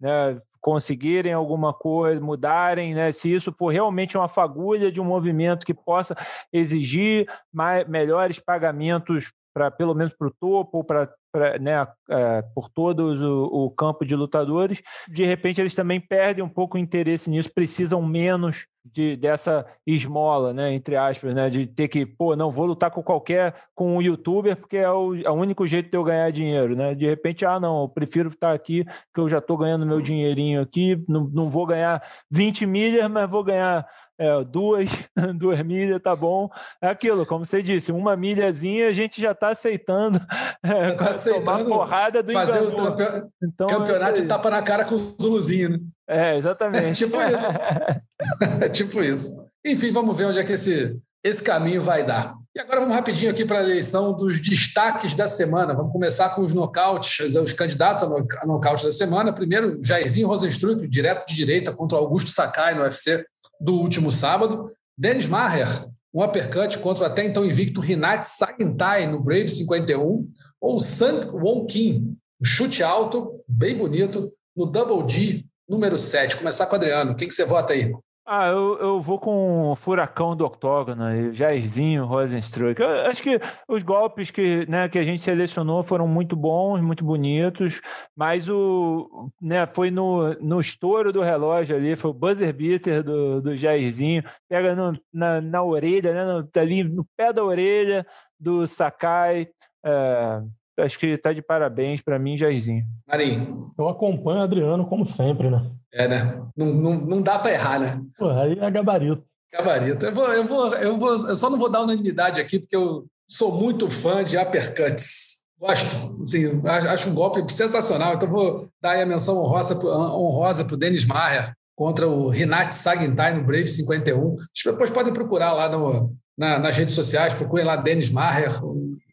né, 0.00 0.40
conseguirem 0.60 1.32
alguma 1.32 1.72
coisa, 1.72 2.20
mudarem, 2.20 2.94
né? 2.94 3.12
Se 3.12 3.32
isso 3.32 3.52
for 3.52 3.68
realmente 3.68 4.16
uma 4.16 4.28
fagulha 4.28 4.90
de 4.90 5.00
um 5.00 5.04
movimento 5.04 5.66
que 5.66 5.74
possa 5.74 6.16
exigir 6.52 7.26
mais, 7.52 7.86
melhores 7.88 8.38
pagamentos 8.38 9.32
para 9.54 9.70
pelo 9.70 9.94
menos 9.94 10.14
para 10.14 10.28
o 10.28 10.34
topo 10.38 10.78
ou 10.78 10.84
para 10.84 11.12
né, 11.60 11.86
é, 12.10 12.42
por 12.54 12.68
todo 12.68 13.12
o, 13.12 13.66
o, 13.66 13.70
campo 13.70 14.04
de 14.04 14.16
lutadores, 14.16 14.82
de 15.08 15.24
repente 15.24 15.60
eles 15.60 15.74
também 15.74 16.00
perdem 16.00 16.42
um 16.42 16.48
pouco 16.48 16.76
o 16.76 16.80
interesse 16.80 17.28
nisso, 17.28 17.52
precisam 17.52 18.00
menos 18.02 18.66
de, 18.92 19.16
dessa 19.16 19.66
esmola, 19.86 20.52
né, 20.52 20.72
entre 20.72 20.96
aspas, 20.96 21.34
né, 21.34 21.48
de 21.50 21.66
ter 21.66 21.88
que, 21.88 22.04
pô, 22.04 22.36
não 22.36 22.50
vou 22.50 22.66
lutar 22.66 22.90
com 22.90 23.02
qualquer, 23.02 23.54
com 23.74 23.96
um 23.96 24.02
youtuber, 24.02 24.56
porque 24.56 24.76
é 24.76 24.90
o, 24.90 25.14
é 25.14 25.30
o 25.30 25.34
único 25.34 25.66
jeito 25.66 25.90
de 25.90 25.96
eu 25.96 26.04
ganhar 26.04 26.30
dinheiro, 26.30 26.76
né, 26.76 26.94
de 26.94 27.06
repente, 27.06 27.44
ah, 27.44 27.58
não, 27.58 27.82
eu 27.82 27.88
prefiro 27.88 28.28
estar 28.28 28.52
aqui, 28.52 28.84
que 29.14 29.20
eu 29.20 29.28
já 29.28 29.38
estou 29.38 29.56
ganhando 29.56 29.86
meu 29.86 30.00
dinheirinho 30.00 30.60
aqui, 30.60 31.02
não, 31.08 31.24
não 31.32 31.50
vou 31.50 31.66
ganhar 31.66 32.02
20 32.30 32.66
milhas, 32.66 33.10
mas 33.10 33.28
vou 33.28 33.44
ganhar 33.44 33.86
é, 34.18 34.44
duas, 34.44 34.90
duas 35.38 35.62
milhas, 35.62 36.00
tá 36.02 36.16
bom. 36.16 36.50
É 36.82 36.88
aquilo, 36.88 37.24
como 37.24 37.46
você 37.46 37.62
disse, 37.62 37.92
uma 37.92 38.16
milhazinha 38.16 38.88
a 38.88 38.92
gente 38.92 39.20
já 39.20 39.30
está 39.30 39.50
aceitando, 39.50 40.20
é, 40.62 40.92
tá 40.92 41.10
aceitando 41.14 41.64
porrada 41.66 42.22
do 42.22 42.32
fazer 42.32 42.62
o 42.62 42.74
campeonato, 42.74 43.32
então, 43.42 43.68
campeonato 43.68 44.20
de 44.20 44.26
tapa 44.26 44.50
na 44.50 44.62
cara 44.62 44.84
com 44.84 44.96
o 44.96 44.98
Zuluzinho, 44.98 45.70
né? 45.70 45.78
É, 46.08 46.38
exatamente. 46.38 47.04
É 47.04 47.06
tipo 47.06 47.18
isso. 47.20 48.62
é 48.62 48.68
tipo 48.70 49.02
isso. 49.02 49.44
Enfim, 49.64 49.92
vamos 49.92 50.16
ver 50.16 50.24
onde 50.24 50.38
é 50.38 50.44
que 50.44 50.52
esse, 50.52 50.98
esse 51.22 51.42
caminho 51.42 51.82
vai 51.82 52.04
dar. 52.04 52.34
E 52.56 52.60
agora 52.60 52.80
vamos 52.80 52.94
rapidinho 52.94 53.30
aqui 53.30 53.44
para 53.44 53.58
a 53.58 53.62
eleição 53.62 54.16
dos 54.16 54.40
destaques 54.40 55.14
da 55.14 55.28
semana. 55.28 55.74
Vamos 55.74 55.92
começar 55.92 56.30
com 56.30 56.40
os 56.42 56.54
nocautes, 56.54 57.34
os 57.36 57.52
candidatos 57.52 58.02
a 58.02 58.46
nocaute 58.46 58.84
da 58.84 58.90
semana. 58.90 59.32
Primeiro, 59.32 59.78
Jairzinho 59.84 60.26
Rosenstruck, 60.26 60.88
direto 60.88 61.26
de 61.28 61.36
direita 61.36 61.72
contra 61.72 61.98
Augusto 61.98 62.30
Sakai 62.30 62.74
no 62.74 62.82
UFC 62.82 63.24
do 63.60 63.74
último 63.74 64.10
sábado. 64.10 64.66
Denis 64.96 65.26
Maher, 65.26 65.68
um 66.12 66.24
uppercut 66.24 66.78
contra 66.78 67.04
o 67.04 67.06
até 67.06 67.24
então 67.24 67.44
invicto 67.44 67.80
Rinat 67.80 68.24
Sagintai 68.24 69.06
no 69.06 69.20
Brave 69.20 69.48
51. 69.48 70.28
Ou 70.60 70.80
Sang 70.80 71.28
Won 71.28 71.66
Kim, 71.66 72.16
um 72.40 72.44
chute 72.44 72.82
alto, 72.82 73.40
bem 73.46 73.76
bonito, 73.76 74.32
no 74.56 74.66
Double 74.66 75.06
D 75.06 75.47
número 75.68 75.98
7. 75.98 76.36
Começar 76.36 76.66
com 76.66 76.72
o 76.72 76.76
Adriano. 76.76 77.14
Quem 77.14 77.28
que 77.28 77.34
você 77.34 77.44
vota 77.44 77.72
aí? 77.72 77.92
Ah, 78.30 78.48
eu, 78.48 78.78
eu 78.78 79.00
vou 79.00 79.18
com 79.18 79.70
o 79.70 79.74
Furacão 79.74 80.36
do 80.36 80.44
Octógono, 80.44 81.32
Jairzinho, 81.32 82.04
Rosenstruck. 82.04 82.78
Eu 82.78 83.06
acho 83.06 83.22
que 83.22 83.40
os 83.66 83.82
golpes 83.82 84.30
que, 84.30 84.66
né, 84.68 84.86
que 84.86 84.98
a 84.98 85.02
gente 85.02 85.22
selecionou 85.22 85.82
foram 85.82 86.06
muito 86.06 86.36
bons, 86.36 86.82
muito 86.82 87.02
bonitos, 87.02 87.80
mas 88.14 88.46
o, 88.46 89.30
né, 89.40 89.66
foi 89.66 89.90
no, 89.90 90.34
no 90.42 90.60
estouro 90.60 91.10
do 91.10 91.22
relógio 91.22 91.74
ali, 91.74 91.96
foi 91.96 92.10
o 92.10 92.14
buzzer 92.14 92.52
beater 92.52 93.02
do, 93.02 93.40
do 93.40 93.56
Jairzinho, 93.56 94.22
pega 94.46 94.74
no, 94.74 94.92
na, 95.10 95.40
na 95.40 95.62
orelha, 95.62 96.12
né, 96.12 96.24
no, 96.26 96.60
ali 96.60 96.84
no 96.84 97.06
pé 97.16 97.32
da 97.32 97.42
orelha 97.42 98.06
do 98.38 98.66
Sakai. 98.66 99.48
É, 99.82 100.42
acho 100.78 100.98
que 100.98 101.06
está 101.06 101.32
de 101.32 101.42
parabéns 101.42 102.00
para 102.00 102.18
mim, 102.18 102.38
Jairzinho. 102.38 102.84
Marinho. 103.06 103.72
Eu 103.78 103.88
acompanho 103.88 104.40
o 104.40 104.42
Adriano 104.42 104.86
como 104.86 105.04
sempre, 105.04 105.50
né? 105.50 105.70
É, 105.92 106.06
né? 106.06 106.42
Não, 106.56 106.66
não, 106.66 106.94
não 106.94 107.22
dá 107.22 107.38
para 107.38 107.52
errar, 107.52 107.78
né? 107.78 108.00
Pô, 108.18 108.28
aí 108.28 108.58
é 108.58 108.70
gabarito. 108.70 109.24
Gabarito. 109.52 110.06
Eu, 110.06 110.14
vou, 110.14 110.28
eu, 110.32 110.44
vou, 110.44 110.74
eu, 110.74 110.98
vou, 110.98 111.28
eu 111.28 111.36
só 111.36 111.48
não 111.48 111.58
vou 111.58 111.70
dar 111.70 111.82
unanimidade 111.82 112.40
aqui, 112.40 112.58
porque 112.58 112.76
eu 112.76 113.06
sou 113.26 113.52
muito 113.52 113.90
fã 113.90 114.22
de 114.22 114.36
uppercuts. 114.36 115.38
Gosto, 115.58 116.22
assim, 116.22 116.60
acho 116.88 117.08
um 117.08 117.14
golpe 117.14 117.52
sensacional. 117.52 118.14
Então, 118.14 118.28
vou 118.28 118.68
dar 118.80 118.92
aí 118.92 119.02
a 119.02 119.06
menção 119.06 119.38
honrosa, 119.38 119.74
honrosa 119.84 120.64
para 120.64 120.74
o 120.74 120.78
Denis 120.78 121.04
Maher 121.04 121.52
contra 121.74 122.08
o 122.08 122.28
Rinat 122.28 122.72
Sagintai 122.72 123.34
no 123.34 123.44
Brave 123.44 123.66
51. 123.66 124.36
Depois 124.64 124.90
podem 124.90 125.12
procurar 125.12 125.52
lá 125.52 125.68
no, 125.68 126.12
na, 126.36 126.58
nas 126.58 126.76
redes 126.76 126.94
sociais, 126.94 127.34
procurem 127.34 127.64
lá 127.64 127.76
Denis 127.76 128.10
Maher, 128.10 128.50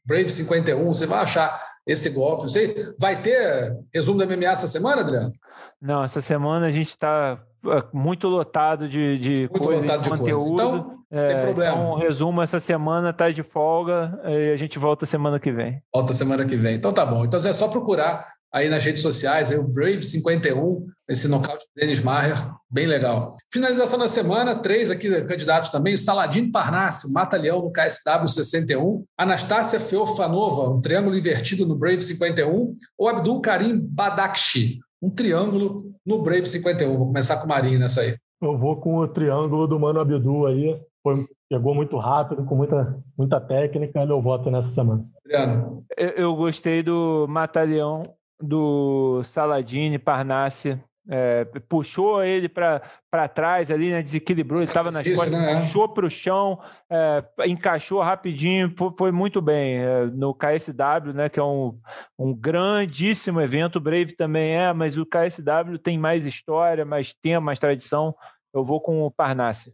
Brave 0.05 0.29
51, 0.29 0.85
você 0.85 1.05
vai 1.05 1.19
achar 1.19 1.59
esse 1.85 2.09
golpe. 2.09 2.43
Não 2.43 2.49
sei. 2.49 2.93
Vai 2.99 3.21
ter 3.21 3.75
resumo 3.93 4.19
da 4.19 4.25
MMA 4.25 4.45
essa 4.45 4.67
semana, 4.67 5.01
Adriano? 5.01 5.33
Não, 5.81 6.03
essa 6.03 6.21
semana 6.21 6.67
a 6.67 6.71
gente 6.71 6.89
está 6.89 7.39
é, 7.65 7.83
muito 7.93 8.27
lotado 8.27 8.87
de, 8.87 9.17
de 9.17 9.49
muito 9.51 9.67
coisa, 9.67 9.81
lotado 9.81 10.01
de, 10.01 10.09
de 10.09 10.17
conteúdo. 10.17 10.53
Então, 10.53 10.95
é, 11.11 11.27
tem 11.27 11.41
problema. 11.41 11.77
Então, 11.77 11.95
resumo 11.95 12.41
essa 12.41 12.59
semana 12.59 13.11
está 13.11 13.29
de 13.29 13.43
folga 13.43 14.19
e 14.25 14.51
a 14.51 14.57
gente 14.57 14.77
volta 14.79 15.05
semana 15.05 15.39
que 15.39 15.51
vem. 15.51 15.81
Volta 15.93 16.13
semana 16.13 16.45
que 16.45 16.55
vem. 16.55 16.75
Então 16.75 16.91
tá 16.91 17.05
bom. 17.05 17.23
Então 17.23 17.39
é 17.39 17.53
só 17.53 17.67
procurar 17.67 18.34
aí 18.55 18.69
nas 18.69 18.85
redes 18.85 19.01
sociais, 19.01 19.51
aí 19.51 19.57
o 19.57 19.67
Brave 19.67 20.01
51, 20.01 20.87
esse 21.09 21.27
nocaute 21.27 21.65
de 21.65 21.81
Denis 21.81 22.01
Maher, 22.01 22.37
bem 22.71 22.85
legal. 22.85 23.31
Finalização 23.51 23.99
da 23.99 24.07
semana, 24.07 24.55
três 24.55 24.89
aqui 24.89 25.09
candidatos 25.25 25.69
também, 25.69 25.93
o 25.93 25.97
Saladin 25.97 26.49
Parnasse, 26.49 27.11
Mata-Leão 27.11 27.61
no 27.61 27.69
KSW 27.69 28.25
61, 28.29 29.03
Anastácia 29.17 29.77
Feofanova, 29.77 30.69
um 30.69 30.79
triângulo 30.79 31.17
invertido 31.17 31.67
no 31.67 31.75
Brave 31.75 31.99
51, 31.99 32.73
ou 32.97 33.09
Abdul 33.09 33.41
Karim 33.41 33.77
Badakshi, 33.77 34.79
um 35.01 35.09
triângulo 35.09 35.91
no 36.05 36.23
Brave 36.23 36.45
51. 36.45 36.93
Vou 36.93 37.07
começar 37.07 37.35
com 37.37 37.45
o 37.45 37.49
Marinho 37.49 37.77
nessa 37.77 37.99
aí. 37.99 38.15
Eu 38.41 38.57
vou 38.57 38.77
com 38.77 38.99
o 38.99 39.07
triângulo 39.07 39.67
do 39.67 39.77
Mano 39.77 39.99
Abdul 39.99 40.47
aí. 40.47 40.79
Foi, 41.03 41.15
pegou 41.49 41.75
muito 41.75 41.97
rápido, 41.97 42.45
com 42.45 42.55
muita, 42.55 42.97
muita 43.17 43.41
técnica. 43.41 44.05
Meu 44.05 44.21
voto 44.21 44.49
nessa 44.49 44.69
semana. 44.69 45.05
Adriano. 45.25 45.83
Eu, 45.97 46.09
eu 46.11 46.35
gostei 46.35 46.81
do 46.81 47.25
Mata-Leão 47.27 48.03
do 48.41 49.21
Saladini, 49.23 49.97
Parnasse, 49.97 50.79
é, 51.07 51.45
puxou 51.69 52.23
ele 52.23 52.49
para 52.49 53.27
trás 53.33 53.69
ali, 53.69 53.91
né, 53.91 54.01
desequilibrou, 54.01 54.59
ele 54.59 54.67
estava 54.67 54.89
nas 54.89 55.07
costas, 55.07 55.31
né? 55.31 55.61
puxou 55.61 55.87
para 55.89 56.05
o 56.05 56.09
chão, 56.09 56.59
é, 56.89 57.23
encaixou 57.45 58.01
rapidinho, 58.01 58.73
foi 58.97 59.11
muito 59.11 59.41
bem. 59.41 59.77
É, 59.77 60.05
no 60.07 60.33
KSW, 60.33 61.13
né, 61.13 61.29
que 61.29 61.39
é 61.39 61.43
um, 61.43 61.79
um 62.17 62.33
grandíssimo 62.33 63.39
evento, 63.39 63.77
o 63.77 63.81
Brave 63.81 64.15
também 64.15 64.55
é, 64.57 64.73
mas 64.73 64.97
o 64.97 65.05
KSW 65.05 65.77
tem 65.81 65.97
mais 65.97 66.25
história, 66.25 66.83
mais 66.83 67.13
tempo, 67.13 67.45
mais 67.45 67.59
tradição. 67.59 68.15
Eu 68.53 68.63
vou 68.63 68.81
com 68.81 69.03
o 69.03 69.11
Parnasse. 69.11 69.73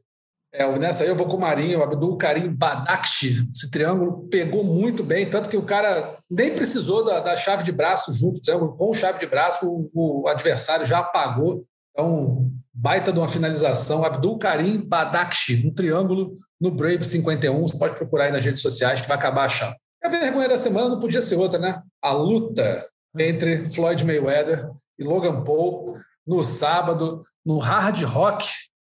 É, 0.53 0.69
nessa 0.77 1.03
aí 1.03 1.09
eu 1.09 1.15
vou 1.15 1.27
com 1.27 1.37
o 1.37 1.39
Marinho, 1.39 1.81
Abdul 1.81 2.17
Karim 2.17 2.49
Badakshi. 2.49 3.49
Esse 3.55 3.71
triângulo 3.71 4.27
pegou 4.27 4.63
muito 4.65 5.01
bem, 5.01 5.29
tanto 5.29 5.49
que 5.49 5.55
o 5.55 5.61
cara 5.61 6.17
nem 6.29 6.53
precisou 6.53 7.05
da, 7.05 7.21
da 7.21 7.37
chave 7.37 7.63
de 7.63 7.71
braço 7.71 8.13
junto, 8.13 8.41
triângulo 8.41 8.75
com 8.75 8.93
chave 8.93 9.17
de 9.17 9.27
braço, 9.27 9.65
o, 9.65 9.89
o, 9.93 10.27
adversário 10.27 10.85
já 10.85 10.99
apagou. 10.99 11.65
Então, 11.91 12.51
baita 12.73 13.13
de 13.13 13.19
uma 13.19 13.29
finalização. 13.29 14.03
Abdul 14.03 14.37
Karim 14.37 14.77
Badakshi, 14.77 15.65
um 15.65 15.73
triângulo 15.73 16.33
no 16.59 16.69
Brave 16.69 17.03
51. 17.03 17.61
Você 17.61 17.77
pode 17.77 17.95
procurar 17.95 18.25
aí 18.25 18.31
nas 18.31 18.43
redes 18.43 18.61
sociais 18.61 18.99
que 18.99 19.07
vai 19.07 19.17
acabar 19.17 19.45
achando. 19.45 19.75
A 20.03 20.09
vergonha 20.09 20.49
da 20.49 20.57
semana 20.57 20.89
não 20.89 20.99
podia 20.99 21.21
ser 21.21 21.35
outra, 21.35 21.59
né? 21.59 21.81
A 22.01 22.11
luta 22.11 22.85
entre 23.17 23.69
Floyd 23.69 24.03
Mayweather 24.03 24.69
e 24.99 25.03
Logan 25.03 25.43
Paul 25.43 25.93
no 26.25 26.43
sábado, 26.43 27.21
no 27.45 27.57
Hard 27.57 28.03
Rock 28.03 28.47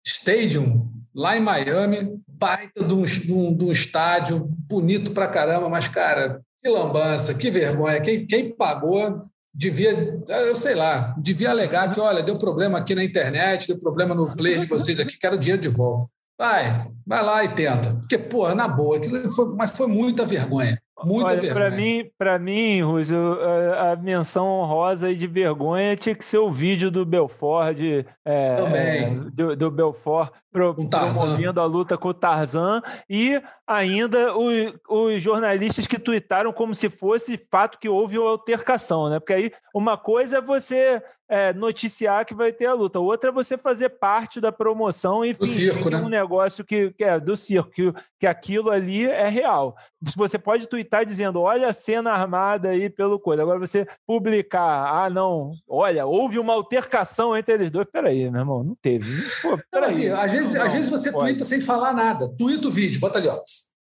Stadium, 0.06 0.95
lá 1.16 1.36
em 1.36 1.40
Miami. 1.40 2.20
Baita 2.28 2.84
de 2.84 2.92
um, 2.92 3.02
de 3.02 3.32
um, 3.32 3.56
de 3.56 3.64
um 3.64 3.72
estádio, 3.72 4.46
bonito 4.68 5.12
pra 5.12 5.26
caramba, 5.26 5.70
mas, 5.70 5.88
cara, 5.88 6.42
que 6.62 6.68
lambança, 6.68 7.32
que 7.32 7.50
vergonha. 7.50 8.00
Quem, 8.00 8.26
quem 8.26 8.54
pagou 8.54 9.24
devia, 9.54 9.92
eu 10.28 10.54
sei 10.54 10.74
lá, 10.74 11.14
devia 11.18 11.50
alegar 11.50 11.94
que, 11.94 11.98
olha, 11.98 12.22
deu 12.22 12.36
problema 12.36 12.76
aqui 12.76 12.94
na 12.94 13.02
internet, 13.02 13.66
deu 13.66 13.78
problema 13.78 14.14
no 14.14 14.36
play 14.36 14.58
de 14.58 14.66
vocês 14.66 15.00
aqui, 15.00 15.18
quero 15.18 15.38
dinheiro 15.38 15.62
de 15.62 15.68
volta. 15.68 16.06
Vai, 16.38 16.70
vai 17.06 17.24
lá 17.24 17.42
e 17.42 17.48
tenta. 17.48 17.94
Porque, 17.94 18.18
porra, 18.18 18.54
na 18.54 18.68
boa, 18.68 18.98
aquilo 18.98 19.30
foi, 19.30 19.54
mas 19.54 19.70
foi 19.70 19.86
muita 19.86 20.26
vergonha. 20.26 20.78
Muita 21.04 21.32
Olha, 21.32 21.40
vergonha. 21.40 21.70
Mim, 21.70 22.10
para 22.16 22.38
mim, 22.38 22.80
Rússio, 22.80 23.38
a, 23.74 23.92
a, 23.92 23.96
menção 23.96 24.46
honrosa 24.46 25.14
de 25.14 25.26
vergonha 25.26 25.94
tinha 25.94 26.14
que 26.14 26.24
ser 26.24 26.38
o 26.38 26.50
vídeo 26.50 26.90
do 26.90 27.04
Belfort, 27.04 27.76
de, 27.76 28.06
é, 28.24 29.10
do, 29.30 29.54
do 29.54 29.70
Belfort 29.70 30.32
pro, 30.50 30.74
um 30.78 30.88
promovendo 30.88 31.60
a 31.60 31.66
luta 31.66 31.98
com 31.98 32.08
o 32.08 32.14
Tarzan 32.14 32.80
e 33.10 33.40
ainda 33.66 34.34
os, 34.34 34.74
os 34.88 35.22
jornalistas 35.22 35.86
que 35.86 35.98
tuitaram 35.98 36.50
como 36.50 36.74
se 36.74 36.88
fosse 36.88 37.36
fato 37.50 37.78
que 37.78 37.90
houve 37.90 38.18
uma 38.18 38.30
altercação, 38.30 39.10
né? 39.10 39.20
Porque 39.20 39.34
aí 39.34 39.52
uma 39.74 39.98
coisa 39.98 40.38
é 40.38 40.40
você 40.40 41.02
é, 41.28 41.52
noticiar 41.52 42.24
que 42.24 42.34
vai 42.34 42.52
ter 42.52 42.66
a 42.66 42.72
luta, 42.72 42.98
outra 42.98 43.30
é 43.30 43.32
você 43.32 43.58
fazer 43.58 43.90
parte 43.90 44.40
da 44.40 44.50
promoção 44.50 45.24
e 45.24 45.34
circo, 45.46 45.90
né? 45.90 45.98
um 45.98 46.08
negócio 46.08 46.64
que, 46.64 46.90
que 46.92 47.04
é 47.04 47.20
do 47.20 47.36
circo, 47.36 47.70
que, 47.70 47.92
que 48.20 48.26
aquilo 48.26 48.70
ali 48.70 49.04
é 49.04 49.28
real. 49.28 49.76
Você 50.16 50.38
pode 50.38 50.66
tuitar 50.86 51.04
dizendo, 51.04 51.40
olha 51.40 51.68
a 51.68 51.72
cena 51.72 52.12
armada 52.12 52.70
aí 52.70 52.88
pelo 52.88 53.18
coisa. 53.18 53.42
Agora 53.42 53.58
você 53.58 53.86
publicar, 54.06 55.04
ah, 55.04 55.10
não, 55.10 55.52
olha, 55.68 56.06
houve 56.06 56.38
uma 56.38 56.54
altercação 56.54 57.36
entre 57.36 57.54
eles 57.54 57.70
dois. 57.70 57.86
Peraí, 57.90 58.30
meu 58.30 58.40
irmão, 58.40 58.62
não 58.62 58.74
teve. 58.76 59.22
Pô, 59.42 59.58
não, 59.72 59.84
assim, 59.84 60.08
às 60.08 60.32
vezes, 60.32 60.54
não, 60.54 60.62
às 60.62 60.72
vezes 60.72 60.90
você 60.90 61.10
pode. 61.12 61.30
tuita 61.30 61.44
sem 61.44 61.60
falar 61.60 61.92
nada. 61.92 62.32
Tuita 62.38 62.68
o 62.68 62.70
vídeo, 62.70 63.00
bota 63.00 63.18
ali, 63.18 63.28
ó. 63.28 63.36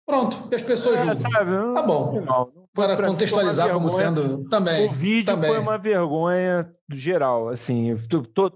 Pronto, 0.07 0.49
e 0.51 0.55
as 0.55 0.63
pessoas 0.63 1.01
é, 1.01 1.05
julgam. 1.05 1.31
Sabe, 1.31 1.75
tá 1.75 1.83
bom. 1.83 2.21
Não, 2.21 2.64
Para 2.75 3.07
contextualizar 3.07 3.71
como 3.71 3.89
sendo 3.89 4.49
também. 4.49 4.89
O 4.89 4.93
vídeo 4.93 5.27
também. 5.27 5.49
foi 5.49 5.61
uma 5.61 5.79
vergonha 5.79 6.69
geral, 6.93 7.49
assim. 7.49 7.97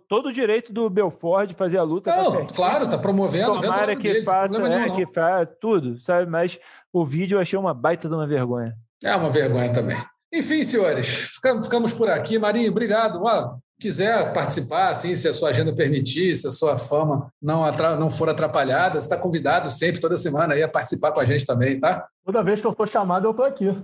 todo 0.08 0.26
o 0.28 0.32
direito 0.32 0.72
do 0.72 0.90
Belfort 0.90 1.48
de 1.48 1.54
fazer 1.54 1.78
a 1.78 1.84
luta. 1.84 2.14
Não, 2.14 2.44
tá 2.44 2.54
claro, 2.54 2.88
tá 2.88 2.98
promovendo. 2.98 3.60
Tomara 3.60 3.94
que 3.94 4.12
dele, 4.12 4.22
faça, 4.24 4.60
é, 4.60 4.90
que 4.90 5.06
faça 5.06 5.46
tudo, 5.46 6.00
sabe? 6.00 6.28
Mas 6.28 6.58
o 6.92 7.06
vídeo 7.06 7.36
eu 7.36 7.40
achei 7.40 7.56
uma 7.56 7.72
baita 7.72 8.08
de 8.08 8.14
uma 8.14 8.26
vergonha. 8.26 8.74
É 9.04 9.14
uma 9.14 9.30
vergonha 9.30 9.72
também. 9.72 9.96
Enfim, 10.32 10.64
senhores, 10.64 11.38
ficamos 11.62 11.92
por 11.92 12.10
aqui. 12.10 12.38
Marinho, 12.38 12.70
obrigado. 12.70 13.26
Ah, 13.26 13.56
quiser 13.80 14.32
participar, 14.32 14.88
assim, 14.88 15.14
se 15.14 15.28
a 15.28 15.32
sua 15.32 15.50
agenda 15.50 15.74
permitir, 15.74 16.34
se 16.34 16.46
a 16.46 16.50
sua 16.50 16.76
fama 16.76 17.32
não, 17.40 17.62
não 17.98 18.10
for 18.10 18.28
atrapalhada, 18.28 19.00
você 19.00 19.06
está 19.06 19.16
convidado 19.16 19.70
sempre, 19.70 20.00
toda 20.00 20.16
semana, 20.16 20.54
aí, 20.54 20.62
a 20.62 20.68
participar 20.68 21.12
com 21.12 21.20
a 21.20 21.24
gente 21.24 21.46
também, 21.46 21.78
tá? 21.78 22.06
Toda 22.24 22.42
vez 22.42 22.60
que 22.60 22.66
eu 22.66 22.72
for 22.72 22.88
chamado, 22.88 23.26
eu 23.26 23.30
estou 23.30 23.46
aqui. 23.46 23.66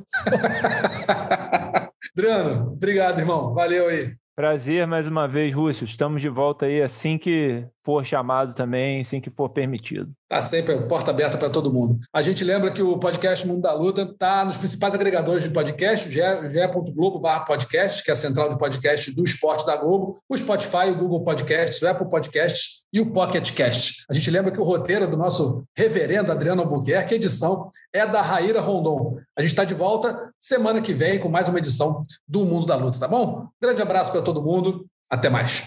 Drano, 2.15 2.73
obrigado, 2.73 3.19
irmão. 3.19 3.55
Valeu 3.55 3.89
aí. 3.89 4.15
Prazer 4.37 4.87
mais 4.87 5.07
uma 5.07 5.29
vez, 5.29 5.55
Rússio. 5.55 5.85
Estamos 5.85 6.21
de 6.21 6.29
volta 6.29 6.67
aí 6.67 6.83
assim 6.83 7.17
que 7.17 7.65
for 7.85 8.05
chamado 8.05 8.55
também, 8.55 9.03
assim 9.03 9.21
que 9.21 9.31
for 9.31 9.49
permitido. 9.51 10.11
Tá 10.29 10.41
sempre 10.41 10.77
porta 10.89 11.11
aberta 11.11 11.37
para 11.37 11.51
todo 11.51 11.73
mundo. 11.73 11.99
A 12.13 12.23
gente 12.23 12.43
lembra 12.43 12.73
que 12.73 12.83
o 12.83 12.99
podcast 12.99 13.47
Mundo 13.47 13.61
da 13.61 13.75
Luta 13.75 14.03
está 14.03 14.45
nos 14.45 14.57
principais 14.57 14.95
agregadores 14.95 15.45
de 15.45 15.51
podcast, 15.51 16.11
ge.globo 16.11 17.21
podcast, 17.47 18.03
que 18.03 18.11
é 18.11 18.15
a 18.15 18.17
central 18.17 18.49
de 18.49 18.59
podcast 18.59 19.15
do 19.15 19.23
esporte 19.23 19.67
da 19.67 19.77
Globo, 19.77 20.19
o 20.29 20.37
Spotify, 20.37 20.91
o 20.91 20.99
Google 20.99 21.23
Podcasts, 21.23 21.81
o 21.83 21.89
Apple 21.89 22.09
Podcasts 22.09 22.85
e 22.93 23.01
o 23.01 23.13
Pocket 23.13 23.53
Cast. 23.53 24.05
A 24.09 24.15
gente 24.15 24.31
lembra 24.31 24.51
que 24.51 24.61
o 24.61 24.65
roteiro 24.65 25.07
do 25.09 25.17
nosso 25.17 25.65
reverendo 25.77 26.33
Adriano 26.33 26.63
Albuquerque, 26.63 27.15
a 27.15 27.17
edição 27.17 27.71
é 27.93 28.07
da 28.07 28.23
Raíra 28.23 28.61
Rondon. 28.61 29.19
A 29.37 29.43
gente 29.43 29.51
está 29.51 29.65
de 29.65 29.75
volta 29.75 30.33
semana 30.41 30.81
que 30.81 30.95
vem 30.95 31.19
com 31.19 31.29
mais 31.29 31.49
uma 31.49 31.59
edição 31.59 32.01
do 32.27 32.45
Mundo 32.45 32.67
da 32.67 32.77
Luta, 32.77 32.99
tá 32.99 33.09
bom? 33.09 33.49
Grande 33.61 33.83
abraço 33.83 34.11
para 34.11 34.23
todo 34.23 34.43
mundo. 34.43 34.87
Até 35.11 35.29
mais 35.29 35.67